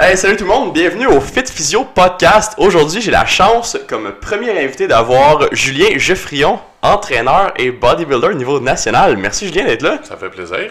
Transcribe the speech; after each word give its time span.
Hey, 0.00 0.16
salut 0.16 0.36
tout 0.36 0.44
le 0.44 0.50
monde, 0.50 0.72
bienvenue 0.72 1.08
au 1.08 1.20
Fit 1.20 1.42
Physio 1.44 1.82
Podcast. 1.82 2.52
Aujourd'hui, 2.56 3.00
j'ai 3.00 3.10
la 3.10 3.26
chance, 3.26 3.76
comme 3.88 4.12
premier 4.20 4.52
invité, 4.62 4.86
d'avoir 4.86 5.52
Julien 5.52 5.98
Geoffrion, 5.98 6.60
entraîneur 6.82 7.52
et 7.56 7.72
bodybuilder 7.72 8.28
au 8.28 8.34
niveau 8.34 8.60
national. 8.60 9.16
Merci 9.16 9.48
Julien 9.48 9.64
d'être 9.64 9.82
là. 9.82 9.98
Ça 10.04 10.16
fait 10.16 10.28
plaisir. 10.28 10.70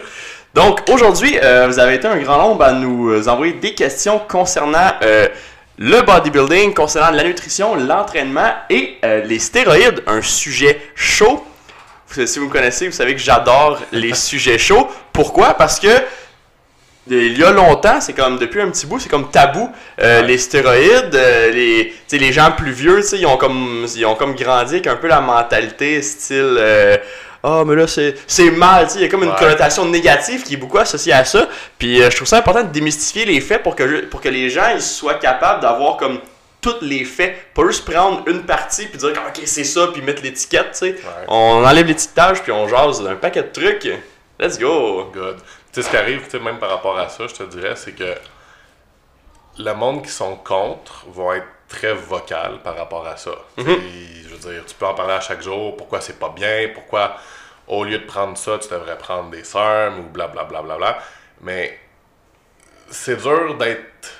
Donc 0.54 0.80
aujourd'hui, 0.90 1.38
euh, 1.42 1.66
vous 1.66 1.78
avez 1.78 1.96
été 1.96 2.08
un 2.08 2.16
grand 2.16 2.38
nombre 2.38 2.64
à 2.64 2.72
nous 2.72 3.28
envoyer 3.28 3.52
des 3.52 3.74
questions 3.74 4.18
concernant 4.18 4.92
euh, 5.02 5.28
le 5.76 6.00
bodybuilding, 6.00 6.72
concernant 6.72 7.14
la 7.14 7.24
nutrition, 7.24 7.74
l'entraînement 7.74 8.54
et 8.70 8.96
euh, 9.04 9.22
les 9.24 9.40
stéroïdes, 9.40 10.02
un 10.06 10.22
sujet 10.22 10.80
chaud. 10.94 11.44
Si 12.10 12.38
vous 12.38 12.46
me 12.46 12.50
connaissez, 12.50 12.86
vous 12.86 12.94
savez 12.94 13.12
que 13.14 13.20
j'adore 13.20 13.78
les 13.92 14.14
sujets 14.14 14.56
chauds. 14.56 14.88
Pourquoi? 15.12 15.52
Parce 15.52 15.78
que 15.78 15.88
il 17.10 17.38
y 17.38 17.44
a 17.44 17.52
longtemps, 17.52 18.00
c'est 18.00 18.12
comme 18.12 18.38
depuis 18.38 18.60
un 18.60 18.70
petit 18.70 18.86
bout, 18.86 18.98
c'est 18.98 19.08
comme 19.08 19.30
tabou. 19.30 19.70
Euh, 20.00 20.22
les 20.22 20.38
stéroïdes, 20.38 21.14
euh, 21.14 21.50
les, 21.50 21.92
les 22.12 22.32
gens 22.32 22.50
plus 22.52 22.72
vieux, 22.72 23.00
ils 23.14 23.26
ont 23.26 23.36
comme 23.36 23.86
ils 23.94 24.06
ont 24.06 24.14
comme 24.14 24.34
grandi 24.34 24.74
avec 24.74 24.86
un 24.86 24.96
peu 24.96 25.08
la 25.08 25.20
mentalité 25.20 26.02
style 26.02 26.56
euh, 26.58 26.96
ah 27.44 27.62
mais 27.64 27.76
là 27.76 27.86
c'est 27.86 28.16
c'est 28.26 28.50
mal, 28.50 28.88
il 28.96 29.02
y 29.02 29.04
a 29.04 29.08
comme 29.08 29.22
une 29.22 29.34
connotation 29.34 29.84
négative 29.86 30.42
qui 30.42 30.54
est 30.54 30.56
beaucoup 30.56 30.78
associée 30.78 31.12
à 31.12 31.24
ça. 31.24 31.48
Puis 31.78 31.98
je 31.98 32.16
trouve 32.16 32.26
ça 32.26 32.38
important 32.38 32.64
de 32.64 32.72
démystifier 32.72 33.24
les 33.24 33.40
faits 33.40 33.62
pour 33.62 33.76
que 33.76 34.04
pour 34.06 34.20
que 34.20 34.28
les 34.28 34.50
gens 34.50 34.70
ils 34.74 34.82
soient 34.82 35.14
capables 35.14 35.62
d'avoir 35.62 35.96
comme 35.96 36.18
tous 36.60 36.78
les 36.82 37.04
faits, 37.04 37.36
pas 37.54 37.64
juste 37.66 37.88
prendre 37.88 38.24
une 38.26 38.42
partie 38.42 38.86
puis 38.86 38.98
dire 38.98 39.10
ok 39.10 39.42
c'est 39.44 39.62
ça 39.62 39.88
puis 39.92 40.02
mettre 40.02 40.22
l'étiquette, 40.22 40.72
tu 40.72 40.78
sais. 40.78 40.96
On 41.28 41.64
enlève 41.64 41.86
l'étiquetage 41.86 42.42
puis 42.42 42.50
on 42.50 42.66
jase 42.66 43.06
un 43.06 43.14
paquet 43.14 43.42
de 43.42 43.52
trucs. 43.52 43.88
Let's 44.40 44.58
go. 44.58 45.10
Good 45.12 45.38
ce 45.82 45.90
qui 45.90 45.96
arrive, 45.96 46.26
même 46.42 46.58
par 46.58 46.70
rapport 46.70 46.98
à 46.98 47.08
ça, 47.08 47.26
je 47.26 47.34
te 47.34 47.42
dirais, 47.44 47.76
c'est 47.76 47.92
que 47.92 48.14
le 49.58 49.72
monde 49.74 50.04
qui 50.04 50.10
sont 50.10 50.36
contre 50.36 51.06
vont 51.08 51.32
être 51.32 51.46
très 51.68 51.92
vocal 51.92 52.60
par 52.62 52.76
rapport 52.76 53.06
à 53.06 53.16
ça. 53.16 53.32
Mhm. 53.56 53.76
Je 54.24 54.28
veux 54.28 54.52
dire, 54.52 54.64
tu 54.66 54.74
peux 54.74 54.86
en 54.86 54.94
parler 54.94 55.14
à 55.14 55.20
chaque 55.20 55.42
jour, 55.42 55.76
pourquoi 55.76 56.00
c'est 56.00 56.18
pas 56.18 56.30
bien, 56.30 56.70
pourquoi 56.74 57.16
au 57.66 57.84
lieu 57.84 57.98
de 57.98 58.06
prendre 58.06 58.36
ça, 58.36 58.58
tu 58.58 58.68
devrais 58.68 58.96
prendre 58.96 59.30
des 59.30 59.44
SERM 59.44 59.98
ou 59.98 60.02
blablabla. 60.04 60.62
Bla, 60.62 60.62
bla, 60.62 60.76
bla, 60.76 60.98
Mais 61.42 61.78
c'est 62.90 63.16
dur 63.16 63.56
d'être 63.58 64.12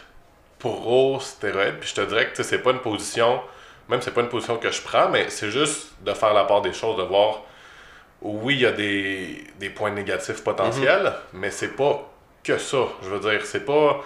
pro 0.58 1.18
stéroïde, 1.20 1.78
puis 1.80 1.88
je 1.88 1.94
te 1.94 2.00
dirais 2.02 2.30
que 2.30 2.42
c'est 2.42 2.58
pas 2.58 2.72
une 2.72 2.80
position, 2.80 3.40
même 3.88 4.02
c'est 4.02 4.12
pas 4.12 4.20
une 4.20 4.28
position 4.28 4.58
que 4.58 4.70
je 4.70 4.82
prends, 4.82 5.08
mais 5.08 5.30
c'est 5.30 5.50
juste 5.50 5.92
de 6.02 6.12
faire 6.12 6.34
la 6.34 6.44
part 6.44 6.60
des 6.60 6.72
choses, 6.72 6.96
de 6.98 7.04
voir 7.04 7.42
oui, 8.22 8.54
il 8.54 8.60
y 8.60 8.66
a 8.66 8.72
des, 8.72 9.70
points 9.74 9.90
négatifs 9.90 10.42
potentiels, 10.42 11.04
mhm. 11.32 11.40
mais 11.40 11.50
c'est 11.50 11.76
pas 11.76 12.08
que 12.42 12.58
ça. 12.58 12.78
Je 13.02 13.08
veux 13.08 13.20
dire, 13.20 13.44
c'est 13.44 13.64
pas. 13.64 14.04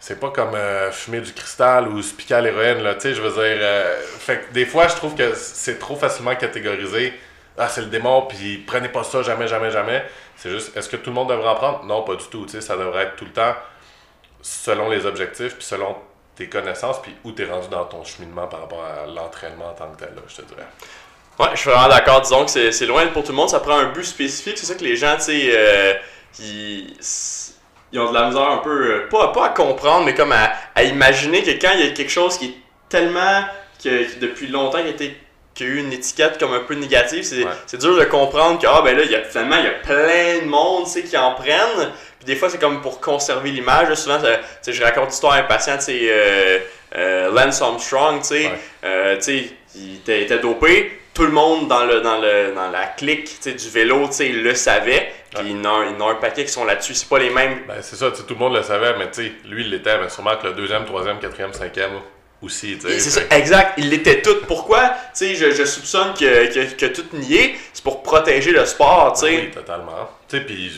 C'est 0.00 0.20
pas 0.20 0.30
comme 0.30 0.54
euh, 0.54 0.92
fumer 0.92 1.20
du 1.20 1.32
cristal 1.32 1.88
ou 1.88 2.00
se 2.02 2.14
piquer 2.14 2.34
à 2.34 2.40
l'héroïne, 2.40 2.84
là, 2.84 2.94
tu 2.94 3.00
sais, 3.00 3.14
je 3.14 3.20
veux 3.20 3.32
dire... 3.32 3.58
Euh, 3.60 4.00
fait 4.00 4.52
des 4.52 4.64
fois, 4.64 4.86
je 4.86 4.94
trouve 4.94 5.16
que 5.16 5.34
c'est 5.34 5.80
trop 5.80 5.96
facilement 5.96 6.36
catégorisé. 6.36 7.12
Ah, 7.56 7.68
c'est 7.68 7.80
le 7.80 7.88
démon, 7.88 8.22
puis 8.28 8.58
prenez 8.58 8.88
pas 8.88 9.02
ça, 9.02 9.22
jamais, 9.24 9.48
jamais, 9.48 9.72
jamais. 9.72 10.04
C'est 10.36 10.50
juste, 10.50 10.76
est-ce 10.76 10.88
que 10.88 10.96
tout 10.96 11.10
le 11.10 11.14
monde 11.14 11.30
devrait 11.30 11.48
en 11.48 11.56
prendre? 11.56 11.84
Non, 11.84 12.04
pas 12.04 12.14
du 12.14 12.24
tout, 12.26 12.44
tu 12.44 12.52
sais, 12.52 12.60
ça 12.60 12.76
devrait 12.76 13.06
être 13.06 13.16
tout 13.16 13.24
le 13.24 13.32
temps 13.32 13.56
selon 14.40 14.88
les 14.88 15.04
objectifs, 15.04 15.56
puis 15.56 15.64
selon 15.64 15.96
tes 16.36 16.48
connaissances, 16.48 17.02
puis 17.02 17.16
où 17.24 17.32
tu 17.32 17.42
es 17.42 17.46
rendu 17.46 17.66
dans 17.68 17.84
ton 17.84 18.04
cheminement 18.04 18.46
par 18.46 18.60
rapport 18.60 18.84
à 18.84 19.06
l'entraînement 19.06 19.70
en 19.70 19.74
tant 19.74 19.90
que 19.90 19.98
tel, 19.98 20.14
là, 20.14 20.22
je 20.28 20.36
te 20.36 20.42
dirais. 20.42 20.66
Ouais, 21.38 21.50
je 21.54 21.60
suis 21.60 21.70
vraiment 21.70 21.88
d'accord. 21.88 22.20
Disons 22.20 22.44
que 22.44 22.70
c'est 22.72 22.86
loin 22.86 23.06
pour 23.08 23.22
tout 23.22 23.30
le 23.30 23.36
monde. 23.36 23.48
Ça 23.48 23.60
prend 23.60 23.78
un 23.78 23.92
but 23.92 24.04
spécifique. 24.04 24.58
C'est 24.58 24.66
ça 24.66 24.74
que 24.74 24.82
les 24.82 24.96
gens, 24.96 25.14
tu 25.16 25.24
sais, 25.24 25.50
euh, 25.52 25.94
ils, 26.40 27.98
ont 27.98 28.10
de 28.10 28.14
la 28.14 28.26
misère 28.26 28.50
un 28.50 28.58
peu, 28.58 28.92
euh, 28.92 29.08
pas, 29.08 29.28
pas 29.28 29.46
à 29.46 29.48
comprendre, 29.50 30.04
mais 30.04 30.14
comme 30.14 30.32
à, 30.32 30.82
imaginer 30.82 31.42
que 31.42 31.50
quand 31.50 31.70
il 31.74 31.86
y 31.86 31.88
a 31.88 31.92
quelque 31.92 32.10
chose 32.10 32.38
qui 32.38 32.46
est 32.46 32.54
tellement, 32.88 33.44
que, 33.82 34.18
depuis 34.18 34.48
longtemps, 34.48 34.78
qui 34.82 34.88
a, 34.88 34.90
été, 34.90 35.16
qui 35.54 35.62
a 35.62 35.66
eu 35.66 35.78
une 35.78 35.92
étiquette 35.92 36.38
comme 36.38 36.54
un 36.54 36.60
peu 36.60 36.74
négative, 36.74 37.22
c'est 37.22 37.78
dur 37.78 37.96
de 37.96 38.04
comprendre 38.04 38.60
que, 38.60 38.66
ah 38.66 38.82
ben 38.82 38.96
là, 38.96 39.04
il 39.04 39.10
y 39.12 39.14
a, 39.14 39.22
finalement, 39.22 39.56
il 39.58 39.64
y 39.64 39.68
a 39.68 39.70
plein 39.70 40.44
de 40.44 40.48
monde, 40.48 40.86
tu 40.86 40.90
sais, 40.90 41.02
qui 41.04 41.16
en 41.16 41.34
prennent. 41.34 41.92
Puis 42.18 42.26
des 42.26 42.34
fois, 42.34 42.50
c'est 42.50 42.58
comme 42.58 42.80
pour 42.80 43.00
conserver 43.00 43.52
l'image. 43.52 43.94
Souvent, 43.94 44.18
je 44.66 44.82
raconte 44.82 45.10
l'histoire 45.10 45.34
à 45.34 45.36
un 45.36 45.42
patient, 45.44 45.78
sais, 45.78 46.00
euh, 46.96 47.30
Lance 47.30 47.62
Armstrong, 47.62 48.22
tu 48.22 48.26
sais, 48.26 48.50
tu 48.82 49.22
sais, 49.22 49.50
il 49.76 50.00
était 50.04 50.38
dopé 50.40 50.97
tout 51.18 51.24
le 51.24 51.32
monde 51.32 51.66
dans, 51.66 51.84
le, 51.84 52.00
dans, 52.00 52.20
le, 52.20 52.54
dans 52.54 52.70
la 52.70 52.86
clique 52.86 53.40
du 53.44 53.68
vélo, 53.70 54.08
il 54.20 54.44
le 54.44 54.54
savait. 54.54 55.12
Puis 55.34 55.50
il 55.50 55.60
y 55.60 55.66
en 55.66 56.00
a 56.00 56.10
un 56.12 56.14
paquet 56.14 56.44
qui 56.44 56.52
sont 56.52 56.64
là-dessus. 56.64 56.94
C'est 56.94 57.08
pas 57.08 57.18
les 57.18 57.30
mêmes. 57.30 57.64
Ben, 57.66 57.78
c'est 57.82 57.96
ça, 57.96 58.12
tout 58.12 58.22
le 58.30 58.36
monde 58.36 58.54
le 58.54 58.62
savait, 58.62 58.94
mais 58.96 59.10
lui, 59.44 59.64
il 59.64 59.70
l'était. 59.70 59.98
Mais 59.98 60.08
sûrement 60.10 60.36
que 60.36 60.46
le 60.46 60.52
deuxième, 60.52 60.84
troisième, 60.84 61.18
quatrième, 61.18 61.52
cinquième 61.52 61.90
aussi. 62.40 62.78
C'est 62.80 63.00
ça, 63.00 63.22
exact. 63.32 63.74
Il 63.78 63.90
l'était 63.90 64.22
tout. 64.22 64.36
Pourquoi? 64.46 64.92
Je, 65.20 65.34
je 65.34 65.64
soupçonne 65.64 66.14
que, 66.14 66.54
que, 66.54 66.74
que 66.76 66.86
tout 66.86 67.06
nié, 67.12 67.58
c'est 67.72 67.82
pour 67.82 68.04
protéger 68.04 68.52
le 68.52 68.64
sport. 68.64 69.18
Ben 69.20 69.28
oui, 69.28 69.50
totalement. 69.50 70.08
Puis, 70.28 70.70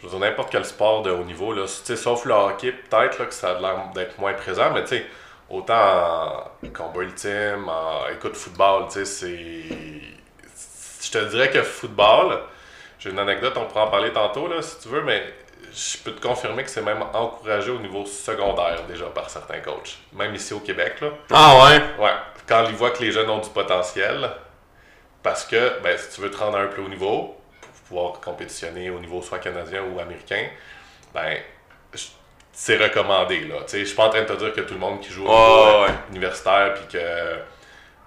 je 0.00 0.06
veux 0.06 0.10
dire, 0.10 0.18
n'importe 0.18 0.50
quel 0.50 0.64
sport 0.64 1.02
de 1.02 1.10
haut 1.10 1.24
niveau, 1.24 1.52
là, 1.52 1.66
sauf 1.66 2.24
le 2.24 2.32
hockey, 2.32 2.72
peut-être 2.72 3.28
que 3.28 3.34
ça 3.34 3.50
a 3.50 3.60
l'air 3.60 3.90
d'être 3.94 4.18
moins 4.18 4.32
présent, 4.32 4.70
mais 4.72 4.82
tu 4.84 4.96
sais 4.96 5.06
autant 5.52 6.50
en 6.64 6.68
combat 6.72 7.02
ultime, 7.02 7.68
en 7.68 8.08
écoute 8.08 8.34
football, 8.36 8.86
tu 8.86 9.04
sais, 9.04 9.04
c'est. 9.04 9.76
Je 11.04 11.10
te 11.10 11.30
dirais 11.30 11.50
que 11.50 11.62
football, 11.62 12.40
j'ai 12.98 13.10
une 13.10 13.18
anecdote, 13.18 13.54
on 13.56 13.66
pourra 13.66 13.86
en 13.86 13.90
parler 13.90 14.12
tantôt, 14.12 14.48
là, 14.48 14.62
si 14.62 14.78
tu 14.80 14.88
veux, 14.88 15.02
mais 15.02 15.22
je 15.72 15.98
peux 15.98 16.12
te 16.12 16.20
confirmer 16.20 16.64
que 16.64 16.70
c'est 16.70 16.82
même 16.82 17.02
encouragé 17.12 17.70
au 17.70 17.78
niveau 17.78 18.04
secondaire 18.06 18.84
déjà 18.86 19.06
par 19.06 19.28
certains 19.30 19.60
coachs, 19.60 19.98
même 20.12 20.34
ici 20.34 20.54
au 20.54 20.60
Québec. 20.60 21.00
Là. 21.00 21.08
Ah 21.30 21.64
ouais? 21.64 22.04
Ouais. 22.04 22.12
Quand 22.46 22.64
ils 22.68 22.74
voient 22.74 22.90
que 22.90 23.02
les 23.02 23.12
jeunes 23.12 23.30
ont 23.30 23.38
du 23.38 23.50
potentiel, 23.50 24.30
parce 25.22 25.44
que 25.44 25.80
ben, 25.82 25.96
si 25.98 26.14
tu 26.14 26.20
veux 26.20 26.30
te 26.30 26.36
rendre 26.36 26.58
à 26.58 26.62
un 26.62 26.66
plus 26.66 26.82
haut 26.82 26.88
niveau, 26.88 27.36
pour 27.60 27.70
pouvoir 27.88 28.20
compétitionner 28.20 28.90
au 28.90 28.98
niveau 28.98 29.22
soit 29.22 29.38
canadien 29.38 29.82
ou 29.82 29.98
américain, 29.98 30.46
ben 31.14 31.38
c'est 32.52 32.76
recommandé. 32.76 33.40
Là. 33.40 33.56
Je 33.70 33.84
suis 33.84 33.96
pas 33.96 34.06
en 34.06 34.10
train 34.10 34.22
de 34.22 34.26
te 34.26 34.34
dire 34.34 34.52
que 34.52 34.60
tout 34.60 34.74
le 34.74 34.80
monde 34.80 35.00
qui 35.00 35.10
joue 35.10 35.26
au 35.26 35.86
universitaire 36.10 36.74
puis 36.74 36.98
que 36.98 36.98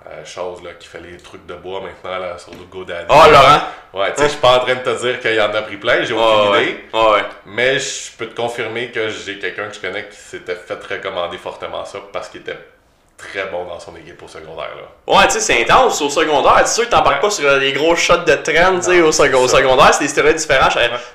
euh, 0.07 0.23
chose 0.23 0.61
là, 0.63 0.71
qui 0.79 0.87
fait 0.87 0.99
les 0.99 1.17
trucs 1.17 1.47
de 1.47 1.55
bois 1.55 1.81
maintenant 1.81 2.19
là, 2.19 2.37
sur 2.37 2.51
le 2.51 2.65
GoDaddy. 2.69 3.07
Oh 3.09 3.31
Laurent! 3.31 3.61
Ouais, 3.93 4.11
tu 4.13 4.17
sais, 4.17 4.23
je 4.25 4.31
suis 4.31 4.39
pas 4.39 4.57
en 4.57 4.59
train 4.59 4.75
de 4.75 4.81
te 4.81 5.01
dire 5.01 5.19
qu'il 5.19 5.33
y 5.33 5.41
en 5.41 5.53
a 5.53 5.61
pris 5.63 5.77
plein, 5.77 6.03
j'ai 6.03 6.13
aucune 6.13 6.61
idée. 6.61 6.85
Mais 7.45 7.79
je 7.79 8.11
peux 8.17 8.27
te 8.27 8.35
confirmer 8.35 8.91
que 8.91 9.09
j'ai 9.09 9.39
quelqu'un 9.39 9.67
que 9.67 9.75
je 9.75 9.79
connais 9.79 10.07
qui 10.07 10.17
s'était 10.17 10.55
fait 10.55 10.83
recommander 10.83 11.37
fortement 11.37 11.85
ça 11.85 11.99
parce 12.13 12.29
qu'il 12.29 12.41
était 12.41 12.57
très 13.17 13.45
bon 13.45 13.65
dans 13.65 13.79
son 13.79 13.95
équipe 13.95 14.21
au 14.21 14.27
secondaire. 14.27 14.71
Là. 14.75 15.13
Ouais, 15.13 15.25
tu 15.27 15.33
sais, 15.33 15.39
c'est 15.39 15.61
intense 15.61 16.01
au 16.01 16.09
secondaire. 16.09 16.61
C'est 16.65 16.75
sûr 16.75 16.85
que 16.85 16.91
t'embarques 16.91 17.21
pas 17.21 17.29
sur 17.29 17.49
les 17.57 17.71
gros 17.71 17.95
shots 17.95 18.17
de 18.17 18.35
traîne 18.35 18.79
tu 18.79 18.85
sais, 18.85 19.01
au, 19.01 19.11
secondaire. 19.11 19.93
C'est 19.93 20.03
des 20.03 20.07
stéroïdes 20.09 20.35
différents, 20.35 20.69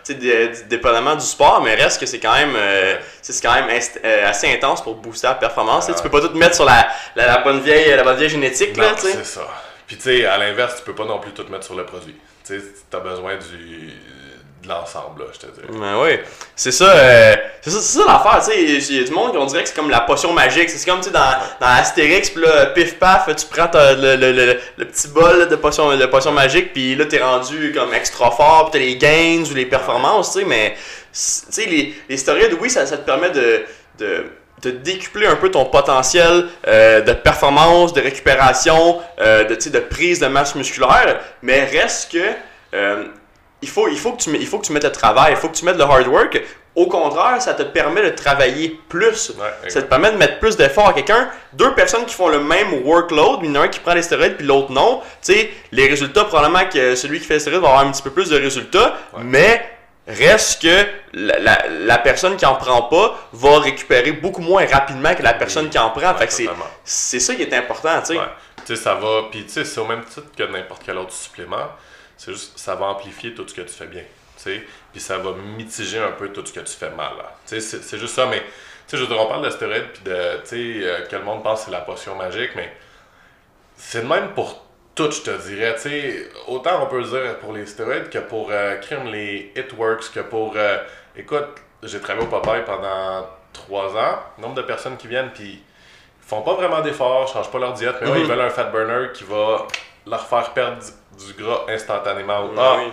tu 0.05 0.15
sais, 0.15 0.53
dépendamment 0.69 1.15
du 1.15 1.25
sport, 1.25 1.61
mais 1.63 1.75
reste 1.75 2.01
que 2.01 2.07
c'est 2.07 2.21
quand 2.21 2.35
même, 2.35 2.55
euh, 2.57 2.97
c'est 3.21 3.43
quand 3.43 3.55
même 3.55 3.69
euh, 4.05 4.29
assez 4.29 4.51
intense 4.53 4.83
pour 4.83 4.95
booster 4.95 5.29
la 5.29 5.35
performance. 5.35 5.87
Tu 5.87 6.03
peux 6.03 6.09
pas 6.09 6.27
tout 6.27 6.35
mettre 6.35 6.55
sur 6.55 6.65
la, 6.65 6.89
la, 7.17 7.39
bonne, 7.39 7.61
vieille, 7.61 7.95
la 7.95 8.03
bonne 8.03 8.17
vieille 8.17 8.31
génétique. 8.31 8.77
là, 8.77 8.95
c'est 8.97 9.25
ça. 9.25 9.47
Puis 9.87 9.97
tu 9.97 10.05
sais, 10.05 10.25
à 10.25 10.39
l'inverse, 10.39 10.77
tu 10.77 10.85
peux 10.85 10.95
pas 10.95 11.05
non 11.05 11.19
plus 11.19 11.33
tout 11.33 11.45
mettre 11.51 11.65
sur 11.65 11.75
le 11.75 11.85
produit. 11.85 12.15
Tu 12.47 12.59
sais, 12.59 12.65
t'as 12.89 13.01
besoin 13.01 13.37
du 13.37 13.93
de 14.63 14.69
l'ensemble, 14.69 15.25
je 15.33 15.39
te 15.39 15.47
dis. 15.47 15.79
Ben 15.79 16.03
oui. 16.03 16.19
C'est 16.55 16.73
ça, 16.73 16.85
euh, 16.85 17.35
c'est 17.63 17.71
ça, 17.71 17.81
ça 17.81 18.05
l'affaire, 18.07 18.45
tu 18.45 18.53
sais. 18.53 18.93
Il 18.93 19.01
y 19.01 19.03
a 19.03 19.07
du 19.07 19.13
monde 19.13 19.33
qui 19.33 19.39
on 19.39 19.47
dirait 19.47 19.63
que 19.63 19.69
c'est 19.69 19.75
comme 19.75 19.91
la 19.91 20.01
potion 20.01 20.33
magique. 20.33 20.69
C'est 20.69 20.89
comme, 20.89 21.01
tu 21.01 21.07
sais, 21.07 21.11
dans, 21.11 21.35
dans 21.61 21.67
Astérix, 21.67 22.31
puis 22.31 22.43
là, 22.43 22.67
pif 22.67 22.99
paf, 22.99 23.35
tu 23.35 23.47
prends 23.47 23.71
le, 23.75 24.17
le, 24.17 24.33
le, 24.33 24.61
le, 24.77 24.85
petit 24.85 25.09
bol 25.09 25.49
de 25.49 25.57
potion, 25.57 25.97
de 25.97 26.07
potion 26.07 26.33
magique, 26.33 26.73
puis 26.73 26.95
là, 26.95 27.07
t'es 27.07 27.23
rendu 27.23 27.73
comme 27.73 27.95
extra 27.95 28.31
fort, 28.31 28.71
puis 28.71 28.81
t'as 28.81 28.87
les 28.87 28.97
gains 28.97 29.51
ou 29.51 29.55
les 29.55 29.67
performances, 29.67 30.33
tu 30.33 30.41
sais. 30.41 30.45
Mais, 30.45 30.75
tu 30.75 30.79
sais, 31.13 31.67
les, 31.67 31.95
les 32.09 32.55
oui, 32.61 32.69
ça, 32.71 32.87
ça 32.87 32.99
te 32.99 33.07
permet 33.07 33.31
de, 33.31 33.65
de 33.99 34.27
de 34.63 34.71
décupler 34.71 35.27
un 35.27 35.37
peu 35.37 35.51
ton 35.51 35.65
potentiel 35.65 36.47
euh, 36.67 37.01
de 37.01 37.13
performance, 37.13 37.93
de 37.93 38.01
récupération, 38.01 39.01
euh, 39.21 39.45
de, 39.45 39.55
de 39.55 39.79
prise 39.79 40.21
de 40.21 40.27
masse 40.27 40.55
musculaire, 40.55 41.21
mais 41.43 41.65
reste 41.65 42.13
que 42.13 42.19
euh, 42.75 43.05
il 43.63 43.69
faut, 43.69 43.89
il, 43.89 43.99
faut 43.99 44.13
que 44.13 44.23
tu, 44.23 44.31
il 44.37 44.47
faut 44.47 44.59
que 44.59 44.67
tu 44.67 44.73
mettes 44.73 44.85
le 44.85 44.93
travail, 44.93 45.33
il 45.33 45.37
faut 45.37 45.49
que 45.49 45.57
tu 45.57 45.65
mettes 45.65 45.77
le 45.77 45.85
hard 45.85 46.07
work. 46.07 46.41
Au 46.77 46.87
contraire, 46.87 47.43
ça 47.43 47.55
te 47.55 47.65
permet 47.65 48.03
de 48.03 48.11
travailler 48.11 48.81
plus. 48.89 49.33
ça 49.69 49.83
te 49.83 49.87
permet 49.87 50.13
de 50.13 50.17
mettre 50.17 50.39
plus 50.39 50.57
d'efforts 50.57 50.89
à 50.89 50.93
quelqu'un. 50.93 51.29
Deux 51.53 51.75
personnes 51.75 52.07
qui 52.07 52.15
font 52.15 52.29
le 52.29 52.39
même 52.39 52.85
workload, 52.85 53.45
a 53.45 53.61
un 53.61 53.69
qui 53.69 53.81
prend 53.81 53.95
les 53.95 54.03
stéroïdes 54.03 54.37
puis 54.37 54.47
l'autre 54.47 54.71
non. 54.71 55.01
Tu 55.21 55.33
sais, 55.33 55.51
les 55.73 55.89
résultats, 55.89 56.25
probablement 56.25 56.69
que 56.73 56.95
celui 56.95 57.19
qui 57.19 57.27
fait 57.27 57.35
les 57.35 57.41
stéroïdes 57.41 57.63
va 57.63 57.71
avoir 57.71 57.87
un 57.87 57.91
petit 57.91 58.03
peu 58.03 58.11
plus 58.11 58.31
de 58.31 58.39
résultats, 58.39 58.97
mais 59.19 59.69
reste 60.07 60.63
que 60.63 60.87
la, 61.13 61.69
la, 61.69 61.99
personne 61.99 62.37
qui 62.37 62.47
en 62.47 62.55
prend 62.55 62.83
pas 62.83 63.19
va 63.33 63.59
récupérer 63.59 64.13
beaucoup 64.13 64.41
moins 64.41 64.65
rapidement 64.67 65.15
que 65.15 65.23
la 65.23 65.35
personne 65.35 65.69
qui 65.69 65.79
en 65.79 65.91
prend. 65.91 66.15
fait 66.15 66.29
que 66.29 66.51
c'est 66.85 67.21
ça 67.21 67.35
qui 67.35 67.43
est 67.43 67.55
important, 67.55 68.01
tu 68.01 68.15
sais. 68.15 68.21
Tu 68.65 68.77
sais, 68.77 68.83
ça 68.83 68.95
va, 68.95 69.23
puis 69.31 69.45
tu 69.45 69.51
sais, 69.51 69.65
c'est 69.65 69.81
au 69.81 69.87
même 69.87 70.05
titre 70.05 70.29
que 70.37 70.43
n'importe 70.45 70.83
quel 70.85 70.99
autre 70.99 71.13
supplément 71.13 71.69
c'est 72.21 72.33
juste, 72.33 72.59
ça 72.59 72.75
va 72.75 72.87
amplifier 72.87 73.33
tout 73.35 73.47
ce 73.49 73.55
que 73.55 73.63
tu 73.63 73.73
fais 73.73 73.87
bien. 73.87 74.03
Puis 74.93 75.01
ça 75.01 75.19
va 75.19 75.33
mitiger 75.33 75.99
un 75.99 76.13
peu 76.13 76.29
tout 76.33 76.45
ce 76.45 76.53
que 76.53 76.61
tu 76.61 76.73
fais 76.75 76.91
mal. 76.91 77.13
C'est 77.47 77.61
juste 77.99 78.15
ça, 78.15 78.27
mais 78.27 78.43
sais, 78.87 78.97
je 78.97 79.03
veux 79.03 79.09
dire, 79.09 79.21
on 79.21 79.27
parle 79.27 79.45
de 79.45 79.51
stéroïdes, 79.51 79.89
puis 79.93 80.03
de, 80.05 80.37
tu 80.43 80.47
sais, 80.47 80.87
euh, 80.87 81.07
que 81.07 81.17
le 81.17 81.23
monde 81.23 81.43
pense 81.43 81.61
que 81.61 81.65
c'est 81.67 81.71
la 81.71 81.81
potion 81.81 82.17
magique, 82.17 82.51
mais 82.57 82.73
c'est 83.77 84.03
le 84.03 84.09
même 84.09 84.31
pour 84.35 84.65
tout, 84.95 85.11
je 85.11 85.21
te 85.23 85.31
dirais. 85.49 85.75
Tu 85.77 85.83
sais, 85.83 86.29
autant 86.49 86.83
on 86.83 86.87
peut 86.87 86.99
le 86.99 87.05
dire 87.05 87.39
pour 87.39 87.53
les 87.53 87.67
stéroïdes 87.67 88.11
que 88.11 88.19
pour 88.19 88.49
euh, 88.51 88.77
crime 88.77 89.07
les 89.07 89.53
Hitworks, 89.57 90.11
que 90.13 90.21
pour. 90.21 90.55
euh, 90.57 90.79
écoute, 91.17 91.47
j'ai 91.83 92.01
travaillé 92.01 92.27
au 92.27 92.31
Popeye 92.31 92.65
pendant 92.67 93.27
trois 93.53 93.97
ans. 93.97 94.19
Nombre 94.39 94.55
de 94.57 94.63
personnes 94.63 94.97
qui 94.97 95.07
viennent, 95.09 95.31
puis 95.33 95.63
font 96.21 96.43
pas 96.43 96.55
vraiment 96.55 96.81
d'efforts, 96.81 97.29
changent 97.29 97.51
pas 97.51 97.59
leur 97.59 97.73
diète, 97.75 97.97
mais 98.01 98.09
ouais, 98.09 98.19
Mhm. 98.19 98.25
ils 98.25 98.29
veulent 98.29 98.41
un 98.41 98.51
fat 98.51 98.65
burner 98.65 99.09
qui 99.15 99.25
va 99.25 99.67
leur 100.11 100.27
faire 100.27 100.51
perdre 100.53 100.79
du, 101.19 101.27
du 101.33 101.43
gras 101.43 101.61
instantanément. 101.69 102.45
Ou, 102.47 102.51
Ah 102.59 102.77
oui. 102.79 102.93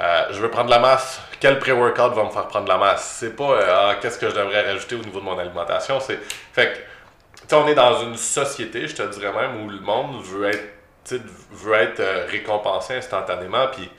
euh, 0.00 0.26
je 0.30 0.40
veux 0.40 0.50
prendre 0.50 0.66
de 0.66 0.74
la 0.74 0.78
masse. 0.80 1.20
Quel 1.40 1.58
pré-workout 1.58 2.12
va 2.14 2.24
me 2.24 2.30
faire 2.30 2.46
prendre 2.48 2.64
de 2.66 2.70
la 2.70 2.78
masse? 2.78 3.16
C'est 3.18 3.34
pas 3.36 3.50
euh, 3.52 3.66
ah, 3.90 3.94
qu'est-ce 4.00 4.18
que 4.18 4.28
je 4.28 4.34
devrais 4.34 4.62
rajouter 4.70 4.94
au 4.96 4.98
niveau 5.02 5.20
de 5.20 5.24
mon 5.24 5.38
alimentation? 5.38 5.98
C'est 6.00 6.18
fait 6.52 6.72
que 6.72 7.54
on 7.54 7.66
est 7.66 7.74
dans 7.74 8.00
une 8.02 8.16
société, 8.16 8.86
je 8.88 8.94
te 8.94 9.02
dirais 9.02 9.32
même, 9.32 9.62
où 9.64 9.68
le 9.68 9.80
monde 9.80 10.22
veut 10.24 10.48
être, 10.48 11.20
veut 11.50 11.74
être 11.74 12.00
euh, 12.00 12.26
récompensé 12.30 12.94
instantanément. 12.96 13.66
Puis, 13.68 13.84
tu 13.84 13.90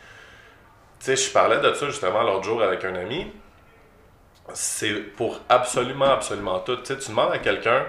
sais, 1.06 1.16
je 1.16 1.30
parlais 1.32 1.60
de 1.60 1.74
ça 1.74 1.86
justement 1.88 2.24
l'autre 2.24 2.44
jour 2.46 2.64
avec 2.64 2.84
un 2.86 2.96
ami. 2.96 3.32
C'est 4.54 4.94
pour 5.16 5.40
absolument, 5.50 6.12
absolument 6.12 6.60
tout. 6.60 6.76
Tu 6.78 6.86
sais, 6.86 6.98
tu 6.98 7.10
demandes 7.10 7.32
à 7.32 7.38
quelqu'un, 7.38 7.86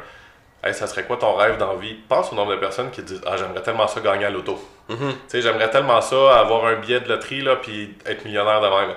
hey, 0.65 0.75
ça 0.75 0.87
serait 0.87 1.05
quoi 1.05 1.17
ton 1.17 1.35
rêve 1.35 1.59
dans 1.59 1.73
la 1.75 1.79
vie? 1.79 1.95
Pense 2.09 2.33
au 2.33 2.35
nombre 2.35 2.53
de 2.53 2.57
personnes 2.57 2.91
qui 2.91 3.03
disent, 3.03 3.21
ah, 3.27 3.37
j'aimerais 3.37 3.63
tellement 3.63 3.87
ça 3.87 4.01
gagner 4.01 4.25
à 4.25 4.31
l'auto. 4.31 4.59
Mhm. 4.89 4.99
Tu 5.13 5.17
sais, 5.29 5.43
j'aimerais 5.43 5.71
tellement 5.71 6.01
ça, 6.01 6.39
avoir 6.41 6.65
un 6.67 6.77
billet 6.77 7.01
de 7.01 7.09
loterie, 7.09 7.43
là, 7.43 7.57
puis 7.57 7.97
être 8.07 8.25
millionnaire 8.25 8.61
de 8.61 8.69
même. 8.69 8.97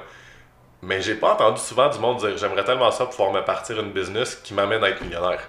Mais 0.81 1.01
j'ai 1.01 1.15
pas 1.15 1.33
entendu 1.33 1.59
souvent 1.59 1.89
du 1.89 1.97
monde 1.99 2.17
dire 2.17 2.37
j'aimerais 2.37 2.63
tellement 2.63 2.91
ça 2.91 3.05
pouvoir 3.07 3.31
me 3.31 3.41
partir 3.41 3.79
une 3.79 3.91
business 3.91 4.35
qui 4.35 4.53
m'amène 4.53 4.83
à 4.83 4.89
être 4.89 5.01
millionnaire. 5.01 5.39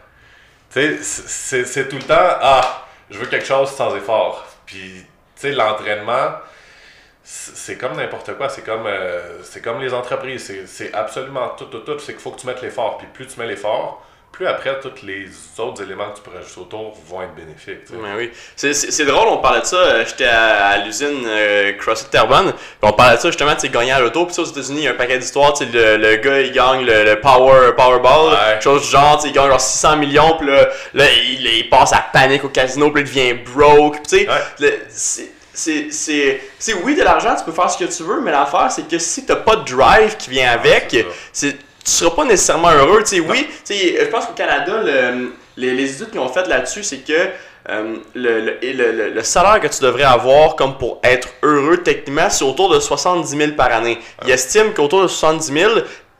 Tu 0.73 1.03
sais, 1.03 1.65
c'est 1.65 1.89
tout 1.89 1.97
le 1.97 2.03
temps 2.03 2.15
ah, 2.19 2.85
je 3.11 3.19
veux 3.19 3.27
quelque 3.27 3.47
chose 3.47 3.69
sans 3.71 3.95
effort. 3.97 4.45
Puis, 4.67 5.05
tu 5.37 5.43
sais, 5.43 5.53
l'entraînement, 5.53 6.33
c'est 7.23 7.77
comme 7.79 7.97
n'importe 7.97 8.35
quoi. 8.37 8.49
C'est 8.49 8.63
comme, 8.63 8.87
euh, 8.87 9.43
c'est 9.43 9.61
comme 9.63 9.81
les 9.81 9.93
entreprises. 9.95 10.45
C'est- 10.47 10.67
C'est 10.67 10.95
absolument 10.95 11.51
tout, 11.51 11.67
tout, 11.67 11.81
tout. 11.81 11.99
C'est 11.99 12.13
qu'il 12.13 12.21
faut 12.23 12.31
que 12.31 12.41
tu 12.41 12.47
mettes 12.47 12.63
l'effort. 12.63 12.97
Puis 12.99 13.07
plus 13.13 13.27
tu 13.27 13.39
mets 13.39 13.47
l'effort, 13.47 14.03
plus 14.39 14.47
après, 14.47 14.79
tous 14.81 15.05
les 15.05 15.27
autres 15.59 15.83
éléments 15.83 16.11
que 16.11 16.17
tu 16.19 16.23
pourrais 16.23 16.39
ajouter 16.39 16.61
autour 16.61 16.97
vont 17.09 17.23
être 17.23 17.35
bénéfiques. 17.35 17.91
Ouais, 17.93 18.11
oui. 18.17 18.31
C'est- 18.55 18.73
drôle, 19.05 19.27
on 19.29 19.39
parlait 19.39 19.61
de 19.63 19.67
ça. 19.67 19.77
euh, 19.77 20.05
J'étais 20.07 20.27
à, 20.27 20.69
à 20.69 20.79
l'usine 20.79 21.25
euh, 21.27 21.73
CrossFit 21.73 22.09
Terrebonne. 22.09 22.55
On 22.81 22.93
parlait 22.93 23.17
de 23.17 23.21
ça 23.21 23.29
justement, 23.31 23.57
tu 23.57 23.69
gagner 23.69 23.91
à 23.91 23.99
l'auto. 24.01 24.27
Puis 24.27 24.35
ça, 24.37 24.43
aux 24.43 24.47
États-Unis, 24.47 24.79
il 24.79 24.85
y 24.85 24.89
a 24.89 24.93
un 24.93 24.95
paquet 24.95 25.19
d'histoires. 25.19 25.53
Tu 25.55 25.65
sais, 25.65 25.71
le, 25.73 25.97
le 25.97 26.17
gars, 26.17 26.41
il 26.41 26.53
gagne 26.53 26.85
le, 26.87 27.03
le 27.05 27.21
Power, 27.21 27.73
Powerball. 27.77 28.33
Ouais. 28.33 28.61
Chose 28.61 28.83
du 28.83 28.89
genre, 28.89 29.21
il 29.25 29.33
gagne 29.33 29.49
genre 29.49 29.61
600 29.61 29.97
millions. 29.97 30.37
Puis 30.39 30.47
là, 30.47 30.69
là 30.95 31.05
il, 31.11 31.45
il 31.45 31.69
passe 31.69 31.93
à 31.93 31.99
panique 32.13 32.45
au 32.45 32.49
casino. 32.49 32.91
Puis 32.93 33.03
il 33.03 33.07
devient 33.07 33.35
broke. 33.35 34.03
Tu 34.09 34.19
sais, 34.21 34.29
Ouais. 34.29 34.79
c'est- 34.93 36.75
oui 36.85 36.95
de 36.95 37.03
l'argent 37.03 37.35
tu 37.37 37.43
peux 37.45 37.51
faire 37.53 37.69
ce 37.69 37.77
que 37.77 37.85
tu 37.91 38.05
veux 38.05 38.21
mais 38.21 38.31
l'affaire 38.31 38.71
c'est 38.71 38.87
que 38.87 38.97
si 38.99 39.27
t'as 39.27 39.35
pas 39.35 39.57
de 39.57 39.65
drive 39.65 40.17
qui 40.17 40.31
vient 40.31 40.53
avec 40.53 40.95
c'est 41.33 41.57
tu 41.89 41.95
seras 42.05 42.11
pas 42.15 42.25
nécessairement 42.25 42.71
heureux 42.71 43.03
tu 43.03 43.17
sais 43.17 43.21
oui 43.21 43.47
sais 43.65 43.97
je 44.01 44.05
pense 44.07 44.27
qu'au 44.27 44.33
Canada 44.35 44.83
le- 44.85 45.33
les, 45.57 45.73
les 45.73 45.95
études 45.95 46.11
qu'ils 46.11 46.21
ont 46.21 46.29
faites 46.29 46.47
là-dessus 46.49 46.83
c'est 46.85 46.99
que 46.99 47.29
euh, 47.71 47.97
le, 48.15 48.41
le, 48.63 49.11
le, 49.15 49.23
salaire 49.23 49.61
que 49.61 49.67
tu 49.67 49.83
devrais 49.83 50.05
avoir 50.05 50.55
comme 50.57 50.79
pour 50.79 51.01
être 51.03 51.29
heureux 51.43 51.79
techniquement 51.79 52.31
c'est 52.31 52.45
autour 52.45 52.69
de 52.71 52.79
70 52.81 53.37
000 53.37 53.53
par 53.53 53.73
année 53.73 53.99
ils 54.25 54.31
estiment 54.31 54.71
qu'autour 54.71 55.03
de 55.03 55.09
70 55.09 55.53
000 55.53 55.73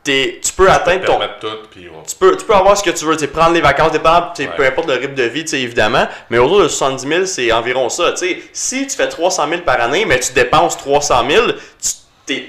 t'es- 0.03 0.39
tu 0.43 0.51
peux 0.53 0.69
atteindre 0.69 1.05
ton 1.05 1.17
Permettre 1.17 1.39
tout, 1.39 1.67
puis 1.71 1.87
on- 1.93 2.01
tu 2.03 2.15
peux, 2.15 2.35
tu 2.37 2.45
peux 2.45 2.53
avoir 2.53 2.77
ce 2.77 2.83
que 2.83 2.89
tu 2.91 3.03
veux, 3.05 3.15
tu 3.15 3.21
sais, 3.21 3.27
prendre 3.27 3.51
les 3.53 3.59
vacances, 3.61 3.91
dépendant, 3.91 4.31
Ouais. 4.39 4.49
peu 4.55 4.65
importe 4.65 4.87
le 4.87 4.93
rythme 4.93 5.13
de 5.13 5.23
vie, 5.23 5.43
tu 5.43 5.49
sais, 5.49 5.59
évidemment, 5.61 6.07
mais 6.29 6.37
autour 6.37 6.61
de 6.61 6.69
70 6.69 7.05
000, 7.07 7.25
c'est 7.25 7.51
environ 7.51 7.89
ça. 7.89 8.13
Si 8.53 8.87
tu 8.87 8.95
fais 8.95 9.09
300 9.09 9.49
000 9.49 9.61
par 9.63 9.81
année, 9.81 10.05
mais 10.05 10.17
tu 10.19 10.31
dépenses 10.31 10.77
300 10.77 11.23
000, 11.29 11.47
tu 11.47 11.89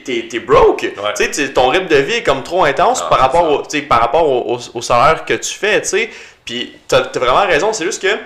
t'es, 0.04 0.38
broke. 0.40 0.86
Tu 1.16 1.32
sais, 1.32 1.48
ton 1.52 1.68
rythme 1.68 1.86
de 1.88 1.96
vie 1.96 2.14
est 2.14 2.22
comme 2.22 2.42
trop 2.42 2.64
intense 2.64 3.02
Ah, 3.04 3.08
par, 3.08 3.18
rapport 3.18 3.50
au, 3.50 3.62
par 3.88 4.00
rapport 4.00 4.28
au, 4.28 4.54
au- 4.56 4.78
au 4.78 4.82
salaire 4.82 5.24
que 5.24 5.34
tu 5.34 5.54
fais. 5.54 5.80
tu 5.82 5.88
sais. 5.88 6.10
Puis 6.44 6.72
tu 6.88 6.94
as 6.94 7.02
vraiment 7.18 7.46
raison, 7.46 7.72
c'est 7.72 7.84
juste 7.84 8.02
que 8.02 8.08
tu 8.12 8.16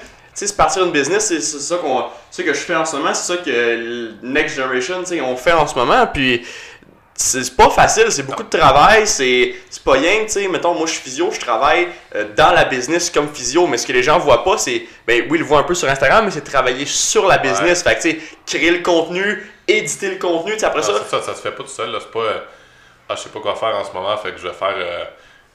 sais, 0.40 0.46
c'est 0.48 0.56
partir 0.56 0.84
une 0.84 0.90
business, 0.90 1.26
c'est, 1.26 1.40
ça, 1.40 1.76
qu'on, 1.76 2.04
que 2.42 2.52
je 2.52 2.58
fais 2.58 2.74
en 2.74 2.84
ce 2.84 2.96
moment, 2.96 3.14
c'est 3.14 3.34
ça 3.36 3.40
que 3.40 4.10
Next 4.22 4.56
Generation, 4.56 5.00
tu 5.00 5.10
sais, 5.10 5.20
on 5.20 5.36
fait 5.36 5.52
en 5.52 5.66
ce 5.66 5.76
moment. 5.76 6.08
Puis 6.12 6.44
c'est 7.16 7.56
pas 7.56 7.70
facile, 7.70 8.06
c'est 8.10 8.24
beaucoup 8.24 8.42
de 8.42 8.58
travail, 8.58 9.06
c'est 9.06 9.54
c'est 9.70 9.82
pas 9.82 9.92
rien, 9.92 10.24
tu 10.24 10.30
sais, 10.30 10.48
mettons, 10.48 10.74
moi 10.74 10.86
je 10.86 10.92
suis 10.92 11.02
physio, 11.02 11.30
je 11.30 11.38
travaille 11.38 11.86
euh, 12.14 12.24
dans 12.36 12.52
la 12.52 12.64
business 12.64 13.08
comme 13.10 13.28
physio, 13.32 13.66
mais 13.68 13.78
ce 13.78 13.86
que 13.86 13.92
les 13.92 14.02
gens 14.02 14.18
voient 14.18 14.42
pas, 14.42 14.58
c'est, 14.58 14.82
ben 15.06 15.22
oui, 15.30 15.38
ils 15.38 15.40
le 15.40 15.44
voient 15.44 15.60
un 15.60 15.64
peu 15.64 15.74
sur 15.74 15.88
Instagram, 15.88 16.24
mais 16.24 16.30
c'est 16.32 16.40
travailler 16.42 16.86
sur 16.86 17.26
la 17.26 17.38
business, 17.38 17.82
fait 17.82 17.94
que 17.96 18.02
tu 18.02 18.10
sais, 18.10 18.18
créer 18.46 18.70
le 18.72 18.82
contenu, 18.82 19.48
éditer 19.68 20.10
le 20.10 20.16
contenu, 20.16 20.52
tu 20.54 20.58
sais, 20.60 20.66
après 20.66 20.80
Non, 20.80 20.86
ça, 20.86 21.04
ça, 21.08 21.22
ça 21.22 21.34
se 21.34 21.40
fait 21.40 21.52
pas 21.52 21.62
tout 21.62 21.68
seul. 21.68 21.90
là. 21.90 21.98
C'est 22.00 22.10
pas. 22.10 22.18
euh, 22.20 22.38
ah, 23.08 23.14
je 23.16 23.22
sais 23.22 23.28
pas 23.28 23.40
quoi 23.40 23.54
faire 23.54 23.76
en 23.76 23.84
ce 23.84 23.92
moment, 23.92 24.16
fait 24.16 24.32
que 24.32 24.38
je 24.38 24.48
vais 24.48 24.54
faire 24.54 24.74
euh, 24.76 25.04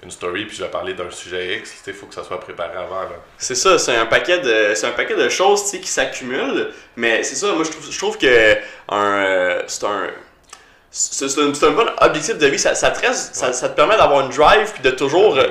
une 0.04 0.12
story 0.12 0.46
puis 0.46 0.56
je 0.56 0.64
vais 0.64 0.70
parler 0.70 0.94
d'un 0.94 1.10
sujet 1.12 1.58
X. 1.58 1.74
Il 1.88 1.94
faut 1.94 2.06
que 2.06 2.14
ça 2.16 2.24
soit 2.24 2.40
préparé 2.40 2.78
avant. 2.78 3.02
C'est 3.38 3.56
ça, 3.56 3.78
c'est 3.80 3.96
un 3.96 4.06
paquet 4.06 4.40
de, 4.40 4.74
c'est 4.76 4.88
un 4.88 4.92
paquet 4.92 5.16
de 5.16 5.28
choses, 5.28 5.64
tu 5.64 5.70
sais, 5.72 5.80
qui 5.80 5.90
s'accumulent, 5.90 6.70
mais 6.96 7.24
c'est 7.24 7.36
ça, 7.36 7.52
moi 7.54 7.64
je 7.66 7.72
trouve, 7.72 7.92
je 7.92 7.98
trouve 7.98 8.18
que 8.18 8.56
un, 8.90 9.58
c'est 9.68 9.84
un, 9.84 10.08
c'est 10.92 11.26
un, 11.40 11.72
bon 11.72 11.86
objectif 12.02 12.38
de 12.38 12.48
vie, 12.48 12.60
ça, 12.60 12.74
ça, 12.76 12.90
te 12.92 13.00
reste- 13.06 13.36
ça, 13.36 13.54
ça 13.54 13.70
te 13.70 13.76
permet 13.76 13.98
d'avoir 13.98 14.22
une 14.22 14.30
drive 14.36 14.72
puis 14.74 14.82
de 14.82 14.90
toujours 14.92 15.38
euh, 15.38 15.48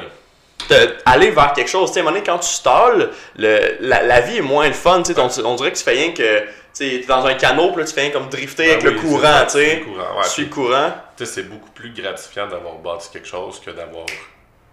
de- 0.68 0.96
aller 1.06 1.30
vers 1.30 1.52
quelque 1.52 1.68
chose. 1.70 1.90
Tu 1.90 1.94
sais, 1.94 2.00
à 2.00 2.02
un 2.02 2.04
moment 2.06 2.16
donné, 2.16 2.26
quand 2.26 2.38
tu 2.38 2.48
stalles, 2.48 3.10
le, 3.36 3.76
la, 3.80 4.02
la 4.02 4.20
vie 4.20 4.38
est 4.38 4.42
moins 4.42 4.66
le 4.66 4.74
fun. 4.74 5.02
Tu 5.02 5.14
sais, 5.14 5.20
on, 5.20 5.46
on 5.46 5.54
dirait 5.54 5.72
que 5.72 5.78
tu 5.78 5.84
fais 5.84 5.92
rien 5.92 6.12
que. 6.12 6.40
Tu 6.74 7.00
t'es 7.00 7.06
dans 7.06 7.24
un 7.26 7.34
canot, 7.34 7.72
puis 7.72 7.80
là, 7.82 7.86
tu 7.88 7.94
fais 7.94 8.02
rien 8.02 8.10
comme 8.10 8.28
drifter 8.28 8.66
Ben 8.66 8.72
avec 8.72 8.82
le 8.84 8.92
courant, 8.92 9.44
tu 9.46 9.50
sais. 9.58 9.82
tu 10.24 10.28
suis 10.30 10.42
le 10.44 10.48
courant, 10.50 10.92
Tu. 11.16 11.24
Tu 11.24 11.26
sais, 11.26 11.32
c'est 11.34 11.42
beaucoup 11.48 11.70
plus 11.70 11.90
gratifiant 11.92 12.46
d'avoir 12.46 12.74
bâti 12.74 13.08
quelque 13.12 13.26
chose 13.28 13.60
que 13.64 13.70
d'avoir 13.70 14.06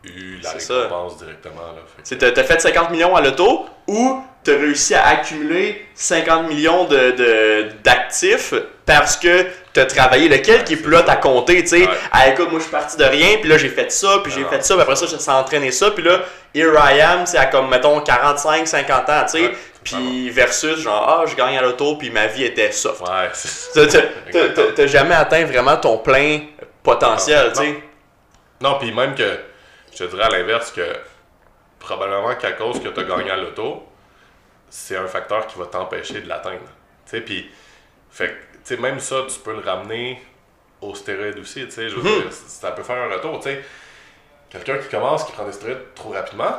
eu 0.04 0.40
la 0.44 0.52
C'est 0.52 0.60
ça. 0.60 0.74
récompense 0.84 1.18
directement. 1.18 1.62
Tu 2.08 2.18
t'as 2.18 2.44
fait 2.44 2.62
50 2.62 2.92
millions 2.92 3.16
à 3.16 3.22
l'auto 3.22 3.66
ou 3.88 4.22
t'as 4.44 4.52
réussi 4.54 4.94
à 4.94 5.06
accumuler 5.08 5.88
50 5.96 6.48
millions 6.48 6.84
de, 6.86 7.12
de- 7.12 7.68
d'actifs 7.84 8.54
parce 8.86 9.18
que 9.18 9.48
t'as 9.76 9.86
travaillé. 9.86 10.28
Lequel 10.30 10.64
qui 10.64 10.74
est 10.74 10.78
plus 10.78 10.92
là 10.92 11.04
à 11.08 11.16
compter, 11.18 11.62
tu 11.64 11.68
sais. 11.70 11.82
Ouais. 11.88 11.94
Ah, 12.12 12.30
écoute, 12.30 12.50
moi, 12.50 12.60
je 12.60 12.64
suis 12.64 12.72
parti 12.72 12.98
de 12.98 13.04
rien, 13.04 13.38
puis 13.40 13.50
là, 13.50 13.58
j'ai 13.58 13.70
fait 13.70 13.92
ça, 13.92 14.20
puis 14.24 14.32
j'ai 14.32 14.42
Non, 14.42 14.50
fait 14.50 14.64
ça, 14.64 14.74
puis 14.74 14.82
après 14.82 14.96
ça, 14.96 15.06
j'ai 15.06 15.32
entraîné 15.32 15.72
ça, 15.72 15.92
puis 15.92 16.04
là, 16.04 16.22
here 16.54 16.74
I 16.78 17.02
am, 17.02 17.26
c'est 17.26 17.38
à 17.38 17.46
comme, 17.46 17.70
mettons, 17.70 18.00
45, 18.02 18.68
50 18.68 19.10
ans, 19.10 19.24
tu 19.26 19.38
sais. 19.40 19.52
Puis 19.84 20.30
versus, 20.32 20.80
genre, 20.80 21.08
ah, 21.22 21.26
je 21.30 21.36
gagne 21.36 21.58
à 21.58 21.62
l'auto, 21.62 21.96
puis 21.98 22.10
ma 22.10 22.26
vie 22.28 22.44
était 22.46 22.72
soft. 22.72 23.02
Ouais, 23.02 23.30
c'est 23.34 23.88
T'as- 24.76 24.88
jamais 24.88 25.14
atteint 25.16 25.46
vraiment 25.46 25.78
ton 25.78 26.00
plein 26.00 26.40
potentiel, 26.82 27.52
tu 27.54 27.60
sais. 27.62 27.80
Non, 28.62 28.78
puis 28.80 28.92
même 28.92 29.14
que, 29.14 29.38
je 29.94 29.98
te 30.06 30.10
dirais 30.10 30.24
à 30.24 30.30
l'inverse 30.30 30.72
que 30.72 30.82
probablement 31.80 32.34
qu'à 32.36 32.54
cause 32.54 32.82
que 32.82 32.88
tu 32.88 33.00
as 33.00 33.04
gagné 33.04 33.30
à 33.30 33.36
l'auto, 33.38 33.84
c'est 34.70 34.98
un 34.98 35.08
facteur 35.08 35.46
qui 35.48 35.60
va 35.60 35.66
t'empêcher 35.66 36.22
de 36.22 36.28
l'atteindre. 36.28 36.62
Tu 37.06 37.12
sais, 37.18 37.22
puis, 37.22 37.50
fait 38.10 38.36
sais, 38.66 38.78
même 38.78 39.00
ça, 39.00 39.24
tu 39.28 39.40
peux 39.40 39.54
le 39.54 39.60
ramener 39.60 40.22
au 40.82 40.94
stéroïde 40.96 41.38
aussi, 41.40 41.66
tu 41.66 41.72
sais, 41.72 41.90
je 41.90 41.96
veux 41.96 42.04
Mhm. 42.04 42.22
dire, 42.24 42.34
ça 42.34 42.72
peut 42.72 42.84
faire 42.84 42.98
un 42.98 43.14
retour, 43.14 43.38
tu 43.40 43.50
sais. 43.50 43.64
Quelqu'un 44.50 44.78
qui 44.78 44.90
commence, 44.90 45.24
qui 45.26 45.32
prend 45.32 45.46
des 45.46 45.52
stéroïdes 45.54 45.94
trop 45.96 46.10
rapidement, 46.10 46.54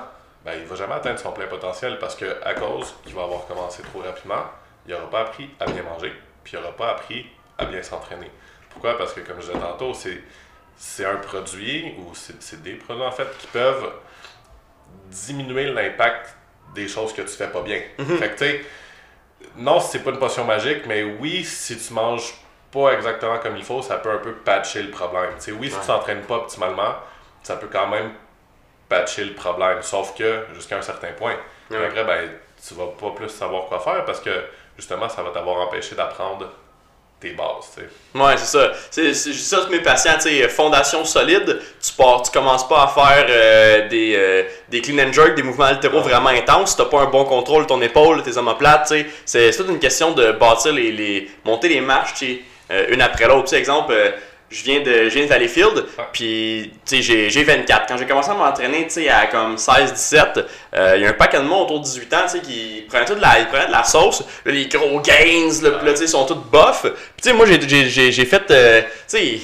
ben, 0.45 0.53
il 0.59 0.65
va 0.67 0.77
jamais 0.77 0.95
atteindre 0.95 1.19
son 1.19 1.33
plein 1.33 1.47
potentiel 1.47 1.99
parce 1.99 2.15
que 2.15 2.25
à 2.45 2.55
cause 2.55 2.95
qu'il 3.05 3.15
va 3.15 3.23
avoir 3.25 3.47
commencé 3.47 3.83
trop 3.83 4.01
rapidement, 4.01 4.45
il 4.87 4.93
n'aura 4.95 5.11
pas 5.11 5.21
appris 5.23 5.51
à 5.61 5.67
bien 5.67 5.83
manger, 5.83 6.13
puis 6.45 6.53
il 6.55 6.61
n'aura 6.61 6.73
pas 6.77 6.91
appris 6.91 7.27
à 7.59 7.65
bien 7.65 7.83
s'entraîner. 7.83 8.31
Pourquoi? 8.71 8.97
Parce 8.99 9.13
que, 9.13 9.21
comme 9.21 9.41
je 9.41 9.47
disais 9.47 9.59
tantôt, 9.59 9.93
c'est 9.95 10.21
c'est 10.79 11.07
un 11.07 11.17
produit 11.17 11.95
ou 11.99 12.13
c'est 12.15 12.63
des 12.63 12.75
produits 12.75 13.03
en 13.03 13.11
fait 13.11 13.27
qui 13.39 13.47
peuvent 13.47 13.91
diminuer 15.11 15.67
l'impact 15.73 16.35
des 16.75 16.87
choses 16.89 17.13
que 17.15 17.23
tu 17.23 17.29
fais 17.29 17.49
pas 17.49 17.63
bien. 17.63 17.81
Fait 18.19 18.29
que 18.29 18.33
tu 18.33 18.39
sais, 18.39 18.61
non, 19.57 19.81
c'est 19.81 20.01
pas 20.01 20.11
une 20.11 20.19
potion 20.19 20.45
magique, 20.45 20.87
mais 20.87 21.03
oui, 21.05 21.45
si 21.45 21.77
tu 21.79 21.93
manges 21.93 22.35
pas 22.73 22.93
exactement 22.93 23.39
comme 23.39 23.57
il 23.57 23.65
faut, 23.65 23.81
ça 23.83 23.97
peut 23.97 24.11
un 24.11 24.19
peu 24.19 24.33
patcher 24.33 24.83
le 24.83 24.91
problème. 24.91 25.31
Oui, 25.59 25.69
si 25.71 25.75
Ouais. 25.75 25.81
tu 25.81 25.87
t'entraînes 25.87 26.23
pas 26.23 26.37
optimalement, 26.37 26.95
ça 27.43 27.57
peut 27.57 27.69
quand 27.71 27.87
même 27.89 28.13
patcher 28.89 29.25
le 29.25 29.35
problème. 29.35 29.83
Sauf 29.83 30.15
que 30.17 30.45
jusqu'à 30.55 30.79
un 30.79 30.83
certain 30.83 31.13
point. 31.13 31.35
Ouais. 31.71 31.85
Après, 31.87 32.05
ben, 32.05 32.31
tu 32.67 32.75
vas 32.75 32.87
pas 32.87 33.11
plus 33.11 33.29
savoir 33.29 33.67
quoi 33.67 33.81
faire 33.81 34.05
parce 34.05 34.21
que 34.21 34.31
justement, 34.77 35.09
ça 35.09 35.23
va 35.23 35.31
t'avoir 35.31 35.67
empêché 35.67 35.95
d'apprendre 35.95 36.51
tes 37.21 37.31
bases. 37.31 37.71
tu 37.75 37.81
sais. 37.81 37.89
Ouais, 38.19 38.37
c'est 38.37 38.59
ça. 38.59 38.73
C'est, 38.91 39.15
c'est, 39.15 39.33
je 39.33 39.39
dis 39.39 39.43
ça 39.45 39.59
à 39.59 39.61
tous 39.63 39.71
mes 39.71 39.81
patients, 39.81 40.15
tu 40.15 40.29
sais, 40.29 40.49
fondation 40.49 41.05
solide, 41.05 41.61
tu 41.83 41.93
pars, 41.93 42.23
tu 42.23 42.31
commences 42.31 42.67
pas 42.69 42.85
à 42.85 42.89
faire 42.89 43.27
euh, 43.29 43.89
des, 43.89 44.15
euh, 44.17 44.43
des 44.69 44.81
clean 44.81 44.99
and 44.99 45.13
jerk, 45.13 45.35
des 45.35 45.43
mouvements 45.43 45.65
altéraux 45.65 46.01
vraiment 46.01 46.29
intenses, 46.31 46.73
si 46.73 46.77
t'as 46.77 46.85
pas 46.85 47.01
un 47.01 47.07
bon 47.11 47.25
contrôle 47.25 47.63
de 47.65 47.69
ton 47.69 47.81
épaule, 47.81 48.23
tes 48.23 48.37
omoplates, 48.37 48.89
tu 48.89 48.95
sais. 48.95 49.07
C'est, 49.25 49.53
c'est 49.53 49.59
toute 49.59 49.71
une 49.71 49.79
question 49.79 50.13
de 50.13 50.33
bâtir 50.33 50.73
les, 50.73 50.93
les 50.93 51.31
monter 51.45 51.69
les 51.69 51.81
marches, 51.81 52.15
tu 52.15 52.27
sais, 52.27 52.41
euh, 52.71 52.87
une 52.91 53.01
après 53.01 53.27
l'autre. 53.27 53.45
Tu 53.45 53.51
sais, 53.51 53.59
exemple, 53.59 53.95
je 54.49 54.63
viens 54.63 54.81
de, 54.81 55.09
je 55.09 55.15
viens 55.15 55.25
de 55.25 55.29
Valleyfield, 55.29 55.85
puis 56.13 56.73
j'ai, 56.91 57.31
j'ai 57.31 57.45
24. 57.45 57.87
Quand 57.89 57.97
j'ai 57.97 58.07
commencé 58.07 58.31
à 58.31 58.35
m'entraîner, 58.35 58.87
à 59.11 59.27
comme 59.27 59.57
16-17, 59.57 60.45
euh, 60.75 60.95
il 60.97 61.03
y 61.03 61.07
a 61.07 61.11
un 61.11 61.15
paquet 61.15 61.39
de 61.39 61.43
monde 61.43 61.65
autour 61.65 61.81
de 61.81 61.85
18 61.85 62.15
ans, 62.15 62.27
qui 62.43 62.85
prenaient 62.89 63.05
tout 63.05 63.15
de 63.15 63.21
la, 63.21 63.41
ils 63.41 63.49
prenaient 63.49 63.67
de 63.67 63.73
la 63.73 63.85
sauce, 63.85 64.23
là, 64.45 64.53
les 64.53 64.67
gros 64.67 65.01
gains, 65.01 65.51
là, 65.63 65.93
ils 66.01 66.09
sont 66.09 66.25
tous 66.27 66.35
buff. 66.35 66.83
Puis 66.83 66.93
tu 67.23 67.29
sais, 67.29 67.33
moi, 67.33 67.47
j'ai, 67.47 67.61
j'ai, 67.69 67.89
j'ai, 67.89 68.13
j'ai 68.13 68.25
fait, 68.25 68.51
euh, 68.51 68.83
sais, 69.07 69.41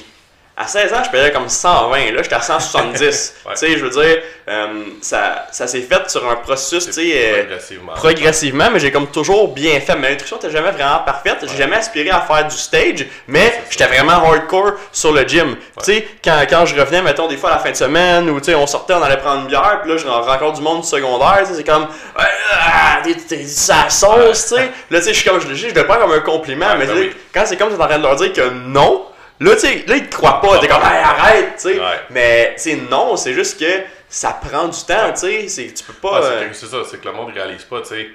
à 0.55 0.67
16 0.67 0.93
ans, 0.93 1.01
je 1.03 1.09
payais 1.09 1.31
comme 1.31 1.49
120. 1.49 2.11
Là, 2.11 2.21
j'étais 2.21 2.35
à 2.35 2.41
170. 2.41 3.33
Ouais. 3.45 3.53
Tu 3.55 3.59
sais, 3.59 3.77
je 3.77 3.83
veux 3.85 3.89
dire, 3.89 4.21
euh, 4.47 4.67
ça, 5.01 5.47
ça 5.51 5.67
s'est 5.67 5.81
fait 5.81 6.09
sur 6.09 6.29
un 6.29 6.35
processus, 6.35 6.85
tu 6.85 6.93
sais, 6.93 7.11
euh, 7.13 7.39
progressivement. 7.43 7.93
progressivement, 7.93 8.69
mais 8.71 8.79
j'ai 8.79 8.91
comme 8.91 9.07
toujours 9.07 9.53
bien 9.53 9.79
fait. 9.81 9.95
Ma 9.95 10.09
nutrition 10.11 10.37
n'était 10.37 10.51
jamais 10.51 10.71
vraiment 10.71 10.99
parfaite. 10.99 11.39
J'ai 11.41 11.57
jamais 11.57 11.75
aspiré 11.75 12.09
à 12.09 12.21
faire 12.21 12.47
du 12.47 12.55
stage, 12.55 13.05
mais 13.27 13.53
j'étais 13.69 13.87
vraiment 13.87 14.13
hardcore 14.13 14.73
sur 14.93 15.11
le 15.11 15.27
gym. 15.27 15.55
Tu 15.79 15.83
sais, 15.83 16.07
quand, 16.23 16.39
quand 16.49 16.65
je 16.65 16.79
revenais, 16.79 17.01
mettons, 17.01 17.27
des 17.27 17.35
fois 17.35 17.49
à 17.51 17.53
la 17.55 17.59
fin 17.59 17.71
de 17.71 17.75
semaine, 17.75 18.29
ou 18.29 18.39
tu 18.39 18.45
sais, 18.45 18.55
on 18.55 18.65
sortait, 18.67 18.93
on 18.93 19.01
allait 19.03 19.17
prendre 19.17 19.41
une 19.41 19.47
bière, 19.47 19.79
puis 19.81 19.91
là, 19.91 19.97
je 19.97 20.07
rencontre 20.07 20.57
du 20.59 20.61
monde 20.61 20.85
secondaire, 20.85 21.39
tu 21.39 21.47
sais, 21.47 21.55
c'est 21.55 21.63
comme, 21.69 21.87
ah, 22.15 23.01
t'es- 23.03 23.43
ça 23.45 23.89
sauce, 23.89 24.43
tu 24.47 24.55
sais. 24.55 24.71
Là, 24.89 24.99
tu 24.99 25.05
sais, 25.05 25.13
je 25.13 25.19
suis 25.19 25.29
comme, 25.29 25.41
je, 25.41 25.53
je 25.53 25.67
le 25.67 25.85
prends 25.85 25.97
comme 25.97 26.11
un 26.13 26.19
compliment, 26.21 26.75
mais 26.77 26.85
ben 26.85 26.95
oui. 26.97 27.11
quand 27.33 27.43
c'est 27.45 27.57
comme 27.57 27.69
tu 27.69 27.75
es 27.75 27.81
en 27.81 27.87
train 27.87 27.97
de 27.97 28.03
leur 28.03 28.15
dire 28.15 28.31
que 28.31 28.49
non, 28.49 29.05
là, 29.39 29.53
tu 29.55 29.59
sais, 29.61 29.83
là, 29.87 29.95
ils 29.95 30.09
te 30.09 30.15
croient 30.15 30.41
pas. 30.41 30.59
T'es 30.59 30.67
comme, 30.67 30.81
hey, 30.81 31.03
arrête, 31.03 31.55
tu 31.55 31.61
sais. 31.73 31.79
Ouais. 31.79 31.99
Mais, 32.09 32.55
tu 32.61 32.75
non, 32.75 33.15
c'est 33.17 33.33
juste 33.33 33.59
que 33.59 33.83
ça 34.09 34.33
prend 34.33 34.67
du 34.67 34.79
temps, 34.83 35.11
tu 35.13 35.49
sais. 35.49 35.73
Tu 35.73 35.83
peux 35.83 35.93
pas. 35.93 36.19
Ouais, 36.19 36.21
c'est 36.21 36.33
euh, 36.45 36.49
que- 36.49 36.53
c'est 36.55 36.65
ça, 36.67 36.77
c'est 36.89 36.99
que 37.01 37.05
le 37.07 37.13
monde 37.13 37.29
ne 37.29 37.33
réalise 37.33 37.63
pas, 37.63 37.81
tu 37.81 37.87
sais. 37.89 38.09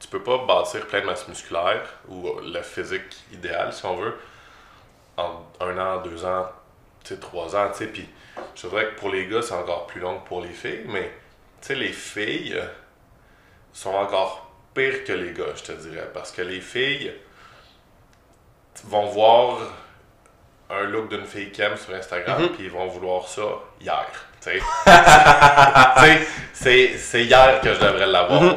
Tu 0.00 0.08
peux 0.08 0.22
pas 0.22 0.38
bâtir 0.38 0.86
plein 0.86 1.00
de 1.00 1.06
masse 1.06 1.28
musculaire 1.28 1.82
ou 2.08 2.28
le 2.42 2.60
physique 2.62 3.02
idéal, 3.32 3.72
si 3.72 3.84
on 3.86 3.96
veut, 3.96 4.16
en 5.16 5.42
un 5.60 5.78
an, 5.78 6.00
deux 6.02 6.24
ans, 6.24 6.48
tu 7.04 7.14
sais, 7.14 7.20
trois 7.20 7.54
ans, 7.54 7.68
tu 7.70 7.78
sais. 7.84 7.86
Puis 7.86 8.08
je 8.56 8.66
dirais 8.66 8.86
que 8.86 8.98
pour 8.98 9.10
les 9.10 9.26
gars, 9.28 9.42
c'est 9.42 9.54
encore 9.54 9.86
plus 9.86 10.00
long 10.00 10.18
que 10.18 10.26
pour 10.26 10.40
les 10.40 10.48
filles, 10.52 10.84
mais 10.88 11.12
tu 11.60 11.68
sais, 11.68 11.74
les 11.76 11.92
filles 11.92 12.54
euh, 12.56 12.64
sont 13.72 13.94
encore 13.94 14.50
pires 14.74 15.04
que 15.04 15.12
les 15.12 15.32
gars, 15.32 15.54
je 15.54 15.62
te 15.62 15.72
dirais. 15.72 16.08
Parce 16.12 16.32
que 16.32 16.42
les 16.42 16.60
filles 16.60 17.12
vont 18.84 19.06
voir 19.06 19.58
un 20.72 20.84
look 20.84 21.08
d'une 21.10 21.26
fille 21.26 21.50
qui 21.50 21.62
aime 21.62 21.76
sur 21.76 21.94
Instagram, 21.94 22.48
puis 22.54 22.64
ils 22.64 22.70
vont 22.70 22.86
vouloir 22.86 23.26
ça 23.28 23.42
hier. 23.80 24.06
c'est 26.52 27.24
hier 27.24 27.60
que 27.60 27.74
je 27.74 27.78
devrais 27.80 28.06
l'avoir, 28.06 28.56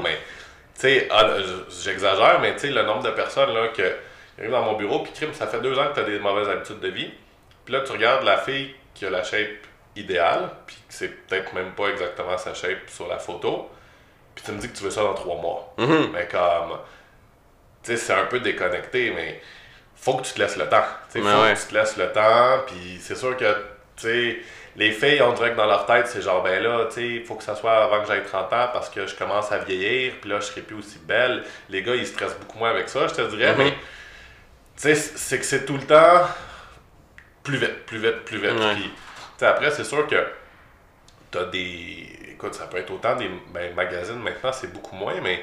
ah, 1.11 1.27
je- 1.37 1.83
j'exagère, 1.83 2.39
mais 2.41 2.55
le 2.63 2.83
nombre 2.83 3.03
de 3.03 3.11
personnes 3.11 3.53
là, 3.53 3.67
que 3.69 3.75
qui 4.35 4.41
arrivent 4.41 4.51
dans 4.51 4.63
mon 4.63 4.73
bureau, 4.73 4.99
puis 5.03 5.13
crime, 5.13 5.33
ça 5.33 5.47
fait 5.47 5.61
deux 5.61 5.77
ans 5.77 5.87
que 5.89 5.93
tu 5.95 5.99
as 6.01 6.03
des 6.03 6.19
mauvaises 6.19 6.49
habitudes 6.49 6.79
de 6.79 6.87
vie, 6.89 7.11
puis 7.63 7.73
là, 7.73 7.81
tu 7.81 7.91
regardes 7.91 8.23
la 8.23 8.37
fille 8.37 8.73
qui 8.93 9.05
a 9.05 9.09
la 9.09 9.23
shape 9.23 9.47
idéale, 9.95 10.49
puis 10.67 10.75
que 10.75 10.81
c'est 10.93 11.07
peut-être 11.27 11.53
même 11.53 11.71
pas 11.71 11.87
exactement 11.87 12.37
sa 12.37 12.53
shape 12.53 12.89
sur 12.89 13.07
la 13.07 13.17
photo, 13.19 13.69
puis 14.33 14.43
tu 14.43 14.51
me 14.51 14.59
dis 14.59 14.69
que 14.69 14.75
tu 14.77 14.83
veux 14.83 14.91
ça 14.91 15.03
dans 15.03 15.13
trois 15.13 15.35
mois. 15.39 15.73
Mhm. 15.77 16.09
Mais 16.13 16.27
comme, 16.27 16.77
tu 17.83 17.91
sais, 17.91 17.97
c'est 17.97 18.13
un 18.13 18.25
peu 18.25 18.39
déconnecté, 18.41 19.11
mais 19.15 19.41
faut 19.95 20.15
que 20.17 20.23
tu 20.23 20.33
te 20.33 20.39
laisses 20.39 20.57
le 20.57 20.67
temps. 20.69 20.83
Faut 21.09 21.19
ouais. 21.19 21.53
que 21.53 21.59
tu 21.59 21.67
te 21.67 21.73
laisses 21.73 21.97
le 21.97 22.11
temps, 22.11 22.59
puis 22.67 22.97
c'est 23.01 23.15
sûr 23.15 23.35
que, 23.37 23.53
tu 23.95 24.07
sais, 24.07 24.37
les 24.75 24.91
filles, 24.91 25.21
on 25.21 25.31
dirait 25.33 25.51
que 25.51 25.57
dans 25.57 25.65
leur 25.67 25.85
tête, 25.85 26.07
c'est 26.07 26.21
genre, 26.21 26.43
ben 26.43 26.61
là, 26.61 26.85
tu 26.93 27.19
sais, 27.19 27.23
faut 27.25 27.35
que 27.35 27.43
ça 27.43 27.55
soit 27.55 27.83
avant 27.85 28.01
que 28.01 28.07
j'aille 28.07 28.23
30 28.25 28.51
ans 28.53 28.69
parce 28.73 28.89
que 28.89 29.07
je 29.07 29.15
commence 29.15 29.51
à 29.51 29.59
vieillir, 29.59 30.13
puis 30.19 30.29
là, 30.29 30.39
je 30.41 30.45
serai 30.47 30.61
plus 30.61 30.75
aussi 30.75 30.99
belle. 30.99 31.43
Les 31.69 31.81
gars, 31.81 31.95
ils 31.95 32.05
stressent 32.05 32.37
beaucoup 32.37 32.57
moins 32.59 32.71
avec 32.71 32.89
ça, 32.89 33.07
je 33.07 33.13
te 33.13 33.21
dirais, 33.21 33.53
Mhm. 33.53 33.57
mais, 33.57 33.71
tu 33.71 33.77
sais, 34.75 34.95
c'est 34.95 35.39
que 35.39 35.45
c'est 35.45 35.65
tout 35.65 35.77
le 35.77 35.83
temps 35.85 36.27
plus 37.43 37.57
vite, 37.57 37.85
plus 37.85 37.99
vite, 37.99 38.25
plus 38.25 38.37
vite. 38.37 38.51
Ouais. 38.59 38.73
Puis, 38.75 38.83
tu 38.83 38.89
sais, 39.37 39.45
après, 39.45 39.71
c'est 39.71 39.83
sûr 39.85 40.05
que 40.07 40.27
t'as 41.31 41.45
des. 41.45 42.09
Écoute, 42.33 42.53
ça 42.53 42.65
peut 42.65 42.77
être 42.77 42.91
autant 42.91 43.15
des 43.15 43.29
ben, 43.53 43.73
magazines 43.75 44.19
maintenant, 44.19 44.51
c'est 44.51 44.71
beaucoup 44.73 44.95
moins, 44.95 45.13
mais 45.21 45.37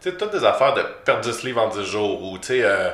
tu 0.00 0.10
sais, 0.10 0.16
toutes 0.16 0.30
des 0.32 0.44
affaires 0.44 0.72
de 0.72 0.82
perdre 1.04 1.20
10 1.20 1.42
livres 1.42 1.60
en 1.60 1.68
10 1.68 1.84
jours 1.84 2.22
ou 2.22 2.38
tu 2.38 2.46
sais, 2.48 2.60
euh, 2.64 2.90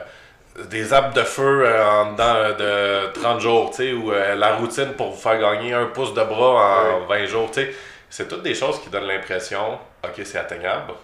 des 0.64 0.92
apps 0.92 1.14
de 1.14 1.22
feu 1.22 1.66
euh, 1.66 1.84
en 1.84 2.12
dedans 2.12 2.34
euh, 2.34 3.08
de 3.08 3.12
30 3.20 3.40
jours, 3.40 3.70
tu 3.70 3.76
sais, 3.76 3.92
ou 3.92 4.12
euh, 4.12 4.34
la 4.34 4.56
routine 4.56 4.92
pour 4.94 5.10
vous 5.10 5.20
faire 5.20 5.38
gagner 5.38 5.72
un 5.74 5.86
pouce 5.86 6.14
de 6.14 6.22
bras 6.22 6.94
en 6.94 7.06
20 7.06 7.26
jours, 7.26 7.50
tu 7.50 7.60
sais. 7.60 7.74
C'est 8.08 8.28
toutes 8.28 8.42
des 8.42 8.54
choses 8.54 8.80
qui 8.80 8.88
donnent 8.88 9.06
l'impression, 9.06 9.78
ok, 10.04 10.22
c'est 10.24 10.38
atteignable 10.38 10.94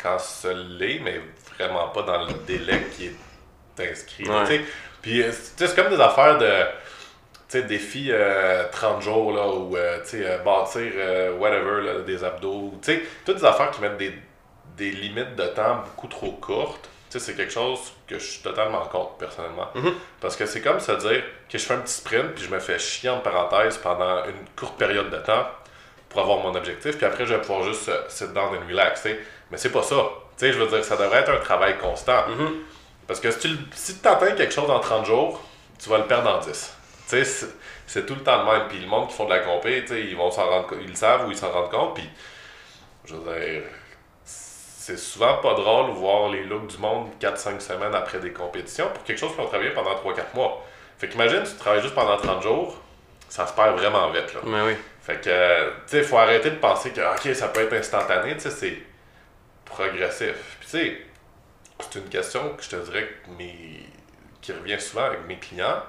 quand 0.00 0.18
ce 0.18 0.48
l'est, 0.78 1.00
mais 1.00 1.20
vraiment 1.56 1.88
pas 1.88 2.02
dans 2.02 2.24
le 2.24 2.32
délai 2.46 2.86
qui 2.96 3.06
est 3.06 3.90
inscrit. 3.90 4.24
Tu 4.24 4.46
sais. 4.46 4.60
Puis, 5.00 5.22
tu 5.22 5.32
sais, 5.32 5.66
c'est 5.66 5.74
comme 5.74 5.90
des 5.90 6.00
affaires 6.00 6.38
de 6.38 6.48
tu 7.52 7.58
sais, 7.58 7.64
défi 7.64 8.08
euh, 8.10 8.64
30 8.72 9.02
jours, 9.02 9.32
là, 9.32 9.46
ou, 9.46 9.76
euh, 9.76 10.00
tu 10.00 10.10
sais, 10.10 10.22
euh, 10.24 10.38
bâtir, 10.38 10.90
whatever, 11.38 11.82
là, 11.82 12.00
des 12.00 12.24
abdos, 12.24 12.72
tu 12.82 12.94
sais, 12.94 13.02
toutes 13.26 13.36
des 13.36 13.44
affaires 13.44 13.70
qui 13.70 13.82
mettent 13.82 13.98
des, 13.98 14.14
des 14.74 14.90
limites 14.90 15.36
de 15.36 15.46
temps 15.48 15.82
beaucoup 15.84 16.06
trop 16.06 16.32
courtes, 16.32 16.88
sais, 17.12 17.18
c'est 17.20 17.34
quelque 17.34 17.52
chose 17.52 17.80
que 18.06 18.18
je 18.18 18.24
suis 18.24 18.42
totalement 18.42 18.80
contre, 18.86 19.12
personnellement. 19.14 19.68
Parce 20.20 20.36
que 20.36 20.46
c'est 20.46 20.60
comme 20.60 20.80
se 20.80 20.92
dire 20.92 21.22
que 21.50 21.58
je 21.58 21.64
fais 21.64 21.74
un 21.74 21.78
petit 21.78 21.94
sprint, 21.94 22.32
puis 22.34 22.44
je 22.44 22.50
me 22.50 22.58
fais 22.58 22.78
chier 22.78 23.10
en 23.10 23.20
parenthèse 23.20 23.78
pendant 23.78 24.24
une 24.24 24.44
courte 24.56 24.76
période 24.76 25.10
de 25.10 25.18
temps 25.18 25.46
pour 26.08 26.20
avoir 26.20 26.38
mon 26.38 26.54
objectif, 26.54 26.96
puis 26.96 27.06
après, 27.06 27.24
je 27.26 27.34
vais 27.34 27.40
pouvoir 27.40 27.64
juste 27.64 27.88
euh, 27.88 28.02
sit 28.08 28.32
down 28.32 28.54
and 28.54 28.68
relax. 28.68 29.04
Mais 29.50 29.56
c'est 29.56 29.72
pas 29.72 29.82
ça. 29.82 29.96
Tu 30.36 30.46
sais, 30.46 30.52
je 30.52 30.58
veux 30.58 30.66
dire, 30.68 30.84
ça 30.84 30.96
devrait 30.96 31.20
être 31.20 31.30
un 31.30 31.38
travail 31.40 31.78
constant. 31.78 32.24
Parce 33.06 33.18
que 33.20 33.30
si 33.30 33.38
tu 33.40 33.48
si 33.74 33.98
t'atteins 33.98 34.32
quelque 34.32 34.52
chose 34.52 34.70
en 34.70 34.78
30 34.80 35.06
jours, 35.06 35.42
tu 35.82 35.88
vas 35.88 35.98
le 35.98 36.04
perdre 36.04 36.30
en 36.30 36.38
10. 36.38 36.76
Tu 37.08 37.24
sais, 37.24 37.46
c'est- 37.86 38.06
tout 38.06 38.14
le 38.14 38.22
temps 38.22 38.44
le 38.44 38.50
même. 38.58 38.68
Puis 38.68 38.78
le 38.78 38.86
monde 38.86 39.08
qui 39.08 39.14
font 39.14 39.24
de 39.26 39.30
la 39.30 39.40
compé, 39.40 39.82
tu 39.82 39.88
sais, 39.88 40.00
ils 40.02 40.16
vont 40.16 40.30
s'en 40.30 40.48
rendre 40.48 40.68
ils 40.80 40.88
le 40.88 40.94
savent 40.94 41.26
ou 41.26 41.30
ils 41.30 41.36
s'en 41.36 41.50
rendent 41.50 41.70
compte. 41.70 41.94
Puis, 41.94 42.08
je 43.04 43.14
veux 43.14 43.20
dire, 43.34 43.62
c'est 44.82 44.98
souvent 44.98 45.36
pas 45.36 45.54
drôle 45.54 45.90
de 45.90 45.92
voir 45.92 46.28
les 46.28 46.42
looks 46.42 46.66
du 46.66 46.78
monde 46.78 47.06
4-5 47.20 47.60
semaines 47.60 47.94
après 47.94 48.18
des 48.18 48.32
compétitions 48.32 48.88
pour 48.92 49.04
quelque 49.04 49.18
chose 49.18 49.30
qu'on 49.36 49.46
travaille 49.46 49.72
pendant 49.72 49.94
3-4 49.94 50.34
mois. 50.34 50.66
Fait 50.98 51.08
qu'imagine, 51.08 51.44
tu 51.44 51.54
travailles 51.54 51.82
juste 51.82 51.94
pendant 51.94 52.16
30 52.16 52.42
jours, 52.42 52.76
ça 53.28 53.46
se 53.46 53.52
perd 53.52 53.78
vraiment 53.78 54.10
vite, 54.10 54.34
là. 54.34 54.40
Mais 54.42 54.60
oui. 54.62 54.76
Fait 55.00 55.20
que, 55.20 55.70
tu 55.70 55.74
sais, 55.86 56.02
faut 56.02 56.18
arrêter 56.18 56.50
de 56.50 56.56
penser 56.56 56.90
que, 56.90 57.00
ok, 57.00 57.32
ça 57.32 57.46
peut 57.48 57.60
être 57.60 57.72
instantané, 57.74 58.34
tu 58.34 58.40
sais, 58.40 58.50
c'est 58.50 58.82
progressif. 59.64 60.34
Puis, 60.58 60.68
tu 60.68 60.78
sais, 60.78 61.02
c'est 61.78 61.98
une 62.00 62.08
question 62.08 62.40
que 62.56 62.64
je 62.64 62.70
te 62.70 62.76
dirais 62.76 63.08
que 63.24 63.30
mes... 63.38 63.86
qui 64.40 64.50
revient 64.50 64.80
souvent 64.80 65.04
avec 65.04 65.24
mes 65.28 65.38
clients. 65.38 65.80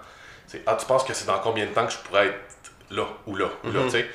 C'est, 0.46 0.62
ah, 0.68 0.76
tu 0.80 0.86
penses 0.86 1.04
que 1.04 1.16
c'est 1.16 1.26
dans 1.26 1.40
combien 1.40 1.66
de 1.66 1.72
temps 1.72 1.88
que 1.88 1.94
je 1.94 1.98
pourrais 1.98 2.28
être 2.28 2.72
là 2.92 3.08
ou 3.26 3.36
là 3.36 3.48
ou 3.64 3.72
là, 3.72 3.86
tu 3.86 3.90
sais? 3.90 4.06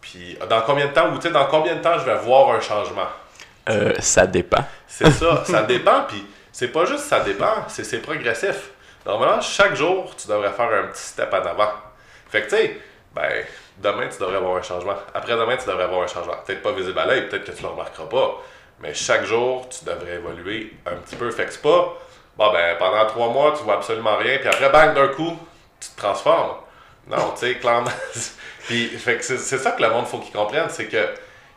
Puis, 0.00 0.38
dans 0.48 0.62
combien 0.62 0.86
de 0.86 0.92
temps 0.92 1.10
ou, 1.10 1.16
tu 1.16 1.24
sais, 1.24 1.30
dans 1.30 1.46
combien 1.48 1.74
de 1.74 1.82
temps 1.82 1.98
je 1.98 2.06
vais 2.06 2.16
voir 2.16 2.48
un 2.48 2.60
changement? 2.60 3.08
Euh, 3.68 3.94
ça 4.00 4.26
dépend. 4.26 4.64
C'est 4.86 5.10
ça, 5.10 5.44
ça 5.44 5.62
dépend, 5.62 6.02
puis 6.08 6.24
c'est 6.50 6.68
pas 6.68 6.84
juste 6.84 7.04
ça 7.04 7.20
dépend, 7.20 7.64
c'est 7.68 7.84
c'est 7.84 7.98
progressif. 7.98 8.70
Normalement, 9.06 9.40
chaque 9.40 9.74
jour, 9.74 10.14
tu 10.16 10.28
devrais 10.28 10.52
faire 10.52 10.70
un 10.70 10.88
petit 10.88 11.02
step 11.02 11.32
en 11.32 11.44
avant. 11.44 11.70
Fait 12.28 12.42
que, 12.42 12.50
tu 12.50 12.56
sais, 12.56 12.80
ben, 13.14 13.44
demain, 13.78 14.08
tu 14.08 14.18
devrais 14.18 14.36
avoir 14.36 14.56
un 14.56 14.62
changement. 14.62 14.94
Après-demain, 15.12 15.56
tu 15.56 15.66
devrais 15.66 15.84
avoir 15.84 16.02
un 16.02 16.06
changement. 16.06 16.34
Peut-être 16.46 16.62
pas 16.62 16.72
visible 16.72 16.98
à 16.98 17.06
l'œil, 17.06 17.28
peut-être 17.28 17.44
que 17.44 17.52
tu 17.52 17.62
le 17.62 17.68
remarqueras 17.68 18.06
pas, 18.06 18.42
mais 18.80 18.94
chaque 18.94 19.24
jour, 19.24 19.68
tu 19.68 19.84
devrais 19.84 20.14
évoluer 20.14 20.72
un 20.86 20.96
petit 20.96 21.16
peu. 21.16 21.30
Fait 21.30 21.46
que 21.46 21.52
c'est 21.52 21.62
pas, 21.62 21.98
bon, 22.36 22.52
ben, 22.52 22.76
pendant 22.78 23.06
trois 23.06 23.28
mois, 23.28 23.54
tu 23.56 23.64
vois 23.64 23.74
absolument 23.74 24.16
rien, 24.16 24.38
puis 24.38 24.48
après, 24.48 24.70
bang, 24.70 24.94
d'un 24.94 25.08
coup, 25.08 25.36
tu 25.80 25.88
te 25.90 25.96
transformes. 25.96 26.56
Non, 27.08 27.32
tu 27.32 27.46
sais, 27.46 27.54
clairement. 27.56 27.90
puis, 28.66 28.88
fait 28.88 29.16
que 29.16 29.24
c'est 29.24 29.38
c'est 29.38 29.58
ça 29.58 29.72
que 29.72 29.82
le 29.82 29.90
monde 29.90 30.06
faut 30.06 30.18
qu'il 30.18 30.32
comprenne, 30.32 30.68
c'est 30.68 30.86
que 30.86 31.08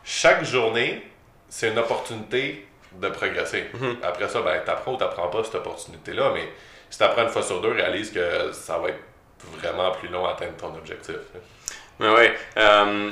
chaque 0.04 0.44
journée, 0.44 1.08
c'est 1.56 1.70
une 1.70 1.78
opportunité 1.78 2.66
de 3.00 3.08
progresser. 3.08 3.70
Après 4.02 4.28
ça, 4.28 4.42
ben, 4.42 4.60
t'apprends 4.64 4.92
ou 4.92 4.96
t'apprends 4.98 5.28
pas 5.28 5.42
cette 5.42 5.54
opportunité-là, 5.54 6.30
mais 6.34 6.50
si 6.90 6.98
t'apprends 6.98 7.22
une 7.22 7.30
fois 7.30 7.42
sur 7.42 7.62
deux, 7.62 7.72
réalise 7.72 8.12
que 8.12 8.52
ça 8.52 8.76
va 8.76 8.90
être 8.90 9.00
vraiment 9.58 9.90
plus 9.92 10.08
long 10.08 10.26
à 10.26 10.32
atteindre 10.32 10.56
ton 10.58 10.74
objectif. 10.76 11.16
Mais 11.98 12.10
ouais. 12.10 12.34
euh, 12.58 13.10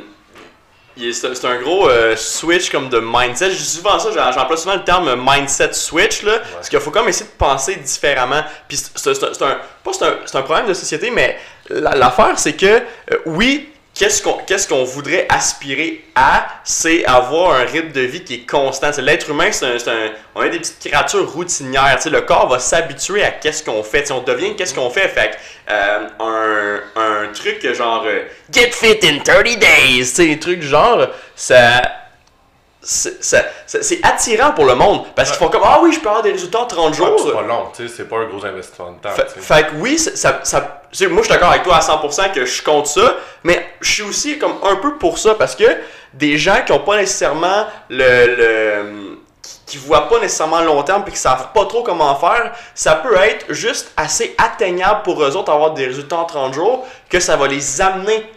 c'est 0.94 1.44
un 1.46 1.56
gros 1.58 1.88
euh, 1.88 2.14
switch 2.16 2.70
comme 2.70 2.90
de 2.90 3.00
mindset. 3.02 3.50
Je 3.52 3.56
dis 3.56 3.64
souvent 3.64 3.98
ça, 3.98 4.10
j'emploie 4.30 4.58
souvent 4.58 4.74
le 4.76 4.84
terme 4.84 5.14
mindset 5.16 5.72
switch, 5.72 6.22
là, 6.22 6.40
parce 6.52 6.68
qu'il 6.68 6.78
faut 6.80 6.90
comme 6.90 7.08
essayer 7.08 7.30
de 7.30 7.36
penser 7.38 7.76
différemment. 7.76 8.44
Puis 8.68 8.76
c'est 8.76 9.42
un, 9.42 9.46
un- 9.46 9.58
un, 10.34 10.42
problème 10.42 10.66
de 10.66 10.74
société, 10.74 11.10
mais 11.10 11.38
la- 11.70 11.94
l'affaire 11.94 12.38
c'est 12.38 12.56
que 12.56 12.66
euh, 12.66 12.82
oui, 13.24 13.70
qu'est-ce 13.94 14.22
qu'on 14.22 14.34
qu'est-ce 14.46 14.66
qu'on 14.68 14.84
voudrait 14.84 15.26
aspirer 15.28 16.04
à, 16.14 16.46
c'est 16.64 17.04
avoir 17.04 17.52
un 17.54 17.64
rythme 17.64 17.92
de 17.92 18.00
vie 18.00 18.24
qui 18.24 18.34
est 18.34 18.46
constant. 18.50 18.90
L'être 18.98 19.30
humain, 19.30 19.50
c'est 19.52 19.66
un, 19.66 19.78
c'est 19.78 19.90
un- 19.90 20.10
on 20.34 20.42
est 20.42 20.50
des 20.50 20.58
petites 20.58 20.80
créatures 20.80 21.30
routinières. 21.32 21.96
Tu 21.96 22.02
sais, 22.04 22.10
le 22.10 22.20
corps 22.22 22.48
va 22.48 22.58
s'habituer 22.58 23.22
à 23.24 23.30
qu'est-ce 23.30 23.62
qu'on 23.62 23.82
fait. 23.82 24.02
Tu 24.02 24.06
sais, 24.08 24.12
on 24.12 24.22
devient 24.22 24.54
qu'est-ce 24.56 24.74
qu'on 24.74 24.90
fait. 24.90 25.08
Fait 25.08 25.36
euh, 25.70 26.08
un, 26.20 26.80
un 27.00 27.32
truc 27.32 27.66
genre 27.74 28.04
euh, 28.06 28.24
Get 28.52 28.70
fit 28.72 28.98
in 29.02 29.18
30 29.18 29.58
days, 29.58 29.98
tu 29.98 30.04
sais, 30.04 30.26
des 30.26 30.38
trucs 30.38 30.62
genre, 30.62 31.06
ça. 31.36 31.82
C'est 32.84 34.00
attirant 34.02 34.52
pour 34.52 34.66
le 34.66 34.74
monde 34.74 35.04
parce 35.14 35.30
qu'ils 35.30 35.38
font 35.38 35.48
comme 35.48 35.62
Ah 35.64 35.80
oui, 35.82 35.92
je 35.92 36.00
peux 36.00 36.08
avoir 36.08 36.22
des 36.22 36.32
résultats 36.32 36.60
en 36.60 36.66
30 36.66 36.84
Ouais, 36.84 36.90
puis 36.90 36.96
jours. 36.98 37.22
c'est 37.26 37.32
pas 37.32 37.42
long, 37.42 37.66
tu 37.74 37.88
sais, 37.88 37.94
c'est 37.96 38.08
pas 38.08 38.16
un 38.18 38.26
gros 38.26 38.44
investissement 38.44 38.92
de 38.92 38.98
temps. 38.98 39.10
Fait, 39.40 39.66
que 39.66 39.74
oui, 39.76 39.98
ça, 39.98 40.40
ça, 40.42 40.60
moi, 41.08 41.22
je 41.22 41.22
suis 41.22 41.28
d'accord 41.28 41.50
avec 41.50 41.62
toi 41.62 41.76
à 41.76 41.80
100% 41.80 42.32
que 42.32 42.44
je 42.44 42.62
compte 42.62 42.86
ça, 42.86 43.16
mais 43.42 43.66
je 43.80 43.90
suis 43.90 44.02
aussi 44.02 44.38
comme 44.38 44.54
un 44.62 44.76
peu 44.76 44.96
pour 44.96 45.18
ça 45.18 45.34
parce 45.34 45.56
que 45.56 45.64
des 46.12 46.36
gens 46.38 46.58
qui 46.64 46.72
n'ont 46.72 46.80
pas 46.80 46.96
nécessairement 46.96 47.66
le, 47.88 48.36
le 48.36 49.18
qui 49.66 49.78
voient 49.78 50.08
pas 50.08 50.20
nécessairement 50.20 50.60
long 50.60 50.82
terme 50.82 51.04
et 51.06 51.10
qui 51.10 51.16
savent 51.16 51.48
pas 51.54 51.64
trop 51.64 51.82
comment 51.82 52.14
faire, 52.16 52.52
ça 52.74 52.96
peut 52.96 53.16
être 53.16 53.46
juste 53.52 53.92
assez 53.96 54.34
atteignable 54.36 55.02
pour 55.02 55.22
eux 55.22 55.36
autres 55.36 55.50
avoir 55.50 55.72
des 55.72 55.86
résultats 55.86 56.18
en 56.18 56.24
30 56.24 56.52
jours 56.54 56.86
que 57.08 57.18
ça 57.18 57.36
va 57.36 57.46
les 57.48 57.80
amener. 57.80 58.30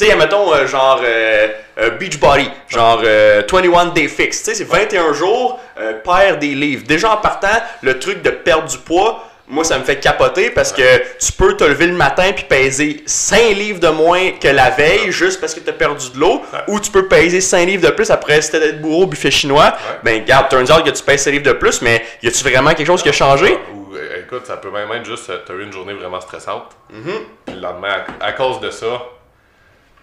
Tu 0.00 0.06
sais, 0.06 0.16
mettons, 0.16 0.50
euh, 0.54 0.66
genre 0.66 1.02
euh, 1.04 1.48
euh, 1.78 1.90
Beachbody, 1.90 2.48
genre 2.68 3.02
21 3.02 3.86
Day 3.86 4.08
Fix. 4.08 4.38
Tu 4.38 4.44
sais, 4.44 4.54
c'est 4.54 4.64
21 4.64 5.12
jours, 5.12 5.60
perdre 6.02 6.38
des 6.38 6.54
livres. 6.54 6.84
Déjà 6.86 7.12
en 7.12 7.18
partant, 7.18 7.48
le 7.82 7.98
truc 7.98 8.22
de 8.22 8.30
perdre 8.30 8.66
du 8.66 8.78
poids, 8.78 9.26
moi, 9.46 9.62
ça 9.62 9.78
me 9.78 9.84
fait 9.84 9.96
capoter 10.00 10.48
parce 10.50 10.72
que 10.72 10.82
tu 11.18 11.32
peux 11.32 11.54
te 11.54 11.64
lever 11.64 11.88
le 11.88 11.92
matin 11.92 12.32
puis 12.34 12.44
peser 12.44 13.02
5 13.04 13.50
livres 13.50 13.80
de 13.80 13.88
moins 13.88 14.30
que 14.40 14.48
la 14.48 14.70
veille 14.70 15.12
juste 15.12 15.38
parce 15.38 15.54
que 15.54 15.60
tu 15.60 15.68
as 15.68 15.74
perdu 15.74 16.08
de 16.14 16.18
l'eau. 16.18 16.40
Ou 16.68 16.80
tu 16.80 16.90
peux 16.90 17.06
peser 17.06 17.42
5 17.42 17.66
livres 17.66 17.86
de 17.86 17.92
plus 17.92 18.10
après 18.10 18.40
si 18.40 18.52
d'être 18.52 18.80
bourreau 18.80 19.02
au 19.02 19.06
buffet 19.06 19.30
chinois. 19.30 19.74
Ben, 20.02 20.22
regarde, 20.22 20.48
turns 20.48 20.70
out 20.70 20.82
que 20.82 20.90
tu 20.90 21.02
pèses 21.02 21.24
5 21.24 21.30
livres 21.32 21.44
de 21.44 21.52
plus, 21.52 21.82
mais 21.82 22.02
y 22.22 22.28
a-tu 22.28 22.42
vraiment 22.42 22.70
quelque 22.70 22.86
chose 22.86 23.02
qui 23.02 23.10
a 23.10 23.12
changé? 23.12 23.58
Ou, 23.74 23.88
écoute, 24.18 24.46
ça 24.46 24.56
peut 24.56 24.70
même 24.70 24.90
être 24.92 25.04
juste, 25.04 25.30
tu 25.44 25.52
as 25.52 25.54
eu 25.56 25.62
une 25.64 25.72
journée 25.72 25.92
vraiment 25.92 26.22
stressante. 26.22 26.70
Mm-hmm. 26.90 27.18
Puis 27.44 27.54
le 27.56 27.60
lendemain, 27.60 28.04
à, 28.20 28.32
cause 28.32 28.60
de 28.60 28.70
ça, 28.70 29.02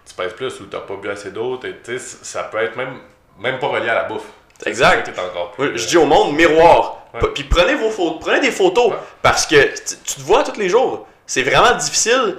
tu 0.07 0.13
pèses 0.13 0.33
plus 0.33 0.59
ou 0.61 0.65
tu 0.65 0.77
pas 0.77 0.95
bu 1.01 1.09
assez 1.09 1.31
d'eau. 1.31 1.59
Ça 1.99 2.43
peut 2.43 2.59
être 2.59 2.75
même, 2.75 2.99
même 3.39 3.59
pas 3.59 3.67
relié 3.67 3.89
à 3.89 3.95
la 3.95 4.03
bouffe. 4.03 4.27
Exact. 4.65 5.11
je 5.59 5.87
dis 5.87 5.97
au 5.97 6.05
monde, 6.05 6.35
miroir. 6.35 7.05
Puis 7.33 7.43
prenez, 7.43 7.75
vos 7.75 7.89
photos, 7.89 8.19
prenez 8.21 8.39
des 8.39 8.51
photos 8.51 8.93
parce 9.21 9.45
que 9.45 9.73
tu 9.75 10.15
te 10.15 10.21
vois 10.21 10.43
tous 10.43 10.59
les 10.59 10.69
jours. 10.69 11.07
C'est 11.25 11.43
vraiment 11.43 11.75
difficile. 11.75 12.37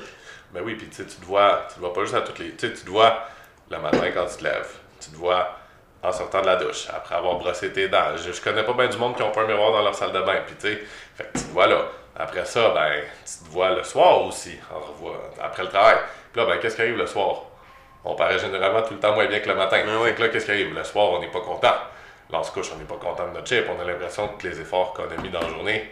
Ben 0.52 0.62
oui, 0.64 0.74
puis 0.74 0.88
tu 0.88 1.04
te 1.04 1.24
vois, 1.26 1.66
tu 1.68 1.74
te 1.74 1.80
vois 1.80 1.92
pas 1.92 2.02
juste 2.02 2.14
à 2.14 2.22
toutes 2.22 2.38
les. 2.38 2.52
Tu 2.52 2.72
te 2.72 2.88
vois 2.88 3.24
le 3.70 3.78
matin 3.78 4.10
quand 4.14 4.26
tu 4.26 4.38
te 4.38 4.44
lèves. 4.44 4.70
Tu 5.00 5.10
te 5.10 5.16
vois 5.16 5.58
en 6.02 6.12
sortant 6.12 6.40
de 6.40 6.46
la 6.46 6.56
douche, 6.56 6.86
après 6.94 7.16
avoir 7.16 7.36
brossé 7.36 7.72
tes 7.72 7.88
dents. 7.88 8.16
Je, 8.16 8.40
connais 8.40 8.62
pas 8.62 8.72
bien 8.72 8.86
du 8.86 8.96
monde 8.96 9.16
qui 9.16 9.22
ont 9.22 9.32
pas 9.32 9.42
un 9.42 9.46
miroir 9.46 9.72
dans 9.72 9.82
leur 9.82 9.94
salle 9.94 10.12
de 10.12 10.20
bain. 10.20 10.40
Puis 10.46 10.56
tu 10.60 10.68
sais, 10.68 10.82
tu 11.34 11.42
te 11.42 11.52
vois 11.52 11.66
là. 11.66 11.86
Après 12.16 12.44
ça, 12.44 12.70
ben, 12.70 13.02
tu 13.24 13.44
te 13.44 13.52
vois 13.52 13.70
le 13.70 13.84
soir 13.84 14.22
aussi, 14.24 14.56
après 15.40 15.62
le 15.62 15.68
travail. 15.68 15.96
Puis 16.32 16.40
là, 16.40 16.46
ben, 16.46 16.58
qu'est-ce 16.58 16.76
qui 16.76 16.82
arrive 16.82 16.96
le 16.96 17.06
soir? 17.06 17.42
On 18.10 18.14
paraît 18.14 18.38
généralement 18.38 18.80
tout 18.80 18.94
le 18.94 19.00
temps 19.00 19.14
moins 19.14 19.26
bien 19.26 19.38
que 19.40 19.48
le 19.50 19.54
matin. 19.54 19.82
Ben 19.84 19.98
oui. 20.02 20.10
là, 20.18 20.28
qu'est-ce 20.30 20.46
qui 20.46 20.50
arrive? 20.50 20.74
Le 20.74 20.82
soir, 20.82 21.10
on 21.10 21.20
n'est 21.20 21.30
pas 21.30 21.40
content. 21.40 21.74
Là, 22.30 22.40
on 22.40 22.40
on 22.40 22.78
n'est 22.78 22.84
pas 22.84 22.96
content 22.96 23.28
de 23.28 23.34
notre 23.34 23.46
chip. 23.46 23.66
On 23.68 23.78
a 23.78 23.84
l'impression 23.84 24.28
que 24.28 24.48
les 24.48 24.58
efforts 24.58 24.94
qu'on 24.94 25.02
a 25.02 25.20
mis 25.20 25.28
dans 25.28 25.42
la 25.42 25.48
journée 25.48 25.90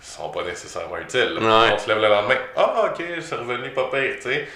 sont 0.00 0.30
pas 0.30 0.42
nécessairement 0.42 0.96
utiles. 0.96 1.38
On 1.38 1.78
se 1.78 1.86
lève 1.86 2.00
le 2.00 2.08
lendemain. 2.08 2.38
Ah, 2.56 2.86
ok, 2.86 3.04
c'est 3.20 3.34
revenu 3.34 3.70
pas 3.72 3.90
pire, 3.90 4.14
tu 4.16 4.22
sais. 4.22 4.48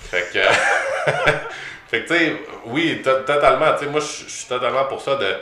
Fait 0.00 0.28
que. 0.32 1.12
fait 1.88 2.02
que, 2.02 2.08
tu 2.08 2.18
sais, 2.18 2.36
oui, 2.64 3.02
totalement. 3.02 3.74
Tu 3.74 3.84
sais, 3.84 3.86
moi, 3.86 4.00
je 4.00 4.28
suis 4.28 4.48
totalement 4.48 4.86
pour 4.86 5.00
ça 5.00 5.14
de 5.14 5.32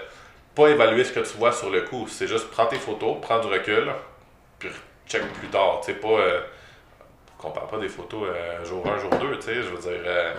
pas 0.54 0.68
évaluer 0.68 1.04
ce 1.04 1.12
que 1.12 1.20
tu 1.20 1.38
vois 1.38 1.52
sur 1.52 1.70
le 1.70 1.80
coup. 1.80 2.06
C'est 2.08 2.28
juste 2.28 2.50
prends 2.50 2.66
tes 2.66 2.78
photos, 2.78 3.16
prends 3.22 3.38
du 3.38 3.46
recul, 3.46 3.90
puis 4.58 4.68
check 5.08 5.22
plus 5.32 5.48
tard. 5.48 5.80
Tu 5.80 5.92
sais, 5.92 5.98
pas. 5.98 6.08
Euh, 6.08 6.40
compare 7.38 7.68
pas 7.68 7.78
des 7.78 7.88
photos 7.88 8.28
euh, 8.28 8.64
jour 8.66 8.86
1, 8.86 8.98
jour 8.98 9.10
2, 9.10 9.36
tu 9.36 9.42
sais. 9.42 9.54
Je 9.54 9.68
veux 9.70 9.78
dire. 9.78 10.02
Euh, 10.04 10.34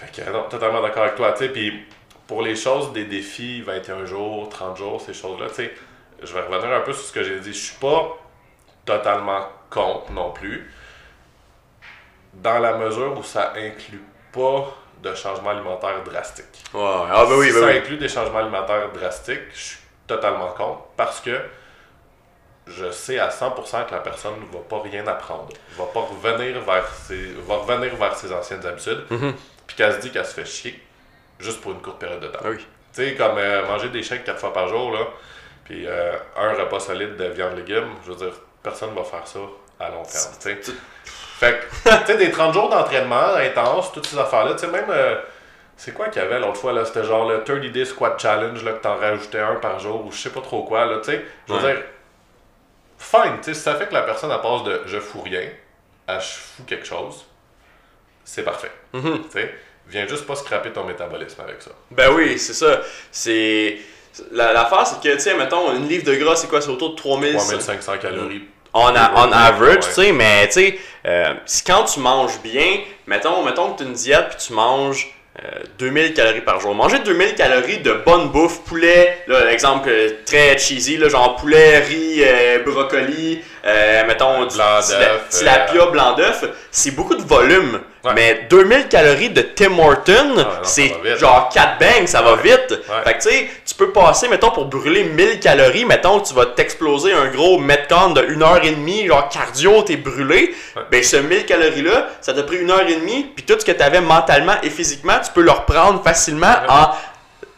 fait 0.00 0.22
que, 0.22 0.30
non, 0.30 0.44
totalement 0.48 0.80
d'accord 0.80 1.04
avec 1.04 1.16
toi, 1.16 1.32
tu 1.32 1.44
sais. 1.44 1.48
Puis 1.50 1.86
pour 2.26 2.42
les 2.42 2.56
choses 2.56 2.92
des 2.92 3.04
défis 3.04 3.60
21 3.62 4.06
jours, 4.06 4.48
30 4.48 4.76
jours, 4.76 5.00
ces 5.00 5.12
choses-là, 5.12 5.48
tu 5.48 5.56
sais, 5.56 5.74
je 6.22 6.32
vais 6.32 6.40
revenir 6.40 6.74
un 6.74 6.80
peu 6.80 6.92
sur 6.92 7.04
ce 7.04 7.12
que 7.12 7.22
j'ai 7.22 7.38
dit. 7.40 7.52
Je 7.52 7.58
suis 7.58 7.76
pas 7.76 8.16
totalement 8.84 9.42
contre 9.68 10.10
non 10.12 10.30
plus, 10.30 10.72
dans 12.34 12.58
la 12.58 12.76
mesure 12.76 13.18
où 13.18 13.22
ça 13.22 13.52
inclut 13.56 14.02
pas 14.32 14.74
de 15.02 15.14
changement 15.14 15.50
alimentaire 15.50 16.02
drastique. 16.04 16.64
Ouais, 16.74 16.80
ah 16.82 17.24
ben 17.28 17.36
oui, 17.36 17.48
si 17.48 17.52
ben 17.52 17.60
ça 17.60 17.66
oui. 17.66 17.78
inclut 17.78 17.96
des 17.96 18.08
changements 18.08 18.38
alimentaires 18.38 18.90
drastiques, 18.92 19.50
je 19.54 19.60
suis 19.60 19.78
totalement 20.06 20.50
contre 20.52 20.82
parce 20.96 21.20
que 21.20 21.40
je 22.66 22.90
sais 22.90 23.18
à 23.18 23.28
100% 23.28 23.86
que 23.86 23.92
la 23.92 24.00
personne 24.00 24.34
ne 24.40 24.52
va 24.52 24.62
pas 24.68 24.80
rien 24.80 25.06
apprendre, 25.06 25.48
va 25.76 25.86
pas 25.86 26.00
revenir 26.00 26.60
vers 26.60 26.88
ses, 26.88 27.32
va 27.46 27.56
revenir 27.56 27.96
vers 27.96 28.16
ses 28.16 28.32
anciennes 28.32 28.64
habitudes, 28.64 29.04
mm-hmm. 29.10 29.32
Puis 29.70 29.76
qu'elle 29.76 29.92
se 29.92 29.98
dit 30.00 30.10
qu'elle 30.10 30.26
se 30.26 30.34
fait 30.34 30.44
chier 30.44 30.82
juste 31.38 31.60
pour 31.60 31.70
une 31.70 31.80
courte 31.80 32.00
période 32.00 32.18
de 32.18 32.26
temps. 32.26 32.40
Ah 32.44 32.48
tu 32.52 32.64
sais, 32.92 33.14
comme 33.14 33.38
euh, 33.38 33.64
manger 33.68 33.88
des 33.88 34.02
chèques 34.02 34.24
quatre 34.24 34.40
fois 34.40 34.52
par 34.52 34.66
jour, 34.66 34.90
là, 34.90 35.06
puis 35.64 35.86
euh, 35.86 36.16
un 36.36 36.54
repas 36.54 36.80
solide 36.80 37.14
de 37.14 37.26
viande 37.26 37.56
légumes, 37.56 37.90
je 38.04 38.10
veux 38.10 38.16
dire, 38.16 38.34
personne 38.64 38.92
va 38.96 39.04
faire 39.04 39.24
ça 39.28 39.38
à 39.78 39.90
long 39.90 40.02
terme. 40.02 40.34
Fait 41.38 41.60
que, 41.60 41.88
tu 42.00 42.06
sais, 42.06 42.16
des 42.16 42.32
30 42.32 42.52
jours 42.52 42.68
d'entraînement 42.68 43.34
intense, 43.36 43.92
toutes 43.92 44.06
ces 44.06 44.18
affaires-là, 44.18 44.54
tu 44.54 44.60
sais, 44.60 44.66
même. 44.66 44.90
Euh, 44.90 45.20
c'est 45.76 45.94
quoi 45.94 46.08
qu'il 46.08 46.20
y 46.20 46.24
avait 46.24 46.40
l'autre 46.40 46.58
fois, 46.58 46.72
là? 46.72 46.84
C'était 46.84 47.04
genre 47.04 47.30
le 47.30 47.44
30 47.44 47.60
Day 47.72 47.84
Squat 47.84 48.20
Challenge, 48.20 48.62
là, 48.64 48.72
que 48.72 48.82
t'en 48.82 48.96
rajoutais 48.96 49.38
un 49.38 49.54
par 49.54 49.78
jour, 49.78 50.04
ou 50.04 50.10
je 50.10 50.18
sais 50.18 50.30
pas 50.30 50.40
trop 50.40 50.64
quoi, 50.64 50.84
là, 50.84 50.98
tu 50.98 51.12
sais. 51.12 51.24
Je 51.46 51.54
veux 51.54 51.60
dire, 51.60 51.80
fine, 52.98 53.36
tu 53.40 53.54
sais, 53.54 53.54
ça 53.54 53.76
fait 53.76 53.86
que 53.86 53.94
la 53.94 54.02
personne, 54.02 54.32
elle 54.32 54.40
passe 54.40 54.64
de 54.64 54.82
je 54.86 54.98
fous 54.98 55.22
rien 55.22 55.48
à 56.08 56.18
je 56.18 56.26
fous 56.26 56.64
quelque 56.64 56.84
chose, 56.84 57.24
c'est 58.32 58.44
parfait. 58.44 58.70
Mm-hmm. 58.94 59.22
Tu 59.22 59.30
sais 59.32 59.54
viens 59.90 60.06
juste 60.06 60.26
pas 60.26 60.36
scraper 60.36 60.70
ton 60.70 60.84
métabolisme 60.84 61.40
avec 61.42 61.60
ça. 61.60 61.70
Ben 61.90 62.10
oui, 62.14 62.38
c'est 62.38 62.54
ça. 62.54 62.80
C'est. 63.10 63.78
L'affaire, 64.32 64.86
c'est 64.86 65.00
que, 65.00 65.14
tu 65.14 65.20
sais, 65.20 65.34
mettons, 65.34 65.72
une 65.74 65.88
livre 65.88 66.04
de 66.04 66.14
gras, 66.16 66.34
c'est 66.34 66.48
quoi 66.48 66.60
C'est 66.60 66.68
autour 66.68 66.90
de 66.90 66.96
3000... 66.96 67.36
3500 67.36 67.98
calories. 67.98 68.42
On, 68.74 68.86
a, 68.86 69.12
on 69.16 69.32
average, 69.32 69.86
tu 69.86 69.92
sais, 69.92 70.12
mais 70.12 70.46
tu 70.48 70.54
sais, 70.54 70.78
euh, 71.06 71.34
quand 71.66 71.84
tu 71.84 72.00
manges 72.00 72.40
bien, 72.42 72.80
mettons, 73.06 73.44
mettons 73.44 73.72
que 73.72 73.78
tu 73.78 73.84
as 73.84 73.86
une 73.86 73.94
diète 73.94 74.26
puis 74.30 74.46
tu 74.46 74.52
manges 74.52 75.08
2000 75.78 76.04
euh, 76.04 76.14
calories 76.14 76.40
par 76.40 76.60
jour. 76.60 76.74
Manger 76.74 76.98
2000 77.00 77.34
calories 77.34 77.78
de 77.78 77.92
bonne 78.04 78.28
bouffe, 78.28 78.62
poulet, 78.62 79.22
là, 79.28 79.50
exemple 79.52 79.88
euh, 79.88 80.10
très 80.26 80.58
cheesy, 80.58 80.98
là, 80.98 81.08
genre 81.08 81.36
poulet, 81.36 81.78
riz, 81.78 82.22
brocoli, 82.64 83.42
mettons 84.06 84.44
du 84.46 84.56
tilapia, 85.30 85.86
blanc 85.86 86.14
d'œuf, 86.14 86.44
c'est 86.70 86.92
beaucoup 86.92 87.14
de 87.14 87.22
volume. 87.22 87.80
Mais 88.14 88.46
2000 88.48 88.88
calories 88.88 89.28
de 89.28 89.42
Tim 89.42 89.78
Horton, 89.78 90.36
ah, 90.38 90.60
c'est 90.62 90.90
genre 91.18 91.50
4 91.52 91.78
bangs, 91.78 92.06
ça 92.06 92.22
va 92.22 92.36
vite. 92.36 92.80
Fait 93.04 93.12
que 93.14 93.22
tu 93.22 93.28
sais, 93.28 93.48
tu 93.66 93.74
peux 93.74 93.92
passer, 93.92 94.26
mettons, 94.28 94.50
pour 94.50 94.64
brûler 94.64 95.04
1000 95.04 95.38
calories, 95.38 95.84
mettons 95.84 96.20
tu 96.20 96.32
vas 96.32 96.46
t'exploser 96.46 97.12
un 97.12 97.26
gros 97.26 97.58
Metcon 97.58 98.10
de 98.10 98.22
1h30, 98.22 99.06
genre 99.06 99.28
cardio, 99.28 99.82
t'es 99.82 99.96
brûlé. 99.96 100.54
Ben 100.90 101.02
ce 101.02 101.16
1000 101.16 101.44
calories-là, 101.44 102.08
ça 102.22 102.32
t'a 102.32 102.42
pris 102.42 102.64
1h30, 102.64 103.34
puis 103.34 103.44
tout 103.44 103.60
ce 103.60 103.66
que 103.66 103.72
tu 103.72 103.82
avais 103.82 104.00
mentalement 104.00 104.54
et 104.62 104.70
physiquement, 104.70 105.18
tu 105.22 105.30
peux 105.32 105.42
le 105.42 105.50
reprendre 105.50 106.02
facilement 106.02 106.54
en 106.68 106.90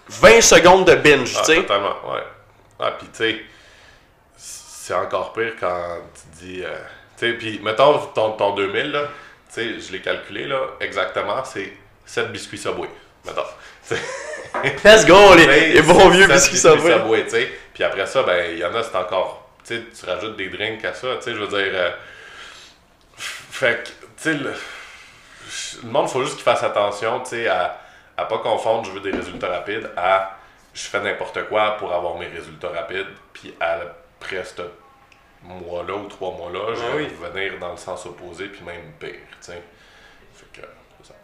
20 0.08 0.40
secondes 0.40 0.84
de 0.86 0.96
binge, 0.96 1.34
ah, 1.36 1.42
tu 1.46 1.52
sais. 1.52 1.62
Totalement, 1.62 1.94
ouais. 2.12 2.22
Ah, 2.80 2.90
puis 2.98 3.06
tu 3.16 3.18
sais, 3.24 3.42
c'est 4.82 4.94
encore 4.94 5.32
pire 5.32 5.52
quand 5.60 5.98
tu 6.14 6.44
dis. 6.44 6.64
Euh, 6.64 6.76
tu 7.16 7.26
sais, 7.26 7.32
puis 7.34 7.60
mettons 7.62 7.98
ton, 8.14 8.32
ton 8.32 8.54
2000, 8.56 8.90
là 8.90 9.08
tu 9.54 9.60
sais, 9.60 9.80
je 9.80 9.92
l'ai 9.92 10.00
calculé, 10.00 10.46
là, 10.46 10.60
exactement, 10.80 11.44
c'est 11.44 11.72
7 12.06 12.32
biscuits 12.32 12.56
Subway. 12.56 12.88
Mettons. 13.24 13.42
Let's 14.82 15.04
go, 15.04 15.34
les, 15.34 15.82
bons 15.82 16.08
vieux 16.08 16.26
biscuits 16.26 16.56
Subway. 16.56 16.92
Subway 16.92 17.28
sais. 17.28 17.52
Puis 17.74 17.84
après 17.84 18.06
ça, 18.06 18.22
ben, 18.22 18.50
il 18.52 18.58
y 18.58 18.64
en 18.64 18.74
a, 18.74 18.82
c'est 18.82 18.96
encore. 18.96 19.50
Tu 19.64 19.76
sais, 19.76 19.82
tu 19.94 20.06
rajoutes 20.06 20.36
des 20.36 20.48
drinks 20.48 20.84
à 20.84 20.94
ça, 20.94 21.16
tu 21.16 21.24
sais, 21.24 21.34
je 21.34 21.38
veux 21.38 21.48
dire. 21.48 21.72
Euh, 21.74 21.90
fait 23.16 23.84
que, 23.84 23.88
tu 23.88 23.94
sais, 24.16 24.34
le, 24.34 24.54
le, 25.82 25.90
monde, 25.90 26.06
il 26.08 26.12
faut 26.12 26.22
juste 26.22 26.36
qu'il 26.36 26.44
fasse 26.44 26.62
attention, 26.62 27.20
tu 27.20 27.30
sais, 27.30 27.46
à, 27.46 27.78
à 28.16 28.24
pas 28.24 28.38
confondre 28.38 28.86
je 28.86 28.92
veux 28.92 29.00
des 29.00 29.16
résultats 29.16 29.48
rapides 29.48 29.90
à 29.96 30.38
je 30.74 30.82
fais 30.82 31.00
n'importe 31.00 31.46
quoi 31.48 31.76
pour 31.76 31.92
avoir 31.92 32.16
mes 32.16 32.28
résultats 32.28 32.70
rapides, 32.70 33.06
puis 33.34 33.54
après 34.22 34.44
ce 34.44 34.62
mois-là 35.44 35.94
ou 35.94 36.06
trois 36.06 36.32
mois-là, 36.32 36.74
je 36.74 36.80
ah 36.80 36.96
vais 36.96 37.30
venir 37.30 37.58
dans 37.58 37.72
le 37.72 37.76
sens 37.76 38.06
opposé, 38.06 38.46
puis 38.46 38.62
même 38.64 38.92
pire, 38.98 39.10
tu 39.10 39.36
sais. 39.40 39.62
Fait 40.34 40.60
que, 40.60 40.66
c'est 41.02 41.08
ça. 41.08 41.14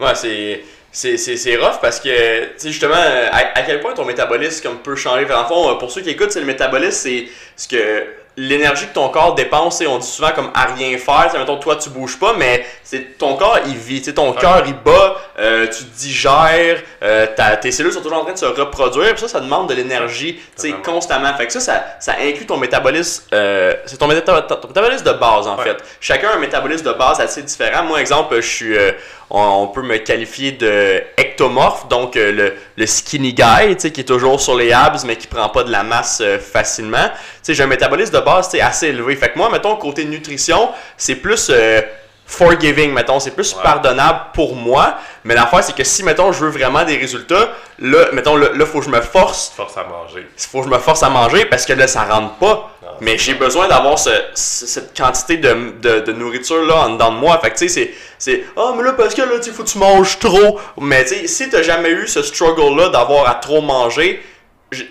Ouais, 0.00 0.14
c'est... 0.14 0.64
C'est 0.92 1.56
rough 1.56 1.78
parce 1.82 2.00
que, 2.00 2.44
tu 2.52 2.52
sais, 2.56 2.68
justement, 2.70 2.94
à, 2.94 3.62
quel 3.62 3.80
point 3.80 3.92
ton 3.92 4.06
métabolisme 4.06 4.62
comme, 4.62 4.78
peut 4.78 4.96
changer. 4.96 5.30
En 5.30 5.44
fond, 5.44 5.76
pour 5.76 5.90
ceux 5.90 6.00
qui 6.00 6.08
écoutent, 6.08 6.32
c'est 6.32 6.40
le 6.40 6.46
métabolisme, 6.46 6.92
c'est 6.92 7.28
ce 7.54 7.68
que 7.68 8.06
l'énergie 8.38 8.86
que 8.86 8.92
ton 8.94 9.08
corps 9.08 9.34
dépense, 9.34 9.82
on 9.88 9.98
dit 9.98 10.06
souvent 10.06 10.30
comme 10.32 10.50
à 10.54 10.66
rien 10.66 10.98
faire. 10.98 11.30
Mettons, 11.34 11.56
toi, 11.56 11.76
tu 11.76 11.88
bouges 11.90 12.18
pas, 12.18 12.34
mais 12.38 12.64
c'est 12.84 13.16
ton 13.18 13.34
corps, 13.36 13.58
il 13.66 13.76
vit. 13.76 14.02
ton 14.12 14.32
cœur, 14.32 14.62
il 14.66 14.74
bat 14.74 15.16
euh, 15.38 15.66
tu 15.66 15.84
digères, 15.84 16.80
euh, 17.02 17.26
tes 17.60 17.72
cellules 17.72 17.92
sont 17.92 18.00
toujours 18.02 18.18
en 18.18 18.24
train 18.24 18.32
de 18.34 18.38
se 18.38 18.44
reproduire, 18.44 19.12
puis 19.12 19.20
ça, 19.22 19.28
ça 19.28 19.40
demande 19.40 19.68
de 19.68 19.74
l'énergie, 19.74 20.34
tu 20.34 20.42
sais, 20.56 20.68
Totalement. 20.70 20.82
constamment. 20.94 21.34
Fait 21.36 21.46
que 21.46 21.52
ça, 21.52 21.60
ça, 21.60 21.84
ça 21.98 22.12
inclut 22.22 22.46
ton 22.46 22.56
métabolisme, 22.58 23.24
euh, 23.32 23.74
c'est 23.86 23.96
ton, 23.96 24.08
méta- 24.08 24.42
ton 24.46 24.68
métabolisme 24.68 25.04
de 25.04 25.12
base, 25.12 25.46
en 25.46 25.56
Ouais. 25.56 25.64
fait. 25.64 25.76
Chacun 26.00 26.28
a 26.28 26.34
un 26.34 26.38
métabolisme 26.38 26.84
de 26.86 26.92
base 26.92 27.20
assez 27.20 27.42
différent. 27.42 27.82
Moi, 27.84 28.00
exemple, 28.00 28.36
je 28.36 28.46
suis, 28.46 28.76
euh, 28.76 28.92
on, 29.30 29.68
peut 29.68 29.82
me 29.82 29.96
qualifier 29.98 30.52
de 30.52 31.02
ectomorphe, 31.16 31.88
donc 31.88 32.16
euh, 32.16 32.52
le, 32.76 32.86
skinny 32.86 33.34
guy, 33.34 33.76
qui 33.76 34.00
est 34.00 34.04
toujours 34.04 34.40
sur 34.40 34.56
les 34.56 34.72
abs, 34.72 35.04
mais 35.04 35.16
qui 35.16 35.26
prend 35.26 35.48
pas 35.48 35.64
de 35.64 35.70
la 35.70 35.82
masse 35.82 36.20
euh, 36.22 36.38
facilement. 36.38 37.10
J'ai 37.46 37.62
un 37.62 37.66
métabolisme 37.66 38.14
de 38.14 38.20
base, 38.20 38.54
assez 38.60 38.88
élevé. 38.88 39.16
Fait 39.16 39.30
que 39.30 39.38
moi, 39.38 39.50
mettons, 39.50 39.76
côté 39.76 40.04
nutrition, 40.04 40.70
c'est 40.96 41.16
plus 41.16 41.48
euh, 41.50 41.80
forgiving, 42.26 42.92
mettons, 42.92 43.20
c'est 43.20 43.30
plus 43.30 43.54
Ouais. 43.54 43.62
pardonnable 43.62 44.20
pour 44.34 44.54
moi. 44.56 44.96
Mais 45.24 45.34
l'affaire, 45.34 45.62
c'est 45.62 45.74
que 45.74 45.84
si, 45.84 46.02
mettons, 46.02 46.32
je 46.32 46.44
veux 46.44 46.50
vraiment 46.50 46.84
des 46.84 46.96
résultats, 46.96 47.50
là, 47.78 48.06
mettons, 48.12 48.36
là, 48.36 48.48
là, 48.54 48.66
faut 48.66 48.80
que 48.80 48.84
je 48.84 48.90
me 48.90 49.00
force 49.00 49.52
Force 49.56 49.76
à 49.76 49.84
manger. 49.84 50.26
il 50.36 50.44
faut 50.48 50.58
que 50.60 50.64
je 50.66 50.70
me 50.70 50.78
force 50.78 51.02
à 51.02 51.08
manger 51.08 51.44
parce 51.46 51.64
que 51.64 51.72
là, 51.72 51.86
ça 51.86 52.02
rentre 52.04 52.34
pas. 52.34 52.70
Non, 52.82 52.88
Mais 53.00 53.16
j'ai 53.18 53.34
besoin 53.34 53.68
d'avoir 53.68 53.98
ce- 53.98 54.10
ce- 54.34 54.66
cette 54.66 54.96
quantité 54.96 55.36
de, 55.36 55.72
de, 55.80 56.00
de 56.00 56.12
nourriture 56.12 56.62
là 56.64 56.86
en 56.86 56.90
dedans 56.90 57.12
de 57.12 57.16
moi. 57.18 57.38
Fait 57.42 57.50
que 57.50 57.58
tu 57.58 57.68
sais, 57.68 57.74
c'est. 57.74 57.94
c'est 58.18 58.44
Ah, 58.56 58.72
mais 58.76 58.82
là, 58.82 58.92
parce 58.92 59.14
que 59.14 59.22
là, 59.22 59.38
tu 59.42 59.50
faut 59.50 59.62
que 59.64 59.68
tu 59.68 59.78
manges 59.78 60.18
trop. 60.18 60.58
Mais 60.80 61.04
tu 61.04 61.14
sais, 61.14 61.26
si 61.26 61.48
t'as 61.50 61.62
jamais 61.62 61.90
eu 61.90 62.06
ce 62.08 62.22
struggle-là 62.22 62.88
d'avoir 62.88 63.28
à 63.28 63.34
trop 63.34 63.60
manger, 63.60 64.22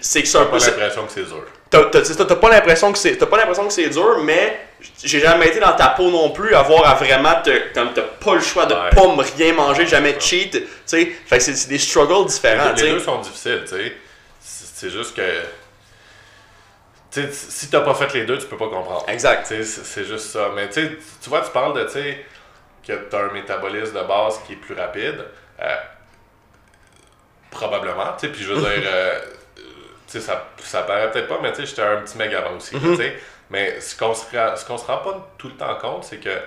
c'est 0.01 0.21
que 0.21 0.27
c'est 0.27 0.37
un 0.37 0.45
peu. 0.45 0.51
pas 0.51 0.59
c'est- 0.59 0.71
l'impression 0.71 1.03
que 1.05 1.11
c'est 1.13 1.23
dur. 1.23 1.43
T'as 1.69 2.35
pas 2.35 2.49
l'impression 2.49 2.91
que 2.93 2.97
c'est 2.97 3.17
t'as 3.17 3.25
pas 3.25 3.37
l'impression 3.37 3.65
que 3.67 3.73
c'est 3.73 3.89
dur, 3.89 4.19
mais 4.23 4.57
j'ai 5.03 5.19
jamais 5.19 5.47
été 5.47 5.59
dans 5.59 5.73
ta 5.75 5.89
peau 5.89 6.09
non 6.09 6.29
plus, 6.31 6.53
avoir 6.55 6.87
à 6.87 6.95
vraiment 6.95 7.41
te 7.43 7.73
comme 7.73 7.93
t'as 7.93 8.01
pas 8.01 8.35
le 8.35 8.41
choix 8.41 8.65
de 8.65 8.73
Ouais. 8.73 8.89
pas 8.91 9.07
me 9.15 9.23
rien 9.37 9.53
manger, 9.53 9.85
jamais 9.85 10.19
cheat, 10.19 10.51
tu 10.51 10.67
sais. 10.85 11.05
Fait 11.25 11.37
que 11.37 11.43
c'est 11.43 11.67
des 11.67 11.77
struggles 11.77 12.25
différents, 12.27 12.71
les 12.73 12.91
deux 12.91 12.99
sont 12.99 13.19
difficiles, 13.21 13.61
tu 13.63 13.75
sais. 13.75 13.95
C'est 14.39 14.89
juste 14.89 15.15
que. 15.15 15.41
Tu 17.11 17.21
sais, 17.21 17.29
si 17.31 17.69
t'as 17.69 17.79
pas 17.79 17.93
fait 17.93 18.13
les 18.13 18.25
deux, 18.25 18.37
tu 18.37 18.45
peux 18.45 18.57
pas 18.57 18.67
comprendre. 18.67 19.05
Exact. 19.07 19.45
C'est 19.47 20.03
juste 20.05 20.31
ça. 20.31 20.49
Mais 20.53 20.69
tu 20.69 20.89
vois, 21.27 21.41
tu 21.41 21.51
parles 21.51 21.73
de, 21.79 21.85
tu 21.85 21.91
sais, 21.93 22.25
que 22.85 22.93
t'as 23.09 23.23
un 23.23 23.31
métabolisme 23.31 23.93
de 23.95 24.05
base 24.05 24.39
qui 24.45 24.53
est 24.53 24.57
plus 24.57 24.75
rapide. 24.75 25.23
Euh, 25.61 25.75
probablement, 27.51 28.13
tu 28.19 28.27
sais, 28.27 28.33
puis 28.33 28.43
je 28.43 28.51
veux 28.53 28.59
dire, 28.59 28.83
euh, 28.85 29.19
euh, 29.59 29.61
tu 30.07 30.19
sais, 30.19 30.19
ça, 30.19 30.45
ça 30.59 30.81
paraît 30.81 31.09
peut-être 31.11 31.27
pas, 31.27 31.39
mais 31.41 31.53
j'étais 31.57 31.81
un 31.81 32.01
petit 32.01 32.17
mec 32.17 32.33
avant 32.33 32.57
aussi, 32.57 32.75
là, 32.75 32.81
tu 32.83 32.95
sais. 32.97 33.15
Mais 33.49 33.79
ce 33.79 33.95
qu'on 33.97 34.13
se, 34.13 34.25
rend- 34.35 34.55
ce 34.55 34.65
qu'on 34.65 34.77
se 34.77 34.85
rend 34.85 34.97
pas 34.97 35.27
tout 35.37 35.47
le 35.49 35.55
temps 35.55 35.75
compte, 35.75 36.03
c'est 36.03 36.17
que, 36.17 36.29
tu 36.33 36.41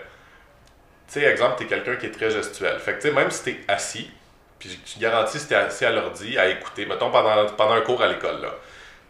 sais, 1.08 1.22
exemple, 1.24 1.54
t'es 1.58 1.66
quelqu'un 1.66 1.96
qui 1.96 2.06
est 2.06 2.10
très 2.10 2.30
gestuel. 2.30 2.78
Fait 2.80 2.92
que, 2.94 3.02
tu 3.02 3.08
sais, 3.08 3.14
même 3.14 3.30
si 3.30 3.44
t'es 3.44 3.60
assis, 3.68 4.10
puis 4.58 4.68
je 4.86 4.94
te 4.94 5.00
garantis, 5.00 5.38
si 5.38 5.46
t'es 5.48 5.54
assis 5.54 5.84
à 5.84 5.90
l'ordi, 5.90 6.36
à 6.38 6.48
écouter, 6.48 6.86
mettons, 6.86 7.10
pendant, 7.10 7.46
pendant 7.56 7.74
un 7.74 7.80
cours 7.82 8.02
à 8.02 8.08
l'école, 8.08 8.40
là, 8.42 8.48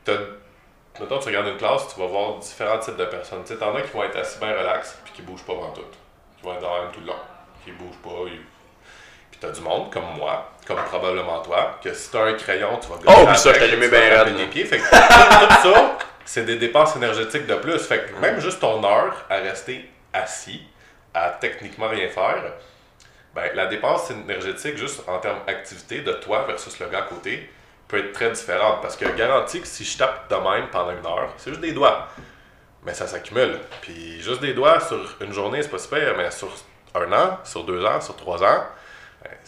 t'as 0.04 0.12
Mettons, 1.00 1.20
tu 1.20 1.26
regardes 1.28 1.46
une 1.46 1.56
classe, 1.58 1.86
tu 1.94 2.00
vas 2.00 2.06
voir 2.08 2.38
différents 2.38 2.78
types 2.80 2.96
de 2.96 3.04
personnes. 3.04 3.42
Tu 3.44 3.52
sais, 3.52 3.58
t'en 3.60 3.72
as 3.76 3.82
qui 3.82 3.92
vont 3.92 4.02
être 4.02 4.16
assis 4.18 4.36
bien 4.40 4.48
relax, 4.50 4.98
puis 5.04 5.12
qui 5.14 5.22
bougent 5.22 5.44
pas 5.44 5.52
avant 5.52 5.70
tout. 5.70 5.82
Qui 6.36 6.42
vont 6.42 6.54
être 6.54 6.60
dans 6.60 6.82
même 6.82 6.90
tout 6.92 6.98
le 6.98 7.06
long. 7.06 7.14
Qui 7.64 7.70
bougent 7.70 7.98
pas. 8.02 8.26
ils- 8.26 8.40
Puis 9.30 9.38
t'as 9.40 9.50
du 9.50 9.60
monde, 9.60 9.92
comme 9.92 10.06
moi, 10.16 10.50
comme 10.66 10.82
probablement 10.82 11.38
toi, 11.40 11.78
que 11.84 11.94
si 11.94 12.10
t'as 12.10 12.24
un 12.24 12.32
crayon, 12.32 12.80
tu 12.82 12.88
vas 12.88 12.96
Oh, 13.06 13.24
gosser 13.26 13.26
puis 13.26 13.38
ça, 13.38 13.52
je 13.54 13.58
t'allumais 13.60 13.84
tu 13.88 13.90
bien 13.92 14.24
raide, 14.24 14.50
pieds. 14.50 14.64
Fait 14.64 14.78
que 14.78 14.82
tout 14.82 15.72
ça, 15.72 15.98
c'est 16.28 16.44
des 16.44 16.56
dépenses 16.56 16.94
énergétiques 16.94 17.46
de 17.46 17.54
plus. 17.54 17.78
Fait 17.78 18.04
que 18.04 18.20
même 18.20 18.38
juste 18.38 18.60
ton 18.60 18.84
heure 18.84 19.24
à 19.30 19.36
rester 19.36 19.88
assis, 20.12 20.60
à 21.14 21.30
techniquement 21.30 21.88
rien 21.88 22.10
faire, 22.10 22.52
ben, 23.34 23.50
la 23.54 23.64
dépense 23.64 24.10
énergétique, 24.10 24.76
juste 24.76 25.08
en 25.08 25.20
termes 25.20 25.38
d'activité 25.46 26.02
de 26.02 26.12
toi 26.12 26.44
versus 26.46 26.78
le 26.80 26.86
gars 26.88 26.98
à 26.98 27.02
côté, 27.02 27.48
peut 27.88 27.96
être 27.96 28.12
très 28.12 28.30
différente. 28.30 28.82
Parce 28.82 28.94
que 28.94 29.06
garanti 29.16 29.62
que 29.62 29.66
si 29.66 29.84
je 29.84 29.96
tape 29.96 30.28
de 30.28 30.34
même 30.34 30.68
pendant 30.68 30.90
une 30.90 31.06
heure, 31.06 31.32
c'est 31.38 31.48
juste 31.48 31.62
des 31.62 31.72
doigts. 31.72 32.08
Mais 32.84 32.92
ça 32.92 33.06
s'accumule. 33.06 33.58
Puis 33.80 34.20
juste 34.20 34.42
des 34.42 34.52
doigts 34.52 34.80
sur 34.80 35.16
une 35.22 35.32
journée, 35.32 35.62
c'est 35.62 35.70
pas 35.70 35.78
super, 35.78 36.14
mais 36.14 36.30
sur 36.30 36.50
un 36.94 37.10
an, 37.10 37.38
sur 37.42 37.64
deux 37.64 37.82
ans, 37.86 38.02
sur 38.02 38.16
trois 38.16 38.44
ans, 38.44 38.66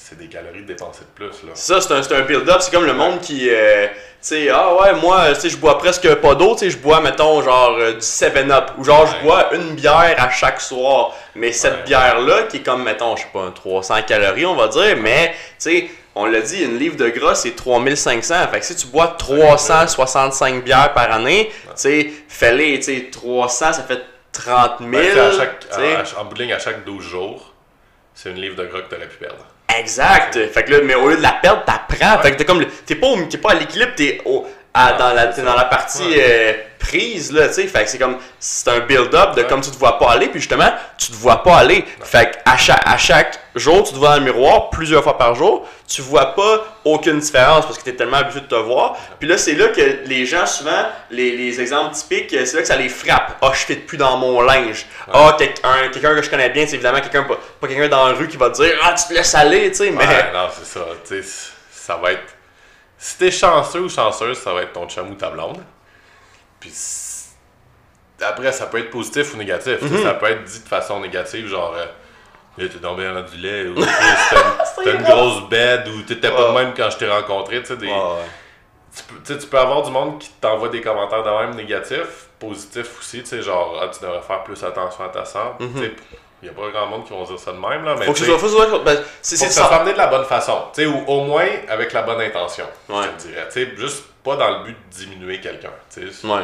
c'est 0.03 0.17
des 0.19 0.29
calories 0.29 0.63
dépensées 0.63 1.03
de 1.03 1.15
plus. 1.15 1.47
Là. 1.47 1.53
Ça, 1.55 1.81
c'est 1.81 1.93
un, 1.93 2.01
un 2.19 2.21
build-up. 2.23 2.57
C'est 2.61 2.71
comme 2.73 2.87
le 2.87 2.95
monde 2.95 3.21
qui. 3.21 3.49
euh, 3.51 3.87
tu 3.87 3.93
sais, 4.23 4.49
ah 4.51 4.75
ouais, 4.75 4.95
moi, 4.95 5.33
je 5.35 5.57
bois 5.57 5.77
presque 5.79 6.13
pas 6.17 6.35
d'eau. 6.35 6.55
Tu 6.55 6.61
sais, 6.61 6.71
je 6.71 6.79
bois, 6.79 7.01
mettons, 7.01 7.43
genre 7.43 7.77
euh, 7.79 7.93
du 7.93 7.99
7-Up. 8.01 8.73
Ou 8.79 8.85
genre, 8.85 9.07
je 9.07 9.23
bois 9.23 9.55
une 9.55 9.75
bière 9.75 10.15
à 10.19 10.31
chaque 10.31 10.61
soir. 10.61 11.15
Mais 11.35 11.53
cette 11.53 11.73
Ouais. 11.75 11.83
bière-là, 11.85 12.45
qui 12.45 12.59
est 12.59 12.63
comme, 12.63 12.83
mettons, 12.83 13.15
je 13.17 13.23
sais 13.23 13.29
pas, 13.33 13.41
un 13.43 13.51
300 13.51 14.03
calories, 14.07 14.47
on 14.47 14.57
va 14.57 14.69
dire. 14.69 14.97
Mais, 15.01 15.29
tu 15.33 15.37
sais, 15.59 15.91
on 16.15 16.25
l'a 16.27 16.41
dit, 16.41 16.63
une 16.65 16.79
livre 16.79 16.97
de 16.97 17.09
gras, 17.11 17.35
c'est 17.35 17.53
3500. 17.55 18.35
Fait 18.51 18.61
que 18.61 18.67
si 18.67 18.75
tu 18.77 18.87
bois 18.89 19.15
365 19.19 20.65
bières 20.65 20.93
par 20.93 21.13
année, 21.13 21.51
tu 21.67 21.71
sais, 21.77 22.11
fais-les, 22.29 22.79
tu 22.81 22.85
sais, 22.97 23.11
300, 23.11 23.73
ça 23.75 23.83
fait 23.83 24.01
30 24.33 24.79
000. 24.81 24.91
Ben, 24.91 25.19
à 25.19 25.33
chaque, 25.37 25.67
à- 25.73 25.77
à- 26.01 26.21
en 26.21 26.25
bout 26.25 26.35
de 26.35 26.43
ligne, 26.43 26.53
à 26.53 26.59
chaque 26.59 26.85
12 26.85 27.03
jours, 27.05 27.53
c'est 28.15 28.31
une 28.31 28.41
livre 28.41 28.57
de 28.57 28.67
gras 28.67 28.81
que 28.83 28.89
tu 28.89 28.97
aurais 28.97 29.09
pu 29.09 29.17
perdre. 29.19 29.45
Exact. 29.79 30.39
Fait 30.53 30.63
que 30.65 30.71
là, 30.73 30.79
mais 30.85 30.95
au 30.95 31.09
lieu 31.09 31.17
de 31.17 31.23
la 31.23 31.33
perdre, 31.33 31.65
t'apprends. 31.65 32.17
Ouais. 32.17 32.23
Fait 32.23 32.33
que 32.33 32.37
t'es 32.39 32.45
comme, 32.45 32.65
t'es 32.87 32.95
pas, 32.95 33.07
au- 33.07 33.23
t'es 33.25 33.39
pas 33.39 33.53
à 33.53 33.55
l'équilibre, 33.55 33.93
t'es 33.97 34.21
au, 34.25 34.47
à- 34.75 34.93
Non, 34.93 34.99
dans, 34.99 35.15
la, 35.15 35.33
ça. 35.33 35.43
dans 35.43 35.55
la 35.55 35.65
partie 35.65 36.03
Ouais. 36.03 36.25
euh, 36.29 36.53
prise, 36.79 37.33
là, 37.33 37.49
tu 37.49 37.55
sais. 37.55 37.67
Fait 37.67 37.85
que 37.85 37.91
c'est 37.91 37.99
comme, 37.99 38.19
c'est 38.39 38.69
un 38.71 38.81
build-up 38.81 39.35
de 39.37 39.43
Ouais. 39.43 39.49
comme 39.49 39.61
tu 39.61 39.71
te 39.71 39.79
vois 39.79 39.99
pas 39.99 40.13
aller, 40.13 40.29
puis 40.29 40.41
justement, 40.41 40.71
tu 40.99 41.09
te 41.09 41.17
vois 41.17 41.43
pas 41.43 41.59
aller. 41.59 41.85
Fait 42.03 42.31
que 42.31 42.37
à 42.51 42.57
chaque, 42.57 42.83
à 42.87 42.97
chaque 42.97 43.40
jour, 43.55 43.83
tu 43.85 43.93
te 43.93 43.99
vois 43.99 44.11
dans 44.11 44.25
le 44.25 44.33
miroir 44.33 44.71
plusieurs 44.71 45.03
fois 45.03 45.19
par 45.19 45.35
jour, 45.35 45.67
tu 45.89 46.03
vois 46.03 46.35
pas 46.35 46.65
aucune 46.85 47.19
différence 47.19 47.67
parce 47.67 47.79
que 47.79 47.85
t'es 47.85 47.95
tellement 47.97 48.19
habitué 48.19 48.41
de 48.41 48.47
te 48.47 48.55
voir. 48.55 48.97
Puis 49.19 49.29
là, 49.29 49.37
c'est 49.39 49.55
là 49.55 49.69
que 49.69 50.01
les 50.07 50.25
gens, 50.27 50.47
souvent, 50.47 50.87
les, 51.11 51.37
les 51.37 51.61
exemples 51.61 51.95
typiques, 51.95 52.31
c'est 52.31 52.55
là 52.55 52.63
que 52.63 52.69
ça 52.69 52.77
les 52.77 52.89
frappe. 52.89 53.37
Ah, 53.43 53.51
je 53.55 53.61
fais 53.65 53.77
plus 53.77 53.97
dans 53.99 54.17
mon 54.19 54.41
linge. 54.43 54.87
Ah, 55.13 55.37
un- 55.65 55.89
quelqu'un 55.89 56.15
que 56.15 56.23
je 56.23 56.31
connais 56.31 56.51
bien, 56.51 56.67
c'est 56.67 56.75
évidemment 56.75 57.01
quelqu'un, 57.01 57.25
pas, 57.25 57.39
pas 57.61 57.67
quelqu'un 57.69 57.89
dans 57.89 58.07
la 58.09 58.15
rue 58.15 58.29
qui 58.29 58.37
va 58.37 58.51
te 58.51 58.63
dire, 58.63 58.73
ah, 58.83 58.95
tu 58.95 59.09
te 59.09 59.15
laisses 59.15 59.35
aller, 59.35 59.71
tu 59.71 59.77
sais, 59.79 59.91
mais. 59.91 60.07
Ouais, 60.07 60.33
non, 60.33 60.49
c'est 60.57 60.67
ça. 60.79 60.85
Tu 61.07 61.23
sais, 61.23 61.29
ça 61.73 61.97
va 61.97 62.13
être. 62.13 62.23
Si 62.99 63.17
t'es 63.19 63.31
chanceux 63.31 63.81
ou 63.81 63.89
chanceuse, 63.89 64.39
ça 64.39 64.53
va 64.53 64.63
être 64.63 64.73
ton 64.73 64.87
chum 64.89 65.11
ou 65.11 65.15
ta 65.15 65.31
blonde. 65.31 65.59
Puis 66.61 66.71
après, 68.23 68.53
ça 68.53 68.67
peut 68.67 68.79
être 68.79 68.91
positif 68.91 69.33
ou 69.35 69.39
négatif. 69.39 69.79
Tu 69.79 69.85
Mhm. 69.87 70.03
Ça 70.03 70.15
peut 70.15 70.27
être 70.27 70.45
dit 70.45 70.61
de 70.63 70.69
façon 70.69 71.01
négative, 71.01 71.47
genre. 71.49 71.75
Euh, 71.77 71.87
Hey, 72.61 72.69
t'es 72.69 72.79
tombé 72.79 73.05
dans 73.05 73.23
du 73.23 73.37
lait, 73.39 73.67
ou 73.69 73.75
t'as 74.85 74.93
une- 74.93 75.03
grosse 75.03 75.49
bête, 75.49 75.87
ou 75.89 76.03
t'étais 76.03 76.31
pas 76.31 76.49
de 76.49 76.53
même 76.59 76.75
quand 76.77 76.91
je 76.91 76.99
t'ai 76.99 77.09
rencontré. 77.09 77.63
Tu 77.63 77.77
des- 77.77 77.89
peux, 79.25 79.39
tu 79.39 79.47
peux 79.47 79.59
avoir 79.59 79.83
du 79.83 79.91
monde 79.91 80.19
qui 80.19 80.29
t'envoie 80.41 80.69
des 80.69 80.81
commentaires 80.81 81.23
de 81.23 81.31
même 81.31 81.55
négatifs, 81.55 82.27
positifs 82.39 82.99
aussi, 82.99 83.21
tu 83.23 83.27
sais, 83.29 83.41
genre, 83.43 83.79
ah, 83.83 83.89
tu 83.89 84.01
devrais 84.05 84.21
faire 84.21 84.43
plus 84.43 84.63
attention 84.63 85.05
à 85.05 85.09
ta. 85.09 85.23
Tu 85.23 85.29
sais, 85.33 85.93
Il 86.43 86.49
n'y 86.49 86.55
a 86.55 86.59
pas 86.59 86.71
grand 86.71 86.87
monde 86.87 87.05
qui 87.05 87.13
vont 87.13 87.23
dire 87.25 87.39
ça 87.39 87.53
de 87.53 87.59
même, 87.59 87.85
là, 87.85 87.95
mais 87.99 88.07
Mhm. 88.07 88.07
Faut 88.07 88.13
que 88.13 88.19
soit, 88.19 88.39
faut 88.39 88.79
que 88.79 88.85
ben, 88.85 88.99
c'est, 89.23 89.37
faut 89.37 89.45
que 89.45 89.51
ça 89.53 89.67
soit 89.67 89.77
amené 89.77 89.93
de 89.93 89.99
la 89.99 90.07
bonne 90.07 90.25
façon, 90.25 90.65
tu 90.75 90.83
sais, 90.83 90.87
ou 90.87 91.05
au 91.07 91.25
moins 91.25 91.47
avec 91.69 91.93
la 91.93 92.03
bonne 92.03 92.21
intention, 92.21 92.65
Ouais. 92.89 93.05
je 93.19 93.23
te 93.25 93.29
dirais. 93.29 93.47
Tu 93.53 93.53
sais, 93.65 93.77
juste 93.77 94.05
pas 94.25 94.37
dans 94.37 94.49
le 94.59 94.65
but 94.65 94.73
de 94.91 94.97
diminuer 94.97 95.41
quelqu'un, 95.41 95.71
tu 95.95 96.11
sais. 96.11 96.27
Ouais. 96.27 96.41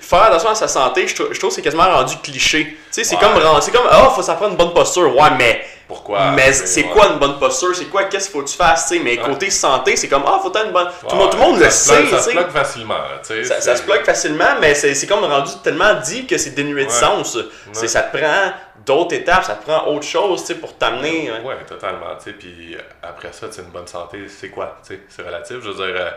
Faire 0.00 0.22
attention 0.24 0.50
à 0.50 0.54
sa 0.54 0.68
santé, 0.68 1.06
je 1.08 1.14
trouve, 1.14 1.32
je 1.32 1.38
trouve 1.38 1.50
que 1.50 1.56
c'est 1.56 1.62
quasiment 1.62 1.84
rendu 1.90 2.16
cliché. 2.18 2.64
Tu 2.66 2.76
sais, 2.90 3.04
c'est 3.04 3.14
Ouais. 3.16 3.20
comme, 3.22 3.60
c'est 3.62 3.70
comme, 3.70 3.86
ah, 3.90 4.10
faut 4.14 4.22
ça 4.22 4.34
prendre 4.34 4.50
une 4.50 4.56
bonne 4.56 4.74
posture. 4.74 5.16
Ouais, 5.16 5.30
mais, 5.38 5.64
Pourquoi? 5.86 6.32
mais 6.32 6.52
c'est 6.52 6.82
ouais. 6.84 6.90
quoi 6.90 7.06
une 7.08 7.18
bonne 7.18 7.38
posture? 7.38 7.74
C'est 7.74 7.86
quoi, 7.86 8.04
qu'est-ce 8.04 8.28
qu'il 8.28 8.38
faut 8.38 8.44
que 8.44 8.50
tu 8.50 8.56
fasses? 8.56 8.92
Mais 9.02 9.18
Ouais. 9.18 9.24
côté 9.24 9.48
santé, 9.50 9.96
c'est 9.96 10.08
comme, 10.08 10.24
ah, 10.26 10.38
faut 10.42 10.48
avoir 10.48 10.64
une 10.66 10.72
bonne. 10.72 10.88
tout, 11.08 11.14
le 11.14 11.16
monde, 11.16 11.30
tout 11.30 11.38
le 11.38 11.42
monde 11.42 11.62
sait, 11.70 12.06
Ça 12.06 12.18
se 12.20 12.30
plug 12.30 12.50
facilement, 12.50 12.98
là, 12.98 13.20
tu 13.22 13.28
sais. 13.28 13.44
Ça, 13.44 13.60
ça 13.62 13.76
se 13.76 13.82
plug 13.82 14.04
facilement, 14.04 14.56
mais 14.60 14.74
c'est 14.74 15.06
comme 15.06 15.24
rendu 15.24 15.52
tellement 15.62 15.94
dit 15.94 16.26
que 16.26 16.36
c'est 16.36 16.50
dénué 16.50 16.84
de 16.84 16.90
sens. 16.90 17.38
C'est 17.72 17.88
Ça 17.88 18.02
te 18.02 18.16
prend 18.18 18.52
d'autres 18.84 19.14
étapes, 19.14 19.44
ça 19.44 19.54
te 19.54 19.64
prend 19.64 19.86
autre 19.88 20.06
chose 20.06 20.40
tu 20.42 20.46
sais, 20.48 20.54
pour 20.56 20.74
t'amener. 20.76 21.30
hein. 21.30 21.42
Ouais, 21.44 21.56
totalement, 21.66 22.14
tu 22.22 22.24
sais, 22.30 22.32
puis 22.36 22.76
après 23.02 23.28
ça, 23.32 23.46
une 23.58 23.70
bonne 23.70 23.86
santé, 23.86 24.18
c'est 24.28 24.48
quoi, 24.50 24.76
c'est 24.82 25.22
relatif, 25.22 25.56
je 25.62 25.68
veux 25.70 25.74
dire, 25.74 25.94
euh, 26.00 26.10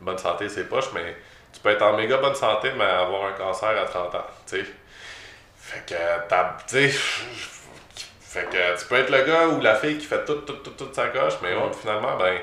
une 0.00 0.06
bonne 0.06 0.18
santé, 0.18 0.48
c'est 0.48 0.64
poche, 0.68 0.86
mais 0.94 1.16
peux 1.64 1.70
être 1.70 1.82
en 1.82 1.94
méga 1.96 2.18
bonne 2.18 2.34
santé, 2.36 2.70
mais 2.76 2.84
avoir 2.84 3.24
un 3.26 3.32
cancer 3.32 3.70
à 3.70 3.84
30 3.86 4.14
ans, 4.14 4.26
tu 4.46 4.56
sais. 4.58 4.64
Fait 5.60 5.82
que, 5.86 6.28
t'as, 6.28 6.56
tu 6.68 6.88
fait 6.90 8.48
que 8.50 8.78
tu 8.80 8.86
peux 8.86 8.96
être 8.96 9.10
le 9.10 9.22
gars 9.22 9.46
ou 9.48 9.60
la 9.60 9.74
fille 9.76 9.96
qui 9.98 10.06
fait 10.06 10.24
tout, 10.24 10.34
tout, 10.46 10.54
tout, 10.54 10.70
toute 10.70 10.94
sa 10.94 11.06
coche, 11.08 11.34
mais 11.42 11.54
Ouais. 11.54 11.70
finalement, 11.80 12.16
ben, 12.18 12.36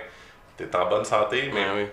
t'es 0.57 0.73
en 0.75 0.85
bonne 0.87 1.03
santé, 1.05 1.51
mais 1.53 1.65
oui. 1.75 1.87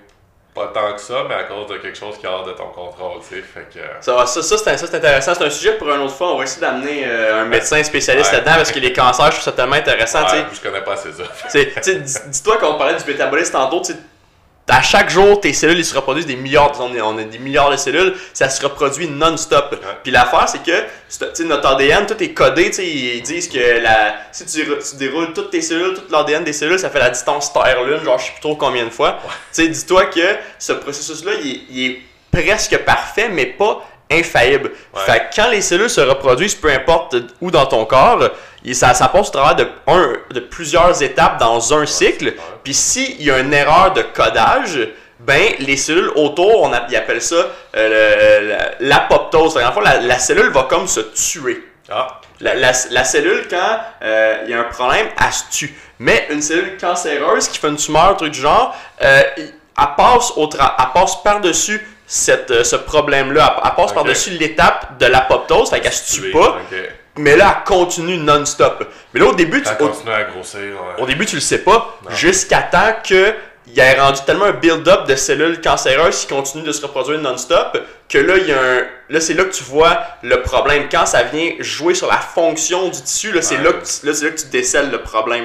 pas 0.54 0.68
tant 0.68 0.92
que 0.94 1.00
ça, 1.00 1.24
mais 1.28 1.34
à 1.34 1.42
cause 1.44 1.66
de 1.66 1.78
quelque 1.78 1.98
chose 1.98 2.16
qui 2.18 2.24
est 2.26 2.28
hors 2.28 2.44
de 2.44 2.52
ton 2.52 2.68
contrôle, 2.68 3.20
tu 3.28 3.34
sais, 3.36 3.42
fait 3.42 3.68
que... 3.72 3.80
Ça, 4.00 4.24
ça, 4.26 4.42
ça, 4.42 4.56
c'est 4.56 4.76
ça, 4.76 4.86
c'est 4.86 4.94
intéressant. 4.96 5.34
C'est 5.34 5.44
un 5.44 5.50
sujet 5.50 5.72
pour 5.76 5.90
une 5.92 6.00
autre 6.00 6.14
fois. 6.14 6.32
On 6.32 6.38
va 6.38 6.44
essayer 6.44 6.60
d'amener 6.60 7.04
euh, 7.06 7.42
un 7.42 7.44
médecin 7.44 7.82
spécialiste 7.82 8.30
Ouais. 8.30 8.36
là-dedans 8.38 8.54
parce 8.56 8.72
que 8.72 8.78
les 8.78 8.92
cancers, 8.92 9.26
je 9.26 9.30
trouve 9.32 9.44
ça 9.44 9.52
tellement 9.52 9.76
intéressant. 9.76 10.24
tu 10.24 10.30
sais. 10.30 10.44
Je 10.54 10.60
connais 10.60 10.82
pas 10.82 10.92
assez 10.94 11.10
ça. 11.12 11.24
Dis-toi 12.28 12.56
qu'on 12.58 12.74
parlait 12.78 12.94
du 12.96 13.04
métabolisme 13.04 13.52
tantôt, 13.52 13.80
tu 13.82 13.92
à 14.68 14.82
chaque 14.82 15.10
jour, 15.10 15.40
tes 15.40 15.52
cellules 15.52 15.78
ils 15.78 15.84
se 15.84 15.94
reproduisent 15.94 16.26
des 16.26 16.36
milliards, 16.36 16.72
on, 16.80 17.18
a 17.18 17.22
des 17.24 17.38
milliards 17.38 17.70
de 17.70 17.76
cellules, 17.76 18.14
ça 18.34 18.48
se 18.48 18.62
reproduit 18.62 19.08
non-stop. 19.08 19.76
Puis 20.02 20.12
l'affaire, 20.12 20.48
c'est 20.48 20.62
que 20.62 21.42
notre 21.44 21.66
ADN, 21.68 22.06
tout 22.06 22.22
est 22.22 22.32
codé, 22.32 22.70
ils 22.82 23.22
disent 23.22 23.48
que 23.48 23.80
la, 23.82 24.14
si 24.32 24.44
tu, 24.46 24.64
tu 24.64 24.96
déroules 24.96 25.32
toutes 25.32 25.50
tes 25.50 25.62
cellules, 25.62 25.94
tout 25.94 26.02
l'ADN 26.10 26.44
des 26.44 26.52
cellules, 26.52 26.78
ça 26.78 26.90
fait 26.90 26.98
la 26.98 27.10
distance 27.10 27.52
Terre-Lune, 27.52 28.04
genre 28.04 28.18
je 28.18 28.24
sais 28.26 28.32
plus 28.32 28.40
trop 28.40 28.56
combien 28.56 28.84
de 28.84 28.90
fois. 28.90 29.18
Sais, 29.52 29.68
dis-toi 29.68 30.06
que 30.06 30.36
ce 30.58 30.72
processus-là, 30.72 31.32
il, 31.42 31.50
est- 31.50 31.60
il 31.70 31.90
est 31.90 32.00
presque 32.30 32.76
parfait, 32.78 33.28
mais 33.30 33.46
pas 33.46 33.84
infaillible. 34.10 34.70
Ouais. 34.94 35.00
Fait 35.04 35.18
que 35.30 35.36
quand 35.36 35.50
les 35.50 35.60
cellules 35.60 35.90
se 35.90 36.00
reproduisent, 36.00 36.54
peu 36.54 36.70
importe 36.70 37.16
où 37.40 37.50
dans 37.50 37.66
ton 37.66 37.84
corps, 37.84 38.30
il- 38.64 38.74
ça, 38.74 38.94
ça 38.94 39.08
passe 39.08 39.28
au 39.28 39.32
travers 39.32 39.54
de, 39.56 39.68
un, 39.86 40.12
de 40.32 40.40
plusieurs 40.40 41.02
étapes 41.02 41.38
dans 41.38 41.72
un 41.74 41.86
cycle. 41.86 42.34
Puis 42.64 42.74
s'il 42.74 43.22
y 43.22 43.30
a 43.30 43.38
une 43.38 43.52
erreur 43.54 43.92
de 43.92 44.02
codage, 44.02 44.80
ben 45.20 45.52
les 45.60 45.76
cellules 45.76 46.10
autour, 46.14 46.62
on 46.62 46.72
a- 46.72 46.82
ils 46.88 46.96
appellent 46.96 47.22
ça 47.22 47.46
euh, 47.76 48.48
la- 48.80 48.86
l'apoptose. 49.00 49.54
Fond, 49.74 49.80
la, 49.80 50.00
la 50.00 50.18
cellule 50.18 50.50
va 50.50 50.64
comme 50.64 50.86
se 50.88 51.00
tuer. 51.00 51.64
Ah, 51.90 52.20
La, 52.40 52.54
la- 52.54 52.72
la 52.90 53.04
cellule, 53.04 53.46
quand 53.50 53.78
euh, 54.02 54.42
il 54.44 54.50
y 54.50 54.54
a 54.54 54.60
un 54.60 54.64
problème, 54.64 55.06
elle 55.18 55.32
se 55.32 55.44
tue. 55.50 55.74
Mais 55.98 56.26
une 56.30 56.42
cellule 56.42 56.76
cancéreuse 56.80 57.48
qui 57.48 57.58
fait 57.58 57.68
une 57.68 57.76
tumeur, 57.76 58.16
truc 58.16 58.30
du 58.32 58.40
genre, 58.40 58.76
euh, 59.02 59.22
elle 59.36 59.48
passe, 59.96 60.32
au 60.36 60.46
tra- 60.46 60.74
elle 60.78 60.84
passe 60.94 61.20
par-dessus 61.22 61.84
cette, 62.06 62.50
euh, 62.50 62.62
ce 62.62 62.76
problème-là. 62.76 63.56
Elle, 63.56 63.62
elle 63.70 63.74
passe 63.74 63.92
par-dessus 63.92 64.30
l'étape 64.30 64.98
de 64.98 65.06
l'apoptose, 65.06 65.70
fait 65.70 65.80
qu'elle 65.80 65.92
se 65.92 66.14
tue 66.14 66.30
pas. 66.30 66.58
Mais 67.18 67.36
là, 67.36 67.58
elle 67.58 67.64
continue 67.64 68.16
non-stop. 68.16 68.86
Mais 69.12 69.20
là, 69.20 69.26
au 69.26 69.34
début, 69.34 69.62
tu, 69.62 69.68
au, 69.68 69.74
continue 69.88 70.12
à 70.12 70.24
grossir. 70.24 70.60
ouais. 70.60 71.02
au 71.02 71.06
début, 71.06 71.26
tu 71.26 71.36
le 71.36 71.40
sais 71.40 71.58
pas, 71.58 71.98
jusqu'à 72.10 72.62
temps 72.62 72.94
que 73.06 73.34
il 73.72 73.78
ait 73.78 73.98
rendu 74.00 74.20
tellement 74.26 74.46
un 74.46 74.52
build-up 74.52 75.06
de 75.06 75.14
cellules 75.16 75.60
cancéreuses 75.60 76.20
qui 76.20 76.26
continuent 76.28 76.64
de 76.64 76.72
se 76.72 76.82
reproduire 76.82 77.18
non-stop 77.20 77.78
que 78.08 78.18
là, 78.18 78.36
il 78.38 78.46
y 78.48 78.52
a 78.52 78.58
un... 78.60 78.86
là 79.10 79.20
c'est 79.20 79.34
là 79.34 79.44
que 79.44 79.52
tu 79.52 79.62
vois 79.64 79.98
le 80.22 80.40
problème. 80.40 80.88
Quand 80.90 81.04
ça 81.04 81.22
vient 81.24 81.50
jouer 81.60 81.94
sur 81.94 82.06
la 82.08 82.16
fonction 82.16 82.88
du 82.88 83.02
tissu, 83.02 83.32
là, 83.32 83.42
c'est 83.42 83.56
Ouais. 83.58 83.64
là, 83.64 83.72
que 83.74 83.84
tu- 83.84 84.06
là, 84.06 84.14
c'est 84.14 84.24
là 84.24 84.30
que 84.30 84.40
tu 84.40 84.46
décèles 84.46 84.90
le 84.90 85.02
problème. 85.02 85.44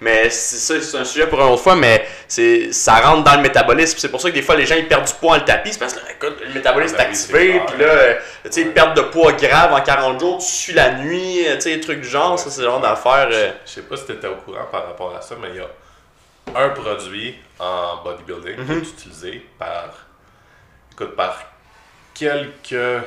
Mais 0.00 0.30
c'est 0.30 0.56
ça, 0.56 0.74
c'est 0.80 0.96
un 0.96 1.04
sujet 1.04 1.26
pour 1.26 1.40
une 1.40 1.48
autre 1.52 1.62
fois, 1.62 1.76
mais 1.76 2.06
c'est 2.28 2.72
ça 2.72 2.96
rentre 3.00 3.24
dans 3.24 3.34
le 3.36 3.42
métabolisme. 3.42 3.98
C'est 3.98 4.08
pour 4.10 4.20
ça 4.20 4.30
que 4.30 4.34
des 4.34 4.42
fois, 4.42 4.56
les 4.56 4.64
gens 4.66 4.76
ils 4.76 4.88
perdent 4.88 5.06
du 5.06 5.12
poids 5.14 5.32
en 5.32 5.36
le 5.36 5.44
tapis. 5.44 5.72
C'est 5.72 5.78
parce 5.78 5.92
que, 5.94 6.00
écoute, 6.10 6.38
le 6.46 6.54
métabolisme 6.54 6.96
Ben 6.96 7.04
est 7.04 7.06
oui, 7.06 7.12
activé, 7.12 7.60
puis 7.66 7.78
là, 7.78 7.86
euh, 7.90 8.14
tu 8.44 8.52
sais, 8.52 8.60
Ouais. 8.64 8.70
perte 8.70 8.96
de 8.96 9.02
poids 9.02 9.32
grave 9.32 9.72
en 9.74 9.80
40 9.80 10.20
jours, 10.20 10.38
tu 10.38 10.46
suis 10.46 10.72
la 10.72 10.92
nuit, 10.92 11.46
euh, 11.46 11.56
tu 11.56 11.62
sais, 11.72 11.80
trucs 11.80 12.00
du 12.00 12.08
genre, 12.08 12.38
ça, 12.38 12.48
c'est 12.50 12.60
le 12.62 12.66
genre 12.68 12.80
d'affaires. 12.80 13.28
euh, 13.30 13.50
Je 13.66 13.70
sais 13.72 13.82
pas 13.82 13.96
si 13.96 14.06
tu 14.06 14.12
étais 14.12 14.28
au 14.28 14.36
courant 14.36 14.66
par 14.72 14.86
rapport 14.86 15.14
à 15.16 15.20
ça, 15.22 15.34
mais 15.40 15.48
il 15.50 15.56
y 15.56 15.60
a 15.60 15.66
un 16.54 16.68
produit 16.70 17.34
en 17.58 18.02
bodybuilding 18.04 18.56
Mhm. 18.58 18.66
qui 18.66 18.72
est 18.72 18.92
utilisé 18.92 19.46
par, 19.58 19.90
écoute, 20.92 21.16
par 21.16 21.38
quelques 22.14 23.02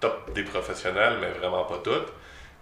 top 0.00 0.32
des 0.34 0.42
professionnels, 0.44 1.16
mais 1.20 1.30
vraiment 1.38 1.64
pas 1.64 1.78
toutes. 1.82 2.08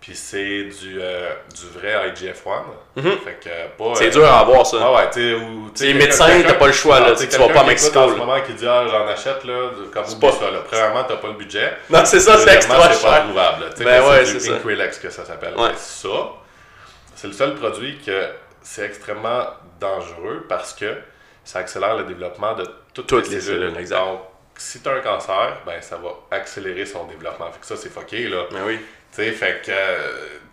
Puis 0.01 0.15
c'est 0.15 0.65
du, 0.65 0.99
euh, 1.01 1.31
du 1.55 1.67
vrai 1.79 2.11
IGF-1. 2.11 2.63
Mhm. 2.97 3.19
Fait 3.25 3.41
que 3.43 3.49
pas. 3.77 3.95
C'est 3.97 4.09
euh, 4.09 4.11
dur 4.11 4.25
à 4.27 4.41
avoir, 4.41 4.65
ça. 4.67 4.77
Ah 4.81 4.93
ouais, 4.93 5.35
ou. 5.35 5.71
quelqu'un- 6.43 6.49
t'as 6.49 6.55
pas 6.55 6.67
le 6.67 6.73
choix, 6.73 7.01
là, 7.01 7.07
Ah, 7.11 7.17
tu 7.17 7.39
vas 7.39 7.49
pas 7.49 7.61
à 7.61 7.65
Mexico, 7.65 7.99
En 7.99 8.09
ce 8.11 8.15
moment 8.15 8.41
qui 8.43 8.53
dit, 8.55 8.67
ah, 8.69 8.85
j'en 8.89 9.07
achète, 9.09 9.45
là, 9.45 9.71
comme 9.93 10.05
pas- 10.21 10.33
ça, 10.33 10.51
là? 10.51 10.59
Premièrement, 10.71 11.05
t'as 11.05 11.17
pas 11.17 11.29
le 11.29 11.35
budget. 11.35 11.73
Non, 11.91 12.05
c'est 12.05 12.21
ça, 12.21 12.37
c'est 12.39 12.55
extra 12.55 12.77
c'est 12.93 13.03
pas 13.05 13.11
cher. 13.17 13.25
trouvable. 13.25 13.65
là. 13.65 13.71
Ben 13.79 14.09
ouais, 14.09 14.25
c'est 14.27 14.41
ça. 14.41 14.53
Que 15.01 15.11
ça 15.11 15.25
s'appelle. 15.25 15.55
Ouais. 15.57 15.73
Ça, 15.77 16.09
c'est 17.17 17.27
le 17.29 17.33
seul 17.33 17.55
produit 17.57 17.99
que 18.05 18.29
c'est 18.63 18.85
extrêmement 18.85 19.45
dangereux 19.81 20.45
parce 20.49 20.73
que 20.75 20.95
ça 21.45 21.61
accélère 21.61 21.97
le 21.97 22.05
développement 22.05 22.55
de 22.55 22.65
toutes, 22.95 23.07
Toutes 23.07 23.29
les 23.29 23.37
les 23.37 23.41
cellules. 23.41 23.61
cellules, 23.69 23.79
exact. 23.79 23.99
Donc, 23.99 24.21
si 24.57 24.81
tu 24.81 24.89
as 24.89 24.93
un 24.93 25.01
cancer, 25.01 25.59
ben 25.67 25.81
ça 25.83 25.97
va 25.97 26.11
accélérer 26.31 26.87
son 26.87 27.05
développement. 27.05 27.51
Fait 27.53 27.61
que 27.61 27.67
ça, 27.67 27.77
c'est 27.77 27.91
fucké, 27.93 28.29
là. 28.29 28.45
Mais 28.53 28.61
oui. 28.67 28.79
Tu 29.15 29.23
sais, 29.23 29.33
fait 29.33 29.63
que, 29.65 29.71
euh, 29.71 30.09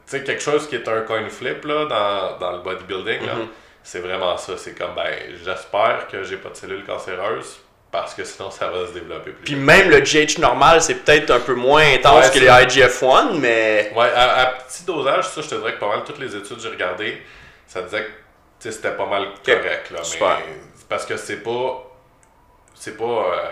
tu 0.06 0.18
sais, 0.18 0.24
quelque 0.24 0.42
chose 0.44 0.68
qui 0.68 0.76
est 0.76 0.88
un 0.88 1.02
coin 1.02 1.28
flip, 1.30 1.64
là, 1.66 1.86
dans, 1.86 2.38
dans 2.38 2.52
le 2.54 2.60
bodybuilding, 2.60 3.26
là, 3.26 3.34
Mhm. 3.36 3.48
c'est 3.82 4.00
vraiment 4.00 4.38
ça. 4.38 4.58
C'est 4.58 4.78
comme, 4.78 4.94
ben, 4.96 5.10
j'espère 5.44 6.08
que 6.12 6.24
j'ai 6.24 6.38
pas 6.38 6.50
de 6.50 6.56
cellules 6.56 6.84
cancéreuses 6.86 7.60
parce 7.92 8.14
que 8.14 8.24
sinon, 8.24 8.52
ça 8.52 8.68
va 8.70 8.88
se 8.88 8.92
développer 8.94 9.32
plus 9.32 9.44
Puis 9.46 9.56
même 9.56 9.90
le 9.90 10.00
GH 10.02 10.40
normal, 10.40 10.82
c'est 10.82 10.96
peut-être 10.96 11.32
un 11.32 11.40
peu 11.40 11.54
moins 11.56 11.84
intense 11.94 12.26
Ouais, 12.28 12.32
que 12.34 12.40
les 12.40 12.48
IGF-1, 12.48 13.40
mais. 13.40 13.92
Ouais, 13.96 14.12
à, 14.14 14.42
à 14.42 14.46
petit 14.48 14.84
dosage, 14.84 15.28
ça, 15.30 15.42
je 15.42 15.48
te 15.50 15.56
dirais 15.56 15.74
que 15.76 15.80
pas 15.80 15.90
mal 15.90 16.04
toutes 16.06 16.20
les 16.20 16.36
études 16.36 16.58
que 16.58 16.62
j'ai 16.64 16.70
regardées, 16.70 17.22
ça 17.68 17.82
disait 17.82 18.04
que 18.04 18.10
c'était 18.72 18.92
pas 18.92 19.06
mal 19.06 19.28
correct. 19.46 19.92
Là, 19.92 20.04
Super. 20.04 20.38
mais 20.48 20.56
parce 20.90 21.06
que 21.06 21.18
c'est 21.18 21.38
pas. 21.44 21.84
C'est 22.76 22.98
pas 22.98 23.04
euh, 23.06 23.50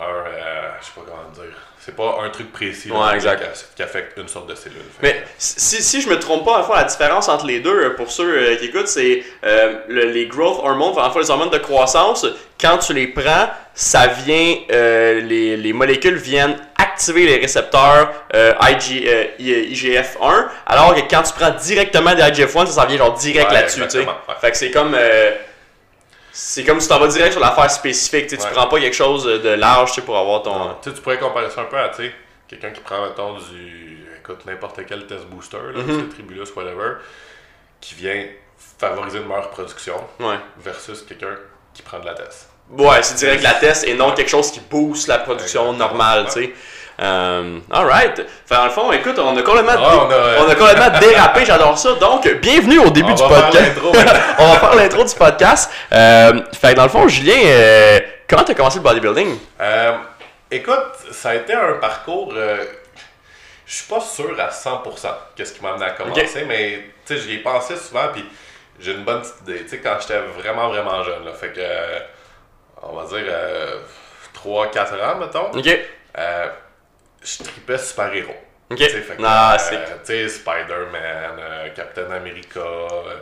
un. 0.00 0.04
euh, 0.04 0.70
je 0.80 0.86
sais 0.86 0.92
pas 0.94 1.00
comment 1.06 1.30
dire. 1.32 1.56
C'est 1.80 1.96
pas 1.96 2.18
un 2.22 2.28
truc 2.30 2.52
précis 2.52 2.88
là, 2.88 2.94
Ouais, 3.08 3.14
exact. 3.14 3.40
qui, 3.54 3.76
qui 3.76 3.82
affecte 3.82 4.18
une 4.18 4.28
sorte 4.28 4.48
de 4.48 4.54
cellule. 4.54 4.82
Mais 5.00 5.12
que- 5.12 5.28
si, 5.38 5.82
si 5.82 6.02
je 6.02 6.08
me 6.10 6.18
trompe 6.18 6.44
pas, 6.44 6.62
fait, 6.64 6.74
la 6.74 6.84
différence 6.84 7.28
entre 7.28 7.46
les 7.46 7.60
deux, 7.60 7.72
euh, 7.84 7.90
pour 7.96 8.10
ceux 8.10 8.28
euh, 8.36 8.56
qui 8.56 8.66
écoutent, 8.66 8.88
c'est 8.88 9.24
euh, 9.44 9.78
le- 9.88 10.06
les 10.10 10.26
growth 10.26 10.58
hormones, 10.62 10.98
en 10.98 11.10
fait, 11.10 11.20
les 11.20 11.30
hormones 11.30 11.48
de 11.50 11.58
croissance, 11.58 12.26
quand 12.60 12.78
tu 12.78 12.92
les 12.92 13.06
prends, 13.06 13.48
ça 13.72 14.08
vient, 14.08 14.56
euh, 14.70 15.20
les, 15.20 15.56
les 15.56 15.72
molécules 15.72 16.16
viennent 16.16 16.56
activer 16.98 17.26
les 17.26 17.36
récepteurs 17.38 18.10
euh, 18.34 18.52
IG, 18.60 19.06
euh, 19.06 19.24
I- 19.38 19.72
IGF-1, 19.72 20.46
alors 20.66 20.94
que 20.96 21.00
quand 21.08 21.22
tu 21.22 21.32
prends 21.32 21.50
directement 21.52 22.12
des 22.14 22.22
IGF-1, 22.22 22.66
ça, 22.66 22.72
ça 22.72 22.86
vient 22.86 22.98
genre 22.98 23.14
direct 23.14 23.48
Ouais, 23.50 23.54
là-dessus, 23.54 23.80
ouais. 23.82 24.06
Fait 24.40 24.50
que 24.50 24.56
c'est 24.56 24.70
comme... 24.72 24.94
euh, 24.98 25.30
c'est 26.32 26.64
comme 26.64 26.80
si 26.80 26.88
tu 26.88 26.94
t'en 26.94 27.00
vas 27.00 27.06
direct 27.08 27.32
sur 27.32 27.40
l'affaire 27.40 27.70
spécifique, 27.70 28.26
tu 28.26 28.30
sais, 28.30 28.36
tu 28.36 28.44
Ouais. 28.44 28.52
prends 28.52 28.66
pas 28.68 28.80
quelque 28.80 28.94
chose 28.96 29.24
de 29.24 29.48
large 29.50 30.00
pour 30.02 30.16
avoir 30.18 30.42
ton... 30.42 30.58
Non, 30.58 30.76
tu 30.82 30.90
pourrais 30.92 31.18
comparer 31.18 31.50
ça 31.50 31.62
un 31.62 31.64
peu 31.64 31.78
à 31.78 31.90
quelqu'un 32.48 32.70
qui 32.70 32.80
prend, 32.80 33.02
mettons, 33.06 33.34
du. 33.38 34.04
Écoute, 34.20 34.44
n'importe 34.46 34.80
quel 34.86 35.06
test 35.06 35.24
booster, 35.26 35.56
là, 35.74 35.82
Mhm. 35.82 36.02
du 36.02 36.08
Tribulus, 36.10 36.48
whatever, 36.54 36.96
qui 37.80 37.94
vient 37.94 38.24
favoriser 38.78 39.18
une 39.18 39.26
meilleure 39.26 39.50
production 39.50 39.94
Ouais. 40.20 40.36
versus 40.58 41.02
quelqu'un 41.02 41.36
qui 41.72 41.82
prend 41.82 41.98
de 42.00 42.06
la 42.06 42.14
test. 42.14 42.48
Ouais, 42.70 43.02
c'est 43.02 43.14
direct 43.14 43.42
la 43.42 43.54
test 43.54 43.84
et 43.88 43.94
non 43.94 44.12
quelque 44.12 44.28
chose 44.28 44.50
qui 44.50 44.60
booste 44.60 45.08
la 45.08 45.18
production 45.18 45.72
normale, 45.72 46.26
tu 46.26 46.32
sais. 46.32 46.52
Euh, 47.00 47.60
alright. 47.70 48.20
Dans 48.50 48.64
le 48.64 48.70
fond, 48.70 48.90
écoute, 48.92 49.18
on 49.18 49.36
a 49.36 49.42
complètement, 49.42 49.72
Ah, 49.76 49.96
on 50.06 50.10
a- 50.10 50.44
on 50.44 50.48
a 50.48 50.54
complètement 50.56 50.98
dérapé, 51.00 51.44
j'adore 51.44 51.78
ça. 51.78 51.92
Donc, 51.94 52.28
bienvenue 52.40 52.80
au 52.80 52.90
début 52.90 53.12
On 53.12 53.14
du 53.14 53.22
podcast. 53.22 53.72
on 54.38 54.46
va 54.52 54.58
faire 54.58 54.74
l'intro 54.74 55.04
du 55.04 55.14
podcast. 55.14 55.70
Euh, 55.92 56.40
fait 56.60 56.70
que 56.72 56.76
dans 56.76 56.82
le 56.82 56.88
fond, 56.88 57.06
Julien, 57.06 57.36
euh, 57.44 58.00
comment 58.28 58.42
t'as 58.42 58.54
commencé 58.54 58.78
le 58.78 58.82
bodybuilding? 58.84 59.38
Euh, 59.60 59.96
écoute, 60.50 60.74
ça 61.12 61.30
a 61.30 61.34
été 61.36 61.52
un 61.54 61.74
parcours. 61.74 62.32
euh, 62.34 62.64
je 63.64 63.74
suis 63.74 63.86
pas 63.86 64.00
sûr 64.00 64.34
à 64.40 64.48
100% 64.50 65.08
qu'est-ce 65.36 65.52
qui 65.52 65.62
m'a 65.62 65.70
amené 65.74 65.84
à 65.84 65.90
commencer, 65.90 66.44
mais 66.48 66.84
tu 67.06 67.14
sais, 67.14 67.20
j'y 67.20 67.34
ai 67.34 67.38
pensé 67.38 67.76
souvent, 67.76 68.08
puis 68.12 68.24
j'ai 68.80 68.92
une 68.92 69.04
bonne 69.04 69.20
petite 69.20 69.36
idée. 69.42 69.62
Tu 69.64 69.68
sais, 69.68 69.78
quand 69.78 69.96
j'étais 70.00 70.18
vraiment, 70.40 70.68
vraiment 70.70 71.04
jeune, 71.04 71.24
là, 71.24 71.32
fait 71.38 71.48
que, 71.52 71.60
euh, 71.60 71.98
on 72.82 72.96
va 72.96 73.04
dire, 73.04 73.30
3-4 74.34 74.94
ans, 74.94 75.16
mettons, 75.20 75.50
Ok. 75.56 75.78
Je 77.38 77.44
tripais 77.44 77.78
super-héros. 77.78 78.36
Ok. 78.70 78.76
Tu 78.78 78.84
sais, 78.84 79.00
fait 79.00 79.16
que, 79.16 79.22
Ah, 79.24 79.54
euh, 79.54 79.58
c'est. 79.58 79.76
tu 80.04 80.28
sais, 80.28 80.28
Spider-Man, 80.28 81.36
euh, 81.40 81.68
Captain 81.74 82.10
America, 82.10 82.60
euh, 82.60 83.14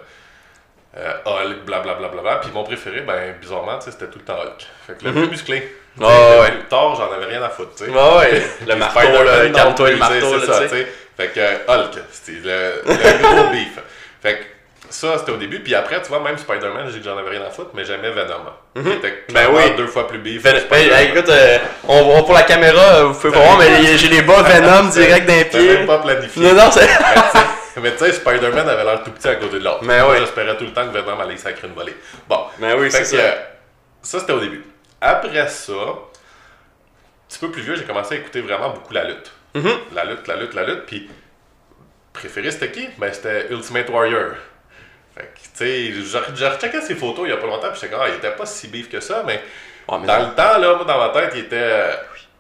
euh, 0.97 1.13
Hulk, 1.25 1.65
blablabla. 1.65 2.09
Bla, 2.09 2.09
bla, 2.09 2.23
bla. 2.23 2.37
Puis 2.37 2.51
mon 2.53 2.65
préféré, 2.65 3.01
ben, 3.03 3.35
bizarrement, 3.41 3.81
c'était 3.81 4.07
tout 4.07 4.19
le 4.19 4.25
temps 4.25 4.39
Hulk. 4.41 4.67
Fait 4.87 4.99
que 4.99 5.05
le 5.05 5.13
Mhm. 5.13 5.19
plus 5.23 5.31
musclé. 5.31 5.77
Ah, 6.01 6.05
Tu 6.05 6.05
sais, 6.05 6.41
ouais. 6.41 6.51
le 6.51 6.59
plus 6.59 6.69
tard, 6.69 6.95
j'en 6.97 7.13
avais 7.13 7.25
rien 7.27 7.43
à 7.43 7.49
foutre, 7.49 7.75
tu 7.77 7.85
sais. 7.85 7.91
Ouais, 7.91 7.97
ouais. 8.19 8.43
Le 8.67 8.75
marteau, 8.77 9.01
non 9.01 9.53
calme-toi 9.53 9.91
le 9.91 9.97
marteau, 9.97 10.35
là, 10.35 10.41
c'est 10.41 10.47
ça, 10.47 10.61
tu 10.63 10.69
sais. 10.69 10.69
tu 10.69 10.83
sais. 10.85 10.93
Fait 11.17 11.29
que 11.29 11.41
euh, 11.41 11.57
Hulk, 11.69 11.95
c'était 12.11 12.33
le, 12.33 12.83
le 12.87 13.35
gros 13.43 13.51
beef. 13.53 13.79
Fait 14.23 14.39
que 14.39 14.45
ça, 14.91 15.19
c'était 15.19 15.33
au 15.33 15.37
début. 15.37 15.61
Puis 15.61 15.75
après, 15.75 16.01
tu 16.03 16.09
vois, 16.09 16.21
même 16.21 16.37
Spider-Man, 16.39 16.87
j'ai 16.89 16.95
dit 16.95 16.99
que 17.01 17.05
j'en 17.05 17.17
avais 17.19 17.31
rien 17.31 17.43
à 17.43 17.51
foutre, 17.51 17.71
mais 17.75 17.85
j'aimais 17.85 18.11
Venom. 18.11 18.45
Qui 18.83 18.93
était 18.93 19.25
Ben 19.33 19.49
oui. 19.53 19.63
deux 19.77 19.87
fois 19.87 20.07
plus 20.09 20.19
que 20.19 20.25
ben, 20.43 20.59
Spider-Man. 20.61 21.03
écoute, 21.05 21.29
euh, 21.29 21.59
on 21.89 22.23
pour 22.23 22.35
la 22.35 22.43
caméra, 22.43 22.81
euh, 22.97 23.05
vous 23.05 23.15
pouvez 23.21 23.31
voir, 23.39 23.59
mais 23.59 23.97
j'ai 23.97 24.09
les 24.09 24.23
bas 24.23 24.43
Venom 24.43 24.89
direct 24.89 25.27
d'un 25.27 25.39
C'était 25.39 25.59
même 25.59 25.77
pied. 25.79 25.87
pas 25.87 25.99
planifié. 25.99 26.43
Non, 26.43 26.55
non, 26.55 26.71
c'est. 26.71 26.89
Mais 27.81 27.93
tu 27.93 27.99
sais- 27.99 28.07
Mais 28.07 28.13
Spider-Man 28.13 28.69
avait 28.69 28.85
l'air 28.85 29.03
tout 29.05 29.11
petit 29.11 29.29
à 29.29 29.35
côté 29.37 29.59
de 29.59 29.65
l'autre. 29.65 29.81
Mais 29.83 30.01
Moi, 30.01 30.11
ouais. 30.13 30.19
J'espérais 30.21 30.57
tout 30.57 30.65
le 30.65 30.73
temps 30.73 30.87
que 30.87 30.97
Venom 30.97 31.21
allait 31.21 31.37
sacrer 31.37 31.69
une 31.69 31.75
volée. 31.75 31.95
Bon. 32.29 32.41
Mais 32.59 32.73
oui, 32.75 32.91
Fait 32.91 33.05
c'est 33.05 33.17
ça. 33.17 33.23
euh, 33.23 33.33
ça, 34.03 34.21
c'était 34.21 34.33
au 34.33 34.41
début. 34.41 34.65
Après 35.01 35.47
ça, 35.49 35.73
un 35.73 35.95
petit 37.29 37.39
peu 37.39 37.51
plus 37.51 37.63
vieux, 37.63 37.77
j'ai 37.77 37.85
commencé 37.85 38.15
à 38.15 38.19
écouter 38.19 38.41
vraiment 38.41 38.71
beaucoup 38.71 38.95
la 38.95 39.05
lutte. 39.05 39.31
Mhm. 39.55 39.71
La 39.95 40.05
lutte, 40.05 40.27
la 40.27 40.37
lutte, 40.37 40.55
la 40.55 40.65
lutte. 40.65 40.87
Puis, 40.87 41.11
préféré, 42.15 42.51
c'était 42.51 42.71
qui? 42.71 42.89
Ben, 42.99 43.13
c'était 43.13 43.49
Ultimate 43.51 43.91
Warrior. 43.91 44.31
Sais, 45.57 45.93
j'ai 46.35 46.49
rechecké 46.49 46.81
ses 46.83 46.95
photos 46.95 47.27
il 47.27 47.31
y 47.31 47.33
a 47.33 47.39
pas 47.39 47.47
longtemps, 47.47 47.69
puis 47.71 47.81
j'étais 47.81 47.93
comme, 47.93 48.03
ah, 48.05 48.09
il 48.09 48.17
était 48.17 48.33
pas 48.33 48.45
si 48.45 48.69
beef 48.69 48.91
que 48.91 49.01
ça, 49.01 49.23
mais 49.27 49.43
Ouais, 49.89 49.99
mais 50.01 50.07
dans 50.07 50.19
le 50.19 50.35
temps, 50.35 50.59
là, 50.59 50.75
moi, 50.75 50.85
dans 50.85 50.99
ma 50.99 51.09
tête, 51.11 51.33
il 51.35 51.41
était 51.45 51.91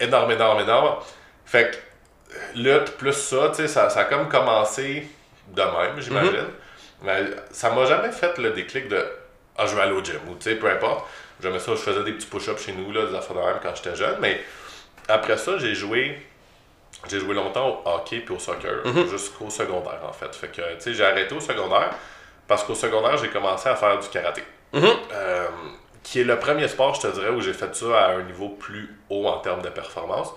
énorme, 0.00 0.32
énorme, 0.32 0.60
énorme. 0.60 0.96
Fait 1.44 1.70
que, 1.70 2.58
lutte 2.58 2.96
plus 2.96 3.12
ça, 3.12 3.50
tu 3.50 3.56
sais, 3.56 3.68
ça, 3.68 3.88
ça 3.88 4.00
a 4.00 4.04
comme 4.04 4.28
commencé 4.28 5.08
de 5.48 5.62
même, 5.62 6.00
j'imagine. 6.00 6.32
Mhm. 6.32 6.50
Mais 7.02 7.24
ça 7.52 7.70
m'a 7.70 7.84
jamais 7.84 8.10
fait 8.10 8.36
le 8.38 8.50
déclic 8.50 8.88
de 8.88 9.06
ah, 9.58 9.66
je 9.66 9.74
vais 9.74 9.82
aller 9.82 9.92
au 9.92 10.02
gym, 10.02 10.20
ou 10.28 10.34
tu 10.34 10.50
sais, 10.50 10.56
peu 10.56 10.68
importe. 10.68 11.06
J'aimais 11.40 11.58
ça, 11.58 11.72
je 11.72 11.80
faisais 11.80 12.02
des 12.02 12.12
petits 12.12 12.26
push-ups 12.26 12.62
chez 12.62 12.72
nous, 12.72 12.90
là, 12.92 13.06
des 13.06 13.14
affaires 13.14 13.36
de 13.36 13.40
même 13.40 13.58
quand 13.62 13.74
j'étais 13.74 13.94
jeune. 13.94 14.16
Mais 14.20 14.40
après 15.08 15.36
ça, 15.36 15.56
j'ai 15.58 15.74
joué. 15.74 16.20
J'ai 17.08 17.20
joué 17.20 17.34
longtemps 17.34 17.68
au 17.68 17.88
hockey 17.88 18.20
puis 18.20 18.34
au 18.34 18.38
soccer, 18.38 18.82
jusqu'au 19.10 19.50
secondaire 19.50 20.00
en 20.08 20.12
fait. 20.12 20.34
Fait 20.34 20.48
que, 20.48 20.74
tu 20.74 20.80
sais, 20.80 20.94
j'ai 20.94 21.04
arrêté 21.04 21.34
au 21.34 21.40
secondaire 21.40 21.90
parce 22.48 22.64
qu'au 22.64 22.74
secondaire, 22.74 23.16
j'ai 23.16 23.28
commencé 23.28 23.68
à 23.68 23.76
faire 23.76 23.98
du 23.98 24.08
karaté. 24.08 24.42
Euh, 24.74 25.48
qui 26.02 26.20
est 26.20 26.24
le 26.24 26.38
premier 26.38 26.68
sport, 26.68 26.94
je 26.94 27.00
te 27.00 27.06
dirais, 27.08 27.30
où 27.30 27.40
j'ai 27.40 27.52
fait 27.52 27.74
ça 27.74 27.98
à 27.98 28.10
un 28.12 28.22
niveau 28.22 28.48
plus 28.48 28.96
haut 29.10 29.26
en 29.26 29.38
termes 29.38 29.62
de 29.62 29.68
performance. 29.68 30.28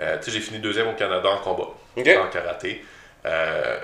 Euh, 0.00 0.16
tu 0.18 0.24
sais, 0.24 0.30
j'ai 0.32 0.40
fini 0.40 0.58
deuxième 0.58 0.88
au 0.88 0.94
Canada 0.94 1.28
en 1.28 1.38
combat, 1.38 1.68
en 1.96 2.28
karaté. 2.28 2.84
Euh, 3.24 3.78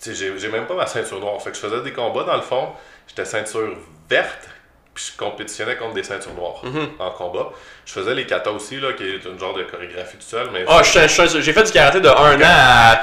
tu 0.00 0.14
sais, 0.14 0.38
j'ai 0.38 0.48
même 0.48 0.66
pas 0.66 0.74
ma 0.74 0.86
ceinture 0.86 1.20
noire. 1.20 1.40
Fait 1.40 1.50
que 1.50 1.56
je 1.56 1.60
faisais 1.60 1.82
des 1.82 1.92
combats, 1.92 2.24
dans 2.24 2.36
le 2.36 2.42
fond, 2.42 2.70
j'étais 3.06 3.24
ceinture 3.24 3.76
verte, 4.08 4.48
puis 4.94 5.10
je 5.12 5.16
compétitionnais 5.16 5.76
contre 5.76 5.94
des 5.94 6.02
ceintures 6.02 6.34
noires 6.34 6.62
en 6.98 7.10
combat. 7.10 7.48
Je 7.86 7.92
faisais 7.92 8.14
les 8.14 8.26
kata 8.26 8.50
aussi, 8.50 8.78
là, 8.78 8.92
qui 8.92 9.04
est 9.04 9.24
une 9.24 9.38
genre 9.38 9.54
de 9.54 9.62
chorégraphie 9.64 10.16
tout 10.16 10.22
seul. 10.26 10.48
Mais 10.52 10.64
Ah, 10.68 10.82
j'ai 10.82 11.52
fait 11.52 11.62
du 11.64 11.72
karaté 11.72 12.00
de 12.00 12.08
1 12.08 12.12
an 12.12 12.44
à 12.44 13.00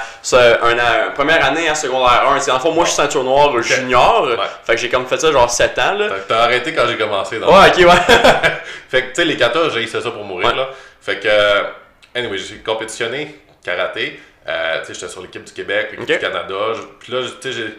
un 0.64 0.78
an, 0.80 1.12
première 1.16 1.44
année 1.46 1.68
à 1.68 1.76
secondaire 1.76 2.30
1. 2.30 2.40
C'est 2.40 2.52
en 2.52 2.60
fait, 2.60 2.72
moi 2.72 2.86
je 2.86 2.90
suis 2.92 2.98
ceinture 2.98 3.24
noire 3.24 3.60
junior. 3.62 4.28
Fait 4.64 4.76
que 4.76 4.82
j'ai 4.82 4.90
comme 4.90 5.06
fait 5.08 5.18
ça 5.20 5.32
genre 5.32 5.50
7 5.50 5.78
ans. 5.80 5.94
Là. 5.94 6.10
T'as- 6.10 6.20
T'as 6.28 6.44
arrêté 6.44 6.74
quand 6.74 6.88
j'ai 6.88 6.98
commencé. 6.98 7.40
Dans 7.40 7.48
Ouais, 7.52 7.70
ok, 7.70 7.78
ouais. 7.78 8.16
fait 8.90 9.02
que, 9.04 9.08
tu 9.10 9.16
sais, 9.16 9.26
les 9.26 9.36
katas, 9.38 9.70
j'ai 9.74 9.84
essayé 9.84 10.04
ça 10.04 10.12
pour 10.12 10.24
mourir, 10.24 10.48
Ouais. 10.48 10.56
là. 10.56 10.70
Fait 11.02 11.20
que, 11.20 11.30
anyway, 12.18 12.38
j'ai 12.38 12.58
compétitionné 12.58 13.40
karaté. 13.64 14.20
Euh, 14.48 14.80
tu 14.82 14.88
sais, 14.88 14.94
j'étais 14.94 15.08
sur 15.12 15.22
l'équipe 15.22 15.44
du 15.44 15.54
Québec, 15.54 15.90
l'équipe 15.92 16.08
du 16.08 16.18
Canada. 16.20 16.56
Puis 17.00 17.12
là, 17.14 17.20
tu 17.42 17.52
sais, 17.52 17.58
j'ai. 17.58 17.78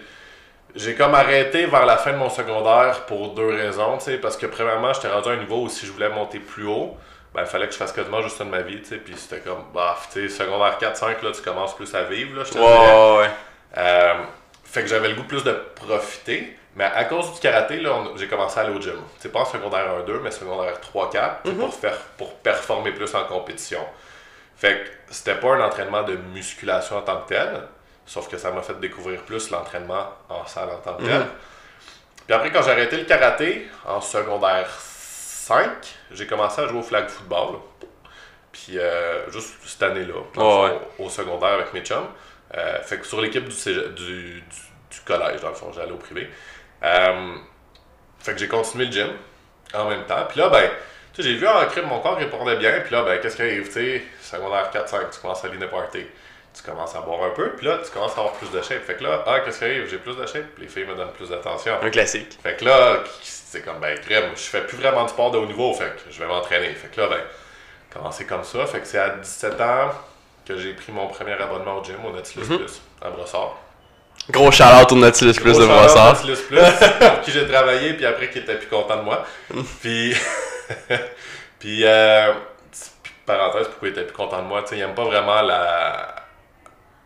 J'ai 0.74 0.94
comme 0.94 1.14
arrêté 1.14 1.66
vers 1.66 1.86
la 1.86 1.96
fin 1.96 2.12
de 2.12 2.16
mon 2.16 2.28
secondaire 2.28 3.06
pour 3.06 3.34
deux 3.34 3.48
raisons, 3.48 3.98
tu 3.98 4.04
sais, 4.04 4.18
parce 4.18 4.36
que 4.36 4.46
premièrement, 4.46 4.92
j'étais 4.92 5.08
rendu 5.08 5.28
à 5.28 5.32
un 5.32 5.36
niveau 5.36 5.62
où 5.62 5.68
si 5.68 5.86
je 5.86 5.92
voulais 5.92 6.08
monter 6.08 6.38
plus 6.38 6.66
haut, 6.66 6.96
ben, 7.34 7.42
il 7.42 7.46
fallait 7.46 7.66
que 7.66 7.72
je 7.72 7.78
fasse 7.78 7.92
quasiment 7.92 8.22
juste 8.22 8.36
ça 8.36 8.44
de 8.44 8.50
ma 8.50 8.62
vie, 8.62 8.80
tu 8.80 8.86
sais, 8.88 8.96
puis 8.96 9.14
c'était 9.16 9.40
comme, 9.40 9.64
bah, 9.74 9.96
tu 10.12 10.28
sais, 10.28 10.44
secondaire 10.44 10.78
4-5, 10.80 11.22
là, 11.22 11.30
tu 11.32 11.42
commences 11.42 11.74
plus 11.74 11.92
à 11.94 12.04
vivre, 12.04 12.38
là, 12.38 12.44
je 12.44 12.52
te 12.52 12.58
dirais. 12.58 12.68
Ouais, 12.68 13.18
ouais. 13.18 13.30
Euh, 13.78 14.14
fait 14.64 14.82
que 14.82 14.88
j'avais 14.88 15.08
le 15.08 15.14
goût 15.14 15.24
plus 15.24 15.44
de 15.44 15.52
profiter. 15.74 16.56
Mais 16.76 16.84
à 16.84 17.04
cause 17.04 17.34
du 17.34 17.40
karaté, 17.40 17.80
là, 17.80 18.04
j'ai 18.16 18.28
commencé 18.28 18.58
à 18.58 18.62
aller 18.62 18.72
au 18.72 18.80
gym. 18.80 18.94
C'est 19.18 19.32
pas 19.32 19.40
en 19.40 19.44
secondaire 19.44 19.86
1-2, 20.06 20.20
mais 20.22 20.30
secondaire 20.30 20.78
3-4, 20.94 21.42
tu 21.44 21.50
sais, 21.50 21.56
pour, 21.56 21.74
faire, 21.74 21.98
pour 22.16 22.34
performer 22.36 22.92
plus 22.92 23.12
en 23.14 23.24
compétition. 23.24 23.84
Fait 24.56 24.84
que 24.84 25.14
c'était 25.14 25.34
pas 25.34 25.54
un 25.54 25.60
entraînement 25.62 26.02
de 26.02 26.14
musculation 26.14 26.98
en 26.98 27.02
tant 27.02 27.22
que 27.22 27.28
tel, 27.28 27.62
sauf 28.10 28.28
que 28.28 28.36
ça 28.36 28.50
m'a 28.50 28.60
fait 28.60 28.78
découvrir 28.80 29.22
plus 29.22 29.50
l'entraînement 29.50 30.08
en 30.28 30.44
salle 30.44 30.68
en 30.70 30.78
tant 30.78 30.96
que 30.96 31.04
tel. 31.04 31.26
Puis 32.26 32.34
après, 32.34 32.50
quand 32.50 32.60
j'ai 32.62 32.72
arrêté 32.72 32.96
le 32.96 33.04
karaté, 33.04 33.68
en 33.86 34.00
secondaire 34.00 34.68
5, 34.68 35.70
j'ai 36.10 36.26
commencé 36.26 36.60
à 36.60 36.66
jouer 36.66 36.80
au 36.80 36.82
flag 36.82 37.08
football. 37.08 37.60
Puis 38.50 38.80
euh, 38.80 39.30
juste 39.30 39.54
cette 39.64 39.84
année-là, 39.84 40.14
Ouais, 40.36 40.76
au 40.98 41.08
secondaire 41.08 41.50
avec 41.50 41.72
mes 41.72 41.82
chums. 41.82 42.08
Euh, 42.56 42.82
fait 42.82 42.98
que 42.98 43.06
sur 43.06 43.20
l'équipe 43.20 43.46
du, 43.48 43.54
du, 43.54 43.80
du, 43.92 44.42
du 44.42 45.00
collège, 45.04 45.40
dans 45.40 45.50
le 45.50 45.54
fond, 45.54 45.70
j'allais 45.72 45.92
au 45.92 45.96
privé. 45.96 46.28
Euh, 46.82 47.36
fait 48.18 48.32
que 48.32 48.38
j'ai 48.38 48.48
continué 48.48 48.86
le 48.86 48.92
gym 48.92 49.10
en 49.72 49.88
même 49.88 50.04
temps. 50.06 50.26
Puis 50.28 50.40
là, 50.40 50.48
ben, 50.48 50.68
tu 51.14 51.22
sais, 51.22 51.28
j'ai 51.28 51.36
vu 51.36 51.46
en 51.46 51.64
crime, 51.66 51.84
mon 51.86 52.00
corps 52.00 52.16
répondait 52.16 52.56
bien. 52.56 52.80
Puis 52.80 52.90
là, 52.90 53.04
ben, 53.04 53.20
qu'est-ce 53.20 53.36
qui 53.36 53.42
arrive, 53.42 53.66
tu 53.66 53.74
sais, 53.74 54.02
secondaire 54.20 54.68
4-5, 54.72 55.10
tu 55.12 55.20
commences 55.20 55.44
à 55.44 55.46
aller 55.46 55.64
party. 55.68 56.04
Tu 56.52 56.62
commences 56.64 56.94
à 56.96 57.00
boire 57.00 57.22
un 57.24 57.30
peu, 57.30 57.52
puis 57.52 57.66
là, 57.66 57.78
tu 57.84 57.90
commences 57.90 58.16
à 58.16 58.20
avoir 58.20 58.32
plus 58.34 58.50
de 58.50 58.60
shape. 58.60 58.82
Fait 58.84 58.96
que 58.96 59.04
là, 59.04 59.22
ah, 59.26 59.40
qu'est-ce 59.40 59.58
qui 59.60 59.64
arrive, 59.64 59.88
j'ai 59.88 59.98
plus 59.98 60.16
de 60.16 60.26
shape, 60.26 60.58
les 60.58 60.66
filles 60.66 60.84
me 60.84 60.94
donnent 60.94 61.12
plus 61.12 61.28
d'attention. 61.28 61.74
Un 61.80 61.90
classique. 61.90 62.38
Fait 62.42 62.56
que 62.56 62.64
là, 62.64 63.04
c'est 63.22 63.62
comme, 63.62 63.78
ben, 63.80 63.98
crème, 63.98 64.30
je 64.34 64.40
fais 64.40 64.62
plus 64.62 64.76
vraiment 64.76 65.04
de 65.04 65.10
sport 65.10 65.30
de 65.30 65.38
haut 65.38 65.46
niveau, 65.46 65.72
fait 65.74 65.96
que 65.96 66.10
je 66.10 66.18
vais 66.18 66.26
m'entraîner. 66.26 66.72
Fait 66.74 66.88
que 66.88 67.00
là, 67.00 67.06
ben, 67.08 67.20
commencer 67.92 68.26
comme 68.26 68.44
ça. 68.44 68.66
Fait 68.66 68.80
que 68.80 68.86
c'est 68.86 68.98
à 68.98 69.10
17 69.10 69.60
ans 69.60 69.90
que 70.46 70.56
j'ai 70.56 70.72
pris 70.72 70.92
mon 70.92 71.06
premier 71.06 71.32
abonnement 71.32 71.78
au 71.78 71.84
gym, 71.84 71.96
au 72.04 72.10
Nautilus 72.10 72.46
Plus, 72.46 72.80
à 73.00 73.10
Brossard. 73.10 73.56
Gros 74.28 74.50
shout-out 74.50 74.92
au 74.92 74.96
Nautilus 74.96 75.34
Plus 75.34 75.52
Gros 75.52 75.60
de 75.60 75.66
Brossard. 75.66 76.14
Nautilus 76.14 76.42
Plus, 76.48 76.58
pour 76.98 77.20
qui 77.22 77.30
j'ai 77.30 77.46
travaillé, 77.46 77.94
puis 77.94 78.06
après 78.06 78.30
qui 78.30 78.38
était 78.38 78.56
plus 78.56 78.68
content 78.68 78.96
de 78.96 79.02
moi. 79.02 79.24
puis, 79.80 80.14
puis, 81.58 81.84
euh, 81.84 82.32
parenthèse, 83.24 83.68
pourquoi 83.68 83.88
il 83.88 83.92
était 83.92 84.04
plus 84.04 84.16
content 84.16 84.42
de 84.42 84.46
moi, 84.46 84.62
tu 84.62 84.70
sais, 84.70 84.76
il 84.78 84.82
aime 84.82 84.94
pas 84.94 85.04
vraiment 85.04 85.42
la 85.42 86.19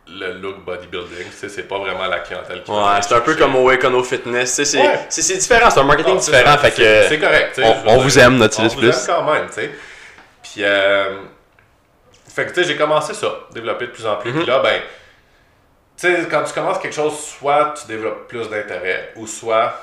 le 0.07 0.33
look 0.35 0.59
bodybuilding, 0.65 1.31
tu 1.31 1.33
sais, 1.37 1.49
c'est 1.49 1.63
pas 1.63 1.79
vraiment 1.79 2.07
la 2.07 2.19
clientèle 2.21 2.63
qui 2.63 2.71
Ouais, 2.71 3.01
c'est 3.01 3.15
un 3.15 3.21
peu 3.21 3.35
comme 3.37 3.57
au 3.57 3.71
Econo 3.71 4.03
Fitness. 4.03 4.55
tu 4.57 4.65
sais, 4.65 4.79
C'est 5.09 5.33
Ouais. 5.33 5.39
différent, 5.39 5.71
c'est 5.71 5.81
un 5.81 5.85
marketing 5.85 6.15
Ah, 6.17 6.21
différent. 6.21 6.59
Fait 6.59 6.71
c'est- 6.73 6.83
que. 6.83 7.09
C'est 7.09 7.19
correct, 7.19 7.61
on- 7.87 7.97
vous 7.99 8.19
aime, 8.19 8.37
Nautilus 8.37 8.67
on 8.67 8.69
vous 8.69 8.81
Plus. 8.81 8.89
aime 8.89 9.07
quand 9.07 9.33
même, 9.33 9.47
tu 9.47 9.53
sais. 9.55 9.71
Puis, 10.43 10.63
euh, 10.63 11.21
fait 12.29 12.45
que, 12.47 12.51
tu 12.51 12.63
sais, 12.63 12.65
j'ai 12.69 12.77
commencé 12.77 13.15
ça, 13.15 13.33
développer 13.53 13.87
de 13.87 13.93
plus 13.93 14.07
en 14.07 14.17
plus. 14.17 14.31
Mm-hmm. 14.31 14.37
Puis 14.39 14.47
là, 14.47 14.59
ben, 14.61 14.81
tu 15.99 16.07
sais, 16.15 16.29
quand 16.31 16.45
tu 16.45 16.53
commences 16.53 16.79
quelque 16.79 16.95
chose, 16.95 17.19
soit 17.19 17.73
tu 17.81 17.87
développes 17.87 18.29
plus 18.29 18.49
d'intérêt, 18.51 19.13
ou 19.17 19.27
soit 19.27 19.75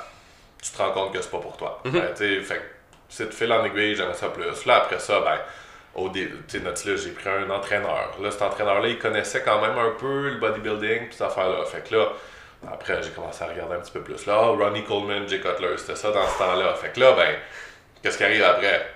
tu 0.62 0.70
te 0.70 0.78
rends 0.80 0.92
compte 0.92 1.12
que 1.12 1.20
c'est 1.20 1.30
pas 1.30 1.38
pour 1.38 1.56
toi. 1.56 1.80
Mm-hmm. 1.84 1.90
Ben, 1.90 2.08
tu 2.16 2.36
sais, 2.36 2.40
fait 2.42 2.54
que 2.56 2.62
c'est 3.08 3.26
de 3.28 3.34
fil 3.34 3.52
en 3.52 3.64
aiguille, 3.64 3.96
j'aimais 3.96 4.14
ça 4.14 4.28
plus. 4.28 4.64
Là, 4.66 4.76
après 4.76 4.98
ça, 5.00 5.20
ben, 5.20 5.38
au 5.94 6.08
début, 6.08 6.38
tu 6.48 6.58
sais, 6.58 6.64
Nautilus, 6.64 6.98
j'ai 7.04 7.10
pris 7.10 7.28
un 7.28 7.48
entraîneur. 7.50 8.10
Là, 8.20 8.30
cet 8.30 8.42
entraîneur-là, 8.42 8.88
il 8.88 8.98
connaissait 8.98 9.42
quand 9.42 9.60
même 9.60 9.76
un 9.78 9.90
peu 9.98 10.30
le 10.30 10.36
bodybuilding, 10.36 11.08
puis 11.08 11.12
cette 11.12 11.26
affaire-là. 11.26 11.64
Fait 11.66 11.86
que 11.88 11.94
là, 11.96 12.08
après, 12.72 13.02
j'ai 13.02 13.10
commencé 13.10 13.42
à 13.44 13.48
regarder 13.48 13.74
un 13.74 13.80
petit 13.80 13.92
peu 13.92 14.00
plus. 14.00 14.24
Là, 14.26 14.40
oh, 14.44 14.56
Ronnie 14.56 14.84
Coleman, 14.84 15.28
Jay 15.28 15.40
Cutler, 15.40 15.76
c'était 15.76 15.96
ça 15.96 16.10
dans 16.10 16.26
ce 16.26 16.38
temps-là. 16.38 16.74
Fait 16.74 16.92
que 16.92 17.00
là, 17.00 17.12
ben, 17.12 17.34
qu'est-ce 18.02 18.16
qui 18.16 18.24
arrive 18.24 18.42
après? 18.44 18.86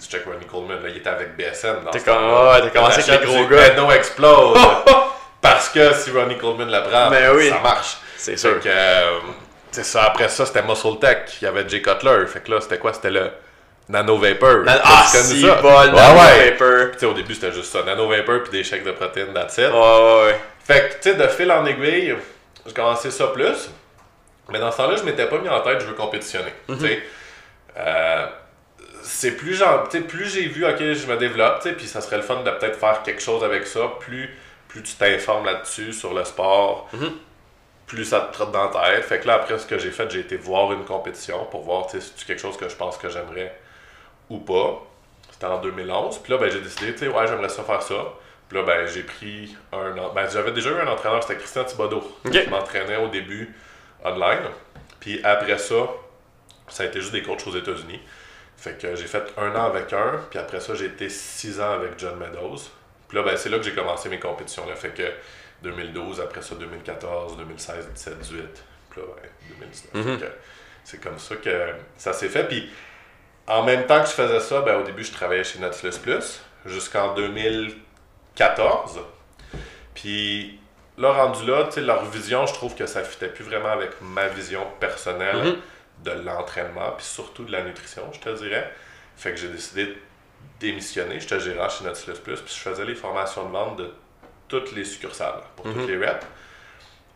Tu 0.00 0.08
check 0.08 0.24
Ronnie 0.24 0.46
Coleman, 0.46 0.82
là, 0.82 0.88
il 0.88 0.96
était 0.96 1.08
avec 1.10 1.36
BSN 1.36 1.76
ce 1.92 2.04
comme- 2.04 2.16
ouais, 2.24 2.60
t'as 2.62 2.70
commencé 2.70 3.08
avec 3.10 3.26
les 3.28 3.34
gros 3.34 3.46
gars. 3.46 3.72
Endo 3.72 3.90
Explode. 3.92 4.56
parce 5.40 5.68
que 5.68 5.92
si 5.94 6.10
Ronnie 6.10 6.36
Coleman 6.38 6.68
la 6.68 6.80
prend, 6.82 7.10
Ben 7.10 7.34
oui. 7.36 7.48
ça 7.48 7.60
marche. 7.60 7.96
C'est 8.16 8.32
Fait 8.32 8.36
sûr. 8.36 8.60
que, 8.60 8.68
euh, 8.68 9.20
ça. 9.70 10.02
Après 10.04 10.28
ça, 10.28 10.44
c'était 10.44 10.62
Muscle 10.62 10.98
Tech. 11.00 11.38
Il 11.40 11.44
y 11.44 11.48
avait 11.48 11.66
Jay 11.68 11.80
Cutler. 11.80 12.26
Fait 12.26 12.40
que 12.40 12.50
là, 12.50 12.60
c'était 12.60 12.78
quoi? 12.78 12.92
C'était 12.92 13.10
le 13.10 13.30
Nano 13.88 14.16
Vapor. 14.16 14.64
Ah, 14.66 15.04
si, 15.08 15.40
ça? 15.42 15.54
bol, 15.56 15.70
Ouais, 15.72 15.86
Nano 15.92 16.20
ouais. 16.20 16.50
Vapor. 16.52 17.10
Au 17.10 17.14
début, 17.14 17.34
c'était 17.34 17.52
juste 17.52 17.72
ça. 17.72 17.82
Nano 17.82 18.08
Vapor 18.08 18.42
puis 18.44 18.52
des 18.52 18.64
chèques 18.64 18.84
de 18.84 18.92
protéines, 18.92 19.32
that's 19.34 19.58
it. 19.58 19.68
Ouais, 19.68 19.72
ouais, 19.72 20.22
ouais. 20.26 20.40
Fait 20.64 20.88
que, 20.88 20.94
tu 21.02 21.10
sais, 21.10 21.14
de 21.14 21.26
fil 21.28 21.50
en 21.50 21.64
aiguille, 21.66 22.14
j'ai 22.66 22.72
commencé 22.72 23.10
ça 23.10 23.26
plus. 23.28 23.70
Mais 24.48 24.58
dans 24.58 24.70
ce 24.70 24.76
temps-là, 24.78 24.96
je 24.96 25.02
m'étais 25.02 25.26
pas 25.26 25.38
mis 25.38 25.48
en 25.48 25.60
tête, 25.60 25.80
je 25.80 25.86
veux 25.86 25.94
compétitionner. 25.94 26.52
Tu 26.68 26.78
sais, 26.78 27.02
Euh, 27.78 28.26
c'est 29.02 29.32
plus 29.32 29.54
genre, 29.54 29.88
tu 29.88 29.98
sais, 29.98 30.04
plus 30.04 30.28
j'ai 30.32 30.46
vu, 30.46 30.64
ok, 30.66 30.78
je 30.78 31.06
me 31.06 31.16
développe, 31.16 31.60
tu 31.62 31.70
sais, 31.70 31.74
puis 31.74 31.86
ça 31.86 32.00
serait 32.00 32.16
le 32.18 32.22
fun 32.22 32.36
de 32.44 32.50
peut-être 32.50 32.78
faire 32.78 33.02
quelque 33.02 33.22
chose 33.22 33.42
avec 33.42 33.66
ça. 33.66 33.80
Plus, 34.00 34.30
plus 34.68 34.82
tu 34.82 34.94
t'informes 34.94 35.46
là-dessus, 35.46 35.92
sur 35.92 36.12
le 36.14 36.24
sport, 36.24 36.88
plus 37.86 38.04
ça 38.04 38.20
te 38.20 38.32
trotte 38.34 38.52
dans 38.52 38.68
ta 38.68 38.82
tête. 38.90 39.04
Fait 39.04 39.18
que 39.20 39.26
là, 39.26 39.34
après, 39.34 39.58
ce 39.58 39.66
que 39.66 39.78
j'ai 39.78 39.90
fait, 39.90 40.08
j'ai 40.10 40.20
été 40.20 40.36
voir 40.36 40.72
une 40.72 40.84
compétition 40.84 41.44
pour 41.46 41.62
voir, 41.62 41.86
tu 41.86 41.98
sais, 41.98 42.06
si 42.06 42.12
c'est 42.16 42.26
quelque 42.26 42.40
chose 42.42 42.56
que 42.56 42.68
je 42.68 42.76
pense 42.76 42.96
que 42.98 43.08
j'aimerais 43.08 43.54
ou 44.32 44.38
pas. 44.38 44.82
C'était 45.30 45.46
en 45.46 45.60
2011. 45.60 46.18
Puis 46.18 46.32
là, 46.32 46.38
ben, 46.38 46.50
j'ai 46.50 46.60
décidé, 46.60 46.92
tu 46.92 46.98
sais, 46.98 47.08
ouais, 47.08 47.26
j'aimerais 47.26 47.48
ça 47.48 47.62
faire 47.62 47.82
ça. 47.82 48.04
Puis 48.48 48.58
là, 48.58 48.64
ben, 48.64 48.86
j'ai 48.86 49.02
pris 49.02 49.56
un. 49.72 49.96
en- 49.98 50.12
Ben, 50.12 50.28
j'avais 50.30 50.52
déjà 50.52 50.70
eu 50.70 50.74
un 50.80 50.86
entraîneur, 50.88 51.22
c'était 51.22 51.36
Christian 51.38 51.64
Thibodeau, 51.64 52.00
qui 52.30 52.48
m'entraînait 52.48 52.96
au 52.96 53.08
début 53.08 53.54
online. 54.04 54.42
Puis 55.00 55.20
après 55.24 55.58
ça, 55.58 55.74
ça 56.68 56.82
a 56.84 56.86
été 56.86 57.00
juste 57.00 57.12
des 57.12 57.22
coachs 57.22 57.46
aux 57.46 57.56
États-Unis. 57.56 58.00
Fait 58.56 58.78
que 58.80 58.94
j'ai 58.94 59.06
fait 59.06 59.24
un 59.36 59.54
an 59.56 59.64
avec 59.64 59.92
un, 59.92 60.20
puis 60.30 60.38
après 60.38 60.60
ça, 60.60 60.74
j'ai 60.74 60.84
été 60.86 61.08
six 61.08 61.60
ans 61.60 61.72
avec 61.72 61.98
John 61.98 62.16
Meadows. 62.18 62.58
Puis 63.08 63.16
là, 63.18 63.24
ben, 63.24 63.36
c'est 63.36 63.48
là 63.48 63.58
que 63.58 63.64
j'ai 63.64 63.74
commencé 63.74 64.08
mes 64.08 64.20
compétitions. 64.20 64.66
Là. 64.68 64.76
Fait 64.76 64.90
que 64.90 65.02
2012, 65.62 66.20
après 66.20 66.42
ça, 66.42 66.54
2014, 66.54 67.36
2016, 67.36 67.88
17, 67.94 68.18
18, 68.20 68.38
puis 68.90 69.00
là, 69.00 69.06
ouais, 69.08 69.30
2019. 69.60 70.20
Fait 70.20 70.26
que 70.26 70.32
c'est 70.84 71.00
comme 71.02 71.18
ça 71.18 71.36
que 71.36 71.68
ça 71.96 72.12
s'est 72.12 72.28
fait. 72.28 72.44
Puis 72.44 72.70
en 73.46 73.62
même 73.64 73.86
temps 73.86 74.00
que 74.00 74.08
je 74.08 74.12
faisais 74.12 74.40
ça, 74.40 74.60
ben, 74.62 74.76
au 74.76 74.82
début, 74.82 75.04
je 75.04 75.12
travaillais 75.12 75.44
chez 75.44 75.58
Nautilus 75.58 75.98
Plus 76.00 76.40
jusqu'en 76.66 77.14
2014. 77.14 79.00
Puis 79.94 80.58
là, 80.98 81.12
rendu 81.12 81.44
là, 81.46 81.68
leur 81.76 82.04
vision, 82.06 82.46
je 82.46 82.54
trouve 82.54 82.74
que 82.74 82.86
ça 82.86 83.02
fitait 83.02 83.28
plus 83.28 83.44
vraiment 83.44 83.70
avec 83.70 83.90
ma 84.00 84.28
vision 84.28 84.64
personnelle 84.80 85.56
de 86.04 86.10
l'entraînement, 86.10 86.92
puis 86.96 87.06
surtout 87.06 87.44
de 87.44 87.52
la 87.52 87.62
nutrition, 87.62 88.02
je 88.12 88.20
te 88.20 88.28
dirais. 88.30 88.72
Fait 89.16 89.32
que 89.32 89.36
j'ai 89.36 89.48
décidé 89.48 89.86
de 89.86 89.96
démissionner. 90.58 91.20
J'étais 91.20 91.40
gérant 91.40 91.68
chez 91.68 91.84
Nautilus 91.84 92.18
Plus, 92.22 92.40
puis 92.40 92.54
je 92.54 92.60
faisais 92.60 92.84
les 92.84 92.94
formations 92.94 93.46
de 93.46 93.52
vente 93.52 93.76
de 93.76 93.90
toutes 94.48 94.72
les 94.72 94.84
succurales, 94.84 95.42
pour 95.56 95.64
toutes 95.66 95.86
les 95.86 95.96
reps. 95.96 96.26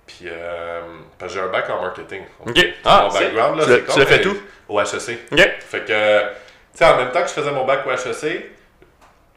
Puis, 0.06 0.26
euh, 0.26 0.80
parce 1.18 1.32
que 1.32 1.38
j'ai 1.38 1.44
un 1.44 1.48
bac 1.48 1.68
en 1.68 1.82
marketing. 1.82 2.22
Ok. 2.46 2.58
Ah, 2.84 3.08
mon 3.08 3.18
background, 3.18 3.58
là, 3.58 3.64
tu 3.64 4.20
tu 4.20 4.28
où? 4.28 4.36
Au 4.68 4.80
HEC. 4.80 5.18
Ok. 5.32 5.50
Fait 5.60 5.84
que, 5.84 6.20
tu 6.20 6.28
sais, 6.74 6.84
en 6.84 6.96
même 6.96 7.10
temps 7.10 7.22
que 7.22 7.28
je 7.28 7.32
faisais 7.32 7.50
mon 7.50 7.64
bac 7.64 7.80
au 7.86 7.90
HEC, 7.90 8.52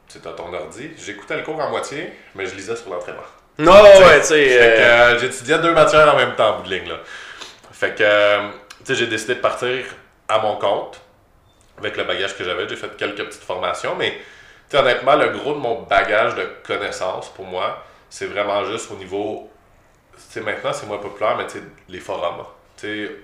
c'est 0.08 0.26
à 0.26 0.32
ton 0.32 0.52
ordi, 0.54 0.92
j'écoutais 0.98 1.38
le 1.38 1.44
cours 1.44 1.60
en 1.60 1.70
moitié, 1.70 2.12
mais 2.36 2.46
je 2.46 2.56
lisais 2.56 2.76
sur 2.76 2.90
l'entraînement. 2.90 3.22
Non, 3.60 3.84
ouais, 3.84 4.20
tu 4.22 4.28
sais. 4.28 4.50
Fait 4.50 4.58
que 4.58 4.82
euh, 4.82 5.16
euh, 5.16 5.20
j'étudiais 5.20 5.60
deux 5.60 5.74
matières 5.74 6.14
en 6.14 6.18
même 6.18 6.36
temps, 6.36 6.56
en 6.56 6.58
bout 6.60 6.70
de 6.70 6.76
ligne, 6.76 6.90
là. 6.90 6.96
Fait 7.72 7.96
que, 7.96 8.04
euh, 8.04 8.50
sais, 8.84 8.96
j'ai 8.96 9.08
décidé 9.08 9.36
de 9.36 9.40
partir 9.40 9.86
à 10.28 10.40
mon 10.40 10.56
compte 10.56 11.00
avec 11.78 11.96
le 11.98 12.04
bagage 12.04 12.36
que 12.36 12.44
j'avais. 12.44 12.68
J'ai 12.68 12.76
fait 12.76 12.96
quelques 12.98 13.24
petites 13.26 13.44
formations, 13.44 13.96
mais 13.96 14.12
tu 14.12 14.18
sais, 14.72 14.78
honnêtement, 14.78 15.16
le 15.16 15.30
gros 15.30 15.54
de 15.54 15.60
mon 15.60 15.82
bagage 15.84 16.36
de 16.36 16.48
connaissances 16.66 17.30
pour 17.30 17.46
moi, 17.46 17.84
c'est 18.10 18.26
vraiment 18.26 18.66
juste 18.66 18.90
au 18.92 18.96
niveau. 18.96 19.49
Maintenant, 20.44 20.74
c'est 20.74 20.86
moins 20.86 20.98
populaire, 20.98 21.38
mais 21.38 21.46
les 21.88 22.00
forums. 22.00 22.46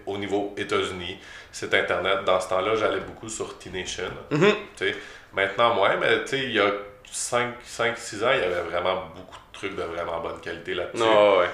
Au 0.05 0.17
niveau 0.17 0.53
États-Unis, 0.57 1.17
site 1.51 1.73
internet. 1.73 2.25
Dans 2.25 2.39
ce 2.41 2.49
temps-là, 2.49 2.75
j'allais 2.75 2.99
beaucoup 2.99 3.29
sur 3.29 3.57
T-Nation. 3.57 4.09
Mhm. 4.31 4.51
Tu 4.75 4.89
sais, 4.91 4.95
maintenant, 5.33 5.73
moins, 5.75 5.95
mais 5.95 6.17
il 6.33 6.51
y 6.51 6.59
a 6.59 6.71
5-6 7.09 8.23
ans, 8.25 8.31
il 8.33 8.39
y 8.41 8.43
avait 8.43 8.61
vraiment 8.69 9.05
beaucoup 9.15 9.37
de 9.37 9.53
trucs 9.57 9.75
de 9.75 9.83
vraiment 9.83 10.19
bonne 10.19 10.39
qualité 10.41 10.73
là-dessus. 10.73 11.03
Ouais. 11.03 11.49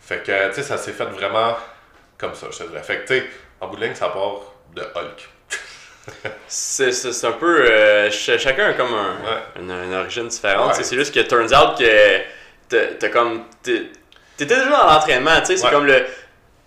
Fait 0.00 0.22
que, 0.22 0.48
tu 0.48 0.54
sais, 0.54 0.62
ça 0.62 0.78
s'est 0.78 0.92
fait 0.92 1.04
vraiment 1.04 1.54
comme 2.16 2.34
ça, 2.34 2.46
je 2.50 2.58
te 2.58 2.64
dirais. 2.64 2.82
Fait 2.82 3.00
que, 3.00 3.06
tu 3.06 3.18
sais, 3.20 3.26
en 3.60 3.68
bout 3.68 3.76
de 3.76 3.84
ligne, 3.84 3.94
ça 3.94 4.08
part 4.08 4.40
de 4.74 4.80
Hulk. 4.82 5.28
C'est, 6.48 6.92
c'est, 6.92 7.12
c'est 7.14 7.26
un 7.26 7.32
peu. 7.32 7.64
euh, 7.70 8.10
ch- 8.10 8.38
chacun 8.38 8.66
a 8.68 8.72
comme 8.74 8.92
un, 8.92 9.16
Ouais. 9.24 9.42
une, 9.60 9.70
une 9.70 9.94
origine 9.94 10.28
différente. 10.28 10.76
Ouais. 10.76 10.82
C'est 10.82 10.96
juste 10.96 11.14
que 11.14 11.20
turns 11.20 11.52
out 11.54 11.78
que 11.78 12.20
t'as, 12.98 13.08
comme. 13.08 13.44
T'étais 14.36 14.56
déjà 14.56 14.68
dans 14.70 14.86
l'entraînement, 14.86 15.38
tu 15.40 15.46
sais. 15.46 15.56
C'est 15.56 15.64
Ouais. 15.66 15.70
comme 15.70 15.86
le. 15.86 16.04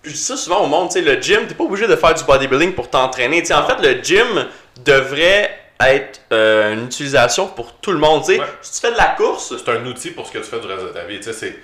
Je 0.04 0.10
dis 0.12 0.16
ça 0.16 0.36
souvent 0.36 0.60
au 0.62 0.66
monde, 0.66 0.88
tu 0.88 0.94
sais, 0.94 1.00
le 1.02 1.20
gym, 1.20 1.46
t'es 1.46 1.54
pas 1.54 1.64
obligé 1.64 1.86
de 1.86 1.96
faire 1.96 2.14
du 2.14 2.24
bodybuilding 2.24 2.74
pour 2.74 2.88
t'entraîner. 2.88 3.40
Tu 3.40 3.46
sais, 3.48 3.54
en 3.54 3.66
fait, 3.66 3.80
le 3.82 4.02
gym 4.02 4.46
devrait 4.84 5.50
être 5.80 6.20
euh, 6.32 6.72
une 6.74 6.86
utilisation 6.86 7.46
pour 7.48 7.74
tout 7.74 7.92
le 7.92 7.98
monde. 7.98 8.24
tu 8.24 8.34
sais. 8.34 8.40
Ouais. 8.40 8.46
Si 8.62 8.80
tu 8.80 8.86
fais 8.86 8.92
de 8.92 8.96
la 8.96 9.08
course, 9.16 9.54
C'est 9.58 9.70
un 9.70 9.84
outil 9.86 10.10
pour 10.12 10.26
ce 10.26 10.32
que 10.32 10.38
tu 10.38 10.44
fais 10.44 10.60
du 10.60 10.66
reste 10.66 10.82
de 10.84 10.88
ta 10.88 11.04
vie. 11.04 11.16
Tu 11.18 11.24
sais, 11.24 11.32
c'est. 11.32 11.58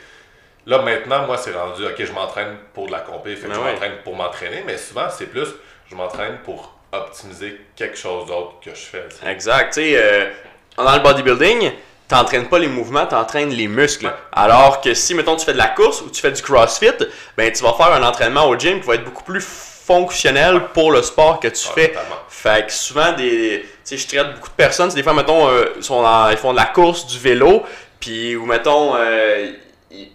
Là, 0.66 0.78
maintenant, 0.80 1.26
moi, 1.26 1.36
c'est 1.36 1.52
rendu, 1.52 1.84
OK, 1.86 1.94
je 2.04 2.12
m'entraîne 2.12 2.56
pour 2.72 2.86
de 2.86 2.92
la 2.92 3.00
compé, 3.00 3.36
fait 3.36 3.42
que 3.42 3.48
Ben 3.48 3.54
je 3.54 3.60
ouais. 3.60 3.72
m'entraîne 3.72 3.92
pour 4.02 4.16
m'entraîner, 4.16 4.62
mais 4.66 4.78
souvent, 4.78 5.08
c'est 5.10 5.26
plus, 5.26 5.48
je 5.90 5.94
m'entraîne 5.94 6.38
pour 6.42 6.74
optimiser 6.90 7.60
quelque 7.76 7.98
chose 7.98 8.26
d'autre 8.26 8.54
que 8.64 8.70
je 8.70 8.80
fais. 8.80 9.04
Exact. 9.26 9.74
Tu 9.74 9.80
sais, 9.82 9.92
euh, 9.96 10.30
dans 10.78 10.94
le 10.94 11.00
bodybuilding, 11.02 11.70
t'entraînes 12.08 12.48
pas 12.48 12.58
les 12.58 12.68
mouvements, 12.68 13.06
t'entraînes 13.06 13.50
les 13.50 13.68
muscles. 13.68 14.12
Alors 14.32 14.80
que 14.80 14.94
si, 14.94 15.14
mettons, 15.14 15.36
tu 15.36 15.44
fais 15.44 15.52
de 15.52 15.58
la 15.58 15.68
course 15.68 16.02
ou 16.02 16.10
tu 16.10 16.20
fais 16.20 16.30
du 16.32 16.42
crossfit, 16.42 16.90
ben 17.36 17.50
tu 17.52 17.62
vas 17.62 17.72
faire 17.74 17.92
un 17.92 18.02
entraînement 18.02 18.46
au 18.48 18.56
gym 18.58 18.80
qui 18.80 18.86
va 18.86 18.94
être 18.96 19.04
beaucoup 19.04 19.24
plus 19.24 19.40
fonctionnel 19.42 20.62
pour 20.72 20.92
le 20.92 21.02
sport 21.02 21.40
que 21.40 21.48
tu 21.48 21.66
Ouais, 21.68 21.74
fais. 21.74 21.88
totalement. 21.88 22.16
Fait 22.28 22.66
que 22.66 22.72
souvent, 22.72 23.12
des, 23.12 23.62
tu 23.62 23.68
sais, 23.84 23.96
je 23.98 24.06
traite 24.08 24.34
beaucoup 24.34 24.48
de 24.48 24.54
personnes, 24.54 24.90
c'est 24.90 24.96
des 24.96 25.02
fois, 25.02 25.12
mettons, 25.14 25.48
euh, 25.48 25.66
ils, 25.76 25.82
sont 25.84 26.02
dans- 26.02 26.30
ils 26.30 26.36
font 26.36 26.52
de 26.52 26.56
la 26.56 26.64
course, 26.66 27.06
du 27.06 27.18
vélo, 27.18 27.62
puis, 28.00 28.34
ou 28.36 28.46
mettons, 28.46 28.94
euh, 28.96 29.50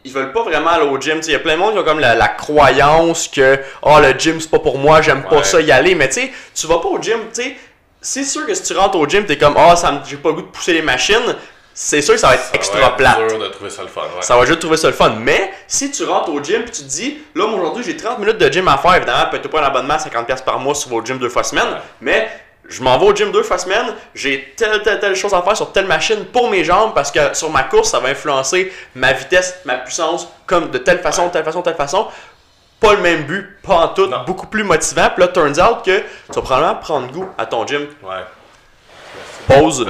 ils, 0.04 0.12
veulent 0.12 0.32
pas 0.34 0.44
vraiment 0.44 0.72
aller 0.72 0.86
au 0.86 1.00
gym. 1.00 1.18
Tu 1.18 1.24
sais, 1.24 1.30
Il 1.32 1.34
y 1.34 1.38
a 1.38 1.40
plein 1.40 1.54
de 1.54 1.60
monde 1.60 1.74
qui 1.74 1.80
ont 1.80 1.84
comme 1.84 2.00
la, 2.00 2.16
la 2.16 2.28
croyance 2.28 3.28
que, 3.28 3.60
oh, 3.84 3.98
le 4.02 4.12
gym, 4.18 4.40
c'est 4.42 4.50
pas 4.52 4.60
pour 4.60 4.78
moi, 4.78 5.02
j'aime 5.02 5.24
pas 5.24 5.44
ça 5.44 5.62
y 5.62 5.72
aller. 5.72 5.94
Mais 5.96 6.08
tu 6.10 6.22
sais, 6.22 6.32
tu 6.56 6.68
vas 6.68 6.80
pas 6.80 6.90
au 6.90 7.00
gym, 7.02 7.20
tu 7.34 7.44
sais, 7.44 7.56
c'est 8.02 8.24
sûr 8.24 8.46
que 8.48 8.54
si 8.54 8.64
tu 8.64 8.74
rentres 8.74 8.98
au 8.98 9.08
gym, 9.08 9.26
t'es 9.26 9.38
comme, 9.38 9.56
oh, 9.58 9.76
ça 9.76 10.02
j'ai 10.10 10.18
pas 10.18 10.30
le 10.30 10.36
goût 10.36 10.42
de 10.42 10.48
pousser 10.48 10.74
les 10.74 10.82
machines, 10.82 11.36
c'est 11.82 12.02
sûr 12.02 12.16
que 12.16 12.20
ça 12.20 12.28
va 12.28 12.34
être 12.36 12.44
Ça 12.44 12.52
extra 12.56 12.80
va 12.82 12.88
être 12.88 12.96
plate. 12.98 13.28
dur 13.30 13.40
de 13.40 13.48
trouver 13.48 13.70
ça 13.70 13.84
le 13.84 13.88
fun. 13.88 14.02
Ouais. 14.02 14.22
Ça 14.22 14.36
va 14.38 14.46
juste 14.46 14.60
trouver 14.60 14.76
ça 14.76 14.88
le 14.88 14.94
fun. 14.94 15.12
Mais 15.18 15.54
si 15.66 15.90
tu 15.92 16.04
rentres 16.04 16.30
au 16.30 16.44
gym 16.44 16.62
et 16.64 16.66
tu 16.66 16.72
te 16.84 16.88
dis, 16.88 17.20
là, 17.34 17.46
aujourd'hui, 17.46 17.86
j'ai 17.86 17.96
30 17.96 18.20
minutes 18.20 18.38
de 18.38 18.52
gym 18.52 18.68
à 18.68 18.78
faire, 18.78 18.96
évidemment, 18.96 19.28
peut-être 19.32 19.48
pas 19.48 19.62
un 19.62 19.64
abonnement 19.64 19.94
à 19.94 19.98
50$ 19.98 20.44
par 20.44 20.60
mois 20.60 20.74
vas 20.90 20.96
au 20.98 21.06
gym 21.06 21.18
deux 21.20 21.30
fois 21.30 21.44
semaine, 21.44 21.68
Ouais. 21.70 21.78
mais 22.02 22.30
je 22.68 22.84
m'en 22.84 22.98
vais 23.00 23.06
au 23.06 23.16
gym 23.16 23.32
deux 23.32 23.44
fois 23.44 23.58
semaine, 23.58 23.96
j'ai 24.14 24.54
telle, 24.58 24.84
telle, 24.84 25.00
telle 25.00 25.16
chose 25.16 25.34
à 25.34 25.42
faire 25.42 25.56
sur 25.56 25.72
telle 25.72 25.86
machine 25.88 26.26
pour 26.26 26.50
mes 26.50 26.66
jambes 26.66 26.94
parce 26.94 27.12
que 27.12 27.34
sur 27.34 27.50
ma 27.50 27.64
course, 27.64 27.92
ça 27.92 28.00
va 28.02 28.10
influencer 28.10 28.74
ma 28.94 29.14
vitesse, 29.14 29.56
ma 29.64 29.76
puissance, 29.76 30.28
comme 30.46 30.70
de 30.72 30.80
telle 30.80 31.00
façon, 31.00 31.24
Ouais. 31.24 31.30
telle 31.32 31.46
façon, 31.46 31.62
telle 31.62 31.76
façon. 31.76 32.08
Pas 32.82 32.94
le 32.94 33.00
même 33.02 33.24
but, 33.24 33.58
pas 33.64 33.76
en 33.76 33.88
tout, 33.90 34.06
Non. 34.08 34.24
beaucoup 34.26 34.48
plus 34.48 34.64
motivant. 34.64 35.10
Puis 35.16 35.22
là, 35.24 35.30
turns 35.30 35.60
out 35.62 35.84
que 35.86 36.00
tu 36.00 36.04
vas 36.36 36.42
probablement 36.42 36.76
prendre 36.76 37.08
goût 37.12 37.30
à 37.38 37.46
ton 37.46 37.66
gym. 37.66 37.88
Ouais. 38.04 38.24
Pause. 39.48 39.88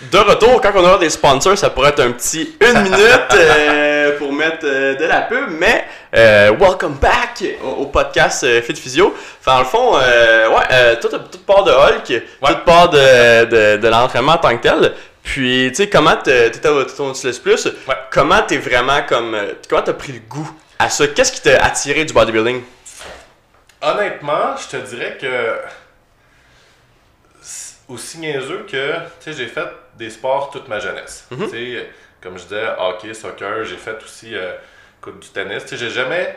De 0.00 0.18
retour, 0.18 0.60
quand 0.60 0.70
on 0.76 0.84
aura 0.84 0.98
des 0.98 1.10
sponsors, 1.10 1.58
ça 1.58 1.70
pourrait 1.70 1.88
être 1.88 2.00
un 2.00 2.12
petit 2.12 2.54
une 2.60 2.82
minute 2.82 3.34
euh, 3.34 4.16
pour 4.16 4.32
mettre 4.32 4.64
euh, 4.64 4.94
de 4.94 5.04
la 5.04 5.22
pub, 5.22 5.48
mais 5.50 5.86
euh, 6.14 6.52
welcome 6.52 6.94
back 6.94 7.42
au, 7.64 7.66
au 7.82 7.86
podcast 7.86 8.46
Fit 8.62 8.76
Physio. 8.76 9.12
Enfin, 9.40 9.54
dans 9.54 9.58
le 9.58 9.64
fond, 9.64 9.94
ouais, 9.96 10.64
euh, 10.70 10.94
toute, 11.00 11.10
toute 11.32 11.44
part 11.44 11.64
de 11.64 11.72
Hulk, 11.72 12.22
toute 12.46 12.64
part 12.64 12.90
de, 12.90 13.44
de, 13.46 13.76
de 13.78 13.88
l'entraînement 13.88 14.34
en 14.34 14.38
tant 14.38 14.56
que 14.56 14.62
tel. 14.62 14.94
Puis, 15.24 15.66
tu 15.70 15.74
sais, 15.74 15.88
comment 15.90 16.14
t'es 16.16 16.52
t'étais 16.52 16.68
au 16.68 16.84
ton 16.84 17.12
Plus, 17.42 17.66
Ouais. 17.66 17.94
comment 18.10 18.42
t'es 18.42 18.58
vraiment 18.58 19.02
comme. 19.02 19.36
Comment 19.68 19.82
t'as 19.82 19.92
pris 19.94 20.12
le 20.12 20.20
goût 20.20 20.48
à 20.78 20.88
ça? 20.90 21.08
Qu'est-ce 21.08 21.32
qui 21.32 21.42
t'a 21.42 21.60
attiré 21.64 22.04
du 22.04 22.14
bodybuilding? 22.14 22.62
Honnêtement, 23.82 24.54
je 24.56 24.76
te 24.78 24.86
dirais 24.86 25.18
que 25.20 25.56
aussi 27.88 28.18
niaiseux 28.18 28.64
que 28.70 28.92
tu 28.94 29.00
sais, 29.20 29.32
j'ai 29.32 29.46
fait 29.48 29.66
des 29.98 30.10
sports 30.10 30.50
toute 30.50 30.68
ma 30.68 30.78
jeunesse. 30.80 31.26
Tu 31.30 31.48
sais, 31.50 31.90
Comme 32.22 32.38
je 32.38 32.44
disais, 32.44 32.64
hockey, 32.78 33.14
soccer, 33.14 33.64
j'ai 33.64 33.76
fait 33.76 33.98
aussi 34.04 34.34
euh, 34.34 34.52
du 35.20 35.28
tennis. 35.28 35.64
J'ai 35.70 35.90
jamais 35.90 36.36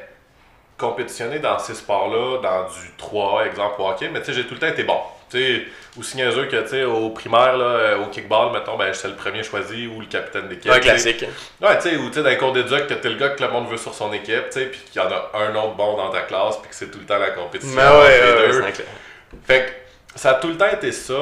compétitionné 0.77 1.39
dans 1.39 1.59
ces 1.59 1.75
sports-là, 1.75 2.39
dans 2.41 2.63
du 2.63 2.91
3, 2.97 3.45
exemple, 3.45 3.79
au 3.81 3.87
hockey, 3.89 4.09
mais 4.11 4.21
j'ai 4.27 4.45
tout 4.47 4.55
le 4.55 4.59
temps 4.59 4.67
été 4.67 4.83
bon. 4.83 4.99
Tu 5.29 5.37
sais, 5.37 5.63
aussi 5.97 6.17
niaiseux 6.17 6.45
que 6.47 6.67
tu 6.67 6.83
au 6.83 7.09
primaire, 7.11 7.55
là, 7.55 7.65
euh, 7.65 7.97
au 8.03 8.07
kickball, 8.07 8.51
mettons, 8.51 8.77
ben, 8.77 8.91
j'étais 8.93 9.07
le 9.09 9.15
premier 9.15 9.43
choisi 9.43 9.87
ou 9.87 10.01
le 10.01 10.07
capitaine 10.07 10.47
d'équipe. 10.49 10.71
Un 10.71 10.79
Tu 10.79 10.81
sais, 10.81 11.13
classique. 11.13 11.25
Ouais, 11.61 11.77
tu 11.77 11.89
sais, 11.89 11.95
ou 11.97 12.07
tu 12.09 12.15
sais, 12.15 12.23
dans 12.23 12.29
les 12.29 12.37
cours 12.37 12.51
d'éduc, 12.51 12.87
que 12.87 12.95
t'es 12.95 13.09
le 13.09 13.15
gars 13.15 13.29
que 13.29 13.41
le 13.43 13.49
monde 13.49 13.69
veut 13.69 13.77
sur 13.77 13.93
son 13.93 14.11
équipe, 14.11 14.49
tu 14.51 14.59
sais, 14.59 14.65
puis 14.65 14.79
qu'il 14.91 15.01
y 15.01 15.05
en 15.05 15.09
a 15.11 15.31
un 15.35 15.55
autre 15.55 15.75
bon 15.75 15.95
dans 15.97 16.09
ta 16.09 16.21
classe, 16.21 16.57
puis 16.57 16.69
que 16.69 16.75
c'est 16.75 16.89
tout 16.91 16.99
le 16.99 17.05
temps 17.05 17.19
la 17.19 17.31
compétition. 17.31 17.75
Mais 17.75 17.83
ouais, 17.83 17.89
entre 17.89 18.57
ouais, 18.57 18.61
ouais, 18.63 18.71
cla- 18.71 19.37
Fait 19.45 19.65
que 20.13 20.19
ça 20.19 20.31
a 20.31 20.33
tout 20.35 20.47
le 20.47 20.57
temps 20.57 20.67
été 20.71 20.91
ça 20.91 21.19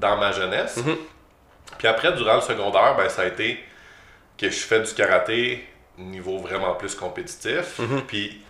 dans 0.00 0.16
ma 0.16 0.32
jeunesse. 0.32 0.78
Mhm. 0.78 0.96
Puis 1.78 1.88
après, 1.88 2.12
durant 2.12 2.36
le 2.36 2.40
secondaire, 2.40 2.96
ben, 2.96 3.08
ça 3.08 3.22
a 3.22 3.26
été 3.26 3.62
que 4.38 4.50
je 4.50 4.58
fais 4.58 4.80
du 4.80 4.92
karaté 4.92 5.66
niveau 5.98 6.38
vraiment 6.38 6.74
plus 6.74 6.94
compétitif. 6.94 7.78
Mhm. 7.78 8.02
Puis, 8.02 8.42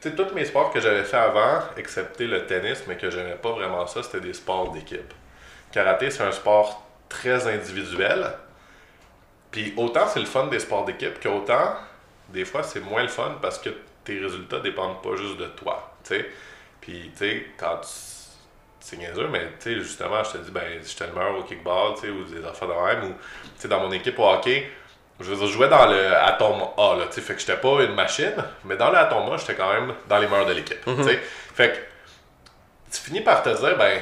tu 0.00 0.08
sais, 0.08 0.14
tous 0.14 0.34
mes 0.34 0.44
sports 0.44 0.72
que 0.72 0.80
j'avais 0.80 1.04
fait 1.04 1.16
avant, 1.16 1.60
excepté 1.76 2.26
le 2.26 2.46
tennis, 2.46 2.84
mais 2.86 2.96
que 2.96 3.10
j'aimais 3.10 3.36
pas 3.40 3.52
vraiment 3.52 3.86
ça, 3.86 4.02
c'était 4.02 4.20
des 4.20 4.34
sports 4.34 4.70
d'équipe. 4.72 5.12
Karaté, 5.72 6.10
c'est 6.10 6.22
un 6.22 6.32
sport 6.32 6.86
très 7.08 7.46
individuel. 7.46 8.32
Puis 9.50 9.74
autant 9.76 10.08
c'est 10.08 10.20
le 10.20 10.26
fun 10.26 10.46
des 10.46 10.60
sports 10.60 10.86
d'équipe 10.86 11.20
qu'autant, 11.22 11.76
des 12.30 12.44
fois, 12.44 12.62
c'est 12.62 12.80
moins 12.80 13.02
le 13.02 13.08
fun 13.08 13.36
parce 13.42 13.58
que 13.58 13.70
tes 14.04 14.18
résultats 14.18 14.60
dépendent 14.60 15.02
pas 15.02 15.14
juste 15.16 15.36
de 15.36 15.46
toi. 15.46 15.94
tu 16.02 16.14
sais. 16.14 16.26
Puis, 16.80 17.10
tu 17.12 17.18
sais, 17.18 17.46
quand 17.56 17.78
tu. 17.82 17.88
C'est 18.84 18.96
niaiseux, 18.96 19.28
mais 19.28 19.46
tu 19.60 19.74
sais, 19.74 19.74
justement, 19.76 20.24
je 20.24 20.32
te 20.32 20.38
dis, 20.38 20.50
ben, 20.50 20.64
j'étais 20.84 21.06
le 21.06 21.12
meilleur 21.12 21.38
au 21.38 21.44
kickball, 21.44 21.94
tu 21.94 22.00
sais, 22.00 22.08
ou 22.10 22.24
des 22.24 22.44
affaires 22.44 22.66
de 22.66 22.74
même, 22.74 23.10
ou, 23.10 23.14
tu 23.14 23.50
sais, 23.56 23.68
dans 23.68 23.78
mon 23.78 23.92
équipe 23.92 24.18
au 24.18 24.28
hockey, 24.28 24.68
je 25.20 25.24
veux 25.26 25.36
dire, 25.36 25.46
je 25.46 25.52
jouais 25.52 25.68
dans 25.68 25.86
le 25.86 26.16
Atom 26.16 26.62
A, 26.76 26.96
là, 26.96 27.04
tu 27.06 27.14
sais, 27.14 27.20
fait 27.20 27.34
que 27.34 27.40
j'étais 27.40 27.56
pas 27.56 27.84
une 27.84 27.94
machine, 27.94 28.34
mais 28.64 28.76
dans 28.76 28.90
le 28.90 28.98
Atom 28.98 29.32
A, 29.32 29.36
j'étais 29.36 29.54
quand 29.54 29.72
même 29.72 29.94
dans 30.08 30.18
les 30.18 30.26
meilleurs 30.26 30.46
de 30.46 30.52
l'équipe, 30.52 30.84
tu 30.84 31.04
sais. 31.04 31.20
Fait 31.54 31.70
que, 31.70 31.76
tu 32.92 33.00
finis 33.00 33.20
par 33.20 33.44
te 33.44 33.50
dire, 33.50 33.78
ben, 33.78 34.00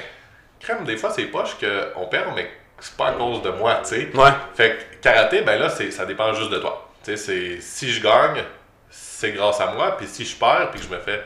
crème, 0.60 0.84
des 0.84 0.96
fois, 0.96 1.10
c'est 1.10 1.24
poche 1.24 1.56
qu'on 1.58 2.06
perd, 2.06 2.34
mais 2.34 2.50
c'est 2.78 2.96
pas 2.96 3.08
à 3.08 3.12
cause 3.12 3.42
de 3.42 3.50
moi, 3.50 3.80
tu 3.82 3.90
sais. 3.90 4.10
Ouais. 4.14 4.30
Fait 4.54 4.78
que 4.78 5.02
karaté, 5.02 5.42
ben 5.42 5.60
là, 5.60 5.68
ça 5.68 6.06
dépend 6.06 6.32
juste 6.32 6.50
de 6.50 6.58
toi. 6.58 6.88
Tu 7.04 7.10
sais, 7.10 7.16
c'est, 7.18 7.60
si 7.60 7.92
je 7.92 8.02
gagne, 8.02 8.42
c'est 8.88 9.32
grâce 9.32 9.60
à 9.60 9.72
moi, 9.72 9.96
puis 9.98 10.06
si 10.06 10.24
je 10.24 10.34
perds, 10.36 10.70
puis 10.70 10.80
que 10.80 10.86
je 10.86 10.90
me 10.90 10.98
fais 10.98 11.22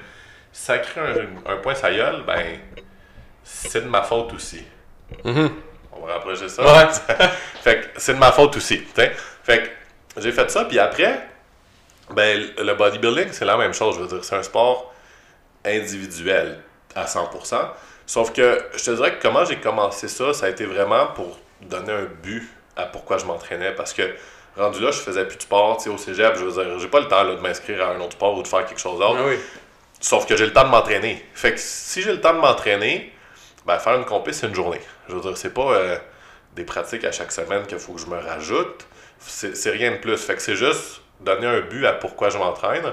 sacrer 0.52 1.00
un, 1.00 1.52
un 1.52 1.57
point 1.59 1.74
sa 1.76 1.92
gueule, 1.92 2.24
ben, 2.26 2.59
c'est 3.45 3.82
de 3.82 3.88
ma 3.88 4.03
faute 4.03 4.32
aussi. 4.32 4.64
Mhm. 5.24 5.51
On 5.92 6.07
va 6.07 6.14
rapprocher 6.14 6.49
ça. 6.49 6.62
Ouais. 6.62 6.92
fait 7.62 7.80
que 7.80 8.01
c'est 8.01 8.14
de 8.14 8.18
ma 8.18 8.32
faute 8.32 8.57
aussi. 8.57 8.78
Fait 8.78 9.14
que 9.47 10.20
j'ai 10.20 10.32
fait 10.32 10.51
ça, 10.51 10.64
puis 10.64 10.78
après, 10.78 11.20
ben, 12.11 12.42
le 12.59 12.74
bodybuilding, 12.74 13.28
c'est 13.32 13.45
la 13.45 13.57
même 13.57 13.74
chose. 13.74 13.97
Je 13.97 14.01
veux 14.03 14.09
dire, 14.09 14.24
c'est 14.24 14.36
un 14.36 14.42
sport 14.42 14.92
individuel 15.64 16.61
à 16.95 17.05
100%. 17.05 17.57
Sauf 18.07 18.32
que 18.32 18.62
je 18.74 18.84
te 18.84 18.90
dirais 18.90 19.16
que 19.16 19.22
comment 19.22 19.45
j'ai 19.45 19.57
commencé 19.57 20.09
ça, 20.09 20.32
ça 20.34 20.47
a 20.47 20.49
été 20.51 20.66
vraiment 20.66 21.07
pour 21.09 21.38
donner 21.62 21.92
un 21.92 22.05
but 22.22 22.51
à 22.76 22.84
pourquoi 22.84 23.18
je 23.18 23.24
m'entraînais. 23.24 23.72
Parce 23.72 23.92
que 23.92 24.14
rendu 24.57 24.80
là, 24.80 24.90
je 24.90 24.99
faisais 24.99 25.24
plus 25.24 25.36
de 25.36 25.42
sport 25.42 25.78
tu 25.78 25.84
sais, 25.84 25.90
au 25.90 25.97
cégep. 25.99 26.36
Je 26.36 26.45
veux 26.45 26.53
dire, 26.62 26.78
j'ai 26.78 26.88
pas 26.88 27.01
le 27.01 27.09
temps 27.09 27.22
là, 27.22 27.34
de 27.34 27.40
m'inscrire 27.40 27.82
à 27.82 27.92
un 27.92 28.01
autre 28.01 28.12
sport 28.12 28.36
ou 28.36 28.42
de 28.42 28.49
faire 28.49 28.66
quelque 28.66 28.80
chose 28.80 28.99
d'autre. 28.99 29.18
Ah 29.18 29.26
oui. 29.26 29.38
Sauf 30.01 30.26
que 30.26 30.36
j'ai 30.36 30.45
le 30.45 30.53
temps 30.53 30.64
de 30.64 30.68
m'entraîner. 30.68 31.24
Fait 31.32 31.53
que 31.53 31.59
si 31.59 32.03
j'ai 32.03 32.12
le 32.12 32.20
temps 32.20 32.34
de 32.34 32.40
m'entraîner, 32.40 33.13
ben 33.66 33.78
faire 33.78 33.96
une 33.96 34.04
compé, 34.04 34.32
c'est 34.32 34.46
une 34.46 34.54
journée. 34.54 34.80
Je 35.08 35.14
veux 35.14 35.20
dire, 35.20 35.36
c'est 35.36 35.54
pas 35.54 35.72
euh, 35.72 35.96
des 36.54 36.64
pratiques 36.64 37.04
à 37.04 37.12
chaque 37.12 37.32
semaine 37.32 37.66
qu'il 37.66 37.78
faut 37.78 37.92
que 37.92 38.00
je 38.00 38.06
me 38.06 38.18
rajoute. 38.18 38.86
C'est 39.18 39.70
rien 39.70 39.92
de 39.92 39.96
plus. 39.96 40.18
Fait 40.18 40.34
que 40.34 40.42
c'est 40.42 40.56
juste 40.56 41.00
donner 41.20 41.46
un 41.46 41.60
but 41.60 41.86
à 41.86 41.92
pourquoi 41.92 42.28
je 42.28 42.38
m'entraîne. 42.38 42.84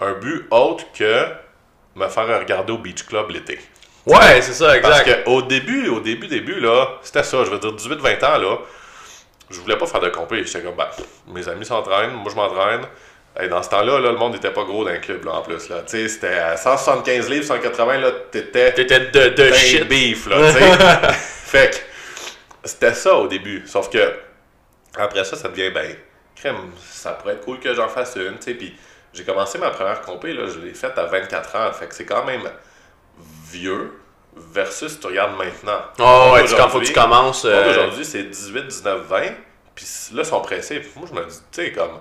Un 0.00 0.12
but 0.12 0.46
autre 0.50 0.84
que 0.92 1.26
me 1.96 2.08
faire 2.08 2.38
regarder 2.38 2.72
au 2.72 2.78
Beach 2.78 3.04
Club 3.04 3.30
l'été. 3.30 3.58
Ouais, 4.06 4.42
c'est 4.42 4.52
ça, 4.52 4.78
Parce 4.80 5.00
exact. 5.00 5.24
qu'au 5.24 5.42
début, 5.42 5.88
au 5.88 6.00
début, 6.00 6.26
début, 6.26 6.60
là, 6.60 6.98
c'était 7.02 7.22
ça. 7.22 7.44
Je 7.44 7.50
veux 7.50 7.58
dire, 7.58 7.72
18-20 7.72 8.24
ans, 8.24 8.38
là, 8.38 8.58
je 9.50 9.60
voulais 9.60 9.78
pas 9.78 9.86
faire 9.86 10.00
de 10.00 10.10
compé. 10.10 10.44
J'étais 10.44 10.62
comme, 10.62 10.76
ben, 10.76 10.88
mes 11.28 11.48
amis 11.48 11.64
s'entraînent, 11.64 12.12
moi 12.12 12.30
je 12.30 12.36
m'entraîne. 12.36 12.82
Hey, 13.36 13.48
dans 13.48 13.62
ce 13.62 13.68
temps-là, 13.70 13.98
là, 13.98 14.12
le 14.12 14.16
monde 14.18 14.34
n'était 14.34 14.52
pas 14.52 14.62
gros 14.64 14.84
dans 14.84 14.92
le 14.92 14.98
club, 14.98 15.24
là, 15.24 15.32
en 15.32 15.42
plus. 15.42 15.68
Là. 15.68 15.82
Tu 15.82 15.90
sais, 15.92 16.08
c'était 16.08 16.38
à 16.38 16.56
175 16.56 17.28
livres, 17.30 17.44
180, 17.44 17.98
là, 17.98 18.10
t'étais... 18.30 18.72
T'étais 18.72 19.00
de, 19.00 19.28
de 19.30 19.52
shit. 19.52 19.88
beef, 19.88 20.26
là, 20.28 20.52
fait 21.12 21.70
que 21.70 21.76
c'était 22.68 22.94
ça 22.94 23.14
au 23.16 23.26
début. 23.26 23.64
Sauf 23.66 23.90
que 23.90 23.98
après 24.96 25.24
ça, 25.24 25.36
ça 25.36 25.48
devient, 25.48 25.70
ben, 25.70 25.96
crème, 26.36 26.56
ça 26.88 27.10
pourrait 27.12 27.34
être 27.34 27.44
cool 27.44 27.58
que 27.58 27.74
j'en 27.74 27.88
fasse 27.88 28.14
une, 28.16 28.38
tu 28.38 28.44
sais. 28.44 28.54
Puis 28.54 28.76
j'ai 29.12 29.24
commencé 29.24 29.58
ma 29.58 29.70
première 29.70 30.00
compé, 30.02 30.32
là, 30.32 30.44
je 30.46 30.60
l'ai 30.60 30.72
faite 30.74 30.96
à 30.96 31.04
24 31.06 31.56
ans. 31.56 31.72
Fait 31.72 31.86
que 31.86 31.94
c'est 31.94 32.04
quand 32.04 32.24
même 32.24 32.42
vieux 33.50 33.92
versus 34.36 34.98
tu 35.00 35.06
regardes 35.08 35.36
maintenant. 35.36 35.80
Oh, 35.98 36.30
ouais, 36.34 36.44
quand 36.56 36.68
faut 36.68 36.80
que 36.80 36.84
tu 36.84 36.92
commences. 36.92 37.44
euh, 37.44 37.70
Aujourd'hui, 37.70 38.04
c'est 38.04 38.22
18, 38.24 38.66
19, 38.68 39.02
20. 39.08 39.20
Puis 39.74 39.86
là, 40.14 40.22
ils 40.22 40.24
sont 40.24 40.40
pressés. 40.40 40.82
Moi, 40.96 41.08
je 41.12 41.14
me 41.20 41.24
dis, 41.26 41.36
tu 41.52 41.64
sais, 41.64 41.72
comme, 41.72 41.98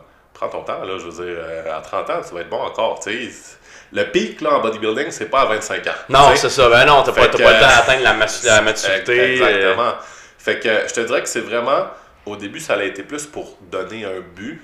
prends 0.48 0.60
ton 0.60 0.64
temps, 0.64 0.84
là. 0.84 0.98
Je 0.98 1.06
veux 1.06 1.26
dire, 1.26 1.36
euh, 1.38 1.78
à 1.78 1.82
30 1.82 2.10
ans, 2.10 2.22
tu 2.28 2.34
vas 2.34 2.42
être 2.42 2.50
bon 2.50 2.62
encore, 2.62 3.00
tu 3.00 3.32
sais. 3.32 3.58
Le 3.92 4.04
pic, 4.06 4.42
là, 4.42 4.56
en 4.56 4.60
bodybuilding, 4.62 5.12
c'est 5.12 5.28
pas 5.30 5.42
à 5.42 5.46
25 5.46 5.86
ans. 5.88 5.92
non, 6.10 6.36
c'est 6.36 6.50
ça. 6.50 6.68
Ben 6.70 6.86
non, 6.86 7.04
t'as 7.04 7.12
pas, 7.12 7.28
que, 7.28 7.38
pas 7.38 7.54
le 7.54 7.60
temps 7.60 7.68
d'atteindre 7.68 8.04
la, 8.04 8.14
la 8.14 8.62
maturité. 8.62 9.20
euh, 9.20 9.34
Exactement. 9.34 9.94
Fait 10.40 10.60
que 10.60 10.70
je 10.88 10.94
te 10.94 11.02
dirais 11.02 11.22
que 11.22 11.30
c'est 11.30 11.42
vraiment, 11.42 11.88
au 12.26 12.36
début, 12.36 12.60
ça 12.60 12.74
a 12.74 12.84
été 12.84 13.04
plus 13.04 13.26
pour 13.28 13.58
donner 13.62 14.04
un 14.06 14.20
but 14.20 14.62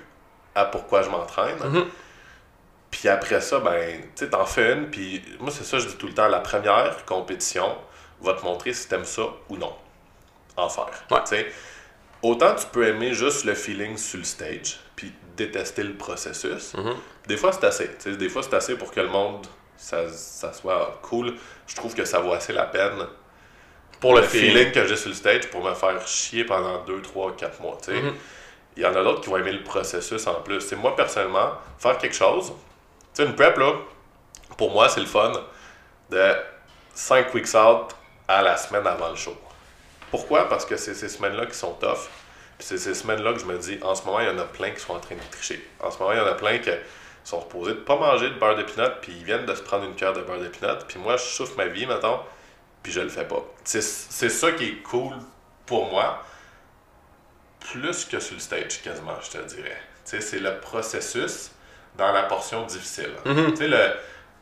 à 0.56 0.66
pourquoi 0.66 1.04
je 1.04 1.10
m'entraîne. 1.10 1.58
Mhm. 1.64 1.86
Puis 2.92 3.08
après 3.08 3.40
ça, 3.40 3.60
ben, 3.60 4.02
tu 4.16 4.26
sais, 4.26 4.30
t'en 4.32 4.46
fais 4.46 4.74
une. 4.74 4.90
Puis 4.90 5.22
moi, 5.40 5.52
c'est 5.52 5.64
ça, 5.64 5.78
je 5.78 5.86
dis 5.88 5.96
tout 5.96 6.08
le 6.08 6.14
temps, 6.14 6.28
la 6.28 6.40
première 6.40 7.06
compétition 7.06 7.78
va 8.22 8.34
te 8.34 8.44
montrer 8.44 8.74
si 8.74 8.88
t'aimes 8.90 9.06
ça 9.06 9.22
ou 9.50 9.58
non. 9.58 9.74
En 10.58 10.68
faire. 10.70 10.88
Ouais. 11.12 11.20
Tu 11.20 11.36
sais, 11.36 11.48
autant 12.24 12.56
tu 12.56 12.66
peux 12.72 12.88
aimer 12.88 13.14
juste 13.14 13.46
le 13.46 13.54
feeling 13.54 13.96
sur 13.96 14.18
le 14.18 14.26
stage, 14.26 14.80
détester 15.46 15.84
le 15.84 15.94
processus. 15.94 16.74
Mhm. 16.74 16.96
Des 17.28 17.38
fois, 17.38 17.52
c'est 17.52 17.64
assez. 17.66 17.90
Des 18.06 18.30
fois, 18.30 18.44
c'est 18.44 18.54
assez 18.54 18.76
pour 18.76 18.92
que 18.92 19.00
le 19.00 19.08
monde, 19.08 19.46
ça, 19.78 20.10
ça 20.10 20.54
soit 20.54 21.00
cool. 21.02 21.36
Je 21.68 21.76
trouve 21.76 21.94
que 21.96 22.06
ça 22.06 22.20
vaut 22.20 22.34
assez 22.34 22.54
la 22.54 22.66
peine 22.66 23.08
pour 24.00 24.16
le, 24.16 24.22
le 24.22 24.28
feeling. 24.28 24.52
feeling 24.52 24.72
que 24.72 24.86
j'ai 24.88 24.96
sur 24.96 25.10
le 25.10 25.16
stage 25.16 25.50
pour 25.50 25.64
me 25.64 25.74
faire 25.74 26.08
chier 26.08 26.44
pendant 26.44 26.84
2, 26.84 27.02
3, 27.02 27.36
4 27.36 27.62
mois. 27.62 27.78
Mhm. 27.88 28.14
Il 28.78 28.84
y 28.84 28.86
en 28.86 28.96
a 28.96 29.04
d'autres 29.04 29.22
qui 29.22 29.30
vont 29.30 29.38
aimer 29.38 29.52
le 29.52 29.64
processus 29.64 30.26
en 30.28 30.36
plus. 30.36 30.62
C'est 30.62 30.76
moi, 30.76 30.96
personnellement, 30.96 31.52
faire 31.78 31.98
quelque 31.98 32.16
chose, 32.16 32.54
tu 33.14 33.24
sais, 33.24 33.26
une 33.26 33.36
prep, 33.36 33.58
là, 33.58 33.74
pour 34.58 34.72
moi, 34.72 34.88
c'est 34.90 35.02
le 35.02 35.06
fun 35.06 35.34
de 36.10 36.34
5 36.94 37.34
weeks 37.34 37.54
out 37.56 37.96
à 38.28 38.42
la 38.42 38.56
semaine 38.58 38.86
avant 38.88 39.10
le 39.10 39.16
show. 39.16 39.36
Pourquoi? 40.12 40.48
Parce 40.50 40.66
que 40.66 40.78
c'est 40.78 40.94
ces 40.94 41.10
semaines-là 41.10 41.46
qui 41.46 41.56
sont 41.56 41.74
tough. 41.74 42.10
Puis 42.60 42.68
c'est 42.68 42.78
ces 42.78 42.94
semaines-là 42.94 43.32
que 43.32 43.40
je 43.40 43.46
me 43.46 43.58
dis, 43.58 43.80
en 43.82 43.96
ce 43.96 44.04
moment, 44.04 44.20
il 44.20 44.28
y 44.28 44.30
en 44.30 44.38
a 44.38 44.44
plein 44.44 44.72
qui 44.72 44.82
sont 44.82 44.94
en 44.94 45.00
train 45.00 45.16
de 45.16 45.32
tricher. 45.32 45.66
En 45.80 45.90
ce 45.92 45.98
moment, 45.98 46.12
il 46.12 46.18
y 46.18 46.22
en 46.22 46.28
a 46.28 46.34
plein 46.34 46.60
qui 46.60 46.70
sont 47.24 47.40
reposés 47.40 47.72
de 47.72 47.80
pas 47.80 47.96
manger 47.96 48.30
de 48.30 48.36
beurre 48.36 48.58
de 48.58 48.64
pinot, 48.64 48.90
puis 49.02 49.14
ils 49.18 49.24
viennent 49.24 49.46
de 49.46 49.56
se 49.56 49.62
prendre 49.62 49.86
une 49.86 49.96
cuillère 49.96 50.12
de 50.12 50.22
beurre 50.22 50.42
de 50.42 50.50
pinot. 50.50 50.76
Puis 50.86 51.00
moi, 51.00 51.16
je 51.16 51.24
souffre 51.24 51.56
ma 51.56 51.68
vie, 51.68 51.86
mettons, 51.86 52.20
puis 52.84 52.92
je 52.92 53.00
le 53.00 53.08
fais 53.08 53.24
pas. 53.24 53.42
C'est 53.64 53.82
ça 53.82 54.52
qui 54.52 54.66
est 54.66 54.84
cool 54.84 55.14
pour 55.66 55.90
moi, 55.90 56.22
plus 57.72 58.04
que 58.04 58.20
sur 58.20 58.36
le 58.36 58.42
stage, 58.42 58.82
quasiment, 58.82 59.16
je 59.22 59.38
te 59.38 59.46
dirais. 59.56 59.82
C'est 60.04 60.40
le 60.40 60.60
processus 60.60 61.52
dans 61.98 62.12
la 62.12 62.24
portion 62.24 62.66
difficile. 62.66 63.12
Mhm. 63.24 63.52
Tu 63.52 63.56
sais, 63.56 63.68
le, 63.70 63.94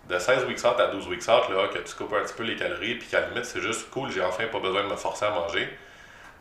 de 0.10 0.18
16 0.18 0.46
weeks 0.46 0.66
out 0.66 0.80
à 0.80 0.88
12 0.88 1.08
weeks 1.08 1.28
out, 1.28 1.50
là, 1.50 1.68
que 1.68 1.80
tu 1.80 1.94
coupes 1.94 2.14
un 2.14 2.24
petit 2.24 2.34
peu 2.34 2.44
les 2.44 2.56
calories, 2.56 2.96
puis 2.96 3.08
qu'à 3.10 3.22
la 3.22 3.28
limite, 3.28 3.46
c'est 3.46 3.62
juste 3.62 3.92
cool, 3.92 4.10
j'ai 4.12 4.24
enfin 4.24 4.48
pas 4.48 4.60
besoin 4.60 4.84
de 4.84 4.88
me 4.88 4.96
forcer 4.96 5.26
à 5.26 5.30
manger, 5.30 5.70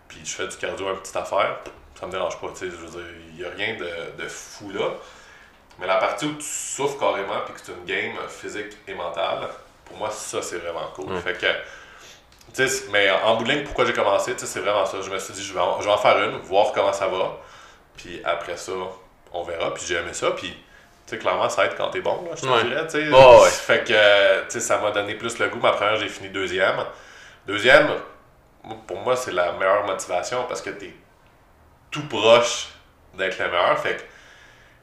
puis 0.09 0.21
je 0.25 0.35
fais 0.35 0.47
du 0.47 0.57
cardio, 0.57 0.89
une 0.91 0.97
petite 0.99 1.17
affaire, 1.17 1.57
ça 1.99 2.07
me 2.07 2.13
dérange 2.13 2.39
pas, 2.41 2.49
tu 2.49 2.57
sais, 2.59 2.67
je 2.67 2.77
veux 2.77 2.89
dire, 2.91 3.07
il 3.35 3.41
y 3.41 3.45
a 3.45 3.49
rien 3.51 3.75
de, 3.77 4.23
de 4.23 4.29
fou 4.29 4.71
là. 4.71 4.91
Mais 5.79 5.87
la 5.87 5.97
partie 5.97 6.25
où 6.27 6.35
tu 6.35 6.43
souffres 6.47 6.99
carrément, 6.99 7.41
puis 7.45 7.55
que 7.55 7.61
c'est 7.63 7.73
une 7.73 7.85
game 7.85 8.17
physique 8.29 8.77
et 8.89 8.95
mentale, 8.95 9.49
pour 9.85 9.97
moi, 9.99 10.11
ça, 10.11 10.41
c'est 10.43 10.57
vraiment 10.57 10.87
cool. 10.95 11.15
Fait 11.21 11.35
que, 11.35 11.47
tu 12.55 12.67
sais, 12.69 12.85
mais 12.91 13.11
en 13.11 13.37
bout 13.37 13.45
de 13.45 13.51
ligne, 13.53 13.65
pourquoi 13.65 13.85
j'ai 13.85 13.93
commencé, 13.93 14.33
tu 14.33 14.41
sais, 14.41 14.47
c'est 14.47 14.61
vraiment 14.61 14.87
ça. 14.87 14.99
Je 15.03 15.11
me 15.11 15.19
suis 15.19 15.35
dit, 15.35 15.45
je 15.45 15.53
vais, 15.53 15.61
en, 15.61 15.81
je 15.81 15.87
vais 15.87 15.93
en 15.93 15.99
faire 15.99 16.17
une, 16.23 16.39
voir 16.39 16.73
comment 16.73 16.93
ça 16.95 17.09
va, 17.09 17.37
puis 17.97 18.21
après 18.25 18.57
ça, 18.57 18.73
on 19.33 19.43
verra, 19.43 19.75
puis 19.75 19.85
j'ai 19.87 19.97
aimé 19.97 20.13
ça, 20.15 20.31
puis 20.31 20.49
tu 20.49 20.57
sais, 21.15 21.19
clairement, 21.19 21.49
ça 21.49 21.67
aide 21.67 21.75
quand 21.77 21.91
t'es 21.91 22.01
bon, 22.01 22.25
là, 22.29 22.35
je 22.37 22.41
te 22.43 22.47
Ouais. 22.47 22.65
dirais, 22.65 22.87
tu 22.87 22.93
sais. 22.93 23.09
Oh, 23.13 23.43
ouais. 23.45 23.51
Fait 23.51 23.85
que, 23.85 24.41
tu 24.47 24.51
sais, 24.53 24.61
ça 24.61 24.79
m'a 24.79 24.91
donné 24.93 25.15
plus 25.15 25.39
le 25.39 25.49
goût. 25.49 25.59
Ma 25.61 25.73
première, 25.73 25.97
j'ai 25.97 26.09
fini 26.09 26.31
deuxième. 26.31 26.83
Deuxième, 27.47 27.89
pour 28.87 28.99
moi, 29.01 29.17
c'est 29.17 29.33
la 29.33 29.53
meilleure 29.53 29.85
motivation 29.87 30.45
parce 30.49 30.63
que 30.63 30.71
t'es 30.71 30.93
tout 31.91 32.07
proche 32.09 32.69
d'être 33.15 33.39
le 33.39 33.47
meilleur. 33.51 33.79
Fait 33.79 33.97
que 33.97 34.03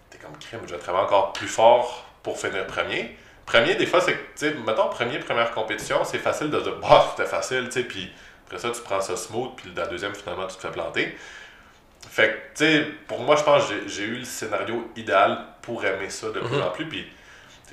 t'es 0.10 0.18
comme 0.18 0.38
crime, 0.38 0.62
je 0.68 0.74
vais 0.74 0.80
travailler 0.80 1.06
encore 1.06 1.34
plus 1.34 1.48
fort 1.48 2.06
pour 2.24 2.40
finir 2.40 2.66
premier. 2.68 3.18
Premier, 3.46 3.76
des 3.76 3.86
fois, 3.86 4.00
c'est 4.00 4.14
que, 4.14 4.18
tu 4.20 4.24
sais, 4.36 4.54
mettons, 4.66 4.88
premier, 4.88 5.20
première 5.20 5.52
compétition, 5.52 6.04
c'est 6.06 6.18
facile 6.20 6.50
de 6.50 6.60
dire, 6.62 6.76
bah, 6.78 7.06
c'était 7.12 7.28
facile, 7.30 7.66
tu 7.66 7.72
sais, 7.74 7.84
puis 7.84 8.10
après 8.46 8.58
ça, 8.58 8.70
tu 8.72 8.80
prends 8.82 9.02
ça 9.02 9.18
smooth, 9.18 9.54
puis 9.58 9.74
la 9.76 9.86
deuxième, 9.86 10.16
finalement, 10.16 10.48
tu 10.48 10.56
te 10.56 10.62
fais 10.62 10.72
planter. 10.72 11.18
Fait 12.10 12.30
que, 12.30 12.58
tu 12.58 12.66
sais, 12.66 12.88
pour 13.08 13.20
moi, 13.20 13.36
je 13.36 13.44
pense 13.44 13.68
que 13.68 13.88
j'ai- 13.88 14.04
eu 14.04 14.16
le 14.20 14.24
scénario 14.26 14.90
idéal 14.96 15.40
pour 15.62 15.84
aimer 15.84 16.10
ça 16.10 16.28
de 16.30 16.40
plus 16.40 16.62
en 16.62 16.70
plus. 16.70 16.88
Puis, 16.88 17.12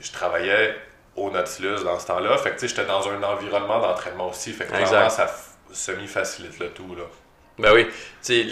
je 0.00 0.10
travaillais 0.10 0.74
au 1.14 1.30
Nautilus 1.30 1.84
dans 1.84 1.98
ce 2.00 2.06
temps-là. 2.08 2.36
Fait 2.38 2.50
que, 2.50 2.54
tu 2.54 2.60
sais, 2.62 2.68
j'étais 2.68 2.86
dans 2.86 3.08
un 3.08 3.22
environnement 3.22 3.78
d'entraînement 3.80 4.28
aussi. 4.28 4.52
Fait 4.52 4.64
que, 4.66 4.72
clairement, 4.88 5.10
ça 5.10 5.26
semi-facilite 5.72 6.58
le 6.58 6.68
tout, 6.70 6.94
là. 6.96 7.04
Ben 7.58 7.72
oui. 7.74 7.86
Tu 8.24 8.46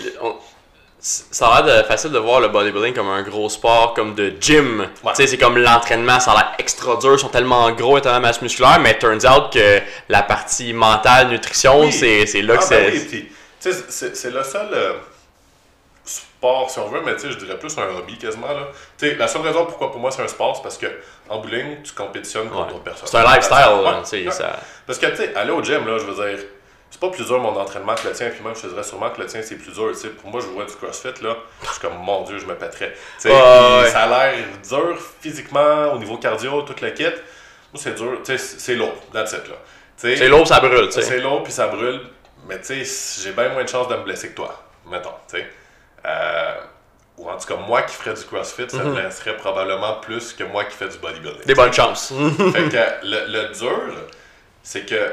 ça 1.00 1.46
a 1.46 1.62
l'air 1.62 1.86
facile 1.86 2.10
de 2.10 2.18
voir 2.18 2.40
le 2.40 2.48
bodybuilding 2.48 2.92
comme 2.92 3.08
un 3.08 3.22
gros 3.22 3.48
sport, 3.48 3.94
comme 3.94 4.16
de 4.16 4.32
gym. 4.40 4.80
Ouais. 4.80 5.12
Tu 5.12 5.14
sais, 5.22 5.26
c'est 5.28 5.38
comme 5.38 5.56
l'entraînement, 5.56 6.18
ça 6.18 6.32
a 6.32 6.34
l'air 6.34 6.54
extra 6.58 6.96
dur, 6.96 7.12
ils 7.14 7.18
sont 7.20 7.28
tellement 7.28 7.70
gros 7.70 7.98
et 7.98 8.00
tellement 8.00 8.18
masse 8.20 8.42
musculaire, 8.42 8.80
mais 8.80 8.98
turns 8.98 9.24
out 9.24 9.52
que 9.52 9.80
la 10.08 10.22
partie 10.22 10.72
mentale, 10.72 11.28
nutrition, 11.28 11.82
Oui. 11.82 11.92
c'est 11.92 12.24
là 12.42 12.56
que 12.56 12.62
Ah, 12.62 12.66
c'est. 12.66 12.90
ben 12.90 13.00
oui, 13.12 13.28
c'est 13.60 14.14
c'est 14.16 14.30
le 14.32 14.42
seul 14.42 14.68
euh, 14.72 14.94
sport, 16.04 16.68
si 16.70 16.78
on 16.80 16.88
veut, 16.88 17.00
mais 17.04 17.14
tu 17.14 17.22
sais, 17.22 17.30
je 17.32 17.38
dirais 17.38 17.58
plus 17.58 17.76
un 17.78 17.88
hobby 17.96 18.16
quasiment, 18.18 18.48
là. 18.48 18.68
La 19.18 19.28
seule 19.28 19.42
raison 19.42 19.66
pourquoi 19.66 19.92
pour 19.92 20.00
moi 20.00 20.10
c'est 20.10 20.22
un 20.22 20.28
sport, 20.28 20.56
c'est 20.56 20.62
parce 20.62 20.78
que 20.78 20.86
en 21.28 21.38
bowling, 21.40 21.82
tu 21.82 21.92
compétitionnes 21.92 22.48
contre 22.48 22.66
Ouais. 22.66 22.72
d'autres 22.72 22.84
personnes. 22.84 23.08
C'est 23.08 23.18
un 23.18 23.24
lifestyle, 23.24 24.24
ouais. 24.26 24.30
ça- 24.32 24.58
Parce 24.86 24.98
que, 24.98 25.06
tu 25.06 25.16
sais, 25.16 25.34
aller 25.36 25.50
au 25.52 25.62
gym, 25.62 25.86
là, 25.86 25.98
je 25.98 26.04
veux 26.04 26.14
dire, 26.14 26.44
c'est 26.91 27.01
pas 27.01 27.11
plus 27.11 27.26
dur 27.26 27.39
mon 27.39 27.55
entraînement 27.57 27.95
que 27.95 28.09
le 28.09 28.14
tien, 28.14 28.30
puis 28.30 28.43
même, 28.43 28.55
je 28.57 28.62
te 28.62 28.66
dirais 28.68 28.82
sûrement 28.82 29.11
que 29.11 29.20
le 29.20 29.26
tien, 29.26 29.41
c'est 29.43 29.57
plus 29.57 29.72
dur. 29.72 29.91
Tu 29.93 29.99
sais, 29.99 30.09
pour 30.09 30.30
moi, 30.30 30.41
je 30.41 30.47
vois 30.47 30.64
du 30.64 30.74
crossfit, 30.74 31.22
là, 31.22 31.36
je 31.62 31.68
suis 31.68 31.80
comme, 31.80 31.99
mon 31.99 32.22
Dieu, 32.24 32.39
je 32.39 32.47
me 32.47 32.55
pèterais. 32.55 32.95
Ouais, 33.24 33.91
ça 33.91 34.05
a 34.05 34.32
l'air 34.32 34.45
dur 34.66 34.99
physiquement, 35.20 35.93
au 35.93 35.99
niveau 35.99 36.16
cardio, 36.16 36.62
tout 36.62 36.74
le 36.80 36.91
kit. 36.91 37.05
Moi, 37.05 37.74
c'est 37.74 37.95
dur, 37.95 38.20
c'est 38.24 38.74
lourd, 38.74 38.95
that's 39.12 39.32
it, 39.32 39.43
C'est 39.97 40.28
lourd, 40.28 40.47
ça 40.47 40.61
brûle, 40.61 40.91
c'est 40.91 41.20
lourd, 41.20 41.43
puis 41.43 41.53
ça 41.53 41.68
brûle, 41.68 42.01
mais 42.49 42.59
tu 42.61 42.84
sais, 42.84 43.22
j'ai 43.22 43.32
bien 43.32 43.51
moins 43.51 43.64
de 43.64 43.68
chances 43.68 43.89
de 43.89 43.97
me 43.97 44.03
blesser 44.03 44.30
que 44.30 44.36
toi, 44.36 44.62
mettons, 44.91 45.11
tu 45.30 45.36
sais. 45.36 45.47
Euh, 46.07 46.55
ou 47.18 47.28
en 47.28 47.36
tout 47.36 47.49
cas, 47.49 47.57
moi 47.57 47.82
qui 47.82 47.95
ferais 47.95 48.14
du 48.14 48.24
crossfit, 48.24 48.70
ça 48.70 48.78
me 48.78 48.95
blesserait 48.95 49.36
probablement 49.36 49.95
plus 50.01 50.32
que 50.32 50.45
moi 50.45 50.64
qui 50.64 50.76
fais 50.76 50.89
du 50.89 50.97
bodybuilding. 50.99 51.45
Des 51.45 51.55
bonnes 51.55 51.72
chances. 51.72 52.12
Fait 52.53 52.68
que 52.70 53.07
le, 53.07 53.26
le 53.26 53.53
dur, 53.53 53.93
c'est 54.62 54.86
que 54.89 55.12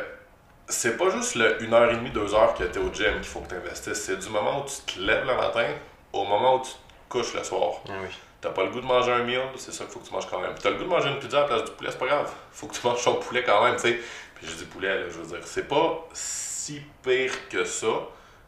c'est 0.67 0.97
pas 0.97 1.09
juste 1.09 1.35
le 1.35 1.57
1h30, 1.59 2.11
2h 2.11 2.57
que 2.57 2.63
tu 2.63 2.79
es 2.79 2.81
au 2.81 2.91
gym 2.93 3.13
qu'il 3.15 3.23
faut 3.23 3.41
que 3.41 3.49
tu 3.49 3.55
investisses. 3.55 4.01
C'est 4.03 4.17
du 4.17 4.29
moment 4.29 4.61
où 4.61 4.65
tu 4.65 4.93
te 4.93 4.99
lèves 4.99 5.25
le 5.25 5.35
matin 5.35 5.67
au 6.13 6.23
moment 6.25 6.55
où 6.55 6.61
tu 6.61 6.71
te 6.71 6.77
couches 7.09 7.33
le 7.33 7.43
soir. 7.43 7.81
Ah 7.87 7.93
oui. 8.01 8.09
T'as 8.41 8.49
pas 8.49 8.63
le 8.63 8.69
goût 8.69 8.81
de 8.81 8.85
manger 8.85 9.11
un 9.11 9.23
meal, 9.23 9.41
c'est 9.57 9.71
ça 9.71 9.85
qu'il 9.85 9.93
faut 9.93 9.99
que 9.99 10.07
tu 10.07 10.13
manges 10.13 10.29
quand 10.29 10.39
même. 10.39 10.53
Puis 10.53 10.61
t'as 10.61 10.69
le 10.69 10.77
goût 10.77 10.83
de 10.83 10.89
manger 10.89 11.09
une 11.09 11.19
pizza 11.19 11.37
à 11.37 11.41
la 11.41 11.47
place 11.47 11.63
du 11.65 11.71
poulet, 11.71 11.89
c'est 11.91 11.97
pas 11.97 12.07
grave. 12.07 12.31
Faut 12.51 12.67
que 12.67 12.75
tu 12.75 12.85
manges 12.85 13.03
ton 13.03 13.15
poulet 13.15 13.43
quand 13.43 13.63
même, 13.63 13.75
tu 13.75 13.81
sais. 13.81 13.99
Puis 14.35 14.47
je 14.47 14.55
dis 14.55 14.65
poulet, 14.65 14.99
là, 14.99 15.09
je 15.09 15.19
veux 15.19 15.25
dire, 15.25 15.45
c'est 15.45 15.67
pas 15.67 16.07
si 16.13 16.81
pire 17.03 17.31
que 17.49 17.63
ça 17.63 17.87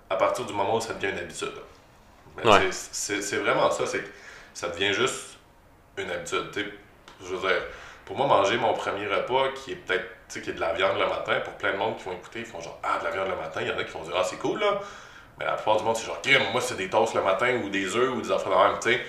à 0.09 0.15
partir 0.15 0.45
du 0.45 0.53
moment 0.53 0.75
où 0.75 0.81
ça 0.81 0.93
devient 0.93 1.13
une 1.13 1.19
habitude. 1.19 1.53
Ouais. 2.43 2.69
c'est 2.71 3.21
c'est 3.23 3.37
vraiment 3.37 3.71
ça, 3.71 3.87
c'est 3.87 4.03
que 4.03 4.09
ça 4.53 4.69
devient 4.69 4.93
juste 4.93 5.37
une 5.97 6.11
habitude. 6.11 6.51
tu 6.53 6.61
sais. 6.61 6.67
Je 7.21 7.33
veux 7.33 7.47
dire, 7.47 7.61
pour 8.05 8.15
moi, 8.15 8.27
manger 8.27 8.57
mon 8.57 8.73
premier 8.73 9.07
repas 9.07 9.49
qui 9.55 9.71
est 9.71 9.75
peut-être, 9.75 10.05
tu 10.29 10.33
sais, 10.33 10.41
qui 10.41 10.49
est 10.49 10.53
de 10.53 10.59
la 10.59 10.73
viande 10.73 10.97
le 10.99 11.05
matin, 11.07 11.39
pour 11.43 11.53
plein 11.53 11.71
de 11.73 11.77
monde 11.77 11.97
qui 11.97 12.03
vont 12.03 12.13
écouter, 12.13 12.39
ils 12.39 12.45
font 12.45 12.59
genre, 12.61 12.79
ah, 12.83 12.99
de 12.99 13.05
la 13.05 13.11
viande 13.11 13.29
le 13.29 13.35
matin, 13.35 13.61
il 13.61 13.67
y 13.67 13.71
en 13.71 13.77
a 13.77 13.83
qui 13.83 13.91
vont 13.91 14.03
dire, 14.03 14.13
ah, 14.17 14.23
c'est 14.23 14.37
cool, 14.37 14.59
là. 14.59 14.79
Mais 15.39 15.45
la 15.45 15.53
plupart 15.53 15.77
du 15.77 15.83
monde, 15.83 15.95
c'est 15.95 16.05
genre, 16.05 16.21
crème, 16.21 16.41
moi, 16.51 16.61
c'est 16.61 16.75
des 16.77 16.89
toasts 16.89 17.13
le 17.15 17.21
matin 17.21 17.59
ou 17.63 17.69
des 17.69 17.95
œufs 17.95 18.09
ou 18.15 18.21
des 18.21 18.31
affaires 18.31 18.49
de 18.51 18.55
même, 18.71 18.79
tu 18.81 18.89
sais. 18.91 19.01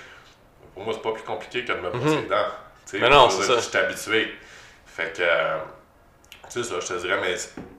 Pour 0.74 0.84
moi, 0.84 0.92
c'est 0.94 1.02
pas 1.02 1.12
plus 1.12 1.22
compliqué 1.22 1.64
que 1.64 1.72
de 1.72 1.78
me 1.78 1.90
brosser 1.90 2.16
les 2.22 2.28
dents. 2.28 2.36
Mhm. 2.92 3.00
Mais 3.00 3.08
non, 3.10 3.30
c'est 3.30 3.42
ça. 3.44 3.56
Je 3.56 3.60
suis 3.60 3.76
habitué. 3.78 4.34
Fait 4.86 5.12
que, 5.16 5.22
euh, 5.22 5.56
tu 6.50 6.62
sais, 6.62 6.68
ça, 6.68 6.74
je 6.80 6.86
te 6.86 7.00
dirais, 7.00 7.18
mais 7.20 7.34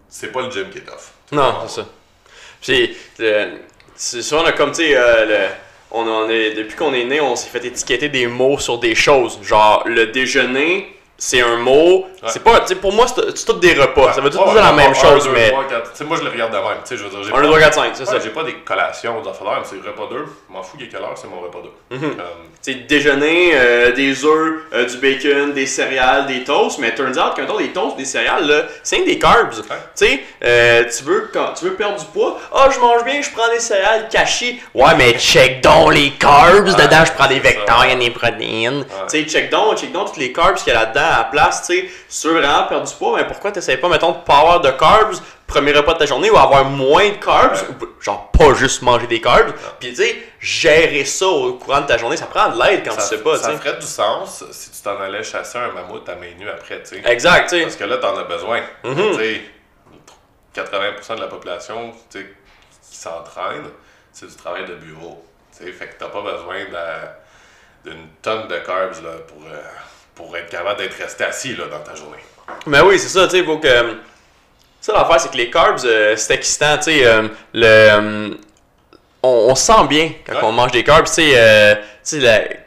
c'est- 0.09 0.27
pas 0.31 0.41
le 0.41 0.51
gym 0.51 0.69
qui 0.69 0.79
est 0.79 0.81
tough. 0.81 1.11
Non, 1.31 1.61
c'est 1.67 1.81
ça. 1.81 1.87
Puis, 2.61 2.97
euh, 3.21 3.57
c'est 3.95 4.21
souvent, 4.21 4.43
on 4.43 4.45
a 4.45 4.51
comme, 4.51 4.71
tu 4.71 4.83
sais, 4.83 4.95
euh, 4.95 5.25
le- 5.25 5.53
on, 5.91 6.07
en 6.07 6.29
est, 6.29 6.51
depuis 6.55 6.75
qu'on 6.75 6.93
est 6.93 7.05
né, 7.05 7.19
on 7.21 7.35
s'est 7.35 7.49
fait 7.49 7.63
étiqueter 7.65 8.09
des 8.09 8.27
mots 8.27 8.59
sur 8.59 8.77
des 8.79 8.95
choses. 8.95 9.39
Genre, 9.41 9.83
le 9.87 10.07
déjeuner, 10.07 10.98
c'est 11.19 11.41
un 11.41 11.57
mot. 11.57 12.07
C'est 12.27 12.43
pas, 12.43 12.59
tu 12.61 12.67
sais, 12.67 12.75
pour 12.75 12.91
moi, 12.93 13.05
c'est 13.07 13.45
tous 13.45 13.53
des 13.59 13.73
repas. 13.73 14.13
ça 14.13 14.21
veut 14.21 14.29
Ouais, 14.29 14.31
dire 14.45 14.53
la 14.55 14.69
ouais, 14.71 14.75
même 14.75 14.95
chose, 14.95 15.25
deux, 15.25 15.31
mais. 15.31 15.49
trois, 15.51 15.65
quatre. 15.65 16.03
Moi, 16.05 16.17
je 16.17 16.23
le 16.23 16.29
regarde 16.31 16.51
de 16.51 16.57
même. 16.57 16.65
Je 16.89 16.95
veux 16.95 17.09
dire, 17.09 17.19
j'ai 17.23 17.29
1, 17.29 17.33
pas- 17.33 17.41
2, 17.41 17.47
3, 17.47 17.59
4, 17.59 17.73
5, 17.75 17.91
c'est 17.93 17.99
Ouais, 18.01 18.05
ça. 18.05 18.19
j'ai 18.23 18.29
pas 18.29 18.43
des 18.43 18.53
collations, 18.55 19.21
des 19.21 19.29
affaires 19.29 19.47
de 19.47 19.51
même, 19.51 19.63
c'est 19.63 19.75
repas 19.87 20.07
2. 20.11 20.25
Je 20.49 20.53
m'en 20.53 20.63
fous 20.63 20.77
y 20.79 20.83
ait 20.83 20.87
quelle 20.87 21.01
heure, 21.01 21.13
c'est 21.15 21.27
mon 21.27 21.39
repas 21.39 21.59
2. 21.89 21.95
Mhm. 21.97 22.15
Comme, 22.15 22.25
C'est 22.61 22.87
déjeuner, 22.87 23.51
euh, 23.53 23.91
des 23.93 24.25
œufs, 24.25 24.63
euh, 24.73 24.85
du 24.85 24.97
bacon, 24.97 25.53
des 25.53 25.65
céréales, 25.65 26.25
des 26.27 26.43
toasts, 26.43 26.77
mais 26.79 26.93
turns 26.93 27.17
out 27.17 27.33
qu'un 27.35 27.45
temps 27.45 27.57
des 27.57 27.69
toasts, 27.69 27.95
des 27.95 28.03
céréales, 28.03 28.45
là, 28.47 28.63
c'est 28.83 29.05
des 29.05 29.17
carbs. 29.17 29.51
Tu 29.61 29.61
sais, 29.95 30.19
euh, 30.43 30.83
tu 30.83 31.03
veux 31.05 31.29
quand 31.31 31.53
tu 31.57 31.65
veux 31.65 31.73
perdre 31.75 31.97
du 31.97 32.05
poids, 32.07 32.37
ah 32.53 32.67
je 32.73 32.77
mange 32.79 33.05
bien, 33.05 33.21
je 33.21 33.29
prends 33.31 33.49
des 33.49 33.59
céréales 33.61 34.09
cachées. 34.09 34.61
Ouais, 34.73 34.93
mais 34.97 35.13
check 35.13 35.61
donc 35.61 35.93
les 35.93 36.11
carbs, 36.11 36.65
Ouais, 36.67 36.73
dedans 36.73 37.05
je 37.05 37.11
prends 37.13 37.27
des 37.29 37.39
vecteurs, 37.39 37.85
il 37.85 37.89
y 37.91 37.93
a 37.93 37.95
des 37.95 38.11
protéines. 38.11 38.83
Tu 39.09 39.19
sais, 39.19 39.23
check 39.23 39.49
donc, 39.49 39.77
check 39.77 39.93
donc 39.93 40.07
toutes 40.07 40.17
les 40.17 40.33
carbs 40.33 40.55
qu'il 40.55 40.73
y 40.73 40.75
a 40.75 40.79
là-dedans 40.81 41.01
à 41.09 41.17
la 41.19 41.23
place, 41.25 41.65
tu 41.67 41.73
sais, 41.81 41.89
si 42.07 42.21
tu 42.21 42.27
veux 42.33 42.39
vraiment 42.39 42.63
perdre 42.67 42.87
du 42.87 42.93
poids, 42.95 43.17
mais 43.17 43.25
pourquoi 43.27 43.51
t'essayes 43.51 43.77
pas, 43.77 43.89
mettons, 43.89 44.11
de 44.11 44.17
pas 44.19 44.37
avoir 44.39 44.61
de 44.61 44.71
carbs, 44.71 45.15
premier 45.47 45.71
repas 45.73 45.93
de 45.93 45.99
ta 45.99 46.05
journée, 46.05 46.29
ou 46.29 46.37
avoir 46.37 46.65
moins 46.65 47.09
de 47.09 47.15
carbs, 47.15 47.53
Ouais. 47.53 47.87
ou 47.87 48.01
genre 48.03 48.29
pas 48.31 48.53
juste 48.53 48.81
manger 48.83 49.07
des 49.07 49.19
carbs, 49.19 49.53
puis 49.79 49.89
tu 49.89 49.95
sais, 49.95 50.23
gérer 50.39 51.05
ça 51.05 51.27
au 51.27 51.53
courant 51.53 51.81
de 51.81 51.87
ta 51.87 51.97
journée, 51.97 52.17
ça 52.17 52.27
prend 52.27 52.49
de 52.49 52.61
l'aide 52.63 52.83
quand 52.85 52.91
ça, 52.93 53.01
tu 53.09 53.17
sais 53.17 53.23
pas, 53.23 53.37
tu 53.37 53.43
ça 53.43 53.57
ferait 53.57 53.77
du 53.77 53.85
sens 53.85 54.43
si 54.51 54.71
tu 54.71 54.81
t'en 54.81 54.99
allais 54.99 55.23
chasser 55.23 55.57
un 55.57 55.71
mammouth 55.71 56.07
à 56.07 56.15
main 56.15 56.31
nue 56.37 56.49
après, 56.49 56.81
tu 56.83 56.89
sais. 56.89 57.01
Exact, 57.05 57.49
tu 57.49 57.57
sais. 57.57 57.63
Parce 57.63 57.75
que 57.75 57.83
là, 57.83 57.97
t'en 57.97 58.15
as 58.17 58.23
besoin. 58.23 58.61
Mhm. 58.83 58.95
Tu 58.95 59.15
sais, 59.15 59.41
80% 60.55 61.15
de 61.15 61.21
la 61.21 61.27
population 61.27 61.91
tu 62.09 62.19
sais, 62.19 62.25
qui 62.89 62.97
s'entraîne, 62.97 63.69
c'est 64.11 64.27
du 64.27 64.35
travail 64.35 64.65
de 64.65 64.75
bureau. 64.75 65.23
Tu 65.57 65.65
sais, 65.65 65.71
fait 65.71 65.87
que 65.87 65.93
t'as 65.99 66.07
pas 66.09 66.21
besoin 66.21 66.57
de- 66.65 67.89
d'une 67.89 68.07
tonne 68.21 68.47
de 68.47 68.57
carbs 68.59 69.01
là, 69.03 69.11
pour, 69.27 69.43
euh, 69.45 69.57
pour 70.19 70.35
être 70.35 70.49
capable 70.49 70.79
d'être 70.81 70.97
resté 71.01 71.23
assis 71.23 71.55
là, 71.55 71.63
dans 71.71 71.79
ta 71.79 71.95
journée. 71.95 72.17
Mais 72.65 72.81
oui, 72.81 72.99
c'est 72.99 73.07
ça, 73.07 73.25
tu 73.27 73.37
sais, 73.37 73.43
faut 73.45 73.57
que. 73.57 73.69
Ça, 74.81 74.93
l'affaire, 74.93 75.19
c'est 75.19 75.31
que 75.31 75.37
les 75.37 75.49
carbs, 75.49 75.79
euh, 75.85 76.15
c'est 76.17 76.33
excitant, 76.33 76.77
tu 76.77 76.83
sais. 76.83 77.05
euh, 77.05 77.27
le. 77.53 77.65
euh, 77.65 78.29
on, 79.23 79.47
on 79.49 79.55
se 79.55 79.63
sent 79.65 79.87
bien 79.89 80.11
quand 80.25 80.33
Ouais. 80.33 80.39
on 80.43 80.51
mange 80.51 80.71
des 80.71 80.83
carbs, 80.83 81.05
tu 81.05 81.13
sais. 81.13 81.31
euh, 81.35 81.75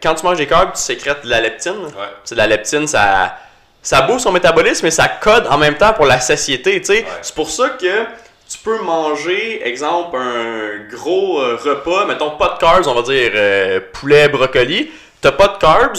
quand 0.03 0.15
tu 0.15 0.25
manges 0.25 0.37
des 0.39 0.47
carbs, 0.47 0.73
tu 0.75 0.81
sécrètes 0.81 1.25
de 1.25 1.29
la 1.31 1.41
leptine. 1.41 1.85
Ouais. 1.85 2.09
De 2.31 2.35
la 2.37 2.47
leptine, 2.47 2.87
ça, 2.87 3.37
ça 3.83 4.03
booste 4.03 4.25
ton 4.25 4.33
métabolisme, 4.33 4.85
mais 4.87 4.91
ça 4.91 5.09
code 5.09 5.47
en 5.49 5.59
même 5.59 5.77
temps 5.77 5.93
pour 5.95 6.07
la 6.07 6.21
satiété, 6.21 6.81
tu 6.81 6.87
sais. 6.87 6.99
Ouais. 7.03 7.07
C'est 7.23 7.35
pour 7.35 7.51
ça 7.51 7.71
que 7.71 8.03
tu 8.51 8.59
peux 8.63 8.79
manger, 8.83 9.67
exemple, 9.67 10.17
un 10.19 10.87
gros 10.95 11.41
euh, 11.41 11.57
repas, 11.63 12.05
mettons 12.07 12.31
pas 12.33 12.51
de 12.55 12.59
carbs, 12.59 12.87
on 12.87 12.95
va 12.95 13.03
dire 13.03 13.33
euh, 13.35 13.81
poulet, 13.95 14.29
brocoli. 14.29 14.91
T'as 15.23 15.33
pas 15.33 15.49
de 15.49 15.57
carbs, 15.59 15.99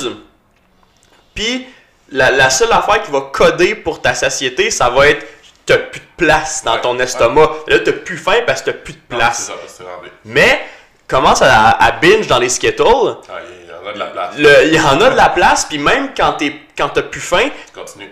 puis 1.33 1.67
la, 2.11 2.31
la 2.31 2.49
seule 2.49 2.71
affaire 2.71 3.01
qui 3.03 3.11
va 3.11 3.21
coder 3.31 3.75
pour 3.75 4.01
ta 4.01 4.13
satiété, 4.13 4.69
ça 4.71 4.89
va 4.89 5.07
être 5.09 5.25
t'as 5.65 5.77
plus 5.77 6.01
de 6.01 6.05
place 6.17 6.63
dans 6.65 6.73
Ouais, 6.75 6.81
ton 6.81 6.99
estomac. 6.99 7.49
Là, 7.67 7.79
t'as 7.79 7.91
plus 7.93 8.17
faim 8.17 8.41
parce 8.45 8.61
que 8.61 8.71
t'as 8.71 8.77
plus 8.77 8.93
de 8.93 8.99
place. 9.07 9.51
Ça. 9.67 9.83
Mais 10.25 10.61
commence 11.07 11.41
à, 11.41 11.69
à 11.71 11.91
binge 11.91 12.27
dans 12.27 12.39
les 12.39 12.49
Skittles. 12.49 12.83
Ah, 12.83 13.39
il 13.49 13.69
y 13.69 13.73
en 13.73 13.87
a 13.89 13.93
de 13.93 13.99
la 13.99 14.05
place. 14.07 14.37
Le- 14.37 14.67
Il 14.67 14.73
y 14.73 14.79
en 14.79 14.99
a 15.01 15.09
de 15.09 15.15
la 15.15 15.29
place, 15.29 15.65
puis 15.65 15.77
même 15.77 16.09
quand 16.15 16.33
t'es 16.33 16.53
quand 16.77 16.89
t'as 16.89 17.01
plus 17.03 17.21
faim, 17.21 17.49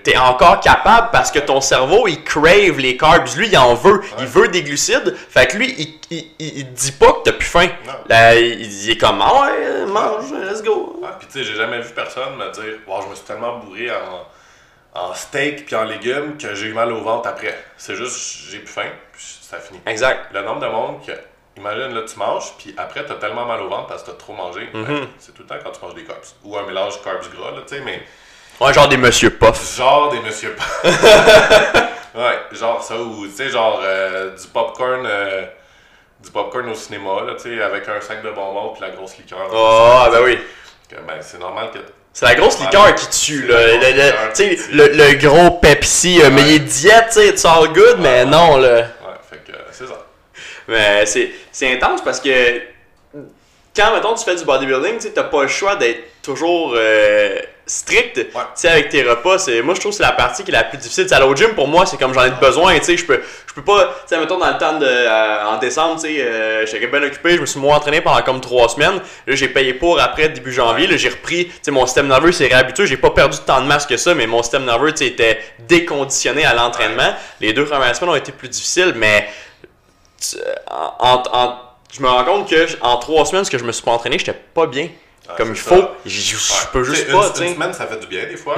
t'es 0.03 0.18
encore 0.18 0.59
capable 0.59 1.09
parce 1.12 1.32
que 1.32 1.39
ton 1.39 1.62
cerveau 1.62 2.07
il 2.07 2.24
crave 2.24 2.78
les 2.80 2.97
carbs. 2.97 3.28
Lui, 3.38 3.47
il 3.47 3.57
en 3.57 3.74
veut. 3.76 4.01
Il 4.20 4.26
veut 4.26 4.47
des 4.47 4.64
glucides. 4.64 5.16
Fait 5.30 5.47
que 5.47 5.57
lui, 5.57 5.74
il, 5.78 5.99
il, 6.09 6.32
il- 6.39 6.57
il 6.59 6.74
dit 6.74 6.91
pas 6.91 7.12
que 7.14 7.20
t'as 7.26 7.32
plus 7.34 7.47
faim. 7.47 7.70
Là, 8.07 8.36
il, 8.36 8.89
est 8.89 8.97
comme 8.97 9.22
Ah 9.22 9.41
ouais, 9.43 9.86
mange, 9.86 10.32
let's 10.34 10.62
go. 10.64 10.99
Ouais, 11.01 11.09
puis 11.20 11.28
tu 11.28 11.39
sais, 11.39 11.43
j'ai 11.43 11.55
jamais 11.55 11.82
vu 11.82 11.89
personne 11.93 12.36
me 12.38 12.51
dire 12.51 12.80
Wow, 12.88 13.01
je 13.03 13.07
me 13.09 13.16
suis 13.16 13.26
tellement 13.26 13.57
bourré 13.59 13.89
en, 13.91 14.99
en 14.99 15.14
steak 15.14 15.66
puis 15.66 15.76
en 15.76 15.84
légumes 15.84 16.38
que 16.38 16.53
j'ai 16.53 16.68
eu 16.68 16.74
mal 16.74 16.91
au 16.91 17.01
ventre 17.01 17.28
après. 17.30 17.57
C'est 17.78 17.95
juste, 17.95 18.49
j'ai 18.49 18.59
plus 18.59 18.68
faim, 18.74 18.89
puis 19.14 19.24
ça 19.41 19.57
finit. 19.59 19.80
Exact. 19.86 20.28
Le 20.34 20.41
nombre 20.43 20.59
de 20.62 20.68
monde 20.68 21.05
que, 21.05 21.12
imagine, 21.57 21.93
là, 21.95 22.01
tu 22.03 22.18
manges, 22.20 22.53
puis 22.57 22.74
après, 22.78 23.05
t'as 23.05 23.16
tellement 23.16 23.45
mal 23.45 23.62
au 23.62 23.70
ventre 23.70 23.88
parce 23.88 24.03
que 24.03 24.12
t'as 24.12 24.18
trop 24.18 24.34
mangé. 24.34 24.70
Mhm. 24.74 24.84
Ben, 24.86 25.07
c'est 25.20 25.34
tout 25.34 25.41
le 25.43 25.47
temps 25.47 25.55
quand 25.64 25.72
tu 25.72 25.82
manges 25.84 25.95
des 25.95 26.03
carbs. 26.03 26.20
Ou 26.43 26.57
un 26.57 26.64
mélange 26.66 27.01
carbs-gras, 27.03 27.51
là, 27.51 27.62
tu 27.68 27.76
sais, 27.76 27.82
mais 27.82 28.03
Ouais, 28.62 28.74
genre 28.74 28.88
des 28.88 28.97
Monsieur 28.97 29.32
Puff. 29.32 29.76
genre 29.78 30.09
des 30.12 30.20
monsieur. 30.20 30.55
ouais, 32.16 32.39
genre 32.51 32.84
ça, 32.84 32.95
ou 32.97 33.26
tu 33.26 33.34
sais, 33.34 33.49
genre 33.49 33.82
euh, 33.84 34.36
du 34.36 34.47
popcorn. 34.47 35.05
euh, 35.05 35.45
du 36.24 36.30
popcorn 36.30 36.70
au 36.70 36.76
cinéma, 36.76 37.22
là, 37.26 37.34
tu 37.36 37.55
sais, 37.57 37.62
avec 37.64 37.88
un 37.89 37.99
sac 37.99 38.22
de 38.24 38.30
bonbons 38.30 38.70
puis 38.74 38.82
la 38.82 38.91
grosse 38.91 39.18
liqueur. 39.18 39.39
là. 39.39 39.45
Oh, 39.51 39.91
ah, 40.05 40.09
ben 40.12 40.20
oui. 40.24 40.38
Que, 40.88 40.95
ben, 40.97 41.16
c'est 41.22 41.39
normal 41.39 41.72
que. 41.74 41.80
C'est 42.14 42.26
la 42.26 42.36
grosse 42.36 42.59
liqueur 42.59 42.93
qui 42.93 43.09
tue, 43.09 43.47
là. 43.47 43.57
Le, 43.78 43.78
le- 43.78 44.88
le, 44.88 44.97
le 44.97 45.14
gros 45.16 45.51
Pepsi, 45.57 46.22
euh, 46.22 46.30
mais 46.32 46.41
il 46.43 46.51
est 46.55 46.59
diète, 46.59 47.05
tu 47.07 47.14
sais, 47.14 47.28
it's 47.30 47.45
all 47.45 47.70
good, 47.70 47.97
mais 47.99 48.20
Ouais. 48.20 48.26
non, 48.26 48.57
là. 48.57 48.76
Ouais, 48.82 48.86
fait 49.30 49.38
que 49.38 49.57
c'est 49.72 49.88
ça. 49.88 50.05
Mais 50.68 51.05
c'est, 51.07 51.32
c'est 51.51 51.74
intense 51.74 52.03
parce 52.03 52.20
que 52.20 52.62
quand, 53.76 53.95
mettons, 53.95 54.14
tu 54.14 54.24
fais 54.26 54.36
du 54.36 54.43
bodybuilding, 54.43 54.95
tu 54.97 55.01
sais, 55.07 55.12
t'as 55.14 55.24
pas 55.24 55.41
le 55.43 55.47
choix 55.47 55.76
d'être 55.78 56.22
toujours 56.22 56.74
euh, 56.76 57.39
strict. 57.66 58.16
Tu 58.16 58.26
sais, 58.55 58.68
avec 58.70 58.89
tes 58.89 59.03
repas, 59.03 59.38
c'est, 59.39 59.62
moi, 59.62 59.74
je 59.76 59.80
trouve 59.80 59.91
que 59.91 59.97
c'est 59.97 60.03
la 60.03 60.12
partie 60.12 60.43
qui 60.43 60.49
est 60.51 60.53
la 60.53 60.64
plus 60.64 60.78
difficile. 60.78 61.03
Tu 61.05 61.09
sais, 61.09 61.16
aller 61.16 61.26
au 61.26 61.36
gym, 61.36 61.49
pour 61.55 61.68
moi, 61.68 61.86
c'est 61.86 61.97
comme 61.97 62.14
j'en 62.14 62.24
ai 62.26 62.32
besoin, 62.32 62.78
tu 62.80 62.86
sais, 62.86 62.97
je 62.97 63.05
peux, 63.05 63.22
je 63.47 63.53
peux 63.53 63.62
pas, 63.64 63.84
tu 63.86 63.89
sais, 64.07 64.20
mettons, 64.20 64.38
dans 64.38 64.49
le 64.51 64.57
temps 64.57 64.78
de, 64.80 64.86
euh, 64.86 65.45
en 65.47 65.57
décembre, 65.57 65.95
tu 66.01 66.07
sais, 66.07 66.22
euh, 66.22 66.66
j'étais 66.66 66.88
bien 66.88 67.01
occupé, 67.03 67.36
je 67.36 67.41
me 67.41 67.45
suis 67.45 67.59
moins 67.59 67.78
entraîné 67.78 68.01
pendant 68.01 68.22
comme 68.24 68.41
trois 68.41 68.68
semaines. 68.70 68.99
Là, 69.28 69.36
j'ai 69.36 69.47
payé 69.47 69.74
pour 69.74 69.99
après, 70.01 70.30
début 70.30 70.51
janvier, 70.51 70.88
là, 70.88 70.97
j'ai 70.97 71.09
repris, 71.09 71.47
tu 71.47 71.53
sais, 71.62 71.72
mon 71.72 71.86
système 71.86 72.07
nerveux 72.07 72.32
s'est 72.32 72.47
réhabitué, 72.47 72.88
j'ai 72.88 72.97
pas 72.97 73.12
perdu 73.12 73.38
tant 73.45 73.62
de 73.62 73.68
masse 73.68 73.86
que 73.86 73.95
ça, 73.97 74.14
mais 74.16 74.28
mon 74.28 74.41
système 74.43 74.66
nerveux, 74.66 74.91
tu 74.91 74.97
sais, 74.99 75.07
était 75.07 75.39
déconditionné 75.68 76.43
à 76.45 76.53
l'entraînement. 76.53 77.14
Les 77.39 77.53
deux 77.53 77.66
premières 77.66 77.95
semaines 77.95 78.12
ont 78.12 78.16
été 78.18 78.32
plus 78.32 78.49
difficiles, 78.49 78.93
mais 78.95 79.28
tu- 80.20 80.38
en, 80.70 80.93
en- 80.99 81.24
en- 81.32 81.55
je 81.93 82.01
me 82.01 82.07
rends 82.07 82.24
compte 82.24 82.49
que 82.49 82.68
en 82.82 82.97
trois 82.97 83.26
semaines, 83.26 83.43
ce 83.45 83.51
que 83.51 83.57
je 83.57 83.64
me 83.66 83.72
suis 83.72 83.84
pas 83.84 83.91
entraîné, 83.91 84.18
j'étais 84.18 84.34
pas 84.53 84.66
bien. 84.66 84.88
Ah, 85.30 85.34
comme 85.38 85.49
il 85.49 85.55
faut. 85.55 85.89
Je, 86.05 86.36
Ouais. 86.36 86.67
peux 86.74 86.84
juste 86.84 87.07
une, 87.07 87.11
pas, 87.13 87.28
une 87.28 87.53
semaine, 87.53 87.74
ça 87.74 87.88
fait 87.88 87.97
du 87.99 88.07
bien 88.07 88.26
des 88.26 88.38
fois. 88.38 88.55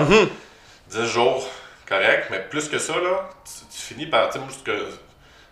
10 0.89 1.07
jours, 1.07 1.47
correct, 1.87 2.27
mais 2.31 2.39
plus 2.49 2.67
que 2.69 2.77
ça, 2.79 2.93
là, 2.99 3.29
tu, 3.45 3.65
tu 3.75 3.81
finis 3.81 4.05
par. 4.07 4.29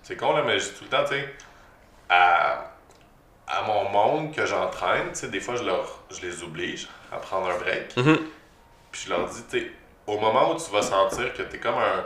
C'est 0.04 0.16
con, 0.18 0.34
là, 0.34 0.44
mais 0.46 0.60
je 0.60 0.66
dis 0.66 0.72
tout 0.72 0.84
le 0.86 0.90
temps, 0.90 1.04
tu 1.04 1.16
sais, 1.16 1.34
à, 2.10 2.72
à 3.48 3.62
mon 3.64 3.90
monde 3.90 4.34
que 4.36 4.46
j'entraîne, 4.46 5.10
tu 5.14 5.20
sais, 5.20 5.28
des 5.28 5.40
fois, 5.40 5.56
je, 5.56 5.64
leur, 5.64 6.00
je 6.10 6.22
les 6.26 6.44
oblige 6.44 6.88
à 7.12 7.18
prendre 7.18 7.50
un 7.50 7.58
break. 7.58 7.96
Mhm. 7.98 8.18
Puis 8.92 9.04
je 9.06 9.10
leur 9.10 9.26
dis, 9.30 9.44
tu 9.50 9.60
sais, 9.60 9.72
au 10.08 10.18
moment 10.20 10.52
où 10.54 10.58
tu 10.60 10.72
vas 10.72 10.82
sentir 10.82 11.34
que 11.34 11.44
tu 11.44 11.56
es 11.56 11.60
comme 11.60 11.76
un, 11.78 12.06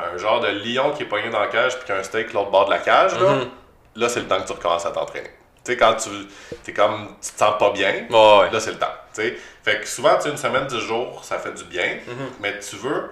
un 0.00 0.16
genre 0.18 0.40
de 0.40 0.48
lion 0.48 0.92
qui 0.92 1.02
est 1.02 1.06
pogné 1.06 1.28
dans 1.30 1.40
la 1.40 1.48
cage 1.48 1.76
puis 1.76 1.84
qu'il 1.86 1.94
y 1.94 1.98
a 1.98 2.00
un 2.00 2.04
steak 2.04 2.32
l'autre 2.32 2.50
bord 2.50 2.66
de 2.66 2.70
la 2.70 2.78
cage, 2.78 3.18
là, 3.18 3.32
Mhm. 3.34 3.50
là, 3.96 4.08
c'est 4.08 4.20
le 4.20 4.26
temps 4.28 4.40
que 4.40 4.46
tu 4.46 4.52
recommences 4.52 4.86
à 4.86 4.90
t'entraîner. 4.92 5.30
Tu 5.66 5.72
sais, 5.72 5.76
quand 5.76 5.94
tu 5.96 6.10
es 6.70 6.72
comme, 6.72 7.08
tu 7.20 7.32
te 7.32 7.38
sens 7.38 7.58
pas 7.58 7.70
bien, 7.72 7.92
ouais. 8.08 8.50
Là, 8.50 8.60
c'est 8.60 8.70
le 8.70 8.78
temps. 8.78 8.86
tu 9.12 9.20
sais. 9.22 9.36
Fait 9.64 9.80
que 9.80 9.86
souvent, 9.88 10.14
tu 10.16 10.22
sais, 10.22 10.28
une 10.30 10.36
semaine, 10.36 10.66
10 10.68 10.78
jours, 10.78 11.24
ça 11.24 11.38
fait 11.40 11.52
du 11.52 11.64
bien. 11.64 11.98
Mhm. 12.06 12.30
Mais 12.40 12.58
tu 12.60 12.76
veux, 12.76 13.10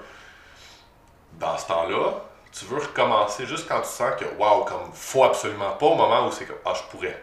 dans 1.32 1.58
ce 1.58 1.66
temps-là, 1.66 2.12
tu 2.56 2.64
veux 2.66 2.78
recommencer 2.78 3.44
juste 3.46 3.66
quand 3.68 3.80
tu 3.80 3.88
sens 3.88 4.12
que, 4.18 4.24
waouh, 4.38 4.64
comme, 4.64 4.92
faut 4.92 5.24
absolument 5.24 5.72
pas 5.72 5.86
au 5.86 5.94
moment 5.96 6.28
où 6.28 6.30
c'est 6.32 6.44
comme, 6.44 6.56
ah, 6.64 6.72
je 6.76 6.82
pourrais. 6.90 7.20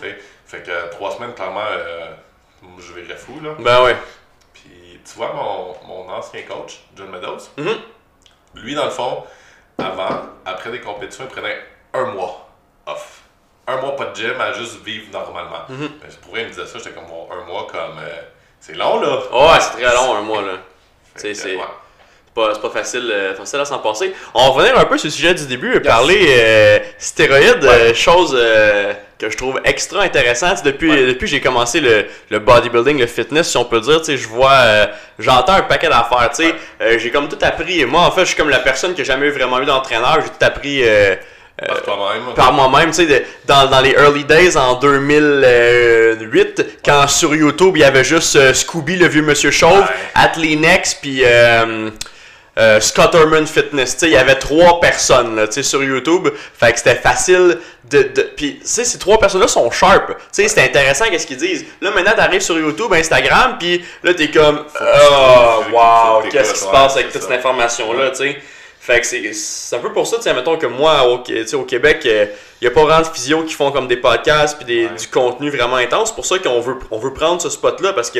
Sais. 0.00 0.18
Fait 0.46 0.62
que 0.62 0.90
trois 0.90 1.12
semaines, 1.12 1.32
clairement, 1.34 1.60
euh, 1.64 2.10
je 2.78 2.92
verrais 2.92 3.16
fou, 3.16 3.38
là. 3.40 3.54
Ben 3.60 3.84
ouais. 3.84 3.96
Puis, 4.52 5.00
tu 5.04 5.14
vois, 5.16 5.32
mon, 5.32 5.76
mon 5.86 6.10
ancien 6.10 6.42
coach, 6.42 6.80
John 6.96 7.08
Meadows, 7.10 7.38
Mhm. 7.56 7.76
lui, 8.56 8.74
dans 8.74 8.84
le 8.86 8.90
fond, 8.90 9.24
avant, 9.78 10.22
après 10.44 10.70
des 10.72 10.80
compétitions, 10.80 11.24
il 11.28 11.30
prenait 11.32 11.58
un 11.94 12.06
mois 12.06 12.48
off. 12.86 13.11
Un 13.66 13.76
mois 13.76 13.94
pas 13.96 14.06
de 14.06 14.16
gym 14.16 14.34
à 14.40 14.52
juste 14.52 14.84
vivre 14.84 15.06
normalement. 15.12 15.64
Mhm. 15.68 15.90
Mais 16.02 16.08
pour 16.20 16.32
vrai, 16.32 16.40
il 16.42 16.46
me 16.46 16.50
disait 16.50 16.66
ça, 16.66 16.78
j'étais 16.78 16.90
comme 16.90 17.06
bon, 17.06 17.28
un 17.30 17.46
mois 17.46 17.66
comme. 17.70 17.98
euh, 17.98 18.22
c'est 18.60 18.74
long 18.76 19.00
là! 19.00 19.08
Ouais, 19.32 19.60
c'est 19.60 19.80
très 19.82 19.94
long, 19.94 20.14
un 20.16 20.22
mois, 20.22 20.42
là. 20.42 20.52
C'est- 21.14 21.34
c'est- 21.34 21.56
pas, 22.34 22.54
pas 22.54 22.70
facile, 22.70 23.10
euh, 23.12 23.34
facile 23.34 23.60
à 23.60 23.64
s'en 23.66 23.78
passer. 23.80 24.14
On 24.34 24.44
va 24.46 24.48
revenir 24.52 24.78
un 24.78 24.84
peu 24.86 24.96
sur 24.96 25.06
le 25.08 25.10
sujet 25.12 25.34
du 25.34 25.44
début 25.46 25.76
et 25.76 25.80
parler 25.80 26.26
euh, 26.30 26.78
stéroïdes, 26.98 27.94
chose 27.94 28.32
que 29.18 29.28
je 29.30 29.36
trouve 29.36 29.60
extra 29.64 30.02
intéressante. 30.02 30.64
Depuis, 30.64 30.90
Ouais. 30.90 31.06
depuis 31.06 31.20
que 31.20 31.26
j'ai 31.26 31.40
commencé 31.42 31.80
le, 31.80 32.06
le 32.30 32.38
bodybuilding, 32.38 32.98
le 32.98 33.06
fitness, 33.06 33.50
si 33.50 33.56
on 33.58 33.64
peut 33.66 33.80
dire, 33.80 33.98
tu 34.00 34.06
sais, 34.06 34.16
je 34.16 34.26
vois, 34.26 34.50
euh, 34.52 34.86
j'entends 35.18 35.52
un 35.52 35.62
paquet 35.62 35.88
d'affaires, 35.88 36.30
tu 36.30 36.36
sais. 36.42 36.46
Ouais. 36.52 36.54
Euh, 36.80 36.98
j'ai 36.98 37.10
comme 37.10 37.28
tout 37.28 37.38
appris. 37.42 37.84
Moi, 37.84 38.00
en 38.00 38.10
fait, 38.10 38.22
je 38.22 38.26
suis 38.28 38.36
comme 38.36 38.48
la 38.50 38.58
personne 38.60 38.94
qui 38.94 39.02
a 39.02 39.04
jamais 39.04 39.28
vraiment 39.30 39.60
eu 39.60 39.66
d'entraîneur. 39.66 40.18
J'ai 40.22 40.28
tout 40.30 40.44
appris 40.44 40.82
euh, 40.82 41.14
Par 41.66 41.82
toi-même. 41.82 42.34
par 42.34 42.52
moi-même, 42.52 42.90
tu 42.90 43.06
sais, 43.06 43.26
dans, 43.46 43.66
dans 43.68 43.80
les 43.80 43.90
early 43.92 44.24
days 44.24 44.56
en 44.56 44.74
2008, 44.74 46.66
quand 46.84 47.06
sur 47.08 47.34
YouTube 47.34 47.76
il 47.76 47.80
y 47.80 47.84
avait 47.84 48.04
juste 48.04 48.36
euh, 48.36 48.54
Scooby, 48.54 48.96
le 48.96 49.08
vieux 49.08 49.22
monsieur 49.22 49.50
chauve, 49.50 49.80
Ouais. 49.80 49.86
Atlenex, 50.14 50.94
puis 50.94 51.22
euh, 51.24 51.90
euh, 52.58 52.80
Scotterman 52.80 53.46
Fitness. 53.46 53.94
Tu 53.94 54.00
sais, 54.00 54.06
il 54.08 54.12
y 54.12 54.16
avait 54.16 54.34
trois 54.34 54.80
personnes 54.80 55.36
là, 55.36 55.46
tu 55.46 55.54
sais, 55.54 55.62
sur 55.62 55.82
YouTube. 55.82 56.28
Fait 56.58 56.72
que 56.72 56.78
c'était 56.78 56.96
facile 56.96 57.58
de. 57.90 58.02
de... 58.02 58.22
Puis, 58.36 58.58
tu 58.60 58.66
sais, 58.66 58.84
ces 58.84 58.98
trois 58.98 59.18
personnes-là 59.18 59.48
sont 59.48 59.70
sharp. 59.70 60.08
Tu 60.08 60.14
sais, 60.32 60.48
c'est 60.48 60.62
intéressant 60.62 61.06
qu'est-ce 61.10 61.26
qu'ils 61.26 61.38
disent. 61.38 61.64
Là, 61.80 61.90
maintenant, 61.92 62.12
t'arrives 62.14 62.42
sur 62.42 62.58
YouTube, 62.58 62.92
Instagram, 62.92 63.56
puis 63.58 63.82
là, 64.02 64.12
t'es 64.14 64.30
comme. 64.30 64.64
Oh, 64.80 65.62
wow, 65.72 66.22
qu'est-ce 66.30 66.52
qui 66.54 66.60
se 66.60 66.66
passe 66.66 66.94
avec 66.96 67.10
toute 67.12 67.22
cette 67.22 67.32
information-là, 67.32 68.10
tu 68.10 68.16
sais? 68.16 68.36
Fait 68.84 69.00
que 69.00 69.06
c'est- 69.06 69.76
un 69.76 69.78
peu 69.78 69.92
pour 69.92 70.08
ça, 70.08 70.16
tu 70.16 70.24
sais, 70.24 70.34
mettons 70.34 70.56
que 70.58 70.66
moi, 70.66 71.06
au, 71.08 71.22
au 71.56 71.62
Québec, 71.64 72.00
il 72.04 72.28
n'y 72.60 72.66
a 72.66 72.70
pas 72.72 72.82
vraiment 72.82 73.02
de 73.02 73.06
physio 73.14 73.44
qui 73.44 73.54
font 73.54 73.70
comme 73.70 73.86
des 73.86 73.96
podcasts 73.96 74.56
puis 74.56 74.64
des, 74.66 74.86
Ouais. 74.86 74.94
du 74.98 75.06
contenu 75.06 75.50
vraiment 75.50 75.76
intense. 75.76 76.08
C'est 76.08 76.14
pour 76.16 76.26
ça 76.26 76.40
qu'on 76.40 76.60
veut, 76.60 76.74
on 76.90 76.98
veut 76.98 77.12
prendre 77.12 77.40
ce 77.40 77.48
spot-là 77.48 77.92
parce 77.92 78.10
que 78.10 78.18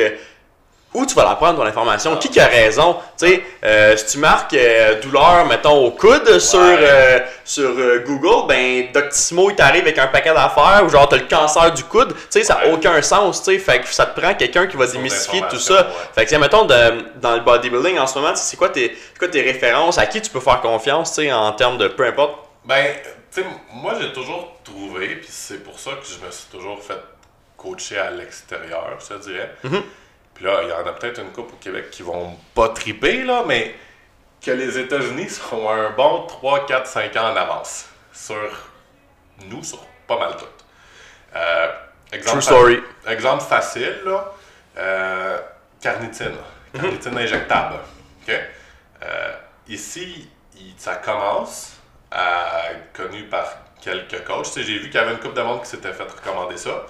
où 0.93 1.05
tu 1.05 1.15
vas 1.15 1.23
la 1.25 1.35
prendre 1.35 1.57
ton 1.59 1.65
information? 1.65 2.17
Qui 2.17 2.29
qui 2.29 2.39
a 2.39 2.45
raison? 2.47 2.97
Tu 3.17 3.27
sais, 3.27 3.43
euh, 3.63 3.97
si 3.97 4.05
tu 4.13 4.17
marques 4.19 4.53
euh, 4.53 4.99
douleur, 5.01 5.45
mettons, 5.45 5.85
au 5.85 5.91
coude 5.91 6.39
sur, 6.39 6.59
euh, 6.61 7.19
sur 7.43 7.71
Google, 8.05 8.47
ben 8.47 8.91
Doctissimo, 8.93 9.49
il 9.49 9.55
t'arrive 9.55 9.81
avec 9.83 9.97
un 9.97 10.07
paquet 10.07 10.33
d'affaires 10.33 10.81
ou 10.85 10.89
genre 10.89 11.07
t'as 11.09 11.17
le 11.17 11.23
cancer 11.27 11.71
du 11.73 11.83
coude. 11.83 12.13
Tu 12.13 12.21
sais, 12.29 12.43
ça 12.43 12.55
n'a 12.55 12.65
Ouais. 12.67 12.73
aucun 12.73 13.01
sens, 13.01 13.43
tu 13.43 13.51
sais. 13.53 13.59
Fait 13.59 13.79
que 13.81 13.87
ça 13.87 14.05
te 14.05 14.19
prend 14.19 14.33
quelqu'un 14.33 14.67
qui 14.67 14.77
va 14.77 14.87
démystifier 14.87 15.43
tout 15.49 15.59
ça. 15.59 15.73
ouais. 15.73 15.87
Fait 16.15 16.23
que, 16.25 16.29
tiens, 16.29 16.39
mettons, 16.39 16.65
de- 16.65 17.05
dans 17.21 17.33
le 17.35 17.41
bodybuilding 17.41 17.97
en 17.99 18.07
ce 18.07 18.19
moment, 18.19 18.35
c'est 18.35 18.57
quoi, 18.57 18.69
tes, 18.69 18.95
quoi 19.17 19.27
tes 19.27 19.41
références? 19.41 19.97
À 19.97 20.05
qui 20.05 20.21
tu 20.21 20.29
peux 20.29 20.39
faire 20.39 20.61
confiance, 20.61 21.13
tu 21.15 21.23
sais, 21.23 21.31
en 21.33 21.51
termes 21.53 21.77
de 21.77 21.87
peu 21.87 22.05
importe? 22.05 22.37
Ben, 22.65 22.85
tu 23.33 23.41
sais, 23.41 23.47
moi 23.73 23.93
j'ai 23.99 24.13
toujours 24.13 24.53
trouvé, 24.63 25.07
puis 25.15 25.27
c'est 25.29 25.63
pour 25.63 25.77
ça 25.79 25.91
que 25.91 26.05
je 26.07 26.25
me 26.25 26.31
suis 26.31 26.45
toujours 26.51 26.79
fait 26.81 26.99
coacher 27.57 27.97
à 27.97 28.11
l'extérieur, 28.11 28.97
je 28.99 29.13
te 29.15 29.21
dirais. 29.21 29.51
Mhm. 29.63 29.81
Puis 30.35 30.45
là, 30.45 30.61
il 30.63 30.69
y 30.69 30.71
en 30.73 30.85
a 30.85 30.91
peut-être 30.93 31.19
une 31.21 31.31
couple 31.31 31.53
au 31.53 31.57
Québec 31.57 31.89
qui 31.91 32.01
vont 32.03 32.37
pas 32.55 32.69
triper, 32.69 33.23
là, 33.23 33.43
mais 33.47 33.75
que 34.43 34.51
les 34.51 34.77
États-Unis 34.79 35.29
sont 35.29 35.69
un 35.69 35.91
bon 35.91 36.25
3, 36.27 36.65
4, 36.65 36.87
5 36.87 37.15
ans 37.17 37.31
en 37.31 37.35
avance 37.35 37.85
sur 38.11 38.49
nous, 39.45 39.63
sur 39.63 39.79
pas 40.07 40.17
mal 40.19 40.35
tout. 40.37 40.45
Euh, 41.35 41.71
exemple, 42.11 42.31
True 42.39 42.41
story. 42.41 42.83
Exemple 43.07 43.43
facile, 43.43 44.01
là, 44.05 44.31
euh, 44.77 45.39
carnitine. 45.81 46.35
Carnitine 46.73 47.17
injectable. 47.17 47.75
OK? 48.27 48.33
Euh, 49.03 49.33
ici, 49.67 50.29
il- 50.55 50.73
ça 50.77 50.95
commence 50.95 51.73
à 52.11 52.71
être 52.71 52.93
connu 52.93 53.23
par 53.23 53.45
quelques 53.81 54.23
coachs. 54.25 54.45
Tu 54.45 54.51
sais, 54.51 54.63
J'ai 54.63 54.77
vu 54.79 54.85
qu'il 54.89 54.95
y 54.95 54.97
avait 55.03 55.11
une 55.13 55.19
couple 55.19 55.35
de 55.35 55.41
monde 55.41 55.61
qui 55.63 55.69
s'était 55.69 55.93
fait 55.93 56.03
recommander 56.03 56.57
ça. 56.57 56.85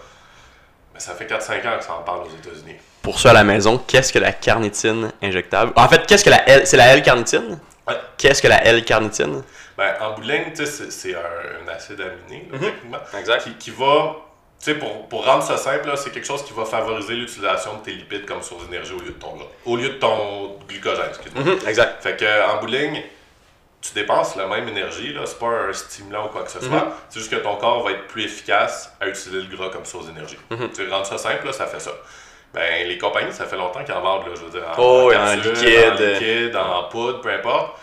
Mais 0.94 1.00
ça 1.00 1.14
fait 1.16 1.26
4-5 1.26 1.66
ans 1.66 1.78
que 1.78 1.84
ça 1.84 1.94
en 1.96 2.04
parle 2.04 2.24
aux 2.28 2.30
États-Unis. 2.30 2.76
Pour 3.04 3.20
ceux 3.20 3.30
à 3.30 3.34
la 3.34 3.44
maison, 3.44 3.78
qu'est-ce 3.78 4.12
que 4.14 4.18
la 4.20 4.32
carnitine 4.32 5.12
injectable? 5.22 5.74
En 5.76 5.88
fait, 5.90 6.08
qu'est-ce 6.08 6.24
que 6.24 6.30
la 6.30 6.48
L... 6.50 6.66
C'est 6.66 6.78
la 6.78 6.88
L-carnitine? 6.94 7.60
Ouais. 7.88 7.96
Qu'est-ce 8.18 8.42
que 8.42 8.48
la 8.48 8.64
L-carnitine? 8.66 9.44
Ben, 9.78 9.94
en 10.00 10.14
bout 10.14 10.22
de 10.22 10.32
ligne, 10.32 10.46
c'est 10.56 11.14
un, 11.16 11.68
acide 11.68 12.00
aminé, 12.00 12.48
là, 12.50 12.58
Mhm. 12.58 12.64
techniquement, 12.66 12.98
Exact. 13.20 13.44
qui, 13.44 13.54
qui 13.56 13.72
va, 13.72 14.16
pour, 14.80 15.08
pour 15.10 15.26
rendre 15.26 15.44
ça 15.44 15.58
simple, 15.58 15.92
c'est 15.98 16.12
quelque 16.12 16.26
chose 16.26 16.46
qui 16.46 16.54
va 16.54 16.64
favoriser 16.64 17.16
l'utilisation 17.16 17.74
de 17.76 17.80
tes 17.84 17.92
lipides 17.92 18.26
comme 18.26 18.42
source 18.42 18.66
d'énergie 18.70 18.94
au 18.94 19.00
lieu 19.00 19.08
de 19.12 19.20
ton. 19.20 19.38
Au 19.66 19.76
lieu 19.76 19.90
de 19.90 19.94
ton 19.96 20.58
glucogène, 20.70 21.08
excuse-moi. 21.10 21.44
Mhm, 21.44 21.68
Exact. 21.68 22.02
Fait 22.02 22.16
que 22.16 22.50
en 22.56 22.62
bout 22.62 22.68
de 22.68 22.78
ligne, 22.78 23.04
tu 23.82 23.94
dépenses 23.94 24.38
la 24.38 24.48
même 24.48 24.70
énergie, 24.70 25.12
là, 25.12 25.22
c'est 25.26 25.40
pas 25.40 25.48
un 25.70 25.74
stimulant 25.74 26.28
ou 26.28 26.30
quoi 26.30 26.44
que 26.44 26.52
ce 26.52 26.62
soit. 26.62 26.70
Mhm. 26.86 26.92
C'est 27.10 27.20
juste 27.20 27.32
que 27.32 27.36
ton 27.38 27.58
corps 27.58 27.84
va 27.84 27.92
être 27.92 28.08
plus 28.08 28.24
efficace 28.24 28.94
à 29.02 29.08
utiliser 29.10 29.42
le 29.42 29.54
gras 29.58 29.70
comme 29.72 29.84
source 29.84 30.06
d'énergie. 30.08 30.38
Mhm. 30.52 30.70
Tu 30.74 30.88
rends 30.90 31.04
ça 31.04 31.18
simple, 31.18 31.48
là, 31.48 31.52
ça 31.52 31.66
fait 31.68 31.82
ça. 31.82 31.92
Ben, 32.54 32.88
les 32.88 32.98
compagnies, 33.00 33.34
ça 33.34 33.46
fait 33.46 33.58
longtemps 33.58 33.84
qu'ils 33.84 33.94
en 33.96 34.02
vendent, 34.02 34.28
là, 34.28 34.34
je 34.36 34.42
veux 34.42 34.52
dire, 34.52 34.68
en, 34.70 34.74
Oh, 34.78 35.12
en 35.14 35.34
liquide. 35.36 35.92
en 35.92 35.96
liquide, 35.96 36.56
en 36.56 36.84
poudre, 36.84 37.22
peu 37.22 37.30
importe. 37.32 37.78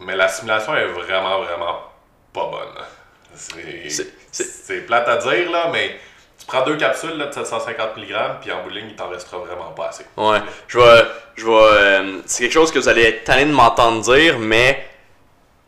Mais 0.00 0.14
la 0.16 0.28
stimulation 0.28 0.74
est 0.76 0.86
vraiment, 0.86 1.40
vraiment 1.40 1.78
pas 2.32 2.44
bonne. 2.50 2.84
C'est 4.30 4.86
plate 4.86 5.08
à 5.08 5.16
dire, 5.16 5.50
là, 5.50 5.70
mais 5.72 5.98
tu 6.38 6.46
prends 6.46 6.62
deux 6.62 6.76
capsules 6.76 7.16
là, 7.16 7.26
de 7.26 7.32
750 7.32 7.96
mg, 7.96 8.14
puis 8.42 8.52
en 8.52 8.62
bout 8.62 8.70
de 8.70 8.74
ligne, 8.76 8.88
il 8.90 8.96
t'en 8.96 9.08
restera 9.08 9.38
vraiment 9.38 9.70
pas 9.70 9.88
assez. 9.88 10.04
Ouais. 10.16 10.38
Je 10.68 10.78
vais. 10.78 11.02
Je 11.36 11.46
vais. 11.46 11.52
euh, 11.52 12.18
c'est 12.26 12.42
quelque 12.44 12.52
chose 12.52 12.70
que 12.70 12.78
vous 12.78 12.88
allez 12.88 13.02
être 13.04 13.24
tanné 13.24 13.46
de 13.46 13.52
m'entendre 13.52 14.02
dire, 14.02 14.38
mais 14.38 14.86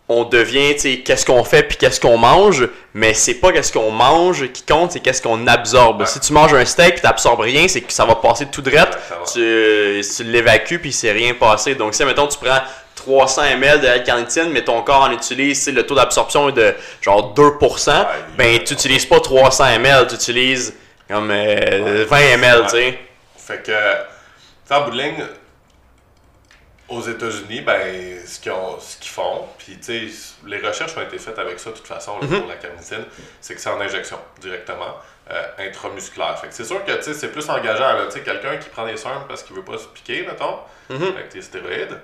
on 0.08 0.24
devient, 0.24 0.74
tu 0.74 0.80
sais, 0.80 0.98
qu'est-ce 1.00 1.26
qu'on 1.26 1.44
fait 1.44 1.62
puis 1.62 1.76
qu'est-ce 1.76 2.00
qu'on 2.00 2.16
mange, 2.16 2.66
mais 2.94 3.12
c'est 3.12 3.34
pas 3.34 3.52
qu'est-ce 3.52 3.72
qu'on 3.72 3.90
mange 3.90 4.50
qui 4.52 4.62
compte, 4.62 4.92
c'est 4.92 5.00
qu'est-ce 5.00 5.20
qu'on 5.20 5.46
absorbe. 5.46 6.00
Ouais. 6.00 6.06
Si 6.06 6.18
tu 6.20 6.32
manges 6.32 6.54
un 6.54 6.64
steak 6.64 6.94
puis 6.94 7.02
t'absorbes 7.02 7.40
rien, 7.40 7.68
c'est 7.68 7.82
que 7.82 7.92
ça 7.92 8.06
va 8.06 8.14
passer 8.14 8.46
tout 8.46 8.62
droit. 8.62 8.80
Exactement. 8.80 9.24
Tu, 9.32 10.00
tu 10.16 10.24
l'évacues 10.24 10.78
puis 10.78 10.90
il 10.90 10.94
s'est 10.94 11.12
rien 11.12 11.34
passé. 11.34 11.74
Donc 11.74 11.94
si 11.94 12.04
mettons 12.04 12.26
tu 12.26 12.38
prends 12.38 12.60
300 12.94 13.42
ml 13.42 13.80
de 13.80 13.86
L-carnitine, 13.86 14.50
mais 14.50 14.64
ton 14.64 14.82
corps 14.82 15.02
en 15.02 15.12
utilise, 15.12 15.68
le 15.68 15.84
taux 15.84 15.94
d'absorption 15.94 16.48
est 16.48 16.52
de 16.52 16.74
genre 17.00 17.34
2%, 17.34 18.06
ben 18.36 18.58
tu 18.64 18.72
utilises 18.72 19.06
pas 19.06 19.20
300 19.20 19.64
ml, 19.76 20.06
tu 20.08 20.14
utilises 20.14 20.74
comme 21.08 21.30
euh, 21.30 22.06
20 22.08 22.18
ml, 22.18 22.62
tu 22.64 22.70
sais. 22.70 22.98
Fait 23.36 23.62
que, 23.62 24.74
en 24.74 24.84
bout 24.84 24.90
de 24.90 25.02
ligne, 25.02 25.24
aux 26.88 27.02
États-Unis, 27.02 27.60
ben, 27.60 28.18
ce 28.24 28.38
qu'ils 28.40 29.10
font, 29.10 29.44
puis 29.58 29.78
les 30.46 30.58
recherches 30.66 30.96
ont 30.96 31.02
été 31.02 31.18
faites 31.18 31.38
avec 31.38 31.58
ça 31.60 31.70
de 31.70 31.76
toute 31.76 31.86
façon 31.86 32.12
là, 32.20 32.26
Mhm. 32.26 32.40
pour 32.40 32.48
la 32.48 32.56
carnitine, 32.56 33.04
c'est 33.40 33.54
que 33.54 33.60
c'est 33.60 33.68
en 33.70 33.80
injection 33.80 34.18
directement, 34.40 34.94
euh, 35.30 35.42
intramusculaire. 35.58 36.38
Fait 36.40 36.48
c'est 36.50 36.64
sûr 36.64 36.82
que 36.84 36.92
c'est 37.02 37.28
plus 37.32 37.48
engageant. 37.50 37.84
quelqu'un 38.22 38.56
qui 38.56 38.68
prend 38.70 38.86
des 38.86 38.96
SERM 38.96 39.24
parce 39.28 39.42
qu'il 39.42 39.54
veut 39.54 39.64
pas 39.64 39.76
se 39.78 39.86
piquer, 39.88 40.26
mettons, 40.26 40.56
Mhm. 40.88 41.12
avec 41.14 41.28
tes 41.28 41.42
stéroïdes, 41.42 41.98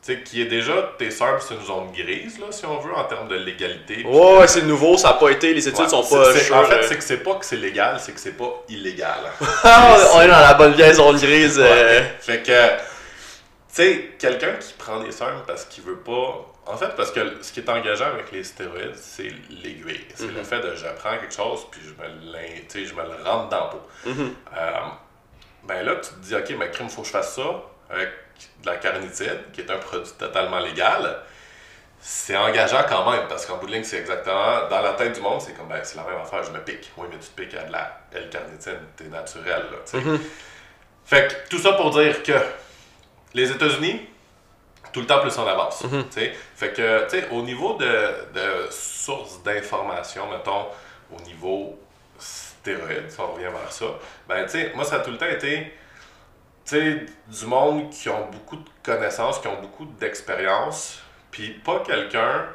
sais, 0.00 0.20
qui 0.22 0.40
est 0.40 0.46
déjà, 0.46 0.72
tes 0.96 1.10
SERM, 1.10 1.38
c'est 1.46 1.54
une 1.56 1.66
zone 1.66 1.92
grise, 1.92 2.38
là, 2.40 2.46
si 2.50 2.64
on 2.64 2.78
veut, 2.78 2.94
en 2.94 3.04
termes 3.04 3.28
de 3.28 3.36
légalité. 3.36 3.96
puis 3.96 4.06
Ouais, 4.06 4.48
c'est 4.48 4.62
nouveau, 4.62 4.96
ça 4.96 5.08
n'a 5.08 5.14
pas 5.14 5.28
été, 5.28 5.52
les 5.52 5.68
études 5.68 5.80
Ouais, 5.84 5.88
sont 5.90 6.02
pas 6.02 6.30
En 6.30 6.64
fait, 6.64 6.74
euh. 6.76 6.82
c'est 6.88 6.96
que 6.96 7.04
c'est 7.04 7.18
pas 7.18 7.34
que 7.34 7.44
c'est 7.44 7.56
légal, 7.56 7.98
c'est 8.00 8.12
que 8.12 8.20
c'est 8.20 8.32
pas 8.38 8.64
illégal. 8.70 9.18
On 10.14 10.20
est 10.22 10.28
dans 10.28 10.40
la 10.40 10.54
bonne 10.54 10.72
vieille 10.72 10.94
zone 10.94 11.18
grise. 11.18 11.60
euh. 11.62 12.00
Fait 12.20 12.42
que, 12.42 12.89
sais, 13.72 14.10
quelqu'un 14.18 14.54
qui 14.54 14.72
prend 14.74 15.00
des 15.00 15.12
SERM 15.12 15.42
parce 15.46 15.64
qu'il 15.64 15.84
veut 15.84 15.98
pas. 15.98 16.46
En 16.66 16.76
fait, 16.76 16.94
parce 16.96 17.10
que 17.10 17.20
ce 17.42 17.52
qui 17.52 17.60
est 17.60 17.68
engageant 17.68 18.06
avec 18.06 18.30
les 18.32 18.44
stéroïdes, 18.44 18.94
c'est 18.94 19.32
l'aiguille. 19.50 20.06
C'est 20.14 20.26
le 20.28 20.32
Mhm. 20.38 20.44
fait 20.44 20.60
de 20.60 20.74
je 20.76 20.86
prends 20.98 21.16
quelque 21.18 21.34
chose 21.34 21.66
puis 21.70 21.80
je 21.82 21.90
me, 21.90 22.68
sais, 22.68 22.84
je 22.84 22.94
me 22.94 23.02
le 23.02 23.22
rentre 23.24 23.48
dans 23.48 23.60
la 23.60 23.66
peau. 23.66 23.80
Mhm. 24.06 24.34
Euh, 24.56 24.70
ben 25.64 25.82
là, 25.84 25.96
tu 25.96 26.10
te 26.10 26.18
dis, 26.20 26.34
OK, 26.34 26.54
mais 26.58 26.70
crime, 26.70 26.88
faut 26.88 27.02
que 27.02 27.08
je 27.08 27.12
fasse 27.12 27.34
ça 27.34 27.62
avec 27.90 28.08
de 28.62 28.66
la 28.66 28.76
carnitine, 28.76 29.38
qui 29.52 29.62
est 29.62 29.70
un 29.70 29.78
produit 29.78 30.12
totalement 30.18 30.58
légal. 30.60 31.18
C'est 32.02 32.36
engageant 32.36 32.84
quand 32.88 33.10
même, 33.10 33.26
parce 33.28 33.44
qu'en 33.44 33.58
bout 33.58 33.66
de 33.66 33.72
ligne, 33.72 33.84
c'est 33.84 33.98
exactement, 33.98 34.66
dans 34.70 34.80
la 34.80 34.92
tête 34.94 35.12
du 35.14 35.20
monde, 35.20 35.40
c'est 35.42 35.52
comme, 35.52 35.68
ben, 35.68 35.80
c'est 35.82 35.96
la 35.96 36.04
même 36.04 36.20
affaire, 36.22 36.42
je 36.44 36.50
me 36.50 36.60
pique. 36.60 36.90
Oui, 36.96 37.06
mais 37.10 37.18
tu 37.18 37.28
te 37.28 37.40
piques 37.42 37.54
à 37.54 37.64
de 37.64 37.72
la 37.72 38.00
L-carnitine, 38.14 38.78
t'es 38.96 39.04
naturel, 39.04 39.64
là. 39.70 39.98
Mhm. 40.00 40.18
Fait 41.04 41.28
que 41.28 41.48
tout 41.50 41.58
ça 41.58 41.72
pour 41.72 41.90
dire 41.90 42.22
que 42.22 42.32
les 43.34 43.50
États-Unis, 43.50 44.08
tout 44.92 45.00
le 45.00 45.06
temps 45.06 45.20
plus 45.20 45.36
en 45.38 45.46
avance. 45.46 45.82
Tu 45.82 45.88
sais. 46.10 46.32
Fait 46.56 46.72
que, 46.72 47.04
tu 47.04 47.20
sais, 47.20 47.28
au 47.30 47.42
niveau 47.42 47.74
de, 47.74 47.84
de 48.34 48.70
sources 48.70 49.42
d'informations, 49.42 50.28
mettons, 50.28 50.66
au 51.16 51.20
niveau 51.22 51.78
stéroïdes, 52.18 53.10
si 53.10 53.20
on 53.20 53.32
revient 53.32 53.44
vers 53.44 53.70
ça, 53.70 53.86
ben, 54.28 54.44
tu 54.44 54.50
sais, 54.50 54.72
moi, 54.74 54.84
ça 54.84 54.96
a 54.96 55.00
tout 55.00 55.10
le 55.10 55.18
temps 55.18 55.26
été, 55.26 55.72
tu 56.64 56.76
sais, 56.76 57.06
du 57.26 57.46
monde 57.46 57.90
qui 57.90 58.08
ont 58.08 58.28
beaucoup 58.30 58.56
de 58.56 58.68
connaissances, 58.82 59.38
qui 59.38 59.48
ont 59.48 59.60
beaucoup 59.60 59.86
d'expérience, 59.98 61.00
puis 61.30 61.50
pas 61.50 61.80
quelqu'un 61.86 62.46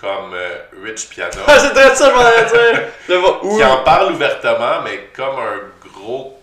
comme 0.00 0.32
euh, 0.32 0.56
Rich 0.82 1.08
Piana 1.10 1.30
Ah, 1.46 1.58
c'est 1.58 1.72
très 1.72 1.94
ça, 1.94 2.10
je 2.10 2.14
m'en 2.14 2.48
dire. 2.48 3.56
Qui 3.56 3.64
en 3.64 3.82
parle 3.82 4.12
ouvertement, 4.12 4.82
mais 4.82 5.10
comme 5.14 5.38
un 5.38 5.88
gros. 5.92 6.39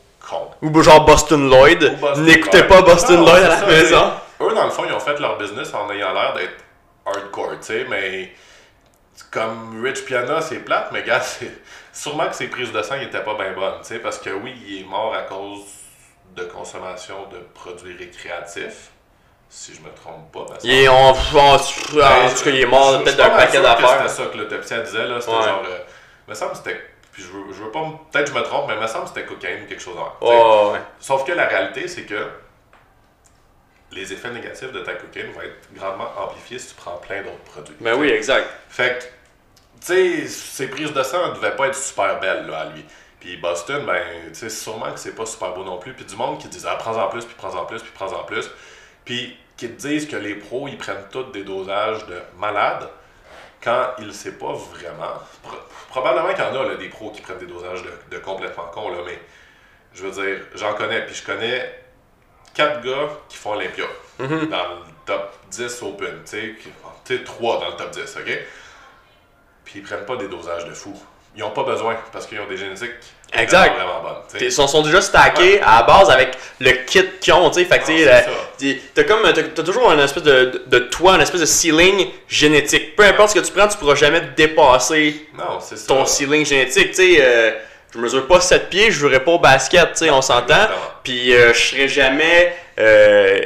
Ou 0.61 0.81
genre 0.83 1.05
Boston 1.05 1.49
Lloyd. 1.49 1.97
N'écoutez 2.17 2.63
pas 2.63 2.81
Boston 2.81 3.17
Non, 3.17 3.25
Lloyd 3.25 3.43
à 3.43 3.47
la 3.49 3.57
ça, 3.57 3.65
maison. 3.65 4.11
Eux, 4.41 4.53
dans 4.53 4.65
le 4.65 4.71
fond, 4.71 4.83
ils 4.87 4.93
ont 4.93 4.99
fait 4.99 5.19
leur 5.19 5.37
business 5.37 5.73
en 5.73 5.89
ayant 5.91 6.13
l'air 6.13 6.33
d'être 6.33 6.63
hardcore, 7.05 7.51
tu 7.59 7.67
sais, 7.67 7.85
mais 7.89 8.31
comme 9.31 9.81
Rich 9.83 10.05
Piana, 10.05 10.41
c'est 10.41 10.59
plate, 10.59 10.89
mais 10.91 11.03
gars, 11.03 11.21
sûrement 11.93 12.27
que 12.27 12.35
ses 12.35 12.47
prises 12.47 12.71
de 12.71 12.81
sang 12.83 12.97
n'étaient 12.97 13.23
pas 13.23 13.33
bien 13.35 13.53
bonnes, 13.53 13.79
tu 13.81 13.87
sais, 13.87 13.99
parce 13.99 14.19
que 14.19 14.29
oui, 14.29 14.53
il 14.67 14.81
est 14.81 14.85
mort 14.85 15.13
à 15.15 15.21
cause 15.23 15.61
de 16.35 16.43
consommation 16.43 17.15
de 17.31 17.37
produits 17.55 17.97
récréatifs, 17.97 18.89
si 19.49 19.73
je 19.73 19.79
me 19.81 19.89
trompe 19.95 20.31
pas. 20.31 20.53
Il 20.63 20.71
est, 20.71 20.87
en 20.87 21.13
tout 21.13 21.35
cas, 21.35 21.57
il 22.45 22.55
est 22.61 22.65
mort 22.65 22.91
Ben, 22.97 23.03
peut-être 23.05 23.17
d'un 23.17 23.29
paquet 23.29 23.61
d'affaires. 23.61 24.09
C'était 24.09 24.23
ça 24.23 24.29
que 24.31 24.37
l'autopsie 24.37 24.73
disait, 24.83 25.07
là, 25.07 25.19
c'était 25.19 25.35
Ouais. 25.35 25.43
genre, 25.43 25.63
euh, 25.67 25.77
me 26.27 26.33
semble 26.35 26.51
que 26.51 26.57
c'était, 26.57 26.81
puis 27.17 27.25
je 27.25 27.31
veux, 27.31 27.51
je 27.51 27.63
veux 27.63 27.71
pas, 27.71 27.81
peut-être 28.11 28.31
que 28.31 28.37
je 28.37 28.39
me 28.39 28.45
trompe, 28.45 28.67
mais 28.67 28.79
me 28.79 28.85
semble 28.85 29.05
que 29.05 29.09
c'était 29.09 29.25
cocaïne 29.25 29.63
ou 29.63 29.65
quelque 29.65 29.81
chose 29.81 29.95
dans 29.95 30.13
Oh. 30.21 30.75
Sauf 30.99 31.25
que 31.25 31.31
la 31.31 31.47
réalité, 31.47 31.87
c'est 31.87 32.03
que 32.03 32.27
les 33.91 34.13
effets 34.13 34.29
négatifs 34.29 34.71
de 34.71 34.81
ta 34.81 34.93
cocaïne 34.93 35.31
vont 35.31 35.41
être 35.41 35.73
grandement 35.73 36.11
amplifiés 36.15 36.59
si 36.59 36.67
tu 36.67 36.75
prends 36.75 36.97
plein 36.97 37.23
d'autres 37.23 37.43
produits. 37.51 37.75
Ben 37.79 37.95
oui, 37.95 38.09
exact. 38.09 38.47
Fait 38.69 38.99
que, 38.99 39.03
tu 39.83 40.25
sais, 40.25 40.27
ses 40.27 40.67
prises 40.67 40.93
de 40.93 41.01
sang 41.01 41.29
ne 41.29 41.33
devaient 41.33 41.55
pas 41.55 41.69
être 41.69 41.75
super 41.75 42.19
belles, 42.19 42.45
là, 42.45 42.59
à 42.59 42.65
lui. 42.65 42.85
Puis 43.19 43.35
Boston, 43.37 43.83
ben, 43.87 44.03
tu 44.27 44.35
sais, 44.35 44.51
sûrement 44.51 44.91
que 44.91 44.99
c'est 44.99 45.15
pas 45.15 45.25
super 45.25 45.53
beau 45.55 45.63
non 45.63 45.79
plus. 45.79 45.93
Puis 45.93 46.05
du 46.05 46.15
monde 46.15 46.37
qui 46.37 46.47
disait, 46.49 46.67
ah, 46.69 46.75
prends-en 46.75 47.07
plus, 47.07 47.25
puis 47.25 47.33
prends-en 47.35 47.65
plus, 47.65 47.81
puis 47.81 47.91
prends-en 47.95 48.25
plus. 48.25 48.47
Puis 49.05 49.35
qui 49.57 49.69
te 49.69 49.81
disent 49.81 50.07
que 50.07 50.17
les 50.17 50.35
pros, 50.35 50.67
ils 50.67 50.77
prennent 50.77 51.07
tous 51.11 51.31
des 51.31 51.43
dosages 51.43 52.05
de 52.05 52.21
malades 52.37 52.87
quand 53.63 53.93
il 53.99 54.07
ne 54.07 54.11
sait 54.11 54.33
pas 54.33 54.53
vraiment. 54.53 55.13
Pro- 55.43 55.57
probablement 55.89 56.29
qu'il 56.33 56.43
y 56.43 56.47
en 56.47 56.55
a 56.61 56.63
là, 56.65 56.75
des 56.75 56.89
pros 56.89 57.11
qui 57.11 57.21
prennent 57.21 57.37
des 57.39 57.45
dosages 57.47 57.83
de, 57.83 57.91
de 58.15 58.17
complètement 58.19 58.65
cons, 58.73 58.89
là, 58.89 58.97
mais 59.05 59.19
je 59.93 60.05
veux 60.05 60.11
dire, 60.23 60.45
j'en 60.55 60.73
connais, 60.73 61.05
puis 61.05 61.15
je 61.15 61.25
connais 61.25 61.83
quatre 62.53 62.81
gars 62.81 63.09
qui 63.29 63.37
font 63.37 63.53
Olympia 63.53 63.85
dans 64.19 64.27
le 64.75 64.81
top 65.05 65.33
10 65.51 65.81
Open, 65.83 66.21
tu 66.25 66.57
sais, 67.05 67.23
trois 67.23 67.59
dans 67.59 67.67
le 67.69 67.75
top 67.75 67.91
10, 67.91 68.17
ok? 68.17 68.39
Puis 69.63 69.79
ils 69.79 69.83
prennent 69.83 70.05
pas 70.05 70.15
des 70.17 70.27
dosages 70.27 70.65
de 70.65 70.73
fou. 70.73 70.93
Ils 71.35 71.43
ont 71.43 71.51
pas 71.51 71.63
besoin 71.63 71.95
parce 72.11 72.25
qu'ils 72.25 72.39
ont 72.39 72.47
des 72.47 72.57
génétiques 72.57 72.89
Exact. 73.33 73.75
vraiment, 73.75 74.01
vraiment. 74.01 74.17
Ils 74.39 74.51
sont, 74.51 74.67
sont 74.67 74.81
déjà 74.81 75.01
stackés 75.01 75.59
à 75.61 75.77
la 75.77 75.83
base 75.83 76.09
avec 76.09 76.31
le 76.59 76.71
kit 76.85 77.03
qu'ils 77.21 77.33
ont, 77.33 77.49
tu 77.49 77.59
sais. 77.59 77.65
Fait 77.65 77.79
que, 77.79 77.85
tu 77.85 77.97
sais, 77.97 78.09
Ah, 78.11 78.75
t'as 78.93 79.03
comme, 79.03 79.21
t'as 79.33 79.63
toujours 79.63 79.91
une 79.91 79.99
espèce 79.99 80.23
de, 80.23 80.45
de, 80.45 80.63
de 80.67 80.79
toit, 80.79 81.15
une 81.15 81.21
espèce 81.21 81.41
de 81.41 81.45
ceiling 81.45 82.07
génétique. 82.27 82.95
Peu 82.95 83.03
importe 83.03 83.29
ce 83.31 83.39
que 83.39 83.45
tu 83.45 83.51
prends, 83.51 83.67
tu 83.67 83.77
pourras 83.77 83.95
jamais 83.95 84.21
dépasser 84.35 85.27
Non, 85.37 85.59
ça. 85.59 85.75
ton 85.87 86.05
ceiling 86.05 86.45
génétique, 86.45 86.89
tu 86.91 86.95
sais. 86.95 87.17
euh, 87.21 87.51
je 87.93 87.99
mesure 87.99 88.27
pas 88.27 88.41
7 88.41 88.69
pieds, 88.69 88.91
je 88.91 88.99
jouerai 88.99 89.21
pas 89.23 89.31
au 89.31 89.39
basket, 89.39 89.93
tu 89.93 89.99
sais, 90.05 90.09
on 90.09 90.21
s'entend. 90.21 90.67
Puis 91.03 91.33
euh, 91.33 91.53
je 91.53 91.59
serai 91.59 91.87
jamais 91.87 92.53
euh, 92.79 93.41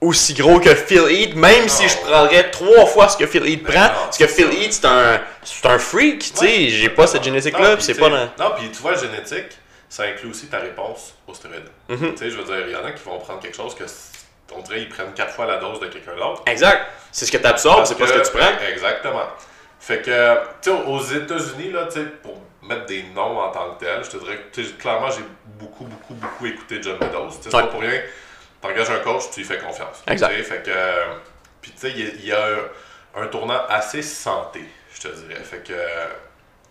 aussi 0.00 0.34
gros 0.34 0.58
que 0.60 0.74
Phil 0.74 1.02
Heath, 1.10 1.34
même 1.34 1.68
si 1.68 1.88
je 1.88 1.96
prendrais 1.98 2.50
trois 2.50 2.86
fois 2.86 3.08
ce 3.08 3.16
que 3.16 3.26
Phil 3.26 3.46
Heath 3.46 3.62
Ben 3.64 3.72
prend. 3.72 3.82
non, 3.82 3.90
parce 4.04 4.18
que 4.18 4.26
Phil. 4.26 4.46
Heath, 4.52 4.72
c'est 4.72 4.84
un, 4.86 5.20
c'est 5.42 5.66
un 5.66 5.78
freak, 5.78 6.20
tu 6.20 6.38
sais. 6.38 6.46
Ouais. 6.46 6.68
J'ai 6.70 6.88
pas 6.90 7.06
cette 7.06 7.22
génétique-là, 7.24 7.76
puis 7.76 7.84
c'est 7.84 7.94
pas 7.94 8.08
dans. 8.08 8.16
Non, 8.38 8.54
puis 8.58 8.70
tu 8.70 8.80
vois, 8.80 8.94
génétique, 8.94 9.58
ça 9.88 10.04
inclut 10.04 10.30
aussi 10.30 10.46
ta 10.46 10.58
réponse 10.58 11.14
aux 11.26 11.34
stéroïdes. 11.34 11.68
Mhm. 11.88 12.12
Tu 12.12 12.16
sais, 12.18 12.30
je 12.30 12.36
veux 12.38 12.44
dire, 12.44 12.66
il 12.66 12.72
y 12.72 12.76
en 12.76 12.84
a 12.84 12.92
qui 12.92 13.02
vont 13.04 13.18
prendre 13.18 13.40
quelque 13.40 13.56
chose 13.56 13.74
que, 13.74 13.84
on 14.56 14.62
dirait, 14.62 14.80
ils 14.82 14.88
prennent 14.88 15.12
quatre 15.14 15.34
fois 15.34 15.46
la 15.46 15.58
dose 15.58 15.80
de 15.80 15.86
quelqu'un 15.86 16.16
d'autre. 16.16 16.42
Exact. 16.46 16.86
C'est 17.12 17.26
ce 17.26 17.32
que 17.32 17.36
tu 17.38 17.46
absorbes, 17.46 17.84
c'est 17.86 17.96
pas 17.96 18.06
ce 18.06 18.12
que 18.14 18.24
tu 18.30 18.36
prends. 18.36 18.66
Exactement. 18.72 19.26
Fait 19.78 20.02
que, 20.02 20.34
tu 20.62 20.70
sais, 20.70 20.76
aux 20.86 21.00
États-Unis, 21.02 21.72
là, 21.72 21.86
tu 21.86 22.00
sais, 22.00 22.06
pour 22.22 22.36
mettre 22.62 22.86
des 22.86 23.02
noms 23.14 23.38
en 23.40 23.50
tant 23.50 23.74
que 23.74 23.84
tel, 23.84 24.04
je 24.04 24.10
te 24.10 24.16
dirais 24.18 24.36
que, 24.36 24.54
tu 24.60 24.64
sais, 24.64 24.72
clairement, 24.74 25.10
j'ai 25.10 25.24
beaucoup, 25.58 25.84
beaucoup, 25.84 26.14
beaucoup 26.14 26.46
écouté 26.46 26.78
John 26.82 26.98
Meadows. 27.00 27.28
Tu 27.28 27.32
sais, 27.32 27.38
c'est 27.50 27.56
Ouais. 27.56 27.62
pas 27.62 27.68
pour 27.68 27.80
rien. 27.80 28.00
T'engages 28.62 28.90
un 28.90 28.98
coach, 28.98 29.24
tu 29.32 29.40
lui 29.40 29.46
fais 29.46 29.58
confiance. 29.58 30.02
Exact. 30.06 30.34
Fait 30.42 30.62
que, 30.62 30.70
euh, 30.70 31.04
puis 31.62 31.70
tu 31.72 31.78
sais, 31.78 31.90
il 31.92 32.24
y 32.26 32.32
a- 32.32 32.46
un, 33.16 33.22
un 33.22 33.26
tournant 33.26 33.60
assez 33.68 34.02
santé, 34.02 34.62
je 34.94 35.00
te 35.00 35.08
dirais. 35.08 35.40
Fait 35.42 35.64
que, 35.66 35.72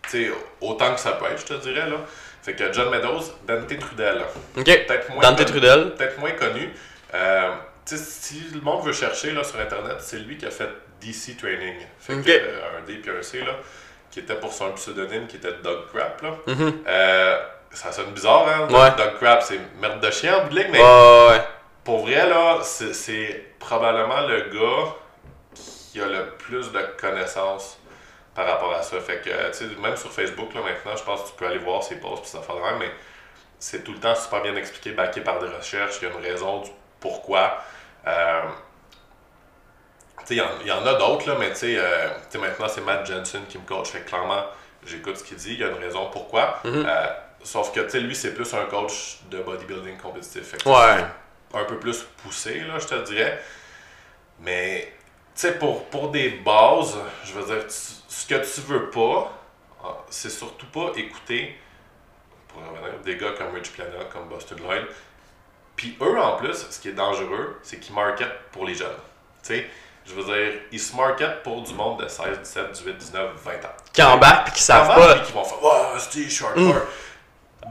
tu 0.10 0.26
sais, 0.28 0.32
autant 0.62 0.94
que 0.94 1.00
ça 1.00 1.14
peut 1.14 1.26
être, 1.26 1.40
je 1.40 1.46
te 1.46 1.54
dirais, 1.56 1.90
là. 1.90 1.98
Fait 2.44 2.54
que 2.54 2.72
John 2.72 2.90
Meadows, 2.90 3.22
Dante 3.48 3.78
Trudel. 3.80 4.22
Ok. 4.56 4.64
Peut-être 4.66 5.10
moins 5.10 5.22
Dante 5.22 5.38
connu- 5.40 5.46
Trudel. 5.50 5.94
Peut-être 5.96 6.18
moins 6.20 6.32
connu. 6.32 6.70
Euh, 7.14 7.52
tu 7.86 7.98
sais, 7.98 8.04
si 8.04 8.46
le 8.54 8.62
monde 8.62 8.86
veut 8.86 8.94
chercher 8.94 9.32
là, 9.32 9.44
sur 9.44 9.60
Internet, 9.60 9.98
c'est 10.00 10.18
lui 10.20 10.38
qui 10.38 10.46
a 10.46 10.52
fait 10.52 10.70
DC 11.02 11.36
Training. 11.38 11.76
Fait 12.00 12.14
que, 12.22 12.30
euh, 12.30 12.78
un 12.78 12.86
D 12.86 12.96
puis 12.96 13.12
un 13.12 13.22
C, 13.22 13.40
là, 13.42 13.56
qui 14.12 14.20
était 14.22 14.36
pour 14.36 14.54
son 14.54 14.72
pseudonyme, 14.74 15.28
qui 15.28 15.36
était 15.38 15.54
Doug 15.64 15.88
Crap. 15.94 16.22
Là. 16.22 16.30
Mhm. 16.48 16.84
Euh, 16.88 17.38
ça 17.72 17.92
sonne 17.92 18.12
bizarre, 18.12 18.48
hein? 18.48 18.68
Ouais. 18.72 18.92
Doug 18.98 19.18
Crap, 19.20 19.44
c'est 19.44 19.60
merde 19.82 20.00
de 20.00 20.10
chien 20.12 20.38
en 20.38 20.44
bout 20.46 20.50
de 20.54 20.60
ligne, 20.60 20.70
mais 20.72 20.80
Ouais, 20.80 21.28
ouais. 21.30 21.42
Pour 21.84 22.00
vrai, 22.06 22.28
là, 22.28 22.60
c'est- 22.64 23.58
probablement 23.60 24.22
le 24.22 24.42
gars 24.50 24.94
qui 25.92 26.02
a 26.02 26.06
le 26.08 26.30
plus 26.38 26.72
de 26.72 26.80
connaissances 27.00 27.78
par 28.36 28.46
rapport 28.48 28.74
à 28.74 28.82
ça. 28.84 29.00
Fait 29.02 29.22
que, 29.22 29.30
tu 29.52 29.54
sais, 29.58 29.66
même 29.82 29.98
sur 29.98 30.12
Facebook, 30.12 30.54
là, 30.54 30.62
maintenant, 30.62 30.96
je 30.96 31.04
pense 31.04 31.24
que 31.24 31.28
tu 31.30 31.34
peux 31.36 31.46
aller 31.48 31.58
voir 31.58 31.84
ses 31.84 31.96
posts 32.00 32.22
puis 32.24 32.32
ça 32.32 32.42
fait 32.42 32.54
même, 32.54 32.78
mais 32.80 32.92
c'est 33.60 33.84
tout 33.84 33.92
le 33.94 34.00
temps 34.00 34.16
super 34.16 34.42
bien 34.42 34.56
expliqué, 34.56 34.92
backé 34.92 35.22
par 35.22 35.40
des 35.40 35.48
recherches. 35.48 35.98
Il 36.02 36.08
y 36.08 36.12
a 36.12 36.14
une 36.16 36.24
raison 36.24 36.62
du 36.62 36.70
pourquoi. 37.00 37.58
Euh, 38.08 38.42
tu 40.20 40.26
sais, 40.26 40.34
il 40.36 40.38
y 40.38 40.42
en- 40.42 40.60
il 40.62 40.68
y, 40.68 40.72
en 40.72 40.86
a 40.86 40.94
d'autres, 40.94 41.28
là, 41.28 41.36
mais 41.40 41.50
tu 41.50 41.56
sais, 41.58 41.76
euh, 41.78 42.10
sais, 42.30 42.38
maintenant, 42.38 42.68
c'est 42.68 42.82
Matt 42.82 43.06
Jensen 43.06 43.46
qui 43.48 43.58
me 43.58 43.66
coach. 43.66 43.90
Fait 43.90 44.00
que 44.02 44.10
clairement, 44.10 44.44
j'écoute 44.86 45.18
ce 45.18 45.24
qu'il 45.24 45.38
dit. 45.38 45.54
Il 45.54 45.60
y 45.60 45.64
a 45.64 45.68
une 45.68 45.80
raison 45.80 46.10
pourquoi. 46.12 46.60
Mhm. 46.64 46.86
Euh, 46.88 47.08
sauf 47.44 47.72
que, 47.74 47.82
tu 47.82 47.90
sais, 47.90 48.00
lui, 48.00 48.16
c'est 48.16 48.34
plus 48.34 48.54
un 48.54 48.66
coach 48.66 49.20
de 49.30 49.40
bodybuilding 49.40 49.98
compétitif. 49.98 50.44
Fait 50.52 50.58
que 50.64 50.70
Ouais. 50.70 51.04
Un 51.54 51.64
peu 51.66 51.78
plus 51.80 52.04
poussé, 52.24 52.60
là, 52.62 52.80
je 52.80 52.88
te 52.88 52.96
dirais. 53.06 53.42
Mais, 54.40 54.94
tu 55.36 55.42
sais, 55.42 55.54
pour, 55.58 55.86
pour 55.86 56.10
des 56.10 56.30
bases, 56.30 56.98
je 57.26 57.34
veux 57.34 57.44
dire, 57.46 57.66
tu- 57.68 57.74
ce 58.08 58.26
que 58.28 58.36
tu 58.36 58.62
veux 58.62 58.90
pas, 58.90 59.32
ah, 59.84 59.98
c'est 60.10 60.30
surtout 60.30 60.68
pas 60.68 60.92
écouter, 60.96 61.58
pour 62.48 62.62
revenir, 62.62 63.00
des 63.04 63.18
gars 63.18 63.32
comme 63.38 63.54
Rich 63.54 63.72
Piana, 63.72 64.06
comme 64.12 64.28
Busted 64.30 64.60
Lloyd. 64.60 64.86
Puis 65.76 65.98
eux, 66.02 66.20
en 66.20 66.36
plus, 66.38 66.68
ce 66.70 66.80
qui 66.80 66.90
est 66.90 66.94
dangereux, 66.94 67.58
c'est 67.64 67.80
qu'ils 67.80 67.96
marketent 67.96 68.42
pour 68.52 68.66
les 68.66 68.76
jeunes. 68.76 68.90
Tu 69.44 69.56
sais, 69.56 69.68
je 70.06 70.14
veux 70.14 70.24
dire, 70.24 70.62
ils 70.72 70.80
se 70.80 70.96
marketent 70.96 71.42
pour 71.44 71.62
du 71.64 71.74
monde 71.74 72.02
de 72.04 72.08
16, 72.08 72.40
17, 72.40 72.72
18, 72.72 72.98
19, 72.98 73.32
20 73.44 73.52
ans. 73.66 73.70
Qui 73.94 74.04
embarquent 74.04 74.46
puis 74.46 74.54
qui 74.56 74.62
savent 74.64 74.88
pas. 74.88 75.16
puis 75.16 75.28
qui 75.28 75.32
vont 75.34 75.44
faire 75.44 75.58
Oh, 75.62 75.86
c'est 75.98 76.24
je 76.24 76.30
suis 76.30 76.46
hardcore. 76.46 76.82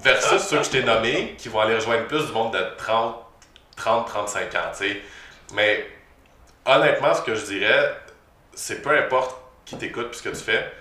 Versus 0.02 0.42
ceux 0.42 0.58
que 0.58 0.64
je 0.64 0.70
t'ai 0.70 0.82
nommés, 0.84 1.34
qui 1.36 1.48
vont 1.48 1.60
aller 1.60 1.74
rejoindre 1.74 2.06
plus 2.06 2.24
du 2.26 2.32
monde 2.32 2.52
de 2.54 2.76
30, 2.78 3.16
30, 3.78 4.06
35 4.08 4.54
ans, 4.54 4.58
tu 4.76 4.88
sais. 4.88 5.00
Mais 5.54 5.86
honnêtement, 6.66 7.14
ce 7.14 7.22
que 7.22 7.34
je 7.34 7.44
dirais, 7.46 7.94
c'est 8.54 8.82
peu 8.82 8.90
importe 8.98 9.36
qui 9.64 9.76
t'écoute 9.76 10.08
puis 10.10 10.18
ce 10.18 10.22
que 10.22 10.28
tu 10.36 10.42
fais, 10.44 10.72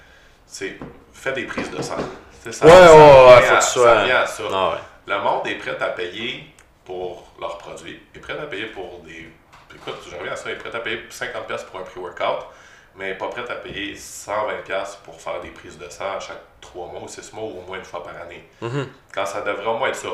c'est 0.46 0.78
fais 1.14 1.32
des 1.34 1.46
prises 1.46 1.70
de 1.72 1.82
sang. 1.82 1.96
Ça- 2.44 2.48
Ouais, 2.48 2.52
ça 2.54 2.66
ouais, 2.66 2.72
ouais, 2.74 2.88
faut 2.88 3.30
à- 3.54 3.58
que 3.58 3.64
tu 3.66 3.70
sois- 3.72 3.96
Ça 3.96 4.06
vient 4.06 4.20
à 4.22 4.26
ça. 4.26 4.44
Ah 4.52 4.70
ouais. 4.72 5.14
Le 5.14 5.20
monde 5.22 5.48
est 5.48 5.56
prêt 5.56 5.78
à 5.82 5.88
payer 5.90 6.54
pour 6.86 7.32
leurs 7.40 7.58
produits, 7.58 8.02
est 8.16 8.20
prêt 8.20 8.38
à 8.40 8.46
payer 8.46 8.68
pour 8.68 9.00
des. 9.06 9.30
Écoute, 9.76 9.98
je 10.10 10.16
reviens 10.16 10.32
à 10.34 10.36
ça, 10.36 10.50
est 10.50 10.56
prêt 10.56 10.74
à 10.76 10.80
payer 10.80 11.04
50$ 11.10 11.64
pour 11.66 11.80
un 11.80 11.84
pré-workout, 11.84 12.48
mais 12.96 13.14
pas 13.16 13.28
prêt 13.28 13.50
à 13.50 13.56
payer 13.56 13.96
120$ 13.96 14.98
pour 15.04 15.20
faire 15.20 15.40
des 15.42 15.50
prises 15.50 15.78
de 15.78 15.90
sang 15.90 16.16
à 16.18 16.20
chaque 16.20 16.42
3 16.62 16.88
mois 16.88 17.02
ou 17.04 17.08
6 17.08 17.32
mois 17.34 17.44
ou 17.44 17.60
au 17.60 17.62
moins 17.68 17.78
une 17.78 17.84
fois 17.86 18.04
par 18.04 18.16
année. 18.22 18.48
Mhm. 18.62 18.88
Quand 19.14 19.26
ça 19.26 19.42
devrait 19.42 19.66
au 19.66 19.78
moins 19.78 19.90
être 19.90 19.96
ça. 19.98 20.10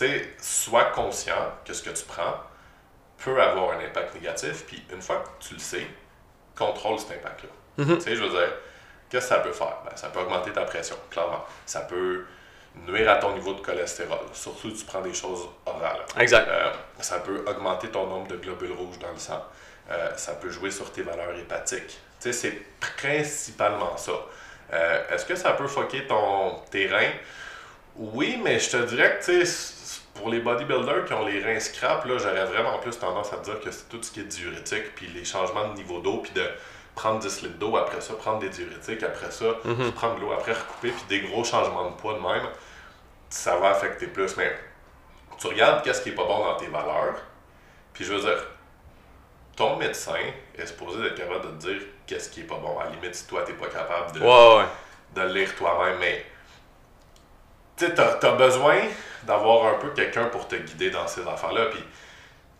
Tu 0.00 0.06
sais, 0.06 0.30
sois 0.40 0.86
conscient 0.86 1.52
que 1.62 1.74
ce 1.74 1.82
que 1.82 1.90
tu 1.90 2.04
prends 2.04 2.32
peut 3.18 3.38
avoir 3.38 3.72
un 3.72 3.84
impact 3.84 4.14
négatif, 4.14 4.64
puis 4.66 4.82
une 4.90 5.02
fois 5.02 5.16
que 5.16 5.46
tu 5.46 5.52
le 5.52 5.60
sais, 5.60 5.86
contrôle 6.56 6.98
cet 6.98 7.18
impact-là. 7.18 7.84
Mhm. 7.84 7.98
Tu 7.98 8.04
sais, 8.04 8.16
je 8.16 8.22
veux 8.22 8.30
dire, 8.30 8.48
qu'est-ce 9.10 9.28
que 9.28 9.34
ça 9.34 9.40
peut 9.40 9.52
faire? 9.52 9.76
Ben, 9.84 9.94
ça 9.96 10.08
peut 10.08 10.20
augmenter 10.20 10.52
ta 10.52 10.62
pression, 10.62 10.96
clairement. 11.10 11.44
Ça 11.66 11.80
peut 11.80 12.24
nuire 12.86 13.10
à 13.10 13.16
ton 13.16 13.34
niveau 13.34 13.52
de 13.52 13.60
cholestérol, 13.60 14.20
surtout 14.32 14.70
si 14.70 14.76
tu 14.76 14.84
prends 14.86 15.02
des 15.02 15.12
choses 15.12 15.46
orales. 15.66 16.00
Exact. 16.18 16.48
Euh, 16.48 16.72
ça 17.00 17.18
peut 17.18 17.44
augmenter 17.46 17.88
ton 17.88 18.06
nombre 18.06 18.28
de 18.28 18.36
globules 18.36 18.72
rouges 18.72 18.98
dans 19.00 19.12
le 19.12 19.18
sang. 19.18 19.44
Euh, 19.90 20.16
ça 20.16 20.32
peut 20.32 20.48
jouer 20.48 20.70
sur 20.70 20.90
tes 20.92 21.02
valeurs 21.02 21.36
hépatiques. 21.36 22.00
Tu 22.22 22.32
sais, 22.32 22.32
c'est 22.32 22.62
principalement 22.80 23.98
ça. 23.98 24.12
Euh, 24.72 25.02
Est-ce 25.10 25.26
que 25.26 25.34
ça 25.34 25.52
peut 25.52 25.68
foquer 25.68 26.06
ton, 26.06 26.62
tes 26.70 26.86
reins? 26.86 27.12
Oui, 27.96 28.40
mais 28.42 28.58
je 28.58 28.70
te 28.70 28.76
dirais 28.78 29.18
que, 29.18 29.24
tu 29.26 29.44
sais, 29.44 29.79
pour 30.20 30.28
les 30.28 30.40
bodybuilders 30.40 31.06
qui 31.06 31.14
ont 31.14 31.24
les 31.24 31.42
reins 31.42 31.58
scrap, 31.58 32.04
là, 32.04 32.18
j'aurais 32.18 32.44
vraiment 32.44 32.78
plus 32.78 32.98
tendance 32.98 33.32
à 33.32 33.38
te 33.38 33.44
dire 33.44 33.58
que 33.60 33.70
c'est 33.70 33.88
tout 33.88 34.02
ce 34.02 34.10
qui 34.12 34.20
est 34.20 34.24
diurétique, 34.24 34.94
puis 34.94 35.06
les 35.06 35.24
changements 35.24 35.68
de 35.68 35.74
niveau 35.74 36.00
d'eau, 36.00 36.18
puis 36.18 36.32
de 36.32 36.44
prendre 36.94 37.20
10 37.20 37.42
litres 37.42 37.58
d'eau, 37.58 37.74
après 37.78 38.02
ça, 38.02 38.12
prendre 38.14 38.38
des 38.40 38.50
diurétiques, 38.50 39.02
après 39.02 39.30
ça, 39.30 39.46
Mhm. 39.64 39.92
prendre 39.92 40.16
de 40.16 40.20
l'eau, 40.20 40.32
après 40.32 40.52
recouper, 40.52 40.90
puis 40.90 41.04
des 41.08 41.20
gros 41.26 41.42
changements 41.42 41.88
de 41.90 41.94
poids 41.96 42.14
de 42.14 42.18
même, 42.18 42.46
ça 43.30 43.56
va 43.56 43.70
affecter 43.70 44.06
plus. 44.08 44.36
Mais 44.36 44.54
tu 45.38 45.46
regardes 45.46 45.82
qu'est-ce 45.82 46.02
qui 46.02 46.10
est 46.10 46.14
pas 46.14 46.24
bon 46.24 46.44
dans 46.44 46.56
tes 46.56 46.66
valeurs, 46.66 47.14
puis 47.94 48.04
je 48.04 48.12
veux 48.12 48.20
dire, 48.20 48.46
ton 49.56 49.76
médecin 49.76 50.18
est 50.58 50.66
supposé 50.66 51.06
être 51.06 51.14
capable 51.14 51.42
de 51.46 51.48
te 51.52 51.66
dire 51.70 51.80
qu'est-ce 52.06 52.28
qui 52.28 52.40
est 52.40 52.44
pas 52.44 52.56
bon. 52.56 52.78
À 52.78 52.84
la 52.84 52.90
limite, 52.90 53.14
si 53.14 53.26
toi, 53.26 53.42
t'es 53.42 53.52
pas 53.54 53.68
capable 53.68 54.12
de, 54.12 54.20
Ouais, 54.20 54.56
ouais. 54.58 54.64
de 55.14 55.20
le 55.22 55.32
lire 55.40 55.54
toi-même, 55.56 55.98
mais 55.98 56.24
tu 57.76 57.86
as 57.86 58.32
besoin 58.32 58.76
d'avoir 59.24 59.74
un 59.74 59.78
peu 59.78 59.88
quelqu'un 59.90 60.24
pour 60.24 60.48
te 60.48 60.56
guider 60.56 60.90
dans 60.90 61.06
ces 61.06 61.22
affaires-là. 61.22 61.66
Puis, 61.66 61.80
tu 61.80 61.86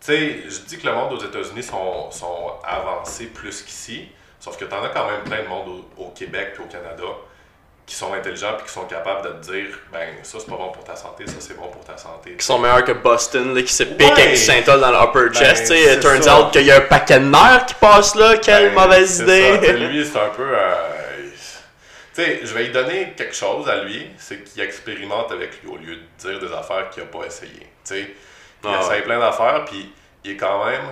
sais, 0.07 0.39
je 0.49 0.59
dis 0.67 0.77
que 0.79 0.87
le 0.87 0.93
monde 0.93 1.13
aux 1.13 1.23
États-Unis 1.23 1.63
sont, 1.63 2.09
sont 2.11 2.53
avancés 2.63 3.25
plus 3.27 3.61
qu'ici, 3.61 4.07
sauf 4.39 4.57
que 4.57 4.65
t'en 4.65 4.83
as 4.83 4.89
quand 4.89 5.05
même 5.09 5.21
plein 5.23 5.43
de 5.43 5.47
monde 5.47 5.85
au, 5.97 6.03
au 6.03 6.09
Québec 6.09 6.53
et 6.57 6.61
au 6.61 6.65
Canada 6.65 7.03
qui 7.85 7.95
sont 7.97 8.13
intelligents 8.13 8.53
puis 8.57 8.67
qui 8.67 8.71
sont 8.71 8.85
capables 8.85 9.21
de 9.23 9.29
te 9.33 9.51
dire, 9.51 9.67
ben, 9.91 10.07
ça 10.23 10.37
c'est 10.39 10.49
pas 10.49 10.55
bon 10.55 10.69
pour 10.69 10.83
ta 10.83 10.95
santé, 10.95 11.27
ça 11.27 11.33
c'est 11.39 11.57
bon 11.57 11.67
pour 11.67 11.83
ta 11.83 11.97
santé. 11.97 12.35
Qui 12.37 12.45
sont 12.45 12.57
meilleurs 12.57 12.85
que 12.85 12.93
Boston, 12.93 13.53
là, 13.53 13.61
qui 13.63 13.73
se 13.73 13.83
pique 13.83 14.07
Ouais. 14.15 14.21
avec 14.23 14.35
du 14.35 14.63
dans 14.65 14.91
l'upper 14.91 15.29
Ben, 15.29 15.33
chest. 15.33 15.61
tu 15.63 15.67
sais. 15.75 15.83
c'est 15.85 15.93
It 15.95 15.99
turns 15.99 16.21
ça. 16.23 16.39
out 16.39 16.51
qu'il 16.53 16.61
y 16.65 16.71
a 16.71 16.77
un 16.77 16.81
paquet 16.81 17.19
de 17.19 17.25
nerfs 17.25 17.65
qui 17.65 17.73
passe 17.75 18.15
là. 18.15 18.37
Quelle 18.37 18.73
Ben, 18.73 18.81
mauvaise 18.81 19.19
idée. 19.19 19.51
ça. 19.51 19.57
Tu 19.67 19.73
lui, 19.77 20.05
c'est 20.05 20.17
un 20.19 20.29
peu. 20.29 20.43
euh, 20.43 20.75
Tu 22.13 22.21
sais, 22.21 22.39
je 22.43 22.53
vais 22.53 22.63
lui 22.65 22.71
donner 22.71 23.13
quelque 23.15 23.35
chose 23.35 23.69
à 23.69 23.83
lui, 23.83 24.05
c'est 24.17 24.43
qu'il 24.43 24.61
expérimente 24.61 25.31
avec 25.31 25.61
lui 25.63 25.69
au 25.71 25.77
lieu 25.77 25.95
de 25.95 26.01
dire 26.29 26.39
des 26.39 26.53
affaires 26.53 26.89
qu'il 26.89 27.03
n'a 27.03 27.09
pas 27.09 27.25
essayé. 27.25 27.59
Tu 27.59 27.65
sais, 27.83 28.01
il 28.63 28.69
Ah 28.69 28.79
essaye 28.81 29.01
plein 29.03 29.19
d'affaires, 29.19 29.63
puis 29.65 29.91
il 30.23 30.31
est 30.31 30.37
quand 30.37 30.65
même 30.65 30.83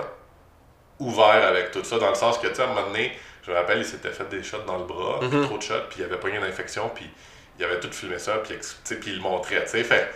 ouvert 0.99 1.45
avec 1.47 1.71
tout 1.71 1.83
ça, 1.83 1.97
dans 1.97 2.09
le 2.09 2.15
sens 2.15 2.37
que, 2.37 2.47
tu 2.47 2.55
sais, 2.55 2.61
à 2.61 2.65
un 2.65 2.67
moment 2.69 2.87
donné, 2.87 3.17
je 3.45 3.51
me 3.51 3.55
rappelle, 3.55 3.79
il 3.79 3.85
s'était 3.85 4.11
fait 4.11 4.27
des 4.29 4.43
shots 4.43 4.63
dans 4.67 4.77
le 4.77 4.85
bras, 4.85 5.19
Mhm. 5.21 5.45
trop 5.45 5.57
de 5.57 5.63
shots, 5.63 5.87
puis 5.89 5.99
il 5.99 6.03
avait 6.05 6.17
pas 6.17 6.29
une 6.29 6.43
infection, 6.43 6.89
puis 6.93 7.09
il 7.57 7.65
avait 7.65 7.79
tout 7.79 7.91
filmé 7.91 8.19
ça, 8.19 8.37
puis, 8.37 8.55
puis 8.85 9.11
il 9.11 9.15
le 9.17 9.21
montrait, 9.21 9.63
tu 9.63 9.69
sais, 9.71 9.83
fait 9.83 10.09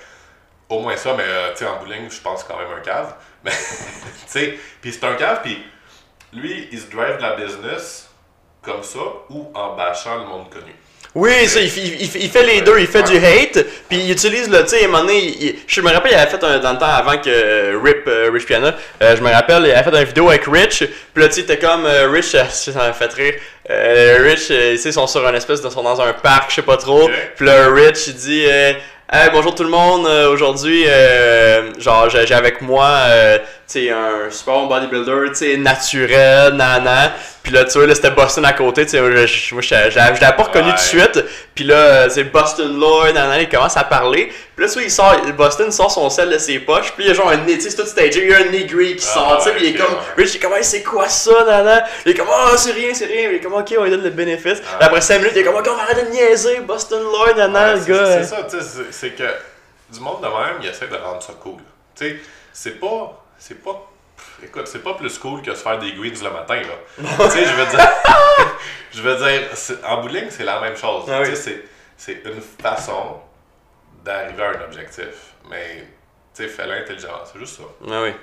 au 0.69 0.79
moins 0.79 0.95
ça, 0.97 1.13
mais 1.15 1.23
euh, 1.25 1.51
tu 1.51 1.59
sais, 1.59 1.65
en 1.67 1.77
bowling, 1.79 2.09
je 2.09 2.21
pense 2.21 2.43
quand 2.43 2.57
même 2.57 2.71
un 2.71 2.81
cave. 2.81 3.13
Mais, 3.43 3.51
tu 3.51 3.57
sais, 4.27 4.57
puis 4.81 4.93
c'est 4.93 5.03
un 5.05 5.15
cave, 5.15 5.41
puis 5.43 5.61
lui, 6.31 6.69
il 6.71 6.79
se 6.79 6.89
drive 6.89 7.17
de 7.17 7.21
la 7.21 7.35
business 7.35 8.09
comme 8.61 8.81
ça 8.81 8.99
ou 9.29 9.51
en 9.53 9.75
bâchant 9.75 10.17
le 10.19 10.25
monde 10.25 10.49
connu. 10.49 10.73
Oui, 11.16 11.47
ça, 11.47 11.59
il, 11.59 11.70
fait- 11.70 11.82
il 11.82 12.24
il 12.24 12.30
fait 12.30 12.43
les 12.43 12.61
deux. 12.61 12.80
Il 12.80 12.88
fait 12.88 13.03
du 13.03 13.16
hate, 13.18 13.64
puis 13.88 13.99
il 13.99 14.11
utilise 14.11 14.49
le, 14.49 14.64
tu 14.64 14.70
sais, 14.70 14.82
à 14.82 14.86
un 14.86 14.88
moment 14.88 15.01
donné, 15.03 15.20
il- 15.39 15.55
je 15.68 15.82
me 15.82 15.91
rappelle, 15.91 16.11
il 16.14 16.16
avait 16.18 16.32
fait 16.32 16.43
un, 16.43 16.57
dans 16.57 16.72
le 16.74 16.80
temps 16.80 16.86
avant 16.88 17.18
que 17.20 17.30
euh, 17.30 17.80
Rip, 17.84 18.07
euh, 18.07 18.32
Rich 18.34 18.47
Piana, 18.47 18.74
euh, 19.01 19.16
je 19.16 19.22
me 19.22 19.30
rappelle, 19.32 19.64
il 19.68 19.72
avait 19.72 19.84
fait 19.91 19.95
une 19.95 20.05
vidéo 20.05 20.30
avec 20.30 20.45
Rich, 20.47 20.84
puis 21.14 21.24
là, 21.24 21.30
tu 21.30 21.43
sais, 21.45 21.57
comme, 21.59 21.86
euh, 21.86 22.09
Rich, 22.09 22.36
ça 22.49 22.72
m'a 22.76 22.93
fait 22.93 23.14
rire, 23.14 23.36
Euh, 23.70 24.18
Rich, 24.24 24.47
euh, 24.49 24.72
tu 24.72 24.78
sais, 24.80 24.89
ils 24.89 24.93
sont 24.93 25.05
sur 25.05 25.26
un 25.28 25.34
espèce 25.36 25.61
de, 25.61 25.70
sont 25.70 25.84
dans 25.84 26.01
un 26.01 26.14
parc, 26.14 26.49
je 26.49 26.55
sais 26.55 26.61
pas 26.64 26.78
trop, 26.78 27.07
puis 27.36 27.45
là, 27.45 27.68
Rich, 27.70 28.07
il 28.07 28.16
dit, 28.16 28.45
euh, 28.47 28.74
Hey, 29.11 29.30
bonjour 29.32 29.53
tout 29.53 29.64
le 29.64 29.70
monde, 29.70 30.07
euh, 30.07 30.32
aujourd'hui, 30.32 30.86
euh, 30.88 31.70
genre, 31.80 32.09
j'ai 32.09 32.34
avec 32.34 32.61
moi, 32.61 32.88
euh, 33.09 33.38
sais, 33.68 33.89
un 33.89 34.30
super 34.30 34.53
bon 34.55 34.68
bodybuilder, 34.68 35.30
tu 35.30 35.36
sais, 35.36 35.57
naturel, 35.57 36.53
nana. 36.53 37.14
Puis 37.41 37.51
là, 37.51 37.66
tu 37.66 37.78
vois, 37.78 37.88
là, 37.88 37.95
c'était 37.95 38.11
Boston 38.11 38.45
à 38.45 38.53
côté, 38.53 38.84
tu 38.86 38.91
sais, 38.91 39.01
moi, 39.01 39.09
je 39.26 39.53
moi, 39.53 39.61
je 39.61 39.68
je 39.68 39.74
l'avais 39.97 40.16
je 40.16 40.22
l'avais 40.22 40.36
pas 40.36 40.43
reconnu 40.43 40.68
Ouais. 40.70 40.76
tout 40.76 40.80
de 40.80 41.01
suite. 41.01 41.26
Puis 41.55 41.64
là, 41.66 41.76
euh, 41.76 42.09
c'est 42.09 42.24
Boston 42.26 42.80
Lloyd, 42.80 43.16
nana, 43.16 43.41
il 43.41 43.49
commence 43.49 43.76
à 43.76 43.84
parler. 43.84 44.32
Puis 44.55 44.64
là, 44.66 44.68
tu 44.72 44.76
vois, 44.76 44.84
il 44.84 44.91
sort, 44.91 45.16
Boston 45.36 45.72
sort 45.72 45.91
son 45.91 46.09
sel 46.09 46.30
de 46.30 46.38
ses 46.38 46.59
poches. 46.59 46.93
Puis 46.93 47.03
il 47.03 47.07
y 47.07 47.11
a 47.11 47.14
genre 47.14 47.30
un 47.30 47.38
nez, 47.38 47.57
tu 47.57 47.70
sais, 47.70 47.76
tout 47.76 47.86
stagé, 47.86 48.24
il 48.24 48.30
y 48.30 48.34
a 48.34 48.38
un 48.38 48.45
nez 48.51 48.66
gris 48.66 48.95
qui 48.95 49.05
Ah, 49.09 49.14
sort, 49.14 49.38
tu 49.39 49.43
sais, 49.49 49.55
puis 49.55 49.68
il 49.68 49.76
est 49.76 49.78
comme. 49.80 49.95
Rich, 50.18 50.30
il 50.34 50.38
est 50.38 50.39
comme, 50.39 50.53
Hey, 50.53 50.64
c'est 50.64 50.84
quoi 50.84 51.09
ça, 51.09 51.43
nana? 51.45 51.84
Il 52.05 52.11
est 52.11 52.16
comme, 52.16 52.30
oh, 52.30 52.53
c'est 52.57 52.72
rien, 52.72 52.93
c'est 52.93 53.05
rien. 53.05 53.30
Il 53.30 53.36
est 53.36 53.39
comme, 53.41 53.53
ok, 53.53 53.74
on 53.78 53.84
lui 53.84 53.91
donne 53.91 54.03
le 54.03 54.09
bénéfice. 54.11 54.59
Ah. 54.66 54.78
Puis 54.78 54.88
après 54.88 55.01
5 55.01 55.18
minutes, 55.20 55.34
il 55.36 55.39
est 55.41 55.43
comme, 55.43 55.55
ok, 55.55 55.68
on 55.70 55.76
va 55.76 55.84
arrêter 55.84 56.03
de 56.03 56.11
niaiser, 56.11 56.59
Boston 56.61 57.01
Lloyd, 57.03 57.38
nana, 57.38 57.74
Ouais, 57.74 57.80
le 57.80 57.86
gars. 57.86 58.22
C'est 58.22 58.24
ça, 58.36 58.43
tu 58.49 58.57
sais, 58.57 58.64
c'est- 58.64 58.91
c'est 58.91 59.09
que 59.09 59.24
du 59.93 59.99
monde 59.99 60.22
de 60.22 60.28
même, 60.28 60.57
il 60.61 60.70
essaie 60.70 60.88
de 60.88 60.95
rendre 60.95 61.22
ça 61.22 61.34
cool. 61.41 61.57
Tu 61.97 62.05
sais, 62.09 62.16
c'est 62.53 62.80
pas. 62.80 63.20
C'est 63.45 63.61
pas. 63.61 63.91
Écoute, 64.41 64.67
c'est 64.67 64.81
pas 64.81 64.93
plus 64.93 65.17
cool 65.17 65.41
que 65.41 65.53
se 65.53 65.61
faire 65.61 65.77
des 65.77 65.91
greens 65.91 66.23
le 66.23 66.29
matin, 66.31 66.61
là. 66.61 67.03
tu 67.25 67.29
sais, 67.29 67.45
je 67.45 67.53
veux 67.53 67.65
dire. 67.65 67.89
je 68.93 69.01
veux 69.01 69.15
dire, 69.17 69.49
en 69.85 70.01
bowling, 70.01 70.27
c'est 70.29 70.45
la 70.45 70.61
même 70.61 70.77
chose. 70.77 71.03
Ah 71.09 71.19
oui. 71.21 71.29
Tu 71.31 71.35
c'est- 71.35 71.63
c'est 71.97 72.21
une 72.23 72.41
façon 72.41 73.17
d'arriver 74.05 74.43
à 74.43 74.49
un 74.51 74.63
objectif. 74.63 75.33
Mais, 75.49 75.85
tu 76.33 76.43
sais, 76.43 76.47
fais-le 76.47 76.71
intelligemment, 76.71 77.19
c'est 77.25 77.37
juste 77.37 77.57
ça. 77.57 77.63
Ah 77.91 78.03
oui. 78.03 78.13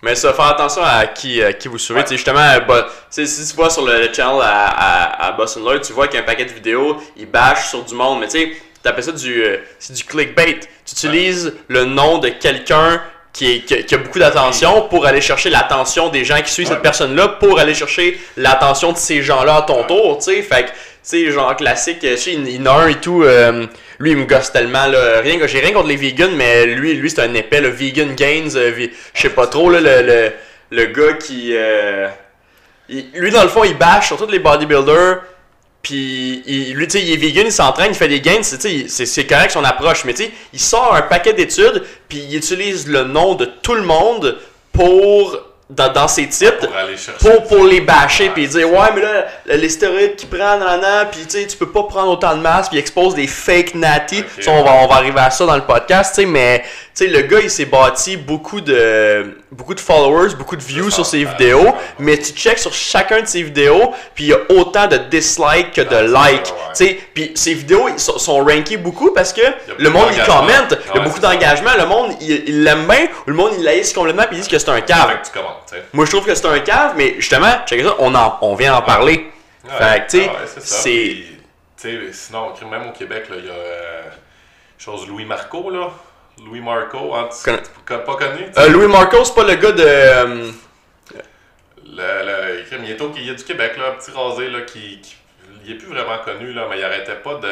Mais 0.00 0.14
ça, 0.14 0.32
faire 0.32 0.46
attention 0.46 0.82
à 0.82 1.06
qui, 1.08 1.42
à 1.42 1.52
qui 1.52 1.68
vous 1.68 1.76
suivez. 1.76 2.00
Ouais. 2.00 2.04
Tu 2.04 2.10
sais, 2.10 2.16
justement, 2.16 2.40
euh, 2.40 2.82
tu 3.12 3.26
si 3.26 3.50
tu 3.50 3.56
vois 3.56 3.68
sur 3.68 3.84
le, 3.84 4.10
channel 4.14 4.40
à, 4.42 4.66
à, 4.66 5.26
à 5.26 5.32
Boston 5.32 5.62
Lloyd, 5.62 5.82
tu 5.82 5.92
vois 5.92 6.08
qu'il 6.08 6.16
y 6.16 6.20
a 6.20 6.22
un 6.22 6.26
paquet 6.26 6.46
de 6.46 6.52
vidéos, 6.52 6.96
il 7.18 7.26
bâche 7.26 7.68
sur 7.68 7.84
du 7.84 7.94
monde. 7.94 8.20
Mais 8.20 8.28
tu 8.28 8.38
sais, 8.38 8.56
t'appelles 8.82 9.04
ça 9.04 9.12
du, 9.12 9.44
euh, 9.44 9.58
c'est 9.78 9.92
du 9.92 10.04
clickbait. 10.04 10.60
Tu 10.86 10.92
utilises 10.92 11.54
le 11.68 11.84
nom 11.84 12.16
de 12.16 12.30
quelqu'un 12.30 13.02
qui, 13.32 13.52
est- 13.52 13.58
qui, 13.60 13.74
a- 13.74 13.82
qui 13.82 13.94
a 13.94 13.98
beaucoup 13.98 14.18
d'attention 14.18 14.82
pour 14.88 15.06
aller 15.06 15.20
chercher 15.20 15.50
l'attention 15.50 16.08
des 16.08 16.24
gens 16.24 16.40
qui 16.42 16.50
suivent 16.52 16.66
Ouais. 16.68 16.74
cette 16.74 16.82
personne-là, 16.82 17.28
pour 17.28 17.58
aller 17.60 17.74
chercher 17.74 18.18
l'attention 18.36 18.92
de 18.92 18.96
ces 18.98 19.22
gens-là 19.22 19.56
à 19.56 19.62
ton 19.62 19.80
Ouais. 19.82 19.86
tour. 19.86 20.18
Tu 20.18 20.24
sais, 20.34 20.42
fait 20.42 20.64
que, 20.64 20.68
tu 20.70 20.74
sais, 21.02 21.30
genre 21.30 21.54
classique, 21.56 22.00
tu 22.00 22.16
sais, 22.16 22.32
il 22.34 22.48
il 22.48 22.56
y 22.56 22.60
en 22.60 22.66
a 22.66 22.82
un 22.82 22.88
et 22.88 22.96
tout. 22.96 23.22
euh, 23.22 23.66
lui, 23.98 24.10
il 24.12 24.16
me 24.16 24.24
gosse 24.24 24.50
tellement. 24.52 24.86
Là, 24.86 25.20
rien, 25.20 25.38
que- 25.38 25.46
j'ai 25.46 25.60
rien 25.60 25.72
contre 25.72 25.88
les 25.88 25.96
vegans, 25.96 26.30
mais 26.34 26.66
lui, 26.66 26.94
lui 26.94 27.10
c'est 27.10 27.20
un 27.22 27.34
épais. 27.34 27.60
Le 27.60 27.68
vegan 27.68 28.14
gains, 28.14 28.54
euh, 28.56 28.72
je 29.14 29.20
sais 29.22 29.30
pas 29.30 29.46
trop, 29.46 29.70
là, 29.70 29.80
le, 29.80 30.02
le, 30.02 30.32
le 30.70 30.84
gars 30.86 31.14
qui. 31.14 31.50
euh, 31.54 32.08
il- 32.88 33.10
lui, 33.14 33.30
dans 33.30 33.42
le 33.42 33.48
fond, 33.48 33.62
il 33.64 33.76
bâche 33.76 34.08
sur 34.08 34.16
tous 34.16 34.30
les 34.30 34.38
bodybuilders. 34.40 35.18
Puis, 35.82 36.42
lui, 36.74 36.86
tu 36.86 36.98
sais, 36.98 37.04
il 37.04 37.12
est 37.12 37.16
vegan, 37.16 37.46
il 37.46 37.52
s'entraîne, 37.52 37.90
il 37.90 37.94
fait 37.94 38.08
des 38.08 38.20
gains, 38.20 38.42
c'est 38.42 39.26
correct 39.26 39.50
son 39.50 39.64
approche. 39.64 40.04
Mais 40.04 40.14
tu 40.14 40.24
sais, 40.24 40.30
il 40.52 40.60
sort 40.60 40.94
un 40.94 41.02
paquet 41.02 41.32
d'études, 41.32 41.84
puis 42.08 42.18
il 42.28 42.36
utilise 42.36 42.86
le 42.86 43.04
nom 43.04 43.34
de 43.34 43.46
tout 43.46 43.74
le 43.74 43.82
monde 43.82 44.38
pour. 44.72 45.38
Dans, 45.70 45.92
dans 45.92 46.08
ses 46.08 46.26
titres, 46.28 46.66
Pour 46.66 46.76
aller 46.76 46.96
pour, 47.20 47.42
pour 47.44 47.64
les 47.64 47.80
bâcher 47.80 48.30
puis 48.30 48.48
dire 48.48 48.68
ouais 48.70 48.88
mais 48.92 49.02
là 49.02 49.56
les 49.56 49.68
stéroïdes 49.68 50.16
qu'ils 50.16 50.28
prennent 50.28 50.62
en 50.62 50.78
an 50.78 51.06
puis 51.10 51.20
tu 51.26 51.38
sais 51.38 51.46
tu 51.46 51.56
peux 51.56 51.70
pas 51.70 51.84
prendre 51.84 52.10
autant 52.10 52.36
de 52.36 52.40
masse 52.40 52.68
puis 52.68 52.78
expose 52.78 53.14
des 53.14 53.28
fake 53.28 53.74
natty 53.76 54.18
Ok, 54.20 54.42
Ça, 54.42 54.50
on 54.50 54.64
va 54.64 54.72
on 54.72 54.88
va 54.88 54.96
arriver 54.96 55.20
à 55.20 55.30
ça 55.30 55.46
dans 55.46 55.54
le 55.54 55.62
podcast 55.62 56.14
tu 56.14 56.22
sais 56.22 56.26
mais 56.26 56.64
tu 56.94 57.04
sais 57.04 57.06
le 57.06 57.20
gars 57.22 57.38
il 57.40 57.50
s'est 57.50 57.66
bâti 57.66 58.16
beaucoup 58.16 58.60
de 58.60 59.36
beaucoup 59.52 59.74
de 59.74 59.80
followers 59.80 60.34
beaucoup 60.36 60.56
de 60.56 60.62
views 60.62 60.90
sur 60.90 61.06
ses 61.06 61.24
vidéos 61.24 61.62
ouais. 61.62 61.74
mais 62.00 62.18
tu 62.18 62.32
checks 62.32 62.58
sur 62.58 62.72
chacun 62.72 63.20
de 63.20 63.26
ses 63.26 63.42
vidéos 63.44 63.92
puis 64.14 64.24
il 64.24 64.30
y 64.30 64.32
a 64.32 64.38
autant 64.48 64.88
de 64.88 64.96
dislikes 64.96 65.72
que 65.72 65.82
de 65.82 66.12
likes 66.12 66.44
tu 66.44 66.52
sais. 66.74 66.98
Puis 67.14 67.32
ses 67.34 67.54
vidéos 67.54 67.88
ils 67.88 67.98
sont, 67.98 68.18
sont 68.18 68.44
rankées 68.44 68.76
beaucoup 68.76 69.12
parce 69.12 69.32
que 69.32 69.42
le 69.78 69.90
monde 69.90 70.08
il 70.12 70.22
commente. 70.24 70.74
Il 70.94 70.96
y 70.96 71.00
a 71.00 71.02
beaucoup 71.02 71.18
d'engagement. 71.20 71.70
Le 71.78 71.86
monde 71.86 72.12
il 72.20 72.30
il 72.46 72.64
l'aime 72.64 72.86
bien 72.86 73.06
ou 73.26 73.30
le 73.30 73.34
monde 73.34 73.52
il 73.58 73.64
laisse 73.64 73.92
complètement 73.92 74.24
puis 74.28 74.38
il 74.38 74.42
dit 74.42 74.48
que 74.48 74.58
c'est 74.58 74.68
un 74.70 74.80
cave 74.80 75.18
Moi, 75.92 76.04
je 76.04 76.10
trouve 76.10 76.26
que 76.26 76.34
c'est 76.34 76.46
un 76.46 76.60
cave, 76.60 76.94
mais 76.96 77.14
justement, 77.16 77.52
check 77.66 77.82
ça, 77.82 77.94
on, 77.98 78.14
en, 78.14 78.38
on 78.42 78.54
vient 78.54 78.74
en 78.74 78.82
parler. 78.82 79.30
Ouais, 79.64 79.70
Fait 79.78 80.00
que, 80.06 80.10
tu 80.10 80.18
sais, 80.22 80.30
ah 80.32 80.38
c'est 80.46 80.60
ça. 80.62 80.76
c'est. 80.76 80.90
Puis, 80.90 81.26
tu 81.80 82.06
sais, 82.06 82.12
sinon, 82.12 82.52
même 82.70 82.88
au 82.88 82.92
Québec, 82.92 83.28
là, 83.30 83.36
il 83.38 83.46
y 83.46 83.50
a 83.50 83.52
euh, 83.52 84.02
chose 84.78 85.06
Louis 85.08 85.24
Marco, 85.24 85.70
là. 85.70 85.90
Louis 86.44 86.60
Marco, 86.60 87.14
hein, 87.14 87.28
tu- 87.30 87.44
Connais- 87.44 87.62
tu- 87.62 87.68
pas 88.04 88.16
connu? 88.16 88.46
Euh, 88.56 88.68
Louis 88.68 88.86
Marco, 88.88 89.22
c'est 89.24 89.34
pas 89.34 89.44
le 89.44 89.54
gars 89.56 89.72
de. 89.72 89.84
euh, 89.86 90.50
Le, 91.86 92.64
il, 92.84 92.90
est 92.90 93.00
au- 93.00 93.12
il 93.16 93.28
est 93.30 93.34
du 93.34 93.44
Québec, 93.44 93.72
là, 93.76 93.92
petit 93.92 94.10
rasé, 94.12 94.48
là, 94.48 94.60
qui, 94.62 95.00
qui- 95.00 95.16
il 95.64 95.72
est 95.72 95.74
plus 95.76 95.88
vraiment 95.88 96.18
connu, 96.24 96.52
là, 96.52 96.66
mais 96.70 96.78
il 96.78 96.84
arrêtait 96.84 97.16
pas 97.16 97.34
de, 97.34 97.48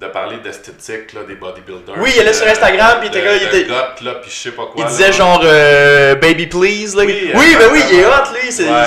de 0.00 0.06
parler 0.08 0.38
d'esthétique, 0.38 1.14
des 1.26 1.36
bodybuilders. 1.36 1.94
Oui, 1.98 2.12
il 2.16 2.20
allait 2.20 2.32
sur 2.32 2.44
de- 2.46 2.50
Instagram, 2.50 2.98
puis 3.00 3.08
il 3.12 3.16
était 3.16 3.24
là, 3.24 3.36
il 3.36 3.42
était- 3.44 3.64
là, 3.68 4.14
puis 4.20 4.30
je 4.30 4.34
sais 4.36 4.50
pas 4.52 4.64
quoi. 4.66 4.74
il 4.76 4.84
disait 4.86 5.12
genre 5.12 5.40
euh, 5.44 6.14
Baby 6.16 6.46
Please. 6.48 6.96
Là. 6.96 7.04
Oui, 7.04 7.30
Oui, 7.34 7.56
ben 7.58 7.68
oui, 7.72 7.80
il 7.90 8.00
est 8.00 8.04
hot, 8.06 8.10
lui. 8.34 8.50
C'est 8.52 8.68
Ouais. 8.70 8.84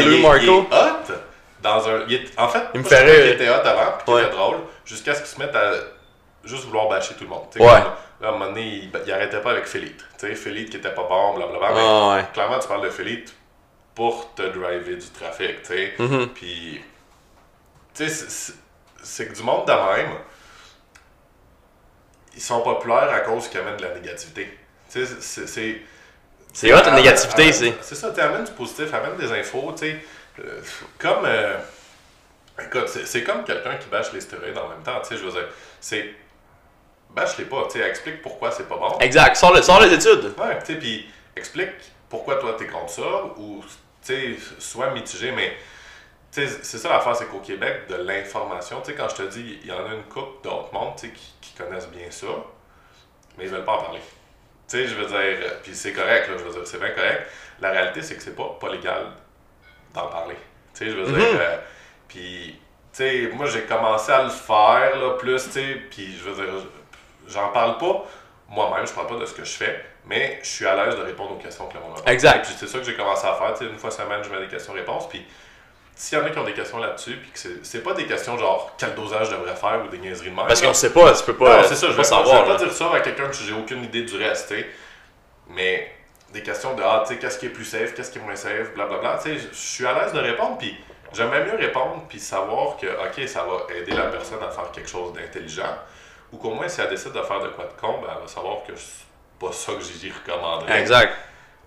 il 0.00 0.14
est- 0.14 0.22
Marco. 0.22 0.38
Il 0.40 0.48
est 0.48 0.50
hot 0.58 1.14
dans 1.62 1.88
un. 1.88 2.00
il 2.08 2.14
est- 2.14 2.38
en 2.38 2.48
fait, 2.48 2.62
Il 2.74 2.80
me 2.80 2.84
qu'il 2.84 3.32
était 3.32 3.48
hot 3.50 3.60
avant, 3.64 3.92
puis 4.04 4.14
Ouais. 4.14 4.22
était 4.22 4.30
drôle, 4.32 4.56
jusqu'à 4.86 5.14
ce 5.14 5.20
qu'il 5.20 5.28
se 5.28 5.38
mette 5.38 5.54
à 5.54 5.72
juste 6.44 6.64
vouloir 6.64 6.88
bâcher 6.88 7.14
tout 7.14 7.24
le 7.24 7.30
monde. 7.30 7.42
Ouais. 7.56 7.66
là, 7.66 7.94
à 8.24 8.28
un 8.28 8.32
moment 8.32 8.46
donné, 8.46 8.62
il, 8.62 8.90
il 9.06 9.12
arrêtait 9.12 9.40
pas 9.40 9.50
avec 9.50 9.66
Philippe. 9.66 10.02
Tu 10.18 10.34
sais, 10.34 10.64
qui 10.64 10.76
était 10.76 10.90
pas 10.94 11.04
bon, 11.08 11.34
blablabla. 11.36 11.68
mais 11.74 12.16
ouais. 12.16 12.24
clairement, 12.32 12.58
tu 12.58 12.66
parles 12.68 12.82
de 12.84 12.90
Philippe 12.90 13.28
pour 13.94 14.32
te 14.34 14.42
driver 14.42 14.96
du 14.96 15.08
trafic, 15.10 15.62
tu 15.62 15.68
sais. 15.68 15.92
Mhm. 15.98 16.28
Puis, 16.34 16.80
tu 17.94 18.08
sais, 18.08 18.52
c'est 19.02 19.28
que 19.28 19.34
du 19.34 19.42
monde 19.42 19.66
de 19.66 19.72
même, 19.72 20.10
ils 22.38 22.42
sont 22.42 22.60
populaires 22.62 23.10
à 23.10 23.18
cause 23.20 23.48
qu'ils 23.48 23.58
amènent 23.58 23.78
de 23.78 23.82
la 23.82 23.94
négativité. 23.94 24.56
Tu 24.92 25.04
sais, 25.04 25.12
c'est- 25.20 25.46
c'est. 26.54 26.72
Hot, 26.72 26.82
la 26.84 26.92
négativité, 26.92 27.52
c'est. 27.52 27.74
C'est 27.82 27.96
ça, 27.96 28.12
tu 28.12 28.20
amènes 28.20 28.44
du 28.44 28.52
positif, 28.52 28.94
amène 28.94 29.16
des 29.16 29.32
infos, 29.32 29.72
tu 29.72 29.86
sais. 29.90 29.98
euh, 30.38 30.60
comme. 30.98 31.24
euh, 31.24 31.56
écoute, 32.64 32.88
c'est 32.88 33.24
comme 33.24 33.42
quelqu'un 33.42 33.74
qui 33.76 33.88
bâche 33.88 34.12
les 34.12 34.20
stéroïdes 34.20 34.56
en 34.56 34.68
même 34.68 34.82
temps, 34.84 35.00
tu 35.02 35.08
sais, 35.08 35.16
je 35.16 35.24
veux 35.26 35.32
dire. 35.32 35.48
C'est. 35.80 36.14
Bâche-les 37.10 37.46
pas, 37.46 37.66
tu 37.68 37.80
sais, 37.80 37.88
explique 37.88 38.22
pourquoi 38.22 38.52
c'est 38.52 38.68
pas 38.68 38.76
bon. 38.76 38.96
Exact, 39.00 39.34
sors, 39.36 39.52
le, 39.52 39.60
sors 39.62 39.80
les 39.80 39.92
études. 39.92 40.32
Ouais, 40.38 40.58
tu 40.60 40.66
sais, 40.66 40.74
puis 40.78 41.10
explique 41.34 41.70
pourquoi 42.08 42.36
toi 42.36 42.54
t'es 42.56 42.66
contre 42.68 42.90
ça, 42.90 43.02
ou, 43.36 43.64
tu 44.06 44.12
sais, 44.14 44.36
sois 44.60 44.90
mitigé, 44.90 45.32
mais, 45.32 45.56
c'est 46.30 46.46
ça 46.62 46.88
l'affaire, 46.88 47.16
c'est 47.16 47.24
qu'au 47.26 47.40
Québec, 47.40 47.88
de 47.88 47.96
l'information, 47.96 48.80
tu 48.82 48.90
sais, 48.92 48.96
quand 48.96 49.08
je 49.08 49.16
te 49.16 49.22
dis, 49.22 49.58
il 49.62 49.68
y 49.68 49.72
en 49.72 49.84
a 49.86 49.94
une 49.94 50.04
couple 50.04 50.42
d'autres 50.44 50.72
mondes, 50.72 50.94
tu 50.96 51.08
sais, 51.08 51.12
qui 51.12 51.32
connaissent 51.62 51.88
bien 51.88 52.10
ça, 52.10 52.26
mais 53.36 53.44
ils 53.44 53.50
veulent 53.50 53.64
pas 53.64 53.72
en 53.72 53.82
parler. 53.82 54.00
Tu 54.68 54.76
sais, 54.78 54.86
je 54.86 54.94
veux 54.94 55.06
dire, 55.06 55.16
euh, 55.18 55.50
puis 55.62 55.74
c'est 55.74 55.92
correct, 55.92 56.28
là, 56.28 56.34
je 56.38 56.44
veux 56.44 56.52
dire, 56.52 56.66
c'est 56.66 56.78
bien 56.78 56.90
correct. 56.90 57.26
La 57.60 57.70
réalité, 57.70 58.02
c'est 58.02 58.16
que 58.16 58.22
c'est 58.22 58.36
pas, 58.36 58.56
pas 58.60 58.68
légal 58.70 59.06
d'en 59.94 60.08
parler. 60.08 60.36
Tu 60.74 60.84
sais, 60.84 60.90
je 60.90 60.96
veux 60.96 61.06
dire, 61.06 61.16
Mhm. 61.16 61.38
euh, 61.40 61.56
puis, 62.06 62.60
tu 62.92 62.98
sais, 62.98 63.30
moi, 63.34 63.46
j'ai 63.46 63.62
commencé 63.62 64.12
à 64.12 64.22
le 64.24 64.30
faire, 64.30 64.96
là, 64.98 65.14
plus, 65.18 65.42
tu 65.44 65.50
sais, 65.52 65.74
puis 65.90 66.16
je 66.16 66.24
veux 66.28 66.34
dire, 66.44 66.54
j'en 67.26 67.48
parle 67.48 67.78
pas 67.78 68.04
moi-même, 68.50 68.86
je 68.86 68.92
parle 68.92 69.08
pas 69.08 69.16
de 69.16 69.26
ce 69.26 69.34
que 69.34 69.44
je 69.44 69.52
fais, 69.56 69.84
mais 70.06 70.38
je 70.42 70.48
suis 70.48 70.66
à 70.66 70.74
l'aise 70.74 70.96
de 70.96 71.02
répondre 71.02 71.32
aux 71.32 71.38
questions 71.38 71.66
que 71.68 71.74
le 71.74 71.80
monde 71.80 72.00
a. 72.06 72.10
Exact. 72.12 72.44
Puis 72.46 72.54
c'est 72.58 72.66
ça 72.66 72.78
que 72.78 72.84
j'ai 72.84 72.94
commencé 72.96 73.26
à 73.26 73.34
faire, 73.34 73.52
tu 73.54 73.64
sais, 73.64 73.70
une 73.70 73.78
fois 73.78 73.90
semaine, 73.90 74.22
je 74.24 74.30
mets 74.30 74.40
des 74.40 74.48
questions-réponses, 74.48 75.08
puis 75.08 75.26
s'il 76.00 76.16
y 76.16 76.20
en 76.20 76.24
a 76.24 76.30
qui 76.30 76.38
ont 76.38 76.44
des 76.44 76.52
questions 76.52 76.78
là-dessus, 76.78 77.16
puis 77.16 77.30
que 77.32 77.38
c'est- 77.64 77.80
pas 77.82 77.92
des 77.92 78.06
questions 78.06 78.38
genre 78.38 78.72
quel 78.78 78.94
dosage 78.94 79.26
je 79.30 79.32
devrais 79.32 79.56
faire 79.56 79.82
ou 79.84 79.88
des 79.88 79.98
niaiseries 79.98 80.30
de 80.30 80.34
même. 80.36 80.46
Parce 80.46 80.62
qu'on 80.62 80.72
sait 80.72 80.92
pas, 80.92 81.12
tu 81.12 81.24
peux 81.24 81.34
pas. 81.34 81.56
Non, 81.62 81.68
c'est 81.68 81.74
ça, 81.74 81.88
je 81.88 81.92
vais 81.92 81.96
pas 81.96 81.96
pas, 81.96 82.02
je 82.02 82.08
savoir. 82.24 82.44
vais 82.46 82.52
pas 82.52 82.56
dire 82.64 82.72
ça 82.72 82.92
à 82.94 83.00
quelqu'un 83.00 83.26
que 83.26 83.34
j'ai 83.34 83.52
aucune 83.52 83.82
idée 83.82 84.02
du 84.02 84.16
reste, 84.16 84.48
tu 84.48 84.54
sais. 84.60 84.66
Mais 85.48 85.90
des 86.32 86.42
questions 86.42 86.74
de 86.74 86.82
ah, 86.84 87.02
tu 87.06 87.14
sais, 87.14 87.18
qu'est-ce 87.20 87.38
qui 87.38 87.46
est 87.46 87.50
plus 87.50 87.64
safe, 87.64 87.94
qu'est-ce 87.94 88.12
qui 88.12 88.18
est 88.18 88.22
moins 88.22 88.36
safe, 88.36 88.72
blablabla. 88.74 89.18
Tu 89.22 89.30
sais, 89.30 89.38
je 89.38 89.48
je 89.50 89.56
suis 89.56 89.86
à 89.86 89.92
l'aise 89.94 90.12
de 90.12 90.20
répondre, 90.20 90.56
puis 90.58 90.76
j'aimerais 91.12 91.44
mieux 91.44 91.56
répondre, 91.56 92.04
puis 92.08 92.20
savoir 92.20 92.76
que, 92.76 92.86
ok, 92.86 93.26
ça 93.28 93.42
va 93.44 93.74
aider 93.74 93.92
la 93.92 94.04
personne 94.04 94.38
à 94.42 94.50
faire 94.50 94.70
quelque 94.70 94.88
chose 94.88 95.12
d'intelligent, 95.14 95.76
ou 96.32 96.36
qu'au 96.36 96.50
moins, 96.50 96.68
si 96.68 96.80
elle 96.80 96.90
décide 96.90 97.12
de 97.12 97.22
faire 97.22 97.40
de 97.40 97.48
quoi 97.48 97.64
de 97.64 97.80
con, 97.80 97.98
ben, 98.00 98.08
elle 98.14 98.22
va 98.22 98.28
savoir 98.28 98.58
que 98.66 98.72
c'est 98.76 99.04
pas 99.40 99.50
ça 99.52 99.72
que 99.72 99.80
j'y 99.80 100.12
recommanderais. 100.12 100.80
Exact. 100.80 101.12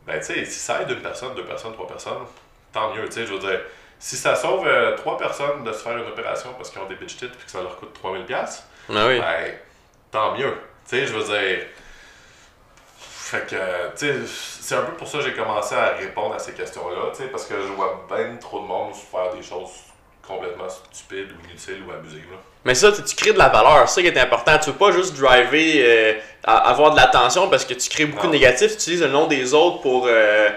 Ben, 0.07 0.19
tu 0.19 0.25
sais, 0.27 0.45
si 0.45 0.59
ça 0.59 0.81
aide 0.83 0.89
une 0.91 1.01
personne, 1.01 1.33
deux 1.35 1.43
personnes, 1.45 1.73
trois 1.73 1.87
personnes, 1.87 2.23
tant 2.71 2.93
mieux, 2.93 3.05
tu 3.07 3.13
sais, 3.13 3.25
je 3.25 3.33
veux 3.33 3.39
dire. 3.39 3.59
Si 4.03 4.17
ça 4.17 4.35
sauve 4.35 4.65
euh, 4.67 4.97
trois 4.97 5.15
personnes 5.15 5.63
de 5.63 5.71
se 5.71 5.77
faire 5.77 5.95
une 5.95 6.07
opération 6.07 6.49
parce 6.57 6.71
qu'ils 6.71 6.81
ont 6.81 6.87
des 6.87 6.95
bitch 6.95 7.17
tits 7.17 7.27
puis 7.27 7.45
que 7.45 7.51
ça 7.51 7.61
leur 7.61 7.75
coûte 7.75 7.95
3000$, 8.03 8.25
Ah 8.33 9.07
oui. 9.07 9.19
ben, 9.19 9.53
tant 10.11 10.35
mieux. 10.35 10.57
Tu 10.89 10.97
sais, 10.97 11.05
je 11.05 11.13
veux 11.13 11.23
dire. 11.23 11.67
Fait 12.99 13.47
que, 13.47 13.55
tu 13.97 14.07
sais, 14.07 14.15
c'est 14.59 14.75
un 14.75 14.81
peu 14.81 14.93
pour 14.93 15.07
ça 15.07 15.19
que 15.19 15.25
j'ai 15.25 15.33
commencé 15.33 15.75
à 15.75 15.89
répondre 15.95 16.33
à 16.35 16.39
ces 16.39 16.51
questions-là, 16.53 17.11
tu 17.15 17.21
sais, 17.21 17.29
parce 17.29 17.45
que 17.45 17.53
je 17.61 17.67
vois 17.73 18.05
bien 18.09 18.35
trop 18.41 18.59
de 18.61 18.65
monde 18.65 18.93
faire 18.95 19.31
des 19.33 19.43
choses 19.43 19.69
complètement 20.27 20.65
stupides 20.91 21.29
ou 21.31 21.45
inutiles 21.47 21.83
ou 21.87 21.91
abusives. 21.91 22.29
Là. 22.31 22.37
Mais 22.65 22.73
ça, 22.75 22.91
tu 22.91 23.15
crées 23.15 23.33
de 23.33 23.37
la 23.37 23.49
valeur, 23.49 23.87
c'est 23.87 23.95
ça 23.95 24.01
qui 24.01 24.07
est 24.07 24.19
important. 24.19 24.57
Tu 24.57 24.71
veux 24.71 24.75
pas 24.77 24.91
juste 24.91 25.15
driver, 25.15 25.73
euh, 25.77 26.13
avoir 26.43 26.91
de 26.91 26.95
l'attention 26.97 27.49
parce 27.49 27.63
que 27.65 27.73
tu 27.75 27.87
crées 27.87 28.05
beaucoup 28.05 28.27
de 28.27 28.33
négatifs, 28.33 28.71
tu 28.71 28.75
utilises 28.75 29.01
le 29.03 29.09
nom 29.09 29.27
des 29.27 29.53
autres 29.53 29.81
pour, 29.81 30.07
euh, 30.09 30.49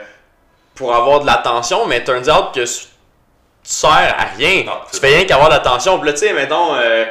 pour 0.75 0.95
avoir 0.97 1.21
de 1.21 1.27
l'attention, 1.27 1.87
mais 1.87 2.03
turns 2.03 2.29
out 2.29 2.53
que 2.55 2.65
tu 3.65 3.73
sers 3.73 4.15
à 4.19 4.27
rien. 4.37 4.65
tu 4.93 5.01
fais 5.01 5.17
rien 5.17 5.25
qu'avoir 5.25 5.49
l'attention. 5.49 5.99
Puis 5.99 6.09
là, 6.09 6.13
tu 6.13 6.21
sais, 6.21 6.33
mettons, 6.33 6.75
euh, 6.75 7.05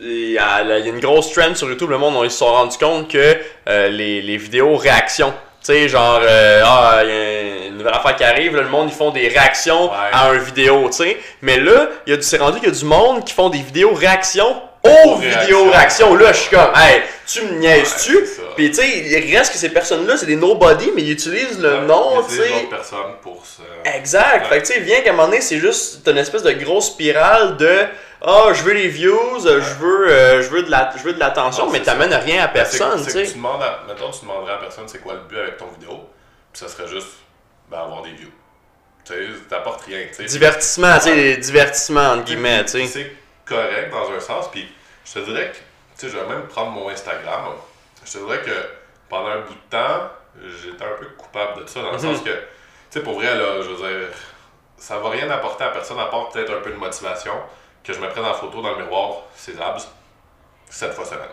il 0.00 0.30
y, 0.30 0.38
a, 0.38 0.78
une 0.78 1.00
grosse 1.00 1.32
trend 1.32 1.54
sur 1.54 1.68
YouTube, 1.68 1.90
le 1.90 1.98
monde, 1.98 2.16
ils 2.24 2.30
se 2.30 2.38
sont 2.38 2.46
rendu 2.46 2.76
compte 2.78 3.08
que 3.08 3.36
les, 3.66 4.22
les 4.22 4.36
vidéos 4.36 4.76
réactions, 4.76 5.30
tu 5.30 5.72
sais, 5.72 5.88
genre, 5.88 6.20
ah, 6.24 7.00
il 7.04 7.08
y 7.08 7.12
a 7.12 7.66
une 7.68 7.78
nouvelle 7.78 7.94
affaire 7.94 8.16
qui 8.16 8.24
arrive, 8.24 8.56
le 8.56 8.68
monde, 8.68 8.88
ils 8.90 8.96
font 8.96 9.10
des 9.10 9.28
réactions 9.28 9.90
à 9.92 10.32
une 10.32 10.40
vidéo, 10.40 10.86
tu 10.86 11.04
sais. 11.04 11.16
Mais 11.42 11.58
là, 11.58 11.88
il 12.06 12.14
y 12.14 12.16
a, 12.16 12.20
c'est 12.20 12.38
rendu 12.38 12.58
qu'il 12.58 12.68
y 12.68 12.72
a 12.72 12.74
du 12.74 12.84
monde 12.84 13.24
qui 13.24 13.32
font 13.32 13.48
des 13.48 13.58
vidéos 13.58 13.94
réactions 13.94 14.60
aux 14.84 15.16
vidéos 15.16 15.70
réactions. 15.70 16.14
Là, 16.14 16.32
je 16.32 16.38
suis 16.38 16.50
comme, 16.50 16.72
hey, 16.74 17.02
tu 17.26 17.42
me 17.42 17.58
niaises-tu? 17.58 18.18
Puis, 18.56 18.70
tu 18.70 18.76
sais, 18.76 18.88
il 18.88 19.36
reste 19.36 19.52
que 19.52 19.58
ces 19.58 19.70
personnes-là, 19.70 20.16
c'est 20.16 20.26
des 20.26 20.36
nobody, 20.36 20.90
mais 20.94 21.02
ils 21.02 21.12
utilisent 21.12 21.60
le 21.60 21.80
nom, 21.80 22.22
tu 22.28 22.36
sais. 22.36 22.66
personnes 22.68 23.14
pour 23.22 23.44
ça. 23.44 23.62
Exact. 23.96 24.46
Fait 24.46 24.60
que, 24.60 24.66
tu 24.66 24.72
sais, 24.74 24.80
viens 24.80 25.00
qu'à 25.00 25.10
un 25.10 25.12
moment 25.12 25.28
donné, 25.28 25.40
c'est 25.40 25.58
juste 25.58 26.06
une 26.06 26.18
espèce 26.18 26.42
de 26.42 26.52
grosse 26.52 26.86
spirale 26.88 27.56
de 27.56 27.86
ah, 28.22 28.44
oh, 28.46 28.52
je 28.52 28.62
veux 28.62 28.74
les 28.74 28.88
views, 28.88 29.40
je 29.40 29.74
veux, 29.78 30.10
euh, 30.10 30.42
je 30.42 30.50
veux 30.50 30.62
de 30.62 30.70
la, 30.70 30.92
je 30.94 31.02
veux 31.02 31.14
de 31.14 31.18
l'attention, 31.18 31.70
mais 31.70 31.80
t'amènes 31.80 32.12
rien 32.12 32.44
à 32.44 32.46
ben, 32.48 32.52
personne, 32.52 33.02
tu 33.02 33.10
sais. 33.10 33.24
Tu 33.24 33.34
demandes 33.34 33.62
à, 33.62 33.82
mettons, 33.88 34.10
tu 34.10 34.20
demanderais 34.20 34.52
à 34.52 34.58
personne 34.58 34.86
c'est 34.86 35.00
quoi 35.00 35.14
le 35.14 35.20
but 35.20 35.38
avec 35.38 35.56
ton 35.56 35.68
vidéo, 35.68 36.00
puis 36.52 36.60
ça 36.60 36.68
serait 36.68 36.86
juste 36.86 37.08
ben, 37.70 37.78
avoir 37.78 38.02
des 38.02 38.10
views. 38.10 38.32
Tu 39.06 39.14
sais, 39.14 39.18
t'apportes 39.48 39.86
rien, 39.86 40.00
tu 40.08 40.16
sais. 40.16 40.24
Divertissement, 40.24 40.98
tu 40.98 41.04
sais, 41.04 41.36
divertissement, 41.38 42.10
entre 42.10 42.24
guillemets, 42.24 42.62
tu 42.66 42.86
sais. 42.86 43.12
Correct 43.50 43.90
dans 43.90 44.08
un 44.12 44.20
sens, 44.20 44.48
puis 44.48 44.64
je 45.04 45.14
te 45.14 45.18
dirais 45.18 45.50
que, 45.50 45.56
tu 45.56 45.62
sais, 45.96 46.08
je 46.08 46.16
vais 46.16 46.26
même 46.28 46.46
prendre 46.46 46.70
mon 46.70 46.88
Instagram. 46.88 47.46
Je 48.04 48.12
te 48.12 48.18
dirais 48.18 48.40
que 48.42 48.54
pendant 49.08 49.30
un 49.30 49.40
bout 49.40 49.54
de 49.54 49.68
temps, 49.68 50.08
j'étais 50.40 50.84
un 50.84 50.96
peu 50.96 51.06
coupable 51.18 51.62
de 51.64 51.66
ça, 51.66 51.82
dans 51.82 51.90
le 51.90 51.98
mhm. 51.98 52.14
sens 52.14 52.22
que, 52.22 52.30
tu 52.30 52.38
sais, 52.90 53.00
pour 53.00 53.14
vrai, 53.14 53.34
là, 53.34 53.60
je 53.60 53.70
veux 53.70 53.76
dire, 53.76 54.08
ça 54.76 54.98
va 55.00 55.10
rien 55.10 55.28
apporter 55.30 55.64
à 55.64 55.70
personne 55.70 55.98
à 55.98 56.06
part 56.06 56.28
peut-être 56.28 56.52
un 56.52 56.60
peu 56.60 56.70
de 56.70 56.76
motivation 56.76 57.34
que 57.82 57.92
je 57.92 57.98
me 57.98 58.08
prenne 58.08 58.24
en 58.24 58.34
photo 58.34 58.62
dans 58.62 58.76
le 58.76 58.84
miroir, 58.84 59.22
ses 59.34 59.60
abs, 59.60 59.88
sept 60.68 60.92
fois 60.92 61.04
semaine. 61.04 61.26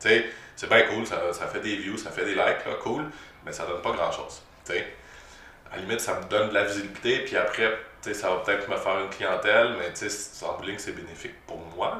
Tu 0.00 0.08
sais, 0.08 0.26
c'est 0.54 0.68
bien 0.68 0.82
cool, 0.82 1.04
ça, 1.04 1.32
ça, 1.32 1.48
fait 1.48 1.60
des 1.60 1.74
views, 1.74 1.98
ça 1.98 2.10
fait 2.10 2.24
des 2.24 2.36
likes, 2.36 2.64
là, 2.64 2.74
cool, 2.80 3.06
mais 3.44 3.52
ça 3.52 3.66
donne 3.66 3.82
pas 3.82 3.90
grand-chose. 3.90 4.40
Tu 4.64 4.72
sais, 4.72 4.86
à 5.72 5.76
la 5.76 5.82
limite, 5.82 6.00
ça 6.00 6.14
me 6.14 6.24
donne 6.26 6.50
de 6.50 6.54
la 6.54 6.62
visibilité, 6.62 7.24
puis 7.24 7.36
après, 7.36 7.76
ça 8.14 8.30
va 8.30 8.36
peut-être 8.36 8.68
me 8.68 8.76
faire 8.76 8.98
une 9.00 9.10
clientèle, 9.10 9.74
mais 9.78 9.92
tu 9.92 10.08
sais, 10.08 10.44
en 10.44 10.58
c'est 10.78 10.92
bénéfique 10.92 11.34
pour 11.46 11.58
moi. 11.76 11.98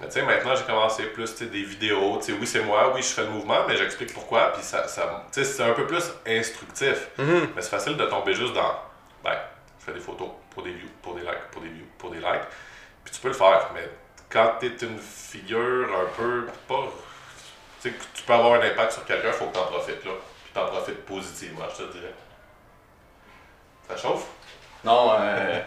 Mais 0.00 0.08
tu 0.08 0.14
sais, 0.14 0.22
maintenant, 0.22 0.56
j'ai 0.56 0.64
commencé 0.64 1.04
plus 1.04 1.34
des 1.36 1.62
vidéos. 1.62 2.18
Tu 2.18 2.32
sais, 2.32 2.38
oui, 2.38 2.46
c'est 2.46 2.62
moi, 2.62 2.92
oui, 2.94 3.00
je 3.00 3.08
fais 3.08 3.22
le 3.22 3.30
mouvement, 3.30 3.64
mais 3.68 3.76
j'explique 3.76 4.12
pourquoi, 4.12 4.52
puis 4.52 4.62
ça, 4.62 4.88
ça 4.88 5.24
tu 5.32 5.44
sais, 5.44 5.44
c'est 5.44 5.62
un 5.62 5.72
peu 5.72 5.86
plus 5.86 6.04
instructif. 6.26 7.08
Mm-hmm. 7.18 7.48
Mais 7.54 7.62
c'est 7.62 7.70
facile 7.70 7.96
de 7.96 8.04
tomber 8.06 8.34
juste 8.34 8.54
dans, 8.54 8.74
ben, 9.22 9.38
je 9.78 9.84
fais 9.84 9.92
des 9.92 10.00
photos 10.00 10.30
pour 10.50 10.64
des 10.64 10.72
views, 10.72 10.88
pour 11.00 11.14
des 11.14 11.20
likes, 11.20 11.50
pour 11.52 11.62
des 11.62 11.68
views, 11.68 11.86
pour 11.96 12.10
des 12.10 12.18
likes. 12.18 12.48
Puis 13.04 13.14
tu 13.14 13.20
peux 13.20 13.28
le 13.28 13.34
faire, 13.34 13.70
mais 13.72 13.88
quand 14.34 14.54
tu 14.58 14.66
es 14.66 14.86
une 14.86 14.98
figure 14.98 15.88
un 15.94 16.06
peu. 16.16 16.46
pas. 16.66 16.88
Tu 17.80 17.90
sais, 17.90 17.96
tu 18.14 18.22
peux 18.24 18.32
avoir 18.32 18.60
un 18.60 18.66
impact 18.66 18.92
sur 18.92 19.04
quelqu'un, 19.04 19.28
il 19.28 19.34
faut 19.34 19.46
que 19.46 19.52
tu 19.52 19.60
en 19.60 19.66
profites, 19.66 20.04
là. 20.04 20.12
Puis 20.42 20.52
tu 20.52 20.58
en 20.58 20.66
profites 20.66 21.04
positivement, 21.04 21.66
je 21.70 21.84
te 21.84 21.92
dirais. 21.92 22.14
Ça 23.88 23.96
chauffe? 23.96 24.26
Non, 24.84 25.12
euh. 25.18 25.60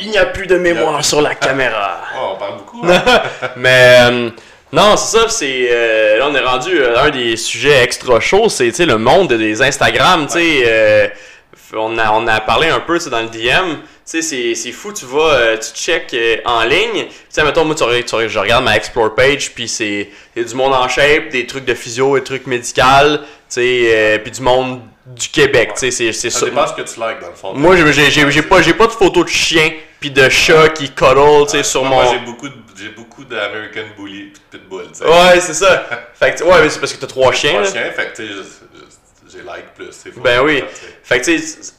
Il 0.00 0.10
n'y 0.10 0.18
a 0.18 0.26
plus 0.26 0.46
de 0.46 0.56
mémoire 0.56 1.04
sur 1.04 1.20
la 1.20 1.34
caméra. 1.34 2.00
oh, 2.16 2.32
on 2.34 2.36
parle 2.38 2.56
beaucoup. 2.58 2.82
Hein? 2.86 3.02
mais. 3.56 3.96
Euh, 4.00 4.30
non, 4.72 4.96
c'est 4.96 5.18
ça, 5.18 5.28
c'est. 5.28 5.68
Euh, 5.70 6.18
là, 6.18 6.28
on 6.30 6.34
est 6.34 6.40
rendu. 6.40 6.70
Euh, 6.78 7.02
un 7.02 7.10
des 7.10 7.36
sujets 7.36 7.82
extra 7.82 8.20
chauds, 8.20 8.48
c'est 8.48 8.78
le 8.78 8.98
monde 8.98 9.32
des 9.32 9.60
Instagram. 9.60 10.26
Tu 10.26 10.32
sais, 10.32 11.12
on, 11.74 11.98
a, 11.98 12.12
on 12.12 12.26
a 12.26 12.40
parlé 12.40 12.68
un 12.68 12.80
peu 12.80 12.98
dans 13.10 13.20
le 13.20 13.28
DM. 13.28 13.80
Tu 14.08 14.22
sais, 14.22 14.54
c'est 14.54 14.72
fou, 14.72 14.92
tu 14.92 15.04
vas, 15.04 15.56
tu 15.58 15.72
check 15.74 16.16
en 16.44 16.62
ligne. 16.64 17.04
Tu 17.04 17.10
sais, 17.28 17.44
mettons, 17.44 17.64
moi, 17.64 17.74
tu, 17.74 17.84
tu, 18.04 18.28
je 18.28 18.38
regarde 18.38 18.64
ma 18.64 18.76
Explore 18.76 19.14
page, 19.14 19.52
puis 19.54 19.68
c'est 19.68 20.08
du 20.36 20.54
monde 20.54 20.74
en 20.74 20.88
shape, 20.88 21.28
des 21.30 21.46
trucs 21.46 21.64
de 21.64 21.74
physio, 21.74 22.18
des 22.18 22.24
trucs 22.24 22.46
médicaux, 22.46 23.18
tu 23.18 23.24
sais, 23.48 24.20
puis 24.22 24.32
du 24.32 24.40
monde 24.40 24.80
du 25.06 25.28
Québec, 25.28 25.72
tu 25.74 25.90
sais, 25.90 26.12
c'est 26.12 26.30
ça. 26.30 26.40
Ça 26.40 26.46
dépend 26.46 26.66
ce 26.66 26.74
que 26.74 26.82
tu 26.82 27.00
likes, 27.00 27.20
dans 27.20 27.28
le 27.28 27.34
fond. 27.34 27.54
Moi, 27.54 27.76
j'ai 27.76 28.42
pas, 28.42 28.60
pas 28.60 28.86
de 28.86 28.92
photos 28.92 29.24
de 29.24 29.30
chiens, 29.30 29.72
puis 30.00 30.10
de 30.10 30.28
chats 30.28 30.68
qui 30.70 30.90
cuddle, 30.90 31.46
tu 31.46 31.50
sais, 31.50 31.62
sur 31.62 31.84
mon... 31.84 32.02
Moi, 32.02 32.06
j'ai 32.12 32.18
beaucoup 32.20 32.48
j'ai 32.74 32.88
beaucoup 32.88 33.22
d'American 33.22 33.84
Bully 33.96 34.32
puis 34.32 34.42
de 34.50 34.58
Pitbull, 34.58 34.88
tu 34.88 34.98
sais. 34.98 35.04
Ouais, 35.04 35.38
c'est 35.38 35.54
ça. 35.54 35.86
fait 36.14 36.34
que, 36.34 36.42
ouais, 36.42 36.62
mais 36.62 36.68
c'est 36.68 36.80
parce 36.80 36.92
que 36.92 37.00
t'as 37.00 37.06
trois 37.06 37.30
chiens, 37.32 37.62
Trois 37.62 37.70
chiens, 37.70 37.92
fait 37.92 38.12
que, 38.12 38.24
j'ai 38.24 39.42
like 39.42 39.74
plus, 39.74 39.92
c'est 39.92 40.18
Ben 40.20 40.42
oui. 40.42 40.64
Fait 41.04 41.20
que, 41.20 41.24
tu 41.24 41.38
sais 41.38 41.72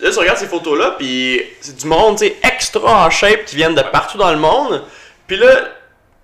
là, 0.00 0.10
tu 0.10 0.18
regardes 0.18 0.38
ces 0.38 0.46
photos-là, 0.46 0.94
puis 0.98 1.42
c'est 1.60 1.76
du 1.76 1.86
monde, 1.86 2.18
tu 2.18 2.26
sais, 2.26 2.36
extra 2.42 3.06
en 3.06 3.10
shape 3.10 3.44
qui 3.44 3.56
viennent 3.56 3.74
de 3.74 3.82
partout 3.82 4.18
dans 4.18 4.30
le 4.32 4.38
monde. 4.38 4.82
Puis 5.26 5.36
là, 5.36 5.68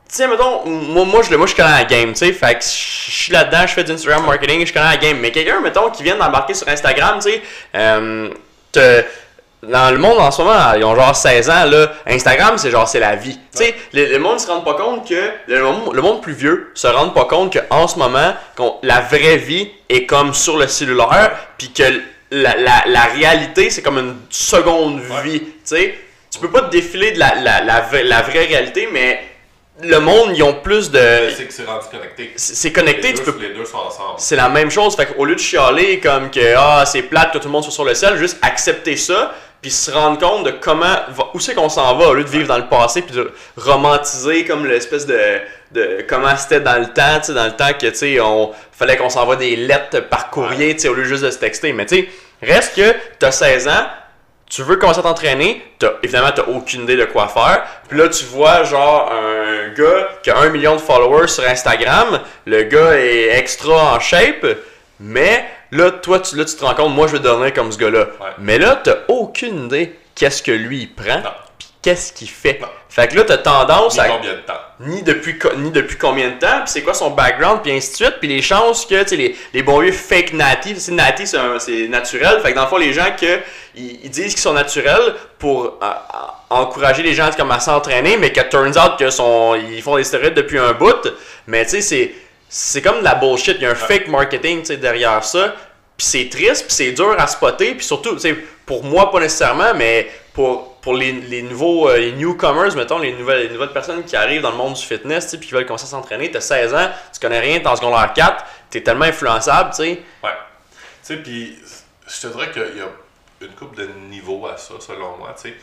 sais, 0.08 0.28
mettons, 0.28 0.66
moi, 0.66 1.04
moi, 1.04 1.22
je, 1.22 1.34
moi, 1.34 1.46
je 1.46 1.54
connais 1.54 1.70
la 1.70 1.84
game, 1.84 2.12
tu 2.12 2.18
sais, 2.18 2.32
fait 2.32 2.54
que 2.54 2.64
je 2.64 2.68
suis 3.12 3.32
là-dedans, 3.32 3.66
je 3.66 3.74
fais 3.74 3.84
du 3.84 3.92
Instagram 3.92 4.24
marketing, 4.26 4.66
je 4.66 4.72
connais 4.72 4.86
la 4.86 4.96
game. 4.96 5.18
Mais 5.18 5.30
quelqu'un, 5.30 5.60
mettons, 5.60 5.90
qui 5.90 6.02
vient 6.02 6.16
d'embarquer 6.16 6.54
sur 6.54 6.68
Instagram, 6.68 7.18
tu 7.22 7.30
sais, 7.30 7.42
euh, 7.74 8.30
dans 9.62 9.90
le 9.90 9.98
monde 9.98 10.18
en 10.18 10.30
ce 10.30 10.42
moment, 10.42 10.72
ils 10.76 10.84
ont 10.84 10.94
genre 10.94 11.16
16 11.16 11.50
ans, 11.50 11.64
là, 11.64 11.92
Instagram, 12.06 12.58
c'est 12.58 12.70
genre, 12.70 12.88
c'est 12.88 13.00
la 13.00 13.16
vie. 13.16 13.38
Tu 13.56 13.64
sais, 13.64 13.74
le, 13.92 14.18
monde 14.18 14.38
se 14.38 14.46
rend 14.46 14.60
pas 14.60 14.74
compte 14.74 15.08
que, 15.08 15.30
le, 15.46 15.60
le 15.92 16.02
monde 16.02 16.20
plus 16.22 16.34
vieux 16.34 16.70
se 16.74 16.86
rend 16.86 17.08
pas 17.10 17.24
compte 17.24 17.56
qu'en 17.56 17.88
ce 17.88 17.98
moment, 17.98 18.34
la 18.82 19.00
vraie 19.00 19.38
vie 19.38 19.70
est 19.88 20.06
comme 20.06 20.34
sur 20.34 20.58
le 20.58 20.68
cellulaire, 20.68 21.32
puis 21.56 21.72
que 21.72 21.82
la, 22.30 22.56
la, 22.56 22.84
la 22.86 23.04
réalité, 23.04 23.70
c'est 23.70 23.82
comme 23.82 23.98
une 23.98 24.16
seconde 24.30 25.00
vie. 25.22 25.40
Tu 25.40 25.50
sais, 25.64 25.94
tu 26.30 26.40
peux 26.40 26.50
pas 26.50 26.62
te 26.62 26.70
défiler 26.70 27.12
de 27.12 27.18
la, 27.18 27.34
la, 27.36 27.60
la, 27.60 28.22
vraie 28.22 28.44
réalité, 28.44 28.88
mais 28.92 29.22
le 29.82 29.98
monde, 29.98 30.30
ils 30.34 30.42
ont 30.42 30.54
plus 30.54 30.90
de. 30.90 31.00
C'est 31.36 31.46
que 31.46 31.52
c'est 31.52 31.64
rendu 31.64 31.86
connecté. 31.90 32.32
C'est 32.36 32.72
connecté, 32.72 33.08
les 33.08 33.14
tu 33.14 33.22
peux. 33.22 33.36
Les 33.40 33.54
deux 33.54 33.64
sont 33.64 33.78
ensemble. 33.78 34.14
C'est 34.18 34.36
la 34.36 34.48
même 34.48 34.70
chose. 34.70 34.94
Fait 34.94 35.06
qu'au 35.06 35.24
lieu 35.24 35.34
de 35.34 35.40
chialer 35.40 36.00
comme 36.00 36.30
que 36.30 36.54
ah, 36.56 36.84
c'est 36.86 37.02
plate 37.02 37.32
que 37.32 37.38
tout 37.38 37.48
le 37.48 37.52
monde 37.52 37.64
soit 37.64 37.72
sur 37.72 37.84
le 37.84 37.94
ciel, 37.94 38.16
juste 38.16 38.38
accepter 38.42 38.96
ça, 38.96 39.34
puis 39.60 39.70
se 39.70 39.90
rendre 39.90 40.18
compte 40.18 40.44
de 40.44 40.52
comment. 40.52 40.96
Où 41.34 41.40
c'est 41.40 41.54
qu'on 41.54 41.68
s'en 41.68 41.96
va, 41.96 42.08
au 42.08 42.14
lieu 42.14 42.24
de 42.24 42.28
vivre 42.28 42.46
dans 42.46 42.58
le 42.58 42.68
passé, 42.68 43.02
puis 43.02 43.16
de 43.16 43.32
romantiser 43.56 44.44
comme 44.44 44.64
l'espèce 44.64 45.06
de 45.06 45.40
de 45.72 46.04
comment 46.08 46.36
c'était 46.36 46.60
dans 46.60 46.78
le 46.78 46.86
temps, 46.86 47.18
tu 47.18 47.26
sais, 47.26 47.34
dans 47.34 47.46
le 47.46 47.56
temps 47.56 47.72
que, 47.72 47.86
tu 47.86 47.94
sais, 47.94 48.20
on 48.20 48.52
fallait 48.72 48.96
qu'on 48.96 49.10
s'envoie 49.10 49.36
des 49.36 49.56
lettres 49.56 50.08
par 50.08 50.30
courrier, 50.30 50.74
tu 50.74 50.82
sais, 50.82 50.88
au 50.88 50.94
lieu 50.94 51.04
juste 51.04 51.24
de 51.24 51.30
se 51.30 51.38
texter. 51.38 51.72
Mais 51.72 51.84
tu 51.84 51.96
sais, 51.96 52.08
reste 52.42 52.76
que 52.76 52.94
tu 53.18 53.26
as 53.26 53.32
16 53.32 53.68
ans, 53.68 53.86
tu 54.48 54.62
veux 54.62 54.76
commencer 54.76 55.00
à 55.00 55.02
t'entraîner, 55.02 55.64
évidemment, 56.02 56.30
tu 56.34 56.40
aucune 56.42 56.82
idée 56.82 56.96
de 56.96 57.04
quoi 57.06 57.28
faire. 57.28 57.64
Puis 57.88 57.98
là, 57.98 58.08
tu 58.08 58.24
vois, 58.26 58.62
genre, 58.64 59.10
un 59.12 59.72
gars 59.74 60.08
qui 60.22 60.30
a 60.30 60.38
un 60.38 60.48
million 60.50 60.76
de 60.76 60.80
followers 60.80 61.28
sur 61.28 61.44
Instagram, 61.44 62.20
le 62.46 62.62
gars 62.64 62.98
est 62.98 63.36
extra 63.38 63.94
en 63.94 64.00
shape, 64.00 64.46
mais 65.00 65.44
là, 65.72 65.90
toi, 65.90 66.20
tu, 66.20 66.36
là, 66.36 66.44
tu 66.44 66.54
te 66.54 66.64
rends 66.64 66.74
compte, 66.74 66.94
moi, 66.94 67.06
je 67.06 67.12
vais 67.12 67.20
devenir 67.20 67.52
comme 67.52 67.72
ce 67.72 67.78
gars-là. 67.78 68.06
Mais 68.38 68.58
là, 68.58 68.80
tu 68.84 68.90
aucune 69.08 69.66
idée 69.66 69.98
qu'est-ce 70.14 70.42
que 70.42 70.52
lui, 70.52 70.82
il 70.82 70.94
prend, 70.94 71.22
qu'est-ce 71.84 72.14
qu'il 72.14 72.30
fait. 72.30 72.58
Fait 72.88 73.08
que 73.08 73.16
là, 73.16 73.24
tu 73.24 73.32
as 73.32 73.38
tendance 73.38 73.98
à. 73.98 74.08
combien 74.08 74.32
de 74.32 74.38
temps. 74.38 74.54
ni 74.80 75.02
depuis, 75.02 75.38
ni 75.58 75.70
depuis 75.70 75.98
combien 75.98 76.30
de 76.30 76.38
temps, 76.38 76.60
puis 76.60 76.68
c'est 76.68 76.80
quoi 76.80 76.94
son 76.94 77.10
background, 77.10 77.60
puis 77.62 77.72
ainsi 77.72 77.90
de 77.90 77.96
suite, 77.96 78.14
puis 78.20 78.28
les 78.28 78.40
chances 78.40 78.86
que, 78.86 79.02
tu 79.02 79.10
sais, 79.10 79.16
les, 79.16 79.36
les 79.52 79.62
bons 79.62 79.80
vieux 79.80 79.92
fake 79.92 80.32
natifs, 80.32 80.78
c'est 80.78 80.92
natif, 80.92 81.34
c'est 81.58 81.88
naturel, 81.88 82.40
fait 82.40 82.52
que 82.52 82.56
dans 82.56 82.62
le 82.62 82.68
fond, 82.68 82.78
les 82.78 82.94
gens 82.94 83.14
que 83.20 83.40
ils, 83.74 84.08
disent 84.08 84.32
qu'ils 84.32 84.42
sont 84.42 84.54
naturels 84.54 85.14
pour 85.38 85.78
encourager 86.48 87.02
les 87.02 87.12
gens 87.12 87.28
comme 87.36 87.50
à 87.50 87.60
s'entraîner, 87.60 88.16
mais 88.16 88.32
que 88.32 88.40
turns 88.40 88.78
out 88.78 88.98
que 88.98 89.10
sont, 89.10 89.54
ils 89.54 89.82
font 89.82 89.96
des 89.96 90.04
stéroïdes 90.04 90.34
depuis 90.34 90.58
un 90.58 90.72
bout, 90.72 91.06
mais 91.46 91.64
tu 91.64 91.72
sais, 91.72 91.80
c'est, 91.82 92.14
c'est 92.48 92.80
comme 92.80 93.00
de 93.00 93.04
la 93.04 93.14
bullshit, 93.14 93.56
il 93.58 93.64
y 93.64 93.66
a 93.66 93.72
un 93.72 93.74
fake 93.74 94.08
marketing, 94.08 94.62
derrière 94.76 95.22
ça, 95.22 95.54
puis 95.98 96.06
c'est 96.06 96.28
triste, 96.30 96.66
puis 96.66 96.74
c'est 96.74 96.92
dur 96.92 97.14
à 97.18 97.26
spotter, 97.26 97.74
puis 97.74 97.84
surtout, 97.84 98.14
tu 98.14 98.20
sais, 98.20 98.34
pour 98.64 98.84
moi, 98.84 99.10
pas 99.10 99.20
nécessairement, 99.20 99.74
mais 99.74 100.08
pour 100.32 100.73
pour 100.84 100.94
les, 100.94 101.12
les 101.12 101.42
nouveaux 101.42 101.88
euh, 101.88 101.96
les 101.96 102.12
newcomers, 102.12 102.76
mettons, 102.76 102.98
les 102.98 103.14
nouvelles, 103.14 103.48
les 103.48 103.52
nouvelles 103.52 103.72
personnes 103.72 104.04
qui 104.04 104.16
arrivent 104.16 104.42
dans 104.42 104.50
le 104.50 104.58
monde 104.58 104.74
du 104.74 104.82
fitness, 104.82 105.34
puis 105.36 105.48
qui 105.48 105.54
veulent 105.54 105.64
commencer 105.64 105.86
à 105.86 105.88
s'entraîner, 105.88 106.30
tu 106.30 106.36
as 106.36 106.42
16 106.42 106.74
ans, 106.74 106.90
tu 107.12 107.20
connais 107.20 107.40
rien, 107.40 107.58
t'es 107.58 107.66
en 107.66 107.74
secondaire 107.74 108.12
4, 108.12 108.44
tu 108.70 108.78
es 108.78 108.82
tellement 108.82 109.06
influençable, 109.06 109.70
tu 109.70 109.76
sais. 109.76 110.02
Ouais. 110.22 110.30
Tu 110.30 110.78
sais, 111.02 111.16
puis 111.16 111.58
je 112.06 112.20
te 112.20 112.26
dirais 112.26 112.50
qu'il 112.50 112.76
y 112.76 112.82
a 112.82 112.88
une 113.40 113.54
coupe 113.54 113.74
de 113.74 113.88
niveaux 114.10 114.46
à 114.46 114.58
ça, 114.58 114.74
selon 114.78 115.16
moi, 115.16 115.34
tu 115.34 115.48
sais. 115.48 115.54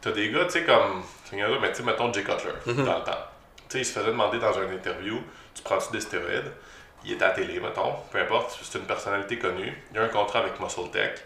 T'as 0.00 0.10
des 0.10 0.30
gars, 0.30 0.46
tu 0.46 0.52
sais, 0.52 0.64
comme, 0.64 1.02
mais 1.32 1.70
tu 1.70 1.76
sais, 1.76 1.82
mettons 1.82 2.10
Jay 2.10 2.22
Cutler, 2.22 2.52
mm-hmm. 2.66 2.84
dans 2.84 2.98
le 2.98 3.04
temps. 3.04 3.12
Tu 3.68 3.76
sais, 3.76 3.78
il 3.80 3.84
se 3.84 3.92
faisait 3.92 4.06
demander 4.06 4.38
dans 4.38 4.54
une 4.54 4.72
interview, 4.72 5.20
tu 5.54 5.62
prends-tu 5.62 5.92
des 5.92 6.00
stéroïdes? 6.00 6.50
il 7.04 7.12
est 7.12 7.22
à 7.22 7.28
la 7.28 7.34
télé, 7.34 7.60
mettons, 7.60 7.94
peu 8.10 8.20
importe, 8.20 8.58
c'est 8.62 8.78
une 8.78 8.84
personnalité 8.84 9.38
connue, 9.38 9.76
il 9.92 9.98
a 9.98 10.02
un 10.02 10.08
contrat 10.08 10.40
avec 10.40 10.60
Muscle 10.60 10.90
Tech. 10.92 11.20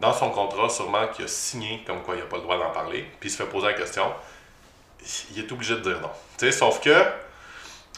Dans 0.00 0.12
son 0.12 0.30
contrat, 0.30 0.68
sûrement 0.68 1.08
qu'il 1.08 1.26
a 1.26 1.28
signé 1.28 1.82
comme 1.86 2.02
quoi 2.02 2.14
il 2.16 2.20
n'a 2.20 2.26
pas 2.26 2.36
le 2.36 2.42
droit 2.42 2.58
d'en 2.58 2.70
parler, 2.70 3.06
puis 3.20 3.28
il 3.28 3.32
se 3.32 3.42
fait 3.42 3.48
poser 3.48 3.66
la 3.66 3.74
question, 3.74 4.12
il 5.32 5.38
est 5.38 5.52
obligé 5.52 5.74
de 5.74 5.80
dire 5.80 6.00
non. 6.00 6.10
Sauf 6.50 6.80
que 6.80 7.04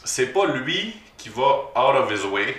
c'est 0.03 0.27
pas 0.27 0.45
lui 0.47 0.95
qui 1.17 1.29
va 1.29 1.71
out 1.75 1.95
of 1.95 2.11
his 2.11 2.25
way 2.27 2.55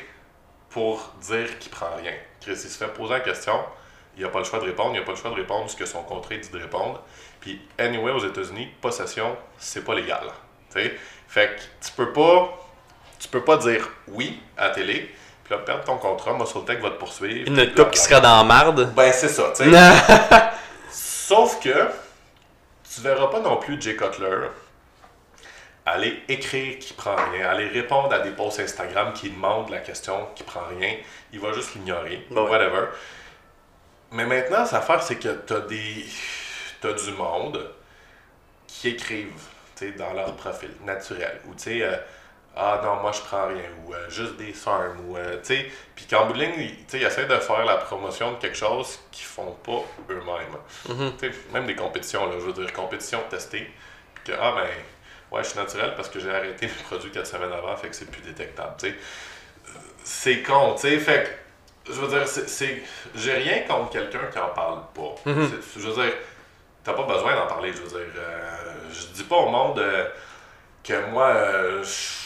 pour 0.71 1.13
dire 1.21 1.59
qu'il 1.59 1.71
prend 1.71 1.95
rien. 1.97 2.15
Chris, 2.41 2.53
il 2.53 2.59
se 2.59 2.79
fait 2.79 2.93
poser 2.93 3.13
la 3.13 3.21
question, 3.21 3.61
il 4.17 4.23
n'a 4.23 4.29
pas 4.29 4.39
le 4.39 4.45
choix 4.45 4.59
de 4.59 4.65
répondre, 4.65 4.93
il 4.95 5.01
n'a 5.01 5.05
pas 5.05 5.13
le 5.13 5.19
choix 5.19 5.31
de 5.31 5.37
répondre 5.37 5.69
ce 5.69 5.77
que 5.77 5.87
son 5.87 6.03
contrat 6.03 6.37
dit 6.37 6.51
de 6.51 6.59
répondre. 6.59 7.03
Puis, 7.41 7.61
anyway, 7.79 8.13
aux 8.13 8.27
États-Unis, 8.27 8.69
possession, 8.81 9.37
c'est 9.59 9.85
pas 9.85 9.95
légal. 9.95 10.25
Tu 10.73 10.81
sais? 10.81 10.95
Fait 11.29 11.57
que 11.57 11.87
tu 11.87 11.93
peux 11.93 12.13
pas 12.13 12.65
tu 13.25 13.29
peux 13.29 13.43
pas 13.43 13.57
dire 13.57 13.89
oui 14.09 14.39
à 14.57 14.69
la 14.69 14.75
télé, 14.75 15.15
puis 15.45 15.55
là, 15.55 15.59
perdre 15.61 15.85
ton 15.85 15.99
contrat, 15.99 16.33
Muscle 16.33 16.65
Tech 16.65 16.81
va 16.81 16.91
te 16.91 16.97
poursuivre. 16.99 17.49
Une 17.51 17.75
coupe 17.75 17.91
qui 17.91 18.01
sera 18.01 18.21
dans 18.21 18.39
la 18.39 18.45
marde. 18.45 18.93
Ben, 18.95 19.13
c'est 19.13 19.29
ça, 19.29 19.53
tu 19.57 19.71
sais. 19.71 19.71
Sauf 20.91 21.61
que 21.61 21.89
tu 22.95 23.01
verras 23.03 23.27
pas 23.29 23.41
non 23.41 23.57
plus 23.57 23.81
Jay 23.81 23.97
Cutler 23.97 24.49
aller 25.87 26.23
écrire 26.29 26.79
qui 26.79 26.95
prend 26.95 27.17
rien, 27.33 27.49
aller 27.49 27.69
répondre 27.69 28.13
à 28.13 28.21
des 28.21 28.31
posts 28.31 28.61
Instagram 28.61 29.13
qui 29.13 29.31
demandent 29.31 29.71
la 29.71 29.81
question 29.81 30.29
qui 30.35 30.43
prend 30.43 30.65
rien. 30.79 30.97
Il 31.33 31.41
va 31.41 31.53
juste 31.53 31.75
l'ignorer, 31.75 32.27
Ouais. 32.31 32.41
whatever. 32.41 32.87
Mais 34.11 34.25
maintenant, 34.25 34.65
sa 34.65 34.79
affaire, 34.79 35.03
c'est 35.03 35.17
que 35.17 35.29
t'as 35.29 35.61
des. 35.61 36.07
T'as 36.81 36.93
du 36.93 37.13
monde 37.13 37.71
qui 38.67 38.89
écrivent 38.91 39.33
tu 39.77 39.87
sais, 39.87 39.93
dans 39.93 40.13
leur 40.13 40.35
profil 40.37 40.71
naturel. 40.85 41.41
Ou 41.47 41.55
tu 41.55 41.63
sais, 41.65 41.83
euh, 41.83 41.97
ah 42.57 42.81
non, 42.85 42.97
moi 43.03 43.13
je 43.13 43.21
prends 43.21 43.49
rien. 43.49 43.65
Ou 43.85 43.95
euh, 43.95 44.09
juste 44.09 44.37
des 44.37 44.53
sarms. 44.55 44.99
Ou 45.09 45.17
euh, 45.17 45.39
tu 45.39 45.55
sais. 45.57 45.67
Puis 45.97 46.07
qu'en 46.07 46.27
bout 46.27 46.35
de 46.35 46.39
ligne, 46.41 46.55
ils- 46.59 46.77
tu 46.77 46.85
sais, 46.89 46.99
ils 47.01 47.05
essaient 47.05 47.27
de 47.27 47.37
faire 47.39 47.65
la 47.65 47.77
promotion 47.79 48.33
de 48.33 48.37
quelque 48.39 48.57
chose 48.57 48.99
qu'ils 49.11 49.27
font 49.27 49.53
pas 49.65 49.83
eux-mêmes. 50.11 50.57
Tu 51.19 51.31
sais, 51.33 51.35
Même 51.53 51.67
des 51.67 51.75
compétitions, 51.77 52.27
là, 52.27 52.35
je 52.39 52.45
veux 52.47 52.53
dire, 52.53 52.73
compétition 52.73 53.21
testée. 53.29 53.69
Puis 54.15 54.25
que, 54.33 54.33
ah 54.41 54.53
ben, 54.57 54.69
ouais, 55.37 55.43
je 55.43 55.49
suis 55.51 55.59
naturel 55.59 55.95
parce 55.97 56.09
que 56.09 56.21
j'ai 56.21 56.31
arrêté 56.31 56.67
mes 56.69 56.83
produits 56.85 57.11
4 57.11 57.27
semaines 57.27 57.53
avant, 57.53 57.77
fait 57.77 57.89
que 57.89 57.97
c'est 57.97 58.11
plus 58.11 58.23
détectable. 58.23 58.75
tu 58.79 58.89
sais. 58.91 58.95
C'est 60.05 60.43
con, 60.43 60.75
tu 60.75 60.83
sais. 60.83 60.99
Fait 60.99 61.39
que, 61.87 61.93
je 61.93 62.01
veux 62.01 62.09
dire, 62.09 62.27
c'est-. 62.29 62.83
J'ai 63.15 63.33
rien 63.35 63.61
contre 63.63 63.91
quelqu'un 63.91 64.27
qui 64.33 64.39
en 64.39 64.49
parle 64.51 64.81
pas. 64.95 65.15
C'est- 65.25 65.81
Je 65.81 65.89
veux 65.89 66.03
dire, 66.03 66.13
t'as 66.85 66.93
pas 66.93 67.03
besoin 67.05 67.35
d'en 67.35 67.47
parler. 67.47 67.73
Je 67.73 67.83
veux 67.83 67.89
dire, 67.89 68.13
euh, 68.17 68.57
je 68.93 69.07
dis 69.09 69.25
pas 69.25 69.37
au 69.37 69.49
monde 69.49 69.79
euh, 69.79 70.07
que 70.83 71.07
moi, 71.11 71.33
je 71.83 72.24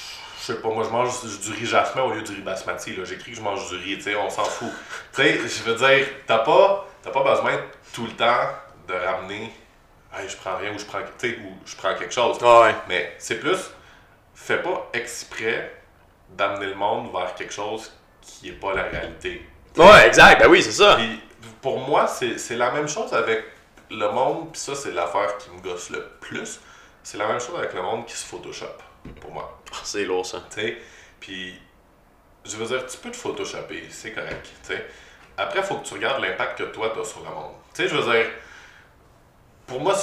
je 0.48 0.54
sais 0.54 0.62
pas, 0.62 0.68
moi 0.70 0.82
je 0.82 0.88
mange 0.88 1.10
du 1.22 1.52
riz 1.52 1.66
jasmin 1.66 2.02
au 2.02 2.12
lieu 2.12 2.22
du 2.22 2.32
riz 2.32 2.40
basmati. 2.40 2.96
là. 2.96 3.04
J'écris 3.04 3.32
que 3.32 3.36
je 3.36 3.42
mange 3.42 3.68
du 3.68 3.76
riz, 3.76 3.96
tu 3.96 4.04
sais, 4.04 4.16
on 4.16 4.30
s'en 4.30 4.44
fout. 4.44 4.72
Tu 5.14 5.22
sais, 5.22 5.36
je 5.36 5.62
veux 5.62 5.74
dire, 5.74 6.06
t'as 6.26 6.38
pas, 6.38 6.88
t'as 7.02 7.10
pas 7.10 7.22
besoin 7.22 7.52
tout 7.92 8.06
le 8.06 8.12
temps 8.12 8.48
de 8.86 8.94
ramener, 8.94 9.52
hey, 10.16 10.26
je 10.26 10.36
prends 10.38 10.56
rien 10.56 10.74
ou 10.74 10.78
je 10.78 10.86
prends, 10.86 11.00
ou 11.00 11.52
je 11.66 11.76
prends 11.76 11.94
quelque 11.94 12.14
chose. 12.14 12.38
Ouais, 12.40 12.60
ouais. 12.62 12.74
Mais 12.88 13.14
c'est 13.18 13.40
plus, 13.40 13.58
fais 14.34 14.62
pas 14.62 14.88
exprès 14.94 15.74
d'amener 16.30 16.66
le 16.66 16.74
monde 16.74 17.12
vers 17.12 17.34
quelque 17.34 17.52
chose 17.52 17.92
qui 18.22 18.48
est 18.48 18.52
pas 18.52 18.72
la 18.74 18.84
réalité. 18.84 19.46
Ouais, 19.76 20.06
exact. 20.06 20.40
Ben 20.40 20.48
oui, 20.48 20.62
c'est 20.62 20.72
ça. 20.72 20.96
Puis 20.96 21.20
pour 21.60 21.78
moi, 21.78 22.06
c'est 22.06 22.38
c'est 22.38 22.56
la 22.56 22.70
même 22.70 22.88
chose 22.88 23.12
avec 23.12 23.44
le 23.90 24.10
monde, 24.10 24.50
puis 24.52 24.60
ça, 24.60 24.74
c'est 24.74 24.92
l'affaire 24.92 25.36
qui 25.36 25.50
me 25.50 25.60
gosse 25.60 25.90
le 25.90 26.08
plus. 26.20 26.60
C'est 27.02 27.18
la 27.18 27.26
même 27.26 27.40
chose 27.40 27.56
avec 27.58 27.74
le 27.74 27.82
monde 27.82 28.06
qui 28.06 28.14
se 28.14 28.24
Photoshop, 28.24 28.66
pour 29.20 29.32
moi. 29.32 29.60
C'est 29.82 30.04
lourd, 30.04 30.24
ça. 30.26 30.42
Tu 30.54 30.60
sais, 30.60 30.76
puis 31.20 31.54
je 32.44 32.56
veux 32.56 32.66
dire, 32.66 32.86
tu 32.86 32.96
peux 32.98 33.10
te 33.10 33.16
Photoshopper, 33.16 33.84
c'est 33.90 34.12
correct. 34.12 34.46
tu 34.66 34.72
sais. 34.74 34.86
Après, 35.36 35.58
il 35.60 35.64
faut 35.64 35.76
que 35.76 35.86
tu 35.86 35.94
regardes 35.94 36.22
l'impact 36.22 36.58
que 36.58 36.62
toi, 36.64 36.90
tu 36.94 37.00
as 37.00 37.04
sur 37.04 37.20
le 37.20 37.26
monde. 37.26 37.52
Tu 37.74 37.82
sais, 37.82 37.88
je 37.88 37.94
veux 37.96 38.10
dire, 38.12 38.26
pour 39.66 39.80
moi, 39.80 39.94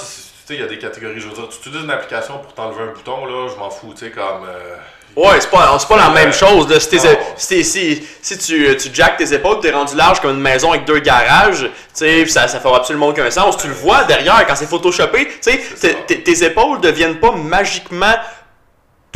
il 0.50 0.60
y 0.60 0.62
a 0.62 0.66
des 0.66 0.78
catégories. 0.78 1.18
Je 1.20 1.28
veux 1.28 1.34
dire, 1.34 1.48
tu 1.48 1.58
utilises 1.58 1.82
une 1.82 1.90
application 1.90 2.38
pour 2.38 2.54
t'enlever 2.54 2.84
un 2.84 2.92
bouton, 2.92 3.26
là, 3.26 3.48
je 3.52 3.58
m'en 3.58 3.68
fous, 3.70 3.92
tu 3.92 4.06
sais, 4.06 4.10
comme. 4.12 4.44
euh, 4.48 4.76
Ouais, 5.16 5.40
c'est 5.40 5.50
pas, 5.50 5.78
pas 5.88 5.96
la 5.96 6.10
même 6.10 6.32
chose. 6.32 6.68
Là. 6.68 6.78
Si, 6.78 6.90
t'es- 6.90 6.98
si, 7.36 7.64
si, 7.64 8.06
si 8.20 8.38
tu, 8.38 8.76
tu 8.76 8.94
jackes 8.94 9.16
tes 9.16 9.32
épaules, 9.32 9.60
t'es 9.60 9.70
rendu 9.70 9.96
large 9.96 10.20
comme 10.20 10.32
une 10.32 10.42
maison 10.42 10.72
avec 10.72 10.84
deux 10.84 10.98
garages, 10.98 11.62
tu 11.62 11.70
sais, 11.94 12.26
ça, 12.26 12.46
ça 12.48 12.60
fait 12.60 12.72
absolument 12.74 13.08
aucun 13.08 13.30
sens. 13.30 13.56
Tu 13.56 13.66
le 13.66 13.72
vois 13.72 14.04
derrière 14.04 14.46
quand 14.46 14.54
c'est 14.54 14.66
photoshopé, 14.68 15.26
tu 15.42 15.52
sais, 15.74 15.96
tes- 16.06 16.44
épaules 16.44 16.80
deviennent 16.82 17.18
pas 17.18 17.32
magiquement. 17.32 18.14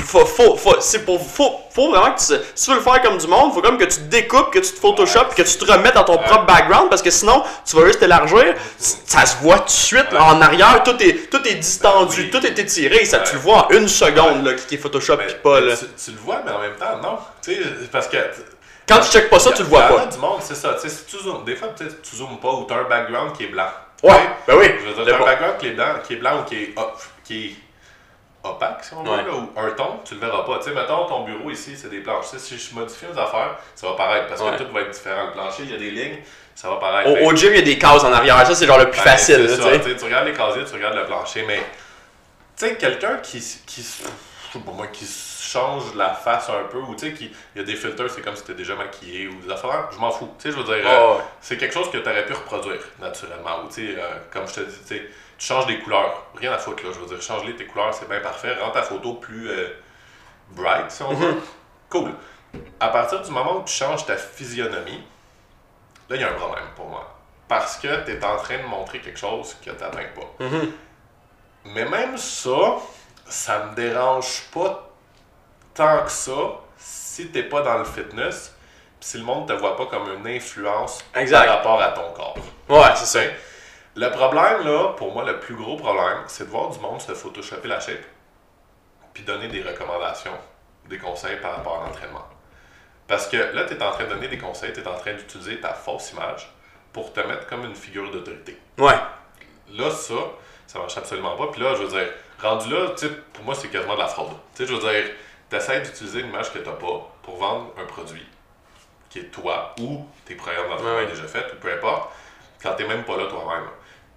Faut, 0.05 0.25
faut, 0.27 0.57
faut, 0.57 0.77
c'est 0.81 1.05
pour, 1.05 1.21
faut, 1.25 1.53
faut 1.75 1.91
vraiment 1.91 2.13
que 2.15 2.19
tu, 2.19 2.35
si 2.55 2.65
tu 2.65 2.71
veux 2.71 2.77
le 2.79 2.83
faire 2.83 3.01
comme 3.03 3.17
du 3.19 3.27
monde, 3.27 3.53
faut 3.55 3.63
comme 3.63 3.79
que 3.79 3.85
tu 3.85 3.97
te 3.97 4.05
découpes, 4.09 4.51
que 4.53 4.59
tu 4.59 4.71
te 4.73 4.79
photoshopes, 4.81 5.29
Ouais. 5.31 5.35
que 5.37 5.43
tu 5.49 5.57
te 5.59 5.71
remettes 5.71 5.95
dans 5.95 6.05
ton 6.05 6.19
propre 6.19 6.47
background, 6.47 6.89
parce 6.91 7.03
que 7.03 7.11
sinon, 7.11 7.43
tu 7.65 7.77
vas 7.77 7.87
juste 7.87 8.03
élargir, 8.03 8.55
ça 8.79 9.25
se 9.27 9.37
voit 9.43 9.59
tout 9.61 9.65
de 9.67 9.71
suite, 9.71 10.11
là, 10.13 10.25
en 10.25 10.41
arrière, 10.43 10.83
tout 10.83 10.97
est, 11.03 11.31
tout 11.31 11.47
est 11.47 11.55
distendu, 11.55 12.31
tout 12.31 12.45
est 12.45 12.59
étiré, 12.59 13.05
ça, 13.05 13.21
tu 13.21 13.35
le 13.35 13.41
vois 13.41 13.67
en 13.67 13.71
une 13.71 13.89
seconde, 13.89 14.45
là, 14.45 14.55
qui 14.55 14.75
est 14.75 14.79
Photoshop 14.79 15.17
pis 15.19 15.35
pas, 15.43 15.61
là. 15.61 15.77
tu, 15.77 15.85
tu 16.05 16.11
le 16.13 16.19
vois, 16.19 16.43
mais 16.45 16.51
en 16.53 16.59
même 16.61 16.75
temps, 16.77 16.99
non. 17.03 17.19
Tu 17.43 17.55
sais, 17.55 17.61
parce 17.93 18.09
que. 18.09 18.17
Quand 18.89 18.99
tu 19.01 19.11
checkes 19.13 19.31
pas 19.31 19.39
ça, 19.39 19.53
tu 19.53 19.63
le 19.63 19.69
vois 19.69 19.83
pas. 19.83 20.07
du 20.07 20.19
monde, 20.19 20.41
c'est 20.41 20.57
ça. 20.57 20.75
Tu 20.75 20.89
sais, 20.89 20.97
si 20.97 21.05
tu 21.05 21.23
zoomes, 21.23 21.45
des 21.45 21.55
fois, 21.55 21.69
peut-être 21.69 22.03
tu 22.03 22.17
zoomes 22.17 22.41
pas 22.41 22.49
ou 22.51 22.65
tu 22.67 22.75
as 22.75 22.79
un 22.79 22.83
background 22.89 23.37
qui 23.37 23.45
est 23.45 23.49
blanc. 23.49 23.69
Ouais, 24.03 24.31
ben 24.49 24.57
oui. 24.59 24.67
Je 24.83 24.89
veux 24.91 25.05
dire, 25.05 25.17
t'as 25.17 25.23
un 25.23 25.27
background 25.27 25.59
qui 25.59 25.67
est 25.69 25.71
blanc, 25.73 25.85
qui 26.05 26.13
est 26.15 26.17
blanc 26.17 26.41
ou 26.41 26.49
qui 26.49 26.55
est, 26.57 26.75
qui 27.25 27.45
est 27.47 27.55
opaque, 28.43 28.83
si 28.85 28.95
on 28.95 29.03
veut, 29.03 29.11
Ouais. 29.11 29.23
là, 29.25 29.35
ou 29.35 29.51
un 29.59 29.71
ton, 29.73 30.01
tu 30.05 30.15
le 30.15 30.21
verras 30.21 30.45
pas. 30.45 30.59
Tu 30.59 30.65
sais, 30.65 30.71
mettons, 30.75 31.07
ton 31.07 31.25
bureau 31.25 31.51
ici, 31.51 31.77
c'est 31.77 31.91
des 31.91 32.01
planches. 32.01 32.27
Si 32.37 32.57
je 32.59 32.75
modifie 32.75 33.07
mes 33.07 33.19
affaires, 33.21 33.57
ça 33.75 33.87
va 33.89 33.93
paraître 33.95 34.29
parce 34.29 34.41
Ouais. 34.41 34.57
que 34.57 34.63
tout 34.63 34.73
va 34.73 34.81
être 34.81 34.91
différent. 34.91 35.27
Le 35.27 35.33
plancher, 35.33 35.63
il 35.65 35.71
y 35.71 35.75
a 35.75 35.79
des 35.79 35.91
lignes, 35.91 36.19
ça 36.55 36.69
va 36.71 36.77
paraître. 36.77 37.11
Au, 37.11 37.15
Ben, 37.15 37.27
au 37.27 37.35
gym, 37.37 37.51
il 37.53 37.57
y 37.57 37.59
a 37.59 37.63
des 37.63 37.79
cases 37.79 38.03
en 38.05 38.13
arrière. 38.13 38.47
Ça, 38.47 38.55
c'est 38.55 38.67
genre 38.67 38.79
le 38.79 38.91
plus 38.91 38.99
ben, 38.99 39.11
facile. 39.11 39.45
là, 39.47 39.57
ça, 39.57 39.79
tu 39.99 40.05
regardes 40.05 40.27
les 40.27 40.33
casiers, 40.33 40.65
tu 40.65 40.73
regardes 40.75 40.97
le 40.97 41.05
plancher, 41.07 41.45
mais 41.47 41.59
tu 42.57 42.67
sais, 42.67 42.77
quelqu'un 42.77 43.17
qui, 43.19 43.39
qui, 43.67 43.85
pas 44.59 44.73
moi, 44.73 44.89
qui 44.89 45.07
change 45.07 45.95
la 45.95 46.13
face 46.13 46.49
un 46.51 46.65
peu, 46.65 46.79
ou 46.79 46.95
tu 46.95 47.07
sais, 47.07 47.13
qui, 47.15 47.31
il 47.55 47.59
y 47.59 47.61
a 47.63 47.65
des 47.65 47.77
filtres, 47.77 48.11
c'est 48.11 48.21
comme 48.23 48.35
si 48.37 48.43
t'étais 48.43 48.59
déjà 48.59 48.75
maquillé, 48.75 49.29
ou 49.29 49.35
des 49.41 49.51
affaires, 49.53 49.89
je 49.93 49.99
m'en 49.99 50.11
fous. 50.11 50.29
Tu 50.39 50.51
sais, 50.51 50.51
je 50.57 50.61
veux 50.61 50.65
dire, 50.65 50.85
euh, 50.87 50.91
Ah 50.99 51.17
ouais. 51.17 51.23
c'est 51.41 51.57
quelque 51.57 51.73
chose 51.75 51.91
que 51.91 51.99
tu 51.99 52.09
aurais 52.09 52.27
pu 52.27 52.33
reproduire 52.33 52.81
naturellement. 52.99 53.63
Ou 53.65 53.69
tu 53.69 53.75
sais, 53.95 54.01
euh, 54.01 54.09
comme 54.33 54.49
je 54.49 54.55
te 54.55 54.61
dis, 54.61 54.79
tu 54.81 54.87
sais, 54.87 55.03
tu 55.39 55.47
changes 55.47 55.67
des 55.67 55.79
couleurs. 55.79 56.27
Rien 56.35 56.53
à 56.53 56.59
foutre, 56.59 56.85
là. 56.85 56.91
Je 56.93 56.99
veux 56.99 57.07
dire, 57.07 57.23
change-les 57.23 57.55
tes 57.57 57.67
couleurs, 57.67 57.95
c'est 57.95 58.09
bien 58.09 58.21
parfait. 58.21 58.55
Rends 58.61 58.73
ta 58.73 58.83
photo 58.83 59.15
plus 59.15 59.49
euh, 59.49 59.69
bright, 60.51 60.91
si 60.91 61.03
on 61.03 61.15
veut. 61.15 61.37
Cool. 61.89 62.13
À 62.81 62.89
partir 62.89 63.23
du 63.23 63.31
moment 63.31 63.59
où 63.59 63.65
tu 63.65 63.73
changes 63.73 64.05
ta 64.07 64.17
physionomie, 64.17 65.03
là, 66.09 66.17
il 66.17 66.21
y 66.21 66.25
a 66.25 66.31
un 66.31 66.35
problème 66.35 66.65
pour 66.77 66.87
moi. 66.87 67.17
Parce 67.49 67.79
que 67.79 68.05
tu 68.05 68.13
es 68.13 68.25
en 68.25 68.37
train 68.37 68.59
de 68.59 68.65
montrer 68.65 69.01
quelque 69.01 69.19
chose 69.19 69.55
que 69.65 69.71
tu 69.71 69.77
n'atteins 69.83 70.09
pas. 70.15 70.45
Mhm. 70.45 70.73
Mais 71.65 71.85
même 71.85 72.17
ça, 72.17 72.77
ça 73.31 73.67
me 73.67 73.75
dérange 73.75 74.43
pas 74.53 74.91
tant 75.75 76.05
que 76.05 76.11
ça 76.11 76.33
si 76.77 77.29
t'es 77.29 77.43
pas 77.43 77.63
dans 77.63 77.79
le 77.79 77.85
fitness, 77.85 78.55
pis 78.99 79.09
si 79.09 79.19
le 79.19 79.25
monde 79.25 79.49
te 79.49 79.53
voit 79.53 79.77
pas 79.77 79.87
comme 79.87 80.11
une 80.13 80.27
influence 80.27 81.05
Exact. 81.15 81.47
par 81.47 81.57
rapport 81.57 81.83
à 81.83 81.89
ton 81.89 82.13
corps. 82.13 82.37
Ouais, 82.69 82.95
c'est 82.97 83.07
ça. 83.07 83.21
Le 83.97 84.09
problème, 84.11 84.65
là, 84.65 84.93
pour 84.97 85.13
moi, 85.13 85.25
le 85.25 85.41
plus 85.41 85.55
gros 85.55 85.77
problème, 85.77 86.23
c'est 86.27 86.45
de 86.45 86.51
voir 86.51 86.71
du 86.71 86.79
monde 86.79 87.01
se 87.01 87.13
photoshopper 87.13 87.69
la 87.69 87.81
shape, 87.81 88.05
puis 89.13 89.25
donner 89.25 89.49
des 89.49 89.63
recommandations, 89.63 90.37
des 90.89 90.99
conseils 90.99 91.37
par 91.41 91.57
rapport 91.57 91.83
à 91.83 91.87
l'entraînement. 91.87 92.25
Parce 93.07 93.27
que 93.27 93.37
là, 93.37 93.65
tu 93.65 93.75
es 93.75 93.83
en 93.83 93.91
train 93.91 94.05
de 94.05 94.11
donner 94.11 94.29
des 94.29 94.39
conseils, 94.39 94.73
tu 94.73 94.81
es 94.81 94.87
en 94.87 94.97
train 94.97 95.15
d'utiliser 95.15 95.61
ta 95.61 95.75
fausse 95.75 96.13
image 96.13 96.49
pour 96.93 97.13
te 97.13 97.21
mettre 97.21 97.47
comme 97.47 97.65
une 97.65 97.75
figure 97.75 98.11
d'autorité. 98.11 98.57
Ouais. 98.79 98.95
Là, 99.73 99.91
ça, 99.91 100.15
ça 100.67 100.79
marche 100.79 100.97
absolument 100.97 101.37
pas. 101.37 101.49
Puis 101.49 101.61
là, 101.61 101.75
je 101.75 101.83
veux 101.83 101.89
dire, 101.89 102.09
rendu 102.43 102.71
là, 102.71 102.95
pour 103.33 103.45
moi, 103.45 103.55
c'est 103.55 103.69
quasiment 103.69 103.95
de 103.95 104.01
la 104.01 104.09
fraude. 104.09 104.33
Tu 104.55 104.63
sais, 104.63 104.67
je 104.67 104.75
veux 104.75 104.81
dire, 104.81 105.11
tu 105.49 105.57
essaies 105.57 105.81
d'utiliser 105.81 106.21
une 106.21 106.29
image 106.29 106.53
que 106.53 106.59
tu 106.59 106.65
pas 106.65 107.13
pour 107.23 107.37
vendre 107.37 107.73
un 107.79 107.85
produit 107.85 108.27
qui 109.09 109.19
est 109.19 109.31
toi 109.31 109.75
ou 109.81 110.07
tes 110.25 110.37
programmes 110.37 110.69
d'entraînement 110.69 111.09
déjà 111.09 111.27
faits 111.27 111.53
ou 111.53 111.57
peu 111.57 111.73
importe, 111.73 112.13
quand 112.63 112.75
tu 112.75 112.87
même 112.87 113.05
pas 113.05 113.17
là 113.17 113.27
toi-même. 113.27 113.69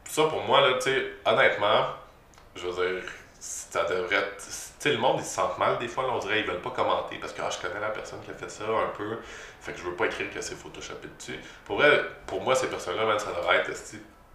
Ça, 0.05 0.25
pour 0.25 0.43
moi, 0.43 0.61
là, 0.61 0.75
tu 0.75 0.81
sais, 0.81 1.13
honnêtement, 1.25 1.87
je 2.55 2.67
veux 2.67 2.73
dire, 2.73 3.03
ça 3.39 3.83
devrait 3.85 4.17
être. 4.17 4.37
Tu 4.37 4.51
sais, 4.89 4.91
le 4.91 4.99
monde, 4.99 5.17
ils 5.19 5.25
se 5.25 5.33
sentent 5.33 5.57
mal 5.57 5.79
des 5.79 5.87
fois, 5.87 6.03
là, 6.03 6.13
on 6.13 6.19
dirait, 6.19 6.41
ils 6.41 6.45
veulent 6.45 6.61
pas 6.61 6.69
commenter 6.69 7.17
parce 7.17 7.33
que 7.33 7.41
ah, 7.41 7.49
je 7.49 7.65
connais 7.65 7.79
la 7.79 7.89
personne 7.89 8.21
qui 8.21 8.31
a 8.31 8.33
fait 8.33 8.49
ça 8.49 8.63
un 8.65 8.95
peu, 8.95 9.17
fait 9.61 9.71
que 9.71 9.79
je 9.79 9.83
veux 9.83 9.95
pas 9.95 10.05
écrire 10.05 10.31
que 10.31 10.41
c'est 10.41 10.55
photoshopé 10.55 11.07
dessus. 11.17 11.39
Pour 11.65 11.77
vrai, 11.77 12.03
pour 12.27 12.41
moi, 12.41 12.53
ces 12.55 12.67
personnes-là, 12.67 13.17
ça 13.17 13.31
devrait 13.31 13.57
être, 13.57 13.71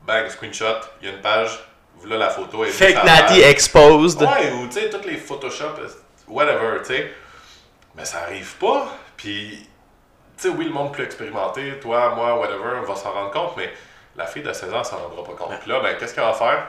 bang, 0.02 0.28
screenshot, 0.28 0.80
il 1.00 1.08
y 1.08 1.10
a 1.10 1.14
une 1.14 1.20
page, 1.20 1.58
voilà 2.00 2.16
la 2.16 2.30
photo. 2.30 2.64
est 2.64 2.68
Fake 2.68 3.04
Natty 3.04 3.42
exposed. 3.42 4.22
Ouais, 4.22 4.52
ou 4.52 4.66
tu 4.66 4.74
sais, 4.74 4.90
toutes 4.90 5.06
les 5.06 5.16
Photoshop, 5.16 5.74
whatever, 6.26 6.78
tu 6.80 6.94
sais. 6.94 7.12
Mais 7.94 8.04
ça 8.04 8.20
arrive 8.20 8.54
pas. 8.56 8.88
Puis, 9.16 9.68
tu 10.36 10.42
sais, 10.42 10.48
oui, 10.48 10.66
le 10.66 10.70
monde 10.70 10.92
plus 10.92 11.04
expérimenté, 11.04 11.78
toi, 11.80 12.14
moi, 12.14 12.38
whatever, 12.38 12.86
va 12.86 12.94
s'en 12.94 13.10
rendre 13.10 13.30
compte, 13.30 13.56
mais 13.56 13.72
la 14.16 14.26
fille 14.26 14.42
de 14.42 14.52
16 14.52 14.72
ans 14.72 14.84
s'en 14.84 14.98
rendra 14.98 15.24
pas 15.24 15.32
compte. 15.32 15.58
Puis 15.60 15.70
là, 15.70 15.80
ben, 15.80 15.96
qu'est-ce 15.96 16.14
qu'elle 16.14 16.24
va 16.24 16.32
faire? 16.32 16.68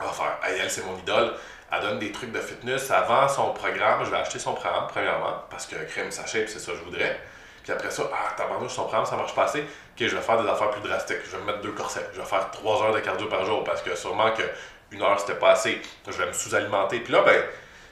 Elle 0.00 0.06
va 0.06 0.12
faire, 0.12 0.38
hey, 0.44 0.60
elle, 0.60 0.70
c'est 0.70 0.84
mon 0.84 0.96
idole. 0.98 1.34
Elle 1.70 1.80
donne 1.82 1.98
des 1.98 2.12
trucs 2.12 2.32
de 2.32 2.40
fitness 2.40 2.90
avant 2.90 3.28
son 3.28 3.52
programme. 3.52 4.04
Je 4.04 4.10
vais 4.10 4.16
acheter 4.16 4.38
son 4.38 4.54
programme, 4.54 4.86
premièrement, 4.88 5.34
parce 5.50 5.66
que 5.66 5.76
crème 5.84 6.10
sa 6.10 6.26
shape, 6.26 6.48
c'est 6.48 6.58
ça 6.58 6.72
que 6.72 6.78
je 6.78 6.84
voudrais. 6.84 7.20
Puis 7.62 7.72
après 7.72 7.90
ça, 7.90 8.04
ah, 8.12 8.34
tabarnouche, 8.36 8.72
son 8.72 8.84
programme, 8.84 9.04
ça 9.04 9.16
marche 9.16 9.34
pas 9.34 9.44
assez. 9.44 9.64
Ok, 9.98 10.06
je 10.06 10.14
vais 10.14 10.22
faire 10.22 10.40
des 10.40 10.48
affaires 10.48 10.70
plus 10.70 10.80
drastiques. 10.80 11.24
Je 11.24 11.32
vais 11.32 11.38
me 11.38 11.46
mettre 11.46 11.60
deux 11.60 11.72
corsets. 11.72 12.08
Je 12.14 12.20
vais 12.20 12.26
faire 12.26 12.52
trois 12.52 12.84
heures 12.84 12.94
de 12.94 13.00
cardio 13.00 13.26
par 13.26 13.44
jour 13.44 13.64
parce 13.64 13.82
que 13.82 13.96
sûrement 13.96 14.30
que 14.30 14.44
une 14.92 15.02
heure, 15.02 15.18
c'était 15.18 15.34
pas 15.34 15.50
assez. 15.50 15.82
Je 16.06 16.12
vais 16.12 16.26
me 16.26 16.32
sous-alimenter. 16.32 17.00
Puis 17.00 17.12
là, 17.12 17.22
ben, 17.22 17.42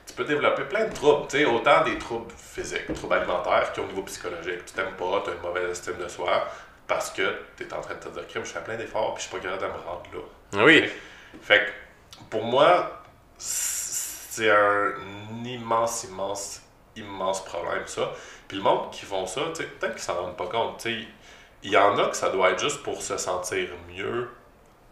tu 0.06 0.12
peux 0.14 0.24
développer 0.24 0.62
plein 0.64 0.84
de 0.84 0.94
troubles. 0.94 1.28
Sais, 1.28 1.44
autant 1.44 1.82
des 1.82 1.98
troubles 1.98 2.32
physiques, 2.36 2.92
troubles 2.94 3.14
alimentaires, 3.14 3.72
qu'au 3.72 3.82
niveau 3.82 4.02
psychologique. 4.02 4.64
Tu 4.66 4.74
t'aimes 4.74 4.94
pas, 4.96 5.20
tu 5.24 5.30
as 5.30 5.32
une 5.34 5.40
mauvaise 5.40 5.70
estime 5.70 5.96
de 5.96 6.06
soi 6.06 6.46
parce 6.86 7.10
que 7.10 7.40
tu 7.56 7.64
es 7.64 7.74
en 7.74 7.80
train 7.80 7.94
de 7.94 8.00
te 8.00 8.08
dire, 8.08 8.28
crime, 8.28 8.44
je 8.44 8.52
fais 8.52 8.62
plein 8.62 8.76
d'efforts, 8.76 9.14
puis 9.14 9.24
je 9.24 9.28
suis 9.28 9.36
pas 9.36 9.42
capable 9.42 9.62
de 9.62 9.78
me 9.78 9.84
rendre 9.84 10.02
là. 10.12 10.64
Oui. 10.64 10.88
Fait 11.42 11.66
que, 11.66 12.20
pour 12.30 12.44
moi, 12.44 13.02
c'est 13.36 14.48
un 14.48 14.92
immense, 15.44 16.04
immense, 16.04 16.62
immense 16.94 17.44
problème, 17.44 17.82
ça. 17.86 18.12
Puis 18.46 18.58
le 18.58 18.62
monde 18.62 18.92
qui 18.92 19.04
font 19.04 19.26
ça, 19.26 19.40
peut-être 19.40 19.94
qu'ils 19.94 20.02
s'en 20.02 20.14
rendent 20.14 20.36
pas 20.36 20.46
compte. 20.46 20.80
Sais, 20.80 21.08
il 21.62 21.70
y 21.70 21.76
en 21.76 21.98
a 21.98 22.06
que 22.06 22.16
ça 22.16 22.30
doit 22.30 22.50
être 22.50 22.60
juste 22.60 22.82
pour 22.82 23.02
se 23.02 23.16
sentir 23.16 23.68
mieux 23.94 24.28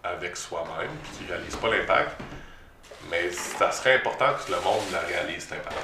avec 0.02 0.36
soi-même, 0.36 0.90
puis 1.02 1.12
qui 1.18 1.32
réalisent 1.32 1.56
pas 1.56 1.68
l'impact. 1.68 2.20
Mais 3.10 3.30
ça 3.30 3.70
serait 3.70 3.94
important 3.94 4.26
que 4.44 4.50
le 4.50 4.60
monde 4.60 4.82
la 4.92 5.00
réalise, 5.00 5.44
cet 5.44 5.58
impact. 5.58 5.76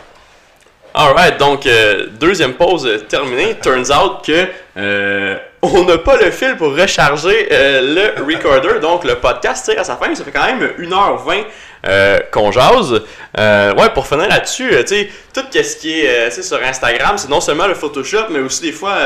Alright, 0.92 1.38
donc 1.38 1.66
euh, 1.66 2.08
deuxième 2.18 2.54
pause 2.54 2.84
euh, 2.84 2.98
terminée. 2.98 3.56
Turns 3.62 3.92
out 3.92 4.24
que 4.26 4.48
euh, 4.76 5.36
on 5.62 5.84
n'a 5.84 5.98
pas 5.98 6.16
le 6.16 6.32
fil 6.32 6.56
pour 6.56 6.74
recharger 6.74 7.48
le 7.50 8.24
recorder, 8.24 8.80
donc 8.80 9.04
le 9.04 9.14
podcast 9.14 9.64
tire 9.64 9.80
à 9.80 9.84
sa 9.84 9.96
fin. 9.96 10.12
Ça 10.16 10.24
fait 10.24 10.32
quand 10.32 10.46
même 10.46 10.68
1h20 10.80 11.44
euh, 11.86 12.18
qu'on 12.32 12.50
jase. 12.50 13.02
Ouais, 13.38 13.90
pour 13.94 14.06
finir 14.06 14.28
là-dessus, 14.28 14.70
tu 14.80 14.86
sais, 14.86 15.10
tout 15.32 15.42
ce 15.52 15.76
qui 15.76 16.00
est 16.00 16.42
sur 16.42 16.60
Instagram, 16.60 17.16
c'est 17.18 17.28
non 17.28 17.40
seulement 17.40 17.68
le 17.68 17.74
Photoshop, 17.74 18.26
mais 18.30 18.40
aussi 18.40 18.62
des 18.62 18.72
fois, 18.72 18.96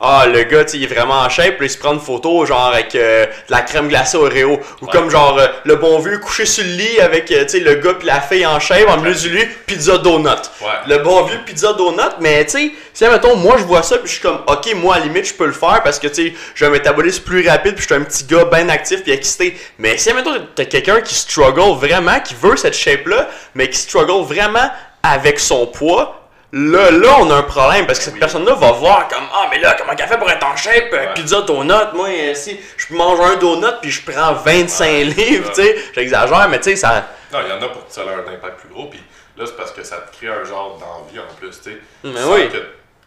ah, 0.00 0.26
le 0.26 0.42
gars, 0.44 0.64
tu 0.64 0.76
il 0.76 0.84
est 0.84 0.86
vraiment 0.94 1.20
en 1.20 1.28
shape, 1.28 1.56
puis 1.56 1.66
il 1.66 1.70
se 1.70 1.78
prend 1.78 1.94
une 1.94 2.00
photo, 2.00 2.44
genre, 2.44 2.66
avec 2.66 2.94
euh, 2.94 3.24
de 3.26 3.30
la 3.50 3.62
crème 3.62 3.88
glacée 3.88 4.16
Oreo, 4.18 4.52
ou 4.82 4.84
Ouais. 4.84 4.92
comme, 4.92 5.08
genre, 5.10 5.38
euh, 5.38 5.46
le 5.64 5.76
bon 5.76 5.98
vieux 6.00 6.18
couché 6.18 6.44
sur 6.44 6.64
le 6.64 6.70
lit 6.70 7.00
avec, 7.00 7.30
euh, 7.30 7.44
tu 7.44 7.50
sais, 7.50 7.60
le 7.60 7.74
gars 7.76 7.94
puis 7.94 8.06
la 8.06 8.20
fille 8.20 8.44
en 8.46 8.60
shape, 8.60 8.88
en 8.88 8.98
milieu 8.98 9.14
du 9.14 9.30
lit, 9.30 9.46
pizza 9.66 9.96
donut. 9.98 10.28
Ouais. 10.60 10.68
Le 10.86 10.98
bon 10.98 11.22
vieux 11.24 11.38
pizza 11.46 11.72
donut, 11.72 12.16
mais 12.20 12.44
tu 12.44 12.50
sais, 12.52 12.72
si, 12.92 13.04
mettons, 13.06 13.36
moi, 13.36 13.56
je 13.58 13.64
vois 13.64 13.82
ça, 13.82 13.96
puis 13.98 14.06
je 14.08 14.12
suis 14.12 14.22
comme, 14.22 14.40
ok, 14.46 14.74
moi, 14.74 14.96
à 14.96 14.98
la 14.98 15.04
limite, 15.06 15.26
je 15.28 15.34
peux 15.34 15.46
le 15.46 15.52
faire, 15.52 15.82
parce 15.82 15.98
que, 15.98 16.08
tu 16.08 16.14
sais, 16.28 16.34
j'ai 16.54 16.66
un 16.66 16.70
métabolisme 16.70 17.22
plus 17.24 17.48
rapide, 17.48 17.74
puis 17.74 17.82
je 17.88 17.94
suis 17.94 18.02
un 18.02 18.04
petit 18.04 18.24
gars 18.24 18.44
bien 18.44 18.68
actif, 18.68 19.02
puis 19.02 19.12
excité. 19.12 19.56
Mais 19.78 19.96
si, 19.98 20.12
mettons, 20.12 20.34
t'as 20.54 20.64
quelqu'un 20.66 21.00
qui 21.00 21.14
struggle 21.14 21.74
vraiment, 21.78 22.20
qui 22.20 22.34
veut 22.40 22.56
cette 22.56 22.74
shape-là, 22.74 23.28
mais 23.54 23.70
qui 23.70 23.78
struggle 23.78 24.24
vraiment 24.24 24.70
avec 25.02 25.38
son 25.40 25.66
poids, 25.66 26.25
Là, 26.52 26.90
là, 26.92 27.16
on 27.20 27.30
a 27.30 27.34
un 27.36 27.42
problème 27.42 27.86
parce 27.86 27.98
que 27.98 28.04
cette 28.04 28.14
Oui. 28.14 28.20
personne-là 28.20 28.54
va 28.54 28.72
voir 28.72 29.08
comme 29.08 29.24
Ah, 29.32 29.48
mais 29.50 29.58
là, 29.58 29.74
comment 29.78 29.94
qu'elle 29.96 30.08
fait 30.08 30.16
pour 30.18 30.30
être 30.30 30.46
en 30.46 30.56
shape? 30.56 30.92
euh, 30.92 31.06
Ouais. 31.08 31.14
Pizza, 31.14 31.42
donut. 31.42 31.92
Moi, 31.94 32.08
euh, 32.08 32.34
si 32.34 32.58
je 32.76 32.94
mange 32.94 33.18
un 33.20 33.36
donut 33.36 33.80
puis 33.82 33.90
je 33.90 34.08
prends 34.10 34.32
25 34.32 34.84
Ouais, 34.84 35.04
livres, 35.04 35.48
tu 35.50 35.62
sais, 35.62 35.76
j'exagère, 35.94 36.48
mais 36.48 36.58
tu 36.58 36.70
sais, 36.70 36.76
ça. 36.76 37.04
Non, 37.32 37.40
il 37.44 37.48
y 37.48 37.52
en 37.52 37.60
a 37.60 37.68
pour 37.68 37.86
que 37.86 37.92
ça 37.92 38.02
ait 38.04 38.08
un 38.14 38.20
impact 38.32 38.60
plus 38.60 38.68
gros, 38.68 38.86
puis 38.86 39.02
là, 39.36 39.44
c'est 39.44 39.56
parce 39.56 39.72
que 39.72 39.82
ça 39.82 39.96
te 39.98 40.16
crée 40.16 40.28
un 40.28 40.44
genre 40.44 40.78
d'envie 40.78 41.18
en 41.18 41.34
plus, 41.36 41.50
tu 41.60 41.72
sais. 41.72 41.78
Mais 42.04 42.20
Tu 42.20 42.26
oui. 42.28 42.48
que, 42.48 42.58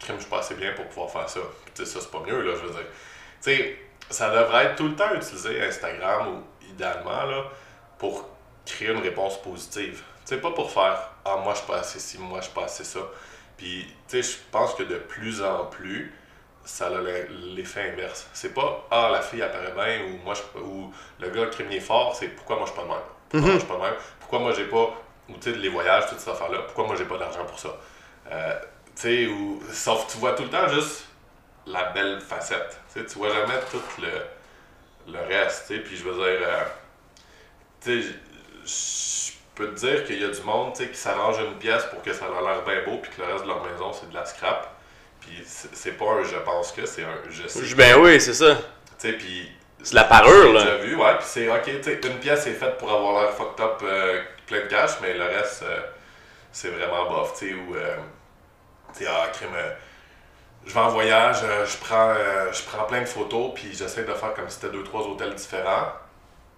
crime, 0.04 0.16
je 0.16 0.20
suis 0.20 0.30
pas 0.30 0.40
assez 0.40 0.54
bien 0.54 0.72
pour 0.72 0.84
pouvoir 0.86 1.10
faire 1.10 1.28
ça. 1.28 1.40
Tu 1.74 1.84
sais, 1.84 1.90
ça, 1.90 1.98
c'est 2.02 2.10
pas 2.10 2.22
mieux, 2.26 2.42
là, 2.42 2.52
je 2.60 2.66
veux 2.66 2.72
dire. 2.72 2.86
Tu 3.42 3.50
sais, 3.56 3.78
ça 4.10 4.28
devrait 4.28 4.66
être 4.66 4.76
tout 4.76 4.86
le 4.88 4.94
temps 4.94 5.12
utilisé, 5.14 5.62
Instagram, 5.64 6.28
ou 6.28 6.66
idéalement, 6.70 7.24
là, 7.24 7.44
pour 7.98 8.28
créer 8.66 8.88
une 8.90 9.00
réponse 9.02 9.40
positive. 9.40 10.02
Tu 10.26 10.34
sais, 10.34 10.40
pas 10.40 10.50
pour 10.50 10.70
faire 10.70 11.10
«Ah, 11.24 11.36
moi, 11.42 11.54
je 11.54 11.58
suis 11.58 11.66
pas 11.66 11.78
assez 11.78 11.98
ci, 11.98 12.18
moi, 12.18 12.38
je 12.40 12.44
suis 12.44 12.52
pas 12.54 12.64
assez 12.64 12.84
ça». 12.84 13.00
Puis, 13.60 13.84
tu 14.08 14.22
sais, 14.22 14.32
je 14.32 14.38
pense 14.50 14.72
que 14.74 14.82
de 14.84 14.96
plus 14.96 15.42
en 15.42 15.66
plus, 15.66 16.14
ça 16.64 16.86
a 16.86 16.90
le- 16.90 17.28
l'effet 17.54 17.90
inverse. 17.92 18.26
C'est 18.32 18.54
pas 18.54 18.86
«Ah, 18.90 19.10
la 19.12 19.20
fille 19.20 19.42
apparaît 19.42 19.72
bien» 19.72 20.06
ou, 20.06 20.24
moi, 20.24 20.32
je, 20.32 20.58
ou 20.60 20.90
le 21.20 21.28
gars 21.28 21.44
le 21.44 21.50
crime 21.50 21.70
est 21.70 21.78
fort, 21.80 22.16
c'est 22.16 22.28
«Pourquoi 22.36 22.56
moi, 22.56 22.64
je 22.64 22.72
suis 22.72 22.80
pas 22.80 22.86
de 22.86 22.88
même? 22.88 23.04
Pourquoi 23.28 23.40
moi, 23.40 23.52
je 23.52 23.58
suis 23.58 23.68
pas 23.68 23.76
de 23.76 23.82
même? 23.82 23.94
Pourquoi 24.18 24.38
moi, 24.38 24.52
j'ai 24.54 24.64
pas...» 24.64 25.02
Ou, 25.28 25.34
tu 25.34 25.52
sais, 25.52 25.58
les 25.58 25.68
voyages, 25.68 26.08
toutes 26.08 26.20
ces 26.20 26.30
affaires-là. 26.30 26.62
Pourquoi 26.62 26.86
moi, 26.86 26.96
j'ai 26.96 27.04
pas 27.04 27.18
d'argent 27.18 27.44
pour 27.44 27.58
ça? 27.58 27.76
Euh, 28.32 28.60
tu 28.96 29.02
sais, 29.02 29.26
ou... 29.26 29.62
Sauf 29.70 30.06
tu 30.10 30.16
vois 30.16 30.32
tout 30.32 30.44
le 30.44 30.48
temps 30.48 30.68
juste 30.68 31.04
la 31.66 31.90
belle 31.90 32.22
facette. 32.22 32.80
Tu 32.94 33.00
sais, 33.00 33.06
tu 33.06 33.18
vois 33.18 33.28
jamais 33.28 33.60
tout 33.70 33.82
le, 34.00 35.12
le 35.12 35.18
reste, 35.26 35.66
tu 35.66 35.76
sais. 35.76 35.82
Puis 35.82 35.98
je 35.98 36.04
veux 36.04 36.14
dire... 36.14 36.48
euh, 36.48 36.64
tu 37.82 38.02
sais, 38.02 38.08
je 38.64 39.29
peux 39.60 39.74
te 39.74 39.78
dire 39.78 40.04
qu'il 40.04 40.20
y 40.20 40.24
a 40.24 40.28
du 40.28 40.42
monde, 40.42 40.72
qui 40.72 40.94
s'arrange 40.94 41.38
une 41.40 41.54
pièce 41.58 41.84
pour 41.86 42.02
que 42.02 42.12
ça 42.12 42.24
a 42.26 42.40
l'air 42.40 42.62
bien 42.64 42.82
beau, 42.84 42.98
puis 42.98 43.10
que 43.10 43.20
le 43.20 43.30
reste 43.32 43.44
de 43.44 43.48
leur 43.48 43.62
maison, 43.62 43.92
c'est 43.92 44.08
de 44.08 44.14
la 44.14 44.24
scrap. 44.24 44.74
Puis 45.20 45.42
c'est 45.44 45.92
pas 45.98 46.06
un 46.06 46.22
«je 46.24 46.36
pense 46.36 46.72
que», 46.72 46.86
c'est 46.86 47.04
un 47.04 47.18
«je 47.30 47.46
sais». 47.46 47.74
Ben 47.76 48.00
oui, 48.00 48.20
c'est 48.20 48.32
ça. 48.32 48.56
Tu 48.56 48.62
sais, 48.98 49.12
puis 49.12 49.52
C'est 49.82 49.94
la 49.94 50.04
parure, 50.04 50.54
là. 50.54 50.76
vu, 50.76 50.96
ouais, 50.96 51.14
puis 51.16 51.26
c'est 51.26 51.48
ok, 51.48 51.64
tu 51.64 51.82
sais, 51.82 52.00
une 52.04 52.18
pièce 52.18 52.46
est 52.46 52.54
faite 52.54 52.78
pour 52.78 52.90
avoir 52.90 53.22
l'air 53.22 53.32
fucked 53.32 53.60
up, 53.62 53.80
euh, 53.82 54.22
plein 54.46 54.60
de 54.60 54.66
cash, 54.66 54.92
mais 55.02 55.14
le 55.14 55.24
reste, 55.24 55.62
euh, 55.62 55.80
c'est 56.52 56.68
vraiment 56.68 57.10
bof, 57.10 57.38
tu 57.38 57.48
sais, 57.48 57.54
ou, 57.54 57.74
euh, 57.74 57.96
tu 58.94 59.04
sais, 59.04 59.10
ah, 59.10 59.28
crime, 59.32 59.50
je 60.66 60.72
vais 60.72 60.80
en 60.80 60.88
voyage, 60.88 61.38
je 61.40 61.76
prends, 61.78 62.14
je 62.52 62.62
prends 62.64 62.84
plein 62.84 63.00
de 63.00 63.06
photos, 63.06 63.52
puis 63.54 63.70
j'essaie 63.72 64.04
de 64.04 64.12
faire 64.12 64.34
comme 64.34 64.48
si 64.48 64.58
c'était 64.58 64.72
deux, 64.72 64.84
trois 64.84 65.02
hôtels 65.02 65.34
différents, 65.34 65.92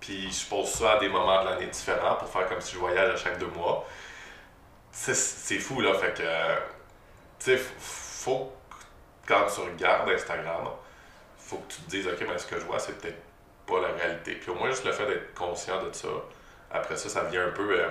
puis 0.02 0.32
je 0.32 0.46
pose 0.46 0.68
ça 0.68 0.94
à 0.94 0.98
des 0.98 1.08
moments 1.08 1.44
de 1.44 1.50
l'année 1.50 1.68
différents 1.68 2.16
pour 2.16 2.28
faire 2.28 2.48
comme 2.48 2.60
si 2.60 2.74
je 2.74 2.78
voyage 2.78 3.14
à 3.14 3.16
chaque 3.16 3.38
deux 3.38 3.46
mois. 3.46 3.86
C'est 4.90 5.58
fou, 5.58 5.80
là, 5.80 5.94
fait 5.94 6.12
que, 6.12 6.22
tu 7.38 7.56
sais, 7.56 7.56
faut 7.56 8.52
que 8.68 8.74
quand 9.26 9.46
tu 9.46 9.60
regardes 9.60 10.10
Instagram, 10.10 10.68
faut 11.38 11.58
que 11.58 11.72
tu 11.72 11.80
te 11.82 11.90
dises, 11.90 12.08
ok, 12.08 12.26
mais 12.28 12.36
ce 12.36 12.46
que 12.46 12.58
je 12.58 12.64
vois, 12.64 12.80
c'est 12.80 13.00
peut-être 13.00 13.22
pas 13.64 13.80
la 13.80 13.88
réalité. 13.92 14.34
Puis 14.34 14.50
au 14.50 14.56
moins, 14.56 14.70
juste 14.70 14.84
le 14.84 14.92
fait 14.92 15.06
d'être 15.06 15.34
conscient 15.34 15.80
de 15.80 15.92
ça, 15.92 16.08
après 16.72 16.96
ça, 16.96 17.08
ça 17.08 17.22
vient 17.22 17.46
un 17.46 17.52
peu 17.52 17.70
euh, 17.70 17.88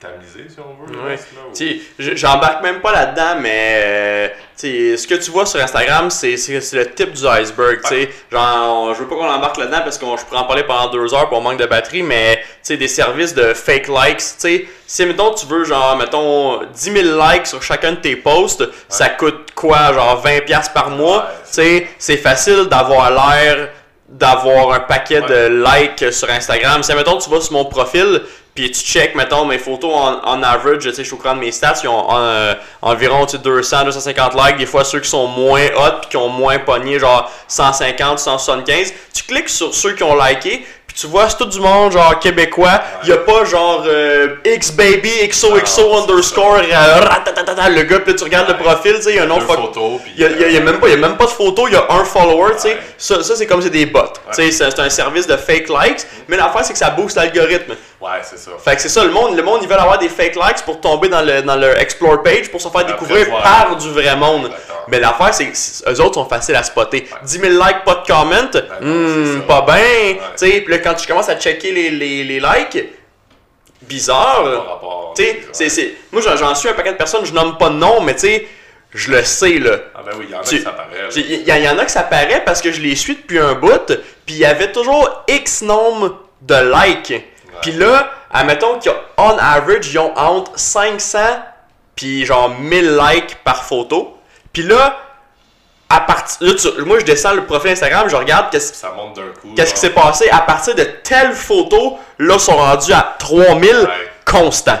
tamiser, 0.00 0.48
si 0.48 0.56
on 0.58 0.82
veut. 0.82 0.98
Oui. 1.06 1.82
ou- 1.98 2.16
j'embarque 2.16 2.62
même 2.62 2.80
pas 2.80 2.92
là-dedans, 2.92 3.36
mais 3.40 3.82
euh, 3.84 4.28
ce 4.56 5.06
que 5.06 5.14
tu 5.14 5.30
vois 5.30 5.44
sur 5.46 5.60
Instagram, 5.60 6.10
c'est 6.10 6.36
le 6.72 6.86
type 6.94 7.12
du 7.12 7.26
iceberg. 7.26 7.80
tu 7.82 7.88
sais. 7.88 8.10
Genre, 8.32 8.94
je 8.94 9.00
veux 9.00 9.06
pas 9.08 9.14
qu'on 9.16 9.28
embarque 9.30 9.58
là-dedans 9.58 9.80
parce 9.84 9.98
que 9.98 10.06
je 10.06 10.24
pourrais 10.24 10.40
en 10.40 10.44
parler 10.44 10.64
pendant 10.64 10.88
deux 10.90 11.12
heures 11.14 11.28
pour 11.28 11.38
on 11.38 11.42
manque 11.42 11.58
de 11.58 11.66
batterie, 11.66 12.02
mais 12.02 12.42
des 12.68 12.88
services 12.88 13.34
de 13.34 13.52
fake 13.54 13.88
likes. 13.88 14.20
sais, 14.20 14.66
Si, 14.86 15.04
mettons, 15.06 15.32
tu 15.34 15.46
veux, 15.46 15.64
genre, 15.64 15.96
mettons, 15.96 16.62
10 16.64 16.92
000 16.92 17.20
likes 17.22 17.46
sur 17.46 17.62
chacun 17.62 17.92
de 17.92 17.96
tes 17.98 18.16
posts, 18.16 18.64
ça 18.88 19.10
coûte 19.10 19.50
quoi, 19.54 19.92
genre 19.92 20.20
20$ 20.24 20.40
piastres 20.44 20.72
par 20.72 20.90
mois? 20.90 21.28
Ouais, 21.58 21.86
c'est 21.98 22.16
facile 22.16 22.64
d'avoir 22.70 23.10
l'air 23.10 23.68
d'avoir 24.08 24.72
un 24.72 24.80
paquet 24.80 25.20
de 25.20 25.62
likes 25.64 26.12
sur 26.12 26.28
Instagram. 26.28 26.82
Si, 26.82 26.92
mettons, 26.94 27.16
tu 27.18 27.30
vas 27.30 27.40
sur 27.40 27.52
mon 27.52 27.64
profil, 27.66 28.22
puis 28.54 28.70
tu 28.70 28.80
check, 28.80 29.14
mettons, 29.14 29.44
mes 29.44 29.58
photos 29.58 29.92
en, 29.94 30.20
en 30.24 30.42
average, 30.42 30.78
tu 30.82 30.90
sais, 30.90 30.96
je 30.98 31.02
suis 31.04 31.14
au 31.14 31.16
courant 31.16 31.34
de 31.34 31.40
mes 31.40 31.52
stats, 31.52 31.74
ils 31.82 31.88
ont 31.88 32.06
euh, 32.16 32.54
environ 32.82 33.24
tu 33.26 33.32
sais, 33.32 33.38
200, 33.38 33.84
250 33.84 34.34
likes. 34.34 34.56
Des 34.58 34.66
fois, 34.66 34.84
ceux 34.84 35.00
qui 35.00 35.08
sont 35.08 35.26
moins 35.26 35.66
hot, 35.76 36.00
puis 36.02 36.10
qui 36.10 36.16
ont 36.16 36.28
moins 36.28 36.58
pogné, 36.58 36.98
genre 36.98 37.30
150, 37.48 38.18
175. 38.18 38.92
Tu 39.14 39.22
cliques 39.24 39.48
sur 39.48 39.74
ceux 39.74 39.92
qui 39.92 40.02
ont 40.02 40.14
liké, 40.16 40.66
puis 40.86 40.96
tu 40.98 41.06
vois, 41.06 41.28
c'est 41.30 41.36
tout 41.36 41.46
du 41.46 41.60
monde, 41.60 41.92
genre 41.92 42.18
québécois. 42.18 42.80
Il 43.04 43.08
y 43.10 43.12
a 43.12 43.18
pas 43.18 43.44
genre 43.44 43.84
euh, 43.86 44.34
XBaby, 44.44 45.28
XOXO 45.28 45.92
Ah, 45.94 46.00
underscore, 46.02 46.56
euh, 46.56 47.68
le 47.68 47.82
gars, 47.82 48.00
puis 48.00 48.16
tu 48.16 48.24
regardes 48.24 48.48
le 48.48 48.54
Ouais. 48.54 48.60
profil, 48.64 48.94
tu 48.96 49.02
sais, 49.02 49.10
il 49.10 49.16
y 49.16 49.18
a 49.20 49.24
un 49.24 49.40
photos, 49.40 50.00
puis, 50.02 50.12
il 50.16 50.22
y 50.22 50.24
a, 50.24 50.28
a- 50.28 50.60
a 50.60 50.64
même 50.64 50.80
pas, 50.80 50.88
il 50.88 50.90
y 50.90 50.94
a 50.94 50.96
même 50.96 51.16
pas 51.16 51.26
de 51.26 51.30
photo, 51.30 51.68
il 51.68 51.74
y 51.74 51.76
a 51.76 51.86
un 51.90 52.04
follower, 52.04 52.54
tu 52.56 52.62
sais. 52.62 52.68
Ouais. 52.70 52.80
Ça, 52.98 53.22
ça 53.22 53.36
c'est 53.36 53.46
comme 53.46 53.62
c'est 53.62 53.70
des 53.70 53.86
bots. 53.86 54.00
Tu 54.34 54.34
sais, 54.34 54.50
c'est 54.50 54.70
c'est 54.70 54.80
un 54.80 54.90
service 54.90 55.26
de 55.28 55.36
fake 55.36 55.68
likes, 55.68 56.06
mais 56.28 56.36
l'affaire 56.36 56.64
c'est 56.64 56.72
que 56.72 56.78
ça 56.78 56.90
booste 56.90 57.16
l'algorithme. 57.16 57.74
Ouais, 58.00 58.20
c'est 58.22 58.38
ça. 58.38 58.52
Fait 58.64 58.76
que 58.76 58.80
c'est 58.82 58.88
ça, 58.88 59.04
le 59.04 59.10
monde, 59.10 59.36
le 59.36 59.42
monde, 59.42 59.60
ils 59.62 59.68
veulent 59.68 59.78
avoir 59.78 59.98
des 59.98 60.08
fake 60.08 60.34
likes 60.36 60.64
pour 60.64 60.80
tomber 60.80 61.08
dans, 61.08 61.20
le, 61.20 61.42
dans 61.42 61.56
leur 61.56 61.78
explore 61.78 62.22
page 62.22 62.50
pour 62.50 62.60
se 62.60 62.68
faire 62.68 62.80
Après, 62.80 62.92
découvrir 62.92 63.28
par 63.42 63.76
du 63.76 63.90
vrai 63.90 64.16
monde. 64.16 64.44
D'accord. 64.44 64.86
Mais 64.88 64.98
l'affaire 64.98 65.34
c'est 65.34 65.46
que 65.48 65.90
eux 65.90 66.00
autres 66.00 66.14
sont 66.14 66.24
faciles 66.24 66.56
à 66.56 66.62
spotter. 66.62 67.06
10 67.22 67.38
000 67.38 67.52
likes, 67.62 67.84
pas 67.84 67.96
de 67.96 68.06
comment, 68.06 68.30
non, 68.80 69.36
hmm, 69.36 69.42
pas 69.42 69.60
bien. 69.62 69.74
Ouais. 69.74 70.20
Tu 70.38 70.50
sais, 70.50 70.60
puis 70.62 70.72
là 70.72 70.78
quand 70.78 70.94
tu 70.94 71.06
commences 71.06 71.28
à 71.28 71.36
checker 71.36 71.72
les, 71.72 71.90
les, 71.90 72.24
les 72.24 72.40
likes, 72.40 72.86
bizarre. 73.82 75.12
Tu 75.14 75.22
sais, 75.24 75.40
c'est- 75.52 75.68
c'est- 75.68 75.94
moi 76.12 76.22
j'en- 76.22 76.36
j'en 76.36 76.54
suis 76.54 76.68
un 76.68 76.74
paquet 76.74 76.92
de 76.92 76.96
personnes, 76.96 77.24
je 77.24 77.32
nomme 77.32 77.58
pas 77.58 77.68
de 77.68 77.74
nom, 77.74 78.00
mais 78.00 78.14
tu 78.14 78.20
sais, 78.20 78.48
je 78.94 79.10
le 79.10 79.22
sais 79.24 79.58
là. 79.58 79.72
Ah 79.94 80.00
ben 80.04 80.12
oui, 80.18 80.26
il 80.28 80.32
y 80.32 80.34
en 80.36 80.40
a 80.40 80.42
Tu- 80.42 80.56
qui 80.56 80.62
ça 80.62 80.70
paraît. 80.70 80.88
Il 81.16 81.48
y, 81.48 81.64
y 81.64 81.68
en 81.68 81.78
a 81.78 81.84
que 81.84 81.90
ça 81.90 82.02
paraît 82.02 82.42
parce 82.44 82.60
que 82.60 82.72
je 82.72 82.80
les 82.80 82.96
suis 82.96 83.16
depuis 83.16 83.38
un 83.38 83.54
bout, 83.54 83.86
puis 84.26 84.34
il 84.34 84.38
y 84.38 84.44
avait 84.44 84.72
toujours 84.72 85.22
X 85.28 85.62
nombre 85.62 86.20
de 86.42 86.54
likes. 86.54 87.24
Puis 87.62 87.72
là, 87.72 88.10
admettons 88.32 88.78
qu'il 88.78 88.90
y 88.92 88.94
a, 88.94 88.98
on 89.18 89.36
average, 89.38 89.88
ils 89.92 89.98
ont 89.98 90.16
entre 90.16 90.52
500 90.58 91.18
puis 91.96 92.24
genre 92.24 92.50
1000 92.58 92.96
likes 92.96 93.36
par 93.44 93.62
photo. 93.64 94.16
Puis 94.52 94.62
là, 94.62 94.96
à 95.88 96.00
partir, 96.00 96.36
là, 96.46 96.54
tu- 96.54 96.82
moi 96.84 96.98
je 97.00 97.04
descends 97.04 97.34
le 97.34 97.44
profil 97.44 97.72
Instagram, 97.72 98.08
je 98.08 98.16
regarde 98.16 98.46
qu'est-ce 98.50 98.74
Ça 98.74 98.90
monte 98.96 99.16
d'un 99.16 99.22
coup. 99.40 99.52
qu'est-ce 99.56 99.74
qui 99.74 99.80
s'est 99.80 99.90
passé. 99.90 100.28
À 100.30 100.40
partir 100.40 100.74
de 100.74 100.84
telle 100.84 101.32
photo, 101.32 101.98
là, 102.18 102.34
ils 102.34 102.40
sont 102.40 102.56
rendus 102.56 102.92
à 102.92 103.16
3000. 103.18 103.70
Ouais. 103.70 103.88
constant. 104.24 104.78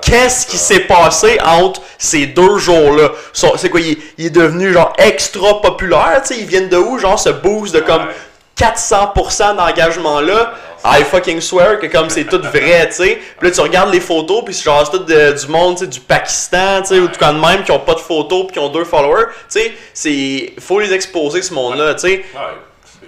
Qu'est-ce 0.00 0.46
qui 0.46 0.56
s'est 0.58 0.80
passé 0.80 1.38
entre 1.44 1.80
ces 1.98 2.26
deux 2.26 2.58
jours-là? 2.58 3.10
C'est 3.32 3.68
quoi, 3.70 3.80
il, 3.80 3.98
il 4.18 4.26
est 4.26 4.30
devenu 4.30 4.72
genre 4.72 4.92
extra 4.98 5.60
populaire, 5.60 6.20
tu 6.24 6.34
sais, 6.34 6.40
ils 6.40 6.46
viennent 6.46 6.68
de 6.68 6.76
où, 6.76 6.98
genre 6.98 7.18
ce 7.18 7.28
boost 7.30 7.74
de 7.74 7.80
comme 7.80 8.02
Ouais. 8.06 8.14
400% 8.56 9.56
d'engagement-là? 9.56 10.52
I 10.84 11.04
fucking 11.04 11.40
swear 11.40 11.78
que 11.78 11.86
comme 11.86 12.10
c'est 12.10 12.24
tout 12.24 12.40
vrai, 12.42 12.88
tu 12.88 12.94
sais. 12.94 13.20
Puis 13.38 13.48
là, 13.48 13.54
tu 13.54 13.60
regardes 13.60 13.92
les 13.92 14.00
photos, 14.00 14.44
puis 14.44 14.52
c'est 14.54 14.64
genre 14.64 14.90
tout 14.90 14.98
de- 14.98 15.32
du 15.32 15.46
monde, 15.46 15.76
tu 15.76 15.84
sais, 15.84 15.86
du 15.90 16.00
Pakistan, 16.00 16.80
tu 16.82 16.88
sais, 16.88 16.98
ou 17.00 17.08
tout 17.08 17.18
cas 17.18 17.32
de 17.32 17.38
même, 17.38 17.62
qui 17.64 17.70
ont 17.70 17.78
pas 17.80 17.94
de 17.94 18.00
photos, 18.00 18.44
puis 18.46 18.54
qui 18.54 18.58
ont 18.58 18.68
deux 18.68 18.84
followers. 18.84 19.26
Tu 19.50 19.60
sais, 19.60 19.72
c'est... 19.94 20.52
Faut 20.60 20.80
les 20.80 20.92
exposer, 20.92 21.40
ce 21.42 21.54
monde-là, 21.54 21.94
tu 21.94 22.00
sais. 22.00 22.16
Ouais, 22.34 22.40
c'est. 22.84 23.06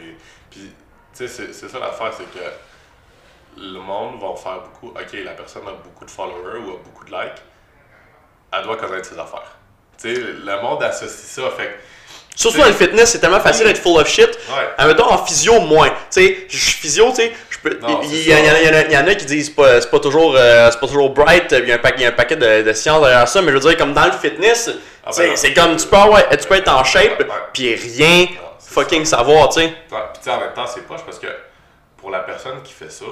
Puis, 0.50 0.70
tu 1.16 1.26
sais, 1.26 1.52
c'est- 1.52 1.68
ça 1.68 1.78
l'affaire, 1.80 2.12
c'est 2.16 2.24
que 2.24 2.44
le 3.60 3.78
monde 3.80 4.20
va 4.20 4.34
faire 4.40 4.60
beaucoup. 4.60 4.88
Ok, 4.96 5.12
la 5.24 5.32
personne 5.32 5.62
a 5.66 5.72
beaucoup 5.72 6.04
de 6.04 6.10
followers 6.10 6.58
ou 6.66 6.70
a 6.70 6.76
beaucoup 6.84 7.04
de 7.04 7.10
likes, 7.10 7.42
elle 8.52 8.62
doit 8.64 8.76
connaître 8.76 9.08
ses 9.08 9.18
affaires. 9.18 9.56
Tu 10.00 10.14
sais, 10.14 10.20
le 10.20 10.62
monde 10.62 10.82
associe 10.82 11.10
ça, 11.10 11.42
fait 11.56 11.66
que. 11.66 11.72
Surtout 12.36 12.58
dans 12.58 12.66
le 12.66 12.72
fitness, 12.72 13.12
c'est 13.12 13.20
tellement 13.20 13.38
facile 13.38 13.64
d'être 13.66 13.78
full 13.80 13.96
of 14.00 14.08
shit. 14.08 14.26
Ouais. 14.26 14.68
Admettons 14.76 15.08
en 15.08 15.24
physio, 15.24 15.60
moins. 15.60 15.88
Tu 15.90 15.94
sais, 16.10 16.46
je 16.48 16.56
suis 16.56 16.72
physio, 16.80 17.10
tu 17.10 17.16
sais, 17.16 17.32
Il 17.64 18.92
y, 18.92 18.96
en 18.96 19.06
a- 19.06 19.14
qui 19.14 19.24
disent 19.24 19.46
c'est 19.46 19.54
pas, 19.54 19.80
c'est 19.80 19.90
pas 19.90 20.00
toujours, 20.00 20.34
euh, 20.36 20.70
c'est 20.70 20.80
pas 20.80 20.86
toujours 20.86 21.10
bright, 21.10 21.52
il 21.52 21.68
y 21.68 21.72
a 21.72 21.76
un, 21.76 21.78
paquet- 21.78 21.96
il 21.98 22.02
y 22.02 22.06
a 22.06 22.08
un 22.08 22.12
paquet 22.12 22.36
de, 22.36 22.62
de 22.62 22.72
sciences 22.72 23.00
derrière 23.00 23.26
ça, 23.28 23.40
mais 23.42 23.48
je 23.52 23.54
veux 23.56 23.60
dire, 23.68 23.76
comme 23.76 23.92
dans 23.94 24.04
le 24.06 24.12
fitness, 24.12 24.70
Ah 25.06 25.10
ben, 25.16 25.36
c'est 25.36 25.52
comme 25.54 25.76
tu 25.76 25.86
peux, 25.86 25.96
avoir- 25.96 26.28
tu 26.28 26.46
peux 26.48 26.54
être 26.56 26.68
en 26.72 26.84
shape, 26.84 27.18
Ouais. 27.20 27.26
puis 27.52 27.74
rien 27.74 28.26
Non, 28.26 28.48
c'est 28.58 28.72
fucking 28.74 29.04
savoir, 29.04 29.48
tu 29.50 29.60
sais. 29.60 29.68
Puis 29.68 29.96
tu 30.14 30.22
sais, 30.22 30.30
en 30.30 30.40
même 30.40 30.52
temps, 30.54 30.66
c'est 30.66 30.86
poche 30.86 31.02
parce 31.04 31.18
que 31.18 31.26
pour 31.96 32.10
la 32.10 32.20
personne 32.20 32.62
qui 32.62 32.72
fait 32.72 32.90
ça, 32.90 33.04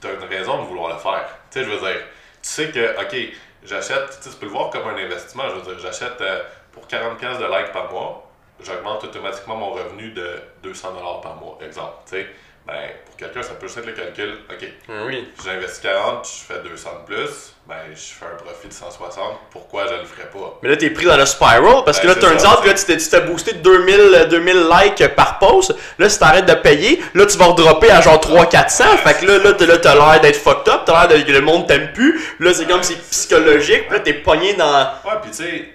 t'as 0.00 0.08
une 0.14 0.24
raison 0.28 0.62
de 0.62 0.66
vouloir 0.66 0.92
le 0.94 0.98
faire. 0.98 1.26
Tu 1.50 1.58
sais, 1.60 1.64
je 1.64 1.70
veux 1.70 1.78
dire, 1.78 1.96
tu 2.42 2.48
sais 2.48 2.68
que, 2.70 3.00
ok, 3.00 3.16
j'achète, 3.64 4.20
tu 4.22 4.28
peux 4.30 4.46
le 4.46 4.52
voir 4.52 4.70
comme 4.70 4.86
un 4.88 4.96
investissement. 4.96 5.44
Je 5.50 5.54
veux 5.56 5.62
dire, 5.74 5.78
j'achète 5.82 6.20
euh, 6.20 6.40
pour 6.72 6.86
40$ 6.86 7.16
piastres 7.16 7.40
de 7.40 7.46
likes 7.46 7.72
par 7.72 7.90
mois, 7.90 8.24
j'augmente 8.64 9.04
automatiquement 9.04 9.56
mon 9.56 9.70
revenu 9.72 10.10
de 10.10 10.40
200$ 10.62 11.20
par 11.22 11.34
mois, 11.36 11.58
exemple. 11.64 11.94
Tu 12.08 12.16
sais, 12.16 12.26
ben, 12.68 12.74
pour 13.06 13.16
quelqu'un, 13.16 13.42
ça 13.42 13.54
peut 13.54 13.66
juste 13.66 13.78
être 13.78 13.86
le 13.86 13.92
calcul, 13.92 14.38
ok, 14.50 14.68
Oui. 15.06 15.26
j'investis 15.42 15.80
40, 15.80 16.24
je 16.26 16.52
fais 16.54 16.60
200 16.62 16.90
de 17.00 17.14
plus, 17.14 17.54
ben, 17.66 17.76
je 17.92 17.96
fais 17.96 18.26
un 18.26 18.36
profit 18.36 18.68
de 18.68 18.72
160, 18.74 19.22
pourquoi 19.50 19.86
je 19.86 19.94
le 19.94 20.04
ferais 20.04 20.28
pas? 20.28 20.58
Mais 20.62 20.68
là, 20.68 20.76
t'es 20.76 20.90
pris 20.90 21.06
dans 21.06 21.16
le 21.16 21.24
spiral 21.24 21.82
parce 21.86 21.98
que 21.98 22.06
Ben, 22.06 22.14
là, 22.14 22.20
turns 22.20 22.38
ça, 22.38 22.58
out, 22.60 22.66
là, 22.66 22.74
tu 22.74 22.84
t'es- 22.84 23.20
boosté 23.22 23.54
de 23.54 23.58
2000, 23.60 24.26
2000 24.30 24.68
likes 24.68 25.08
par 25.16 25.38
post. 25.38 25.74
Là, 25.98 26.08
si 26.10 26.18
t'arrêtes 26.18 26.44
de 26.46 26.54
payer, 26.54 27.02
là, 27.14 27.24
tu 27.26 27.38
vas 27.38 27.46
redropper 27.46 27.90
à 27.90 28.00
genre 28.02 28.20
300-400. 28.20 28.84
Fait 28.98 29.18
que 29.18 29.24
là, 29.26 29.38
là, 29.38 29.52
t'as 29.54 29.66
là, 29.66 29.78
t'as 29.78 29.94
l'air 29.94 30.20
d'être 30.20 30.36
fucked 30.36 30.68
up. 30.72 30.82
T'as 30.84 31.06
l'air 31.08 31.18
de 31.18 31.24
que 31.24 31.32
le 31.32 31.40
monde 31.40 31.66
t'aime 31.66 31.92
plus. 31.94 32.20
Là, 32.38 32.52
c'est 32.52 32.66
comme 32.66 32.82
c'est 32.82 33.00
psychologique. 33.10 33.88
Puis 33.88 33.96
là, 33.96 34.00
t'es 34.00 34.12
pogné 34.14 34.54
dans. 34.54 34.82
Ouais, 35.04 35.18
puis 35.22 35.30
tu 35.30 35.36
sais, 35.38 35.68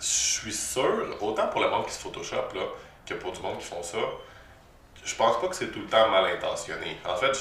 je 0.00 0.04
suis 0.06 0.52
sûr, 0.52 1.16
autant 1.20 1.46
pour 1.48 1.60
le 1.60 1.68
monde 1.68 1.86
qui 1.86 1.92
se 1.92 1.98
Photoshop, 2.00 2.36
là, 2.54 2.62
que 3.06 3.14
pour 3.14 3.32
du 3.32 3.40
monde 3.42 3.58
qui 3.58 3.66
font 3.66 3.82
ça, 3.82 3.98
je 5.04 5.14
pense 5.14 5.40
pas 5.40 5.48
que 5.48 5.56
c'est 5.56 5.68
tout 5.68 5.80
le 5.80 5.86
temps 5.86 6.08
mal 6.08 6.26
intentionné. 6.26 6.98
En 7.04 7.16
fait, 7.16 7.32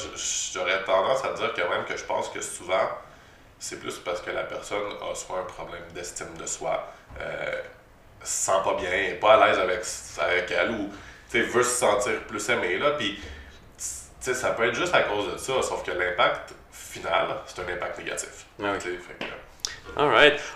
j'aurais 0.54 0.84
tendance 0.84 1.24
à 1.24 1.34
dire 1.34 1.54
quand 1.56 1.70
même 1.70 1.86
que 1.86 1.96
je 1.96 2.04
pense 2.04 2.30
que 2.30 2.42
souvent, 2.42 2.90
c'est 3.60 3.80
plus 3.80 4.00
parce 4.00 4.22
que 4.22 4.32
la 4.32 4.44
personne 4.44 4.92
a 5.02 5.16
soit 5.16 5.40
un 5.40 5.44
problème 5.44 5.84
d'estime 5.94 6.36
de 6.40 6.46
soi, 6.46 6.92
euh, 7.20 7.62
se 8.24 8.46
sent 8.46 8.60
pas 8.64 8.74
bien, 8.74 8.92
est 8.92 9.20
pas 9.20 9.36
à 9.36 9.48
l'aise 9.48 9.60
avec, 9.60 9.82
avec 10.20 10.52
elle, 10.52 10.72
ou 10.72 10.90
veut 11.32 11.64
se 11.64 11.70
sentir 11.70 12.20
plus 12.28 12.50
aimé, 12.50 12.78
là, 12.78 12.92
puis 12.92 13.20
ça 13.78 14.52
peut 14.52 14.68
être 14.68 14.76
juste 14.76 14.94
à 14.94 15.04
cause 15.04 15.34
de 15.34 15.38
ça, 15.38 15.62
sauf 15.62 15.84
que 15.84 15.92
l'impact 15.92 16.54
final, 16.72 17.38
c'est 17.46 17.62
un 17.62 17.74
impact 17.74 18.00
négatif. 18.00 18.46
Ah 18.62 18.74
oui. 18.74 18.80
Fait 18.80 19.26
que-. 19.26 19.32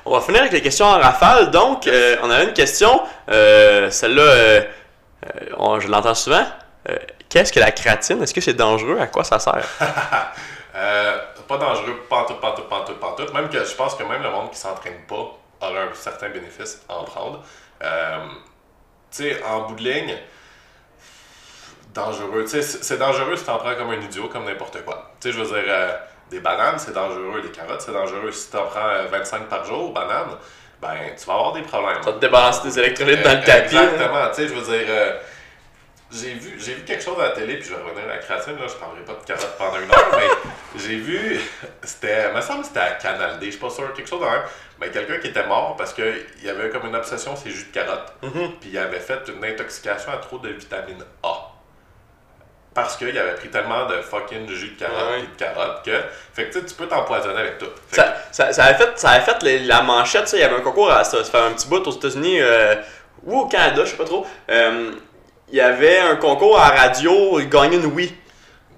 On 0.05 0.11
va 0.11 0.21
finir 0.21 0.41
avec 0.41 0.53
les 0.53 0.61
questions 0.61 0.85
en 0.85 0.99
rafale. 0.99 1.51
Donc, 1.51 1.87
euh, 1.87 2.17
on 2.21 2.29
a 2.29 2.43
une 2.43 2.53
question. 2.53 3.01
Euh, 3.29 3.89
Celle-là, 3.89 4.21
euh, 4.21 4.61
je 5.79 5.87
l'entends 5.87 6.15
souvent. 6.15 6.45
Euh, 6.89 6.97
Qu'est-ce 7.29 7.51
que 7.51 7.59
la 7.59 7.71
créatine? 7.71 8.21
Est-ce 8.23 8.33
que 8.33 8.41
c'est 8.41 8.53
dangereux? 8.53 8.99
À 8.99 9.07
quoi 9.07 9.23
ça 9.23 9.39
sert? 9.39 9.65
Euh, 10.77 11.17
pas 11.47 11.57
dangereux, 11.57 12.03
pantoute, 12.09 12.41
pantoute, 12.41 12.67
pantoute, 12.67 12.99
pantoute. 12.99 13.33
Même 13.33 13.47
que 13.47 13.63
je 13.63 13.73
pense 13.75 13.95
que 13.95 14.03
même 14.03 14.21
le 14.21 14.29
monde 14.29 14.51
qui 14.51 14.57
s'entraîne 14.57 15.05
pas 15.07 15.39
aura 15.61 15.79
un 15.83 15.93
certain 15.93 16.27
bénéfice 16.27 16.81
à 16.89 16.97
en 16.97 17.05
prendre. 17.05 17.41
Euh, 17.81 18.17
tu 19.09 19.23
sais, 19.23 19.41
en 19.43 19.61
bout 19.61 19.75
de 19.75 19.83
ligne, 19.83 20.17
dangereux. 21.93 22.43
Tu 22.43 22.61
sais, 22.61 22.61
c'est 22.61 22.97
dangereux 22.97 23.37
si 23.37 23.45
t'en 23.45 23.57
prends 23.57 23.73
comme 23.75 23.91
un 23.91 24.01
idiot, 24.01 24.27
comme 24.27 24.43
n'importe 24.43 24.83
quoi. 24.83 25.13
Tu 25.21 25.29
sais, 25.31 25.37
je 25.37 25.41
veux 25.41 25.47
dire, 25.47 25.63
euh, 25.69 25.93
des 26.29 26.41
bananes, 26.41 26.77
c'est 26.77 26.93
dangereux. 26.93 27.41
Des 27.41 27.51
carottes, 27.51 27.81
c'est 27.81 27.93
dangereux. 27.93 28.31
Si 28.33 28.51
t'en 28.51 28.65
prends 28.65 28.87
euh, 28.89 29.05
25 29.09 29.47
par 29.47 29.63
jour, 29.63 29.93
bananes, 29.93 30.35
ben, 30.81 30.97
tu 31.17 31.25
vas 31.25 31.33
avoir 31.35 31.53
des 31.53 31.61
problèmes. 31.61 32.03
Ça 32.03 32.11
te 32.11 32.19
débalancer 32.19 32.63
des 32.67 32.79
électrolytes 32.79 33.23
dans 33.23 33.33
le 33.39 33.43
tapis. 33.45 33.77
Exactement. 33.77 34.27
Tu 34.27 34.35
sais, 34.35 34.47
je 34.49 34.53
veux 34.53 34.77
dire, 34.77 35.15
j'ai 36.15 36.33
vu, 36.33 36.55
j'ai 36.59 36.73
vu 36.75 36.83
quelque 36.83 37.03
chose 37.03 37.19
à 37.19 37.23
la 37.23 37.29
télé, 37.31 37.57
puis 37.57 37.69
je 37.69 37.75
vais 37.75 37.81
revenir 37.81 38.03
à 38.05 38.13
la 38.15 38.17
créatine, 38.19 38.55
là, 38.55 38.65
je 38.67 38.73
parlerai 38.75 39.01
pas 39.01 39.13
de 39.13 39.25
carottes 39.25 39.57
pendant 39.57 39.79
une 39.79 39.91
heure, 39.91 40.11
mais 40.17 40.79
j'ai 40.79 40.95
vu, 40.97 41.39
c'était, 41.83 42.29
il 42.29 42.35
me 42.35 42.41
semble 42.41 42.61
que 42.61 42.67
c'était 42.67 42.79
à 42.79 42.91
Canal 42.91 43.39
D, 43.39 43.47
je 43.47 43.51
suis 43.51 43.59
pas 43.59 43.69
sûr, 43.69 43.91
quelque 43.93 44.07
chose 44.09 44.21
même, 44.21 44.41
mais 44.79 44.89
quelqu'un 44.89 45.17
qui 45.19 45.27
était 45.27 45.45
mort 45.45 45.75
parce 45.77 45.93
qu'il 45.93 46.25
y 46.43 46.49
avait 46.49 46.69
comme 46.69 46.85
une 46.87 46.95
obsession, 46.95 47.35
c'est 47.35 47.49
jus 47.49 47.65
de 47.65 47.71
carotte, 47.73 48.13
puis 48.61 48.69
il 48.71 48.77
avait 48.77 48.99
fait 48.99 49.21
une 49.27 49.43
intoxication 49.43 50.11
à 50.11 50.17
trop 50.17 50.37
de 50.39 50.49
vitamine 50.49 51.03
A. 51.23 51.51
Parce 52.73 52.97
qu'il 52.97 53.17
avait 53.17 53.35
pris 53.35 53.47
tellement 53.49 53.85
de 53.85 54.01
fucking 54.01 54.49
jus 54.49 54.71
de 54.71 54.77
carotte 54.79 55.09
Ouais. 55.11 55.19
et 55.19 55.27
de 55.27 55.35
carotte 55.37 55.85
que, 55.85 55.97
fait 56.33 56.47
que 56.49 56.53
tu 56.53 56.59
sais, 56.59 56.65
tu 56.65 56.73
peux 56.75 56.87
t'empoisonner 56.87 57.39
avec 57.39 57.57
tout. 57.57 57.67
Fait 57.87 58.01
que- 58.01 58.01
Ça, 58.01 58.15
ça, 58.33 58.51
ça 58.51 58.63
avait 58.65 58.77
fait, 58.77 58.99
ça 58.99 59.09
avait 59.11 59.23
fait 59.23 59.41
les- 59.43 59.59
la 59.59 59.81
manchette, 59.81 60.27
ça. 60.27 60.35
il 60.35 60.41
y 60.41 60.43
avait 60.43 60.57
un 60.57 60.61
concours 60.61 60.91
à 60.91 61.05
ça, 61.05 61.23
ça 61.23 61.31
fait 61.31 61.37
un 61.37 61.51
petit 61.53 61.69
bout 61.69 61.87
aux 61.87 61.91
États-Unis 61.91 62.41
euh, 62.41 62.75
ou 63.23 63.39
au 63.39 63.47
Canada, 63.47 63.85
je 63.85 63.91
sais 63.91 63.95
pas 63.95 64.03
trop. 64.03 64.27
Euh, 64.49 64.91
il 65.51 65.57
y 65.57 65.61
avait 65.61 65.99
un 65.99 66.15
concours 66.15 66.59
à 66.59 66.69
radio, 66.69 67.39
il 67.39 67.49
gagnait 67.49 67.77
une 67.77 67.85
Wii. 67.87 68.13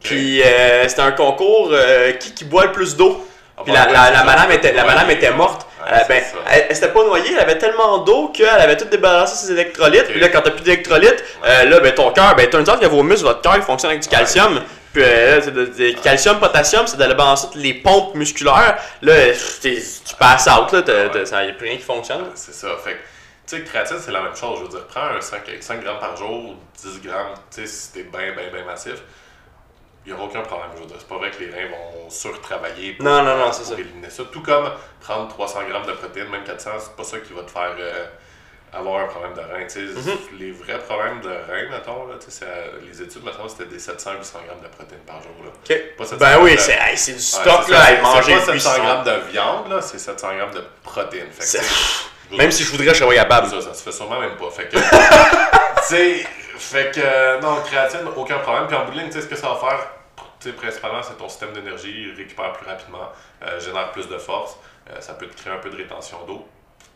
Puis 0.03 0.41
euh, 0.44 0.88
c'était 0.88 1.02
un 1.02 1.11
concours 1.11 1.69
euh, 1.72 2.11
qui, 2.14 2.34
qui 2.34 2.45
boit 2.45 2.65
le 2.65 2.72
plus 2.72 2.95
d'eau. 2.95 3.26
Ah 3.57 3.61
Puis 3.64 3.73
bah 3.73 3.88
la, 3.91 4.03
ouais, 4.03 4.11
la, 4.14 4.23
madame 4.23 4.52
était, 4.52 4.72
la 4.73 4.84
Ouais. 4.84 4.88
madame 4.94 5.10
était 5.10 5.31
morte. 5.31 5.65
Ouais, 5.81 5.91
Euh, 5.94 6.03
ben, 6.07 6.23
elle, 6.52 6.65
elle 6.69 6.76
s'était 6.76 6.89
pas 6.91 7.03
noyée, 7.03 7.31
elle 7.34 7.39
avait 7.39 7.57
tellement 7.57 7.99
d'eau 7.99 8.27
qu'elle 8.30 8.48
avait 8.49 8.77
tout 8.77 8.85
débalancé 8.85 9.48
ses 9.48 9.53
électrolytes. 9.53 10.06
Puis 10.10 10.19
là, 10.19 10.27
quand 10.30 10.41
t'as 10.41 10.52
plus 10.52 10.61
d'électrolytes, 10.64 11.23
euh, 11.45 11.64
là, 11.65 11.80
ben, 11.80 11.94
ton 11.94 12.11
cœur, 12.11 12.35
ben, 12.35 12.48
turns 12.49 12.69
out 12.69 12.80
que 12.80 12.85
vos 12.85 13.02
muscles, 13.03 13.26
votre 13.26 13.41
cœur, 13.41 13.56
fonctionne 13.64 13.91
avec 13.91 14.03
du 14.03 14.10
calcium. 14.10 14.61
Puis 14.94 15.02
euh, 15.03 15.35
là, 15.38 15.41
c'est 15.41 15.52
de- 15.53 15.65
de- 15.65 15.99
calcium, 16.03 16.39
potassium, 16.39 16.85
c'est 16.85 16.98
d'aller 16.98 17.15
balancer 17.15 17.48
toutes 17.52 17.61
les 17.61 17.73
pompes 17.73 18.14
musculaires. 18.15 18.77
Là, 19.02 19.14
tu 19.61 19.81
passes 20.19 20.48
out, 20.48 20.72
là, 20.73 21.26
ça 21.26 21.44
y 21.45 21.49
a 21.49 21.53
plus 21.53 21.68
rien 21.68 21.77
qui 21.77 21.84
fonctionne. 21.84 22.26
C'est 22.35 22.53
ça. 22.53 22.68
Fait 22.84 22.98
tu 23.48 23.57
sais, 23.57 23.64
créatine, 23.64 23.98
c'est 23.99 24.11
la 24.11 24.22
même 24.22 24.36
chose. 24.36 24.60
Je 24.60 24.64
veux 24.64 24.69
dire, 24.69 24.86
prends 24.88 25.07
un 25.07 25.22
5, 25.22 25.41
5 25.61 25.82
grammes 25.84 25.99
par 25.99 26.15
jour, 26.18 26.56
10 26.84 27.02
grammes, 27.02 27.34
tu 27.49 27.61
sais, 27.61 27.68
si 27.68 27.91
t'es 27.94 28.03
bien, 28.03 28.34
bien, 28.34 28.49
bien 28.52 28.65
massif, 28.65 28.95
il 30.06 30.14
n'y 30.14 30.18
aura 30.19 30.28
aucun 30.30 30.41
problème. 30.41 30.69
Je 30.76 30.82
veux 30.82 30.88
dire, 30.88 30.98
c'est 30.99 31.07
pas 31.07 31.18
vrai 31.18 31.32
que 31.32 31.40
les 31.44 31.49
reins 31.52 31.69
vont 31.69 32.10
surtravailler 32.10 32.94
pour, 32.94 33.06
Non, 33.06 33.24
non, 33.24 33.38
non, 33.38 33.45
pour 33.45 33.53
c'est 33.53 33.64
ça. 33.64 33.74
éliminer 33.80 34.10
ça. 34.10 34.24
Tout 34.32 34.41
comme 34.41 34.69
prendre 35.02 35.28
300 35.30 35.60
grammes 35.69 35.86
de 35.86 35.94
protéines, 35.94 36.30
même 36.30 36.44
400, 36.44 36.72
c'est 36.80 36.95
pas 36.95 37.03
ça 37.03 37.19
qui 37.19 37.34
va 37.34 37.44
te 37.44 37.52
faire 37.52 37.76
euh, 37.80 38.06
avoir 38.74 39.03
un 39.03 39.07
problème 39.07 39.34
de 39.34 39.40
rein. 39.41 39.64
Tu 39.64 39.69
sais, 39.69 39.80
Mm-hmm. 39.82 40.40
Les 40.40 40.52
vrais 40.52 40.80
problèmes 40.80 41.19
de 41.22 41.30
rein, 41.30 41.69
mettons, 41.69 42.07
là, 42.07 42.15
tu 42.19 42.26
sais, 42.32 42.40
c'est, 42.40 42.45
euh, 42.45 42.80
les 42.86 43.02
études, 43.02 43.24
mettons, 43.24 43.48
c'était 43.49 43.65
des 43.65 43.80
700-800 43.80 44.45
grammes 44.45 44.61
de 44.61 44.68
protéines 44.68 44.99
par 45.06 45.22
jour. 45.22 45.32
Là. 45.44 45.49
Ok. 45.49 45.78
Pas 45.98 46.06
700 46.06 46.18
Ben 46.19 46.38
oui, 46.41 46.56
c'est 46.57 46.74
hey, 46.80 46.95
du 46.95 47.19
stock, 47.22 47.64
c'est 47.65 47.72
là, 47.74 47.82
ça, 47.86 47.98
à 47.98 48.02
manger 48.02 48.22
C'est 48.40 48.45
pas 48.45 48.45
700 48.45 48.52
puissant. 48.52 48.84
grammes 48.84 49.03
de 49.06 49.32
viande, 49.32 49.69
là, 49.69 49.82
c'est 49.82 49.99
700 49.99 50.36
grammes 50.38 50.53
de 50.53 50.64
protéines. 50.84 51.32
Fait 51.32 51.60
Même 52.32 52.52
si 52.52 52.64
je 52.64 52.72
voudrais, 52.72 52.90
je 52.90 52.94
serais 52.95 53.08
pas 53.10 53.16
capable. 53.24 53.48
ça, 53.49 53.62
ça 53.62 53.74
se 53.74 53.84
fait 53.84 53.91
sûrement 53.91 54.20
même 54.20 54.36
pas. 54.36 54.49
Fait 54.49 54.68
que. 54.68 54.78
tu 54.78 55.84
sais, 55.86 56.26
fait 56.58 56.94
que. 56.94 56.99
euh, 57.04 57.40
non, 57.41 57.58
créatine, 57.66 58.02
aucun 58.16 58.40
problème. 58.40 58.68
Puis 58.68 58.76
en 58.76 58.86
bout 58.86 58.91
de 58.91 58.98
ligne, 58.99 59.08
tu 59.08 59.14
sais, 59.14 59.22
ce 59.22 59.28
que 59.28 59.36
ça 59.36 59.49
va 59.49 59.56
faire, 59.56 59.80
tu 60.40 60.49
sais, 60.49 60.56
principalement, 60.56 61.02
c'est 61.04 61.18
ton 61.18 61.30
système 61.30 61.54
d'énergie 61.54 62.12
récupère 62.18 62.54
plus 62.54 62.66
rapidement, 62.68 63.10
euh, 63.45 63.60
génère 63.60 63.91
plus 63.91 64.08
de 64.08 64.18
force. 64.18 64.58
euh, 64.90 64.99
ça 65.02 65.14
peut 65.14 65.28
te 65.28 65.36
créer 65.40 65.54
un 65.54 65.58
peu 65.58 65.70
de 65.70 65.78
rétention 65.78 66.18
d'eau. 66.26 66.45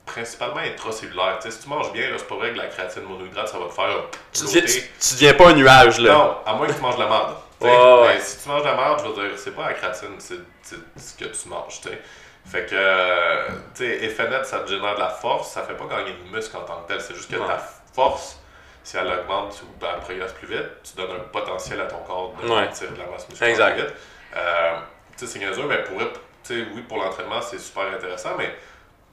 Principalement 0.05 0.57
intracellulaire. 0.57 1.37
Tu 1.41 1.49
sais, 1.49 1.55
si 1.57 1.63
tu 1.63 1.69
manges 1.69 1.91
bien, 1.93 2.07
c'est 2.17 2.27
pas 2.27 2.35
vrai 2.35 2.51
que 2.51 2.57
la 2.57 2.67
créatine 2.67 3.03
monohydrate, 3.03 3.47
ça 3.47 3.59
va 3.59 3.65
te 3.67 3.71
faire 3.73 3.87
Tu 4.33 4.41
deviens, 4.43 4.61
bloater. 4.61 4.81
tu, 4.81 5.07
tu 5.07 5.13
deviens 5.13 5.33
pas 5.35 5.47
un 5.49 5.53
nuage, 5.53 5.99
là. 5.99 6.11
Non, 6.13 6.37
à 6.45 6.53
moins 6.55 6.67
que 6.67 6.73
tu 6.73 6.81
manges 6.81 6.95
de 6.97 7.01
la 7.01 7.07
merde. 7.07 7.35
Ouais, 7.61 8.19
si 8.19 8.41
tu 8.41 8.49
manges 8.49 8.63
de 8.63 8.67
la 8.67 8.73
merde, 8.75 9.01
je 9.03 9.09
veux 9.09 9.13
dire, 9.29 9.37
c'est 9.37 9.51
pas 9.55 9.67
la 9.67 9.73
créatine, 9.75 10.15
c'est 10.17 10.39
c'est 10.63 10.75
ce 10.97 11.13
que 11.17 11.25
tu 11.25 11.47
manges, 11.47 11.79
tu 11.81 11.89
sais. 11.89 12.01
Fait 12.45 12.65
que, 12.65 12.75
euh, 12.75 13.47
tu 13.75 13.85
sais, 13.85 14.03
effet 14.05 14.27
net, 14.29 14.45
ça 14.45 14.59
te 14.59 14.69
génère 14.69 14.95
de 14.95 14.99
la 14.99 15.09
force, 15.09 15.51
ça 15.51 15.63
fait 15.63 15.75
pas 15.75 15.85
gagner 15.85 16.13
de 16.13 16.35
muscle 16.35 16.57
en 16.57 16.61
tant 16.61 16.81
que 16.81 16.87
tel, 16.93 17.01
c'est 17.01 17.15
juste 17.15 17.31
que 17.31 17.37
Ouais. 17.37 17.47
ta 17.47 17.57
force, 17.93 18.39
si 18.83 18.97
elle 18.97 19.07
augmente 19.07 19.61
ou 19.63 19.85
elle 19.85 19.99
progresse 20.01 20.33
plus 20.33 20.47
vite, 20.47 20.67
tu 20.83 20.95
donnes 20.97 21.11
un 21.15 21.19
potentiel 21.31 21.79
à 21.81 21.85
ton 21.85 21.99
corps 21.99 22.33
de 22.41 22.47
Ouais. 22.49 22.67
de 22.67 22.97
la 22.99 23.05
masse 23.05 23.29
musculaire 23.29 23.51
Exact. 23.51 23.73
plus 23.75 23.83
vite. 23.85 23.93
Euh, 24.35 24.75
tu 25.17 25.25
sais, 25.25 25.27
c'est 25.33 25.39
niaiseux, 25.39 25.63
mais 25.65 25.83
pour, 25.83 25.97
oui, 25.97 26.81
pour 26.89 26.97
l'entraînement, 26.97 27.41
c'est 27.41 27.59
super 27.59 27.83
intéressant, 27.83 28.31
mais 28.37 28.53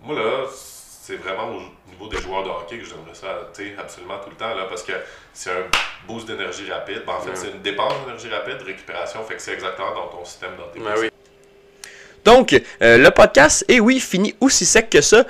moi, 0.01 0.17
là, 0.17 0.45
c'est 0.51 1.17
vraiment 1.17 1.49
au 1.49 1.61
niveau 1.91 2.09
des 2.09 2.19
joueurs 2.21 2.43
de 2.43 2.51
hockey 2.51 2.79
que 2.79 2.85
je 2.85 2.95
donnerais 2.95 3.15
ça, 3.15 3.29
tu 3.55 3.69
sais, 3.71 3.77
absolument 3.79 4.19
tout 4.19 4.31
le 4.31 4.37
temps, 4.37 4.55
là, 4.55 4.65
parce 4.69 4.83
que 4.83 4.93
c'est 5.33 5.51
un 5.51 5.65
boost 6.07 6.27
d'énergie 6.27 6.71
rapide. 6.71 7.05
Ben, 7.07 7.15
en 7.15 7.21
fait, 7.21 7.37
c'est 7.37 7.51
une 7.51 7.63
dépense 7.63 7.95
d'énergie 8.05 8.29
rapide, 8.31 8.61
récupération, 8.63 9.23
fait 9.25 9.35
que 9.37 9.43
c'est 9.43 9.53
exactement 9.55 9.95
dans 9.95 10.09
ton 10.09 10.25
système, 10.25 10.57
dans 10.57 10.69
tes 10.69 10.81
Donc, 12.25 12.61
le 12.81 13.09
podcast, 13.11 13.65
et 13.69 13.81
oui, 13.81 14.01
finit 14.01 14.35
aussi 14.41 14.65
sec 14.65 14.91
que 14.91 15.01
ça. 15.01 15.25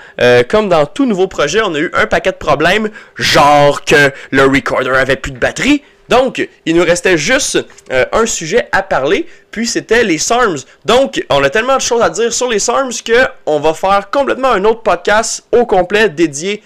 comme 0.48 0.68
dans 0.68 0.86
tout 0.86 1.06
nouveau 1.06 1.28
projet, 1.28 1.60
on 1.62 1.74
a 1.74 1.78
eu 1.78 1.90
un 1.94 2.06
paquet 2.06 2.32
de 2.32 2.36
problèmes, 2.36 2.90
genre 3.16 3.84
que 3.84 4.12
le 4.30 4.44
recorder 4.44 4.90
avait 4.90 5.16
plus 5.16 5.32
de 5.32 5.38
batterie. 5.38 5.82
Donc, 6.08 6.48
il 6.64 6.74
nous 6.74 6.84
restait 6.84 7.18
juste 7.18 7.58
un 7.90 8.24
sujet 8.24 8.66
à 8.72 8.82
parler, 8.82 9.26
puis 9.50 9.66
c'était 9.66 10.04
les 10.04 10.16
SARMs. 10.18 10.58
Donc, 10.86 11.22
on 11.28 11.44
a 11.44 11.50
tellement 11.50 11.76
de 11.76 11.82
choses 11.82 12.00
à 12.00 12.08
dire 12.08 12.32
sur 12.32 12.48
les 12.48 12.58
SARMs 12.58 12.92
qu'on 13.06 13.60
va 13.60 13.74
faire 13.74 14.08
complètement 14.10 14.48
un 14.48 14.64
autre 14.64 14.82
podcast 14.82 15.44
au 15.52 15.66
complet 15.66 16.08
dédié 16.08 16.62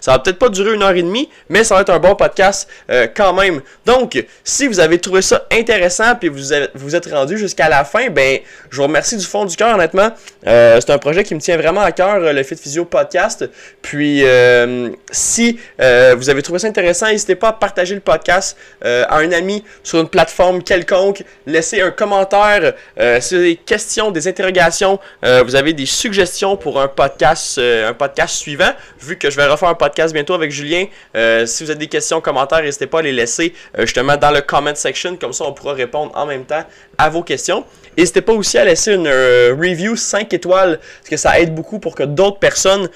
Ça 0.00 0.12
va 0.12 0.18
peut-être 0.18 0.38
pas 0.38 0.48
durer 0.48 0.74
une 0.74 0.82
heure 0.82 0.90
et 0.90 1.02
demie, 1.02 1.28
mais 1.48 1.62
ça 1.62 1.76
va 1.76 1.82
être 1.82 1.90
un 1.90 1.98
bon 1.98 2.14
podcast 2.16 2.68
euh, 2.90 3.06
quand 3.14 3.32
même. 3.32 3.60
Donc, 3.86 4.22
si 4.42 4.66
vous 4.66 4.80
avez 4.80 4.98
trouvé 4.98 5.22
ça 5.22 5.46
intéressant 5.52 6.16
puis 6.16 6.28
vous 6.28 6.40
vous 6.74 6.96
êtes 6.96 7.06
rendu 7.06 7.38
jusqu'à 7.38 7.68
la 7.68 7.84
fin, 7.84 8.08
ben, 8.10 8.40
je 8.70 8.76
vous 8.76 8.82
remercie 8.82 9.16
du 9.16 9.24
fond 9.24 9.44
du 9.44 9.54
cœur, 9.56 9.74
honnêtement. 9.74 10.10
Euh, 10.46 10.80
c'est 10.80 10.90
un 10.90 10.98
projet 10.98 11.22
qui 11.22 11.34
me 11.34 11.40
tient 11.40 11.56
vraiment 11.56 11.80
à 11.80 11.92
cœur, 11.92 12.18
le 12.18 12.42
Fit 12.42 12.56
Physio 12.56 12.84
Podcast. 12.84 13.48
Puis, 13.82 14.22
euh, 14.24 14.90
si 15.10 15.58
vous 15.78 16.30
avez 16.30 16.42
trouvé 16.42 16.58
ça 16.58 16.66
intéressant, 16.66 17.06
n'hésitez 17.06 17.36
pas 17.36 17.48
à 17.48 17.52
partager 17.52 17.94
le 17.94 18.00
podcast 18.00 18.56
à 18.82 19.16
un 19.16 19.30
ami 19.32 19.64
sur 19.82 20.00
une 20.00 20.08
plateforme 20.08 20.62
quelconque. 20.62 21.22
Laissez 21.46 21.80
un 21.80 21.90
commentaire 21.90 22.74
si 23.20 23.36
vous 23.36 23.42
des 23.42 23.56
questions, 23.56 24.10
des 24.10 24.26
interrogations. 24.28 24.98
vous 25.22 25.54
avez 25.54 25.72
des 25.72 25.86
suggestions 25.86 26.56
pour 26.56 26.80
un 26.80 26.88
podcast, 26.88 27.58
un 27.58 27.94
podcast 27.94 28.36
suivant, 28.36 28.72
vu 29.00 29.16
que 29.20 29.30
je 29.30 29.36
vais 29.36 29.46
refaire 29.46 29.68
un 29.68 29.74
podcast 29.74 30.12
bientôt 30.12 30.34
avec 30.34 30.50
Julien. 30.50 30.86
Euh, 31.14 31.46
si 31.46 31.62
vous 31.62 31.70
avez 31.70 31.78
des 31.78 31.86
questions, 31.86 32.20
commentaires, 32.20 32.62
n'hésitez 32.62 32.86
pas 32.86 32.98
à 32.98 33.02
les 33.02 33.12
laisser 33.12 33.54
euh, 33.78 33.82
justement 33.82 34.16
dans 34.16 34.32
le 34.32 34.40
comment 34.40 34.74
section. 34.74 35.16
Comme 35.16 35.32
ça, 35.32 35.44
on 35.44 35.52
pourra 35.52 35.74
répondre 35.74 36.10
en 36.14 36.26
même 36.26 36.44
temps 36.44 36.64
à 36.98 37.08
vos 37.10 37.22
questions. 37.22 37.64
N'hésitez 37.96 38.22
pas 38.22 38.32
aussi 38.32 38.56
à 38.56 38.64
laisser 38.64 38.94
une 38.94 39.06
euh, 39.06 39.54
review 39.56 39.94
5 39.94 40.32
étoiles, 40.32 40.78
parce 40.78 41.10
que 41.10 41.16
ça 41.16 41.38
aide 41.38 41.54
beaucoup 41.54 41.78
pour 41.78 41.94
que 41.94 42.02
d'autres 42.02 42.38
personnes 42.38 42.88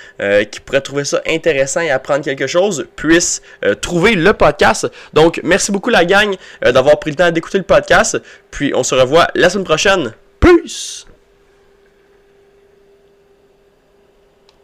qui 0.50 0.60
pourraient 0.60 0.80
trouver 0.80 1.04
ça 1.04 1.20
intéressant 1.28 1.80
et 1.80 1.90
apprendre 1.90 2.24
quelque 2.24 2.46
chose 2.46 2.86
puissent 2.96 3.42
trouver 3.82 4.14
le 4.14 4.32
podcast. 4.32 4.88
Donc, 5.12 5.40
merci 5.44 5.70
beaucoup 5.70 5.90
la 5.90 6.04
gang 6.04 6.34
d'avoir 6.62 6.98
pris 6.98 7.10
le 7.10 7.16
temps 7.16 7.30
d'écouter 7.30 7.58
le 7.58 7.64
podcast. 7.64 8.20
Puis, 8.50 8.72
on 8.74 8.82
se 8.82 8.94
revoit 8.94 9.28
la 9.34 9.50
semaine 9.50 9.64
prochaine. 9.64 10.12
Peace! 10.40 11.06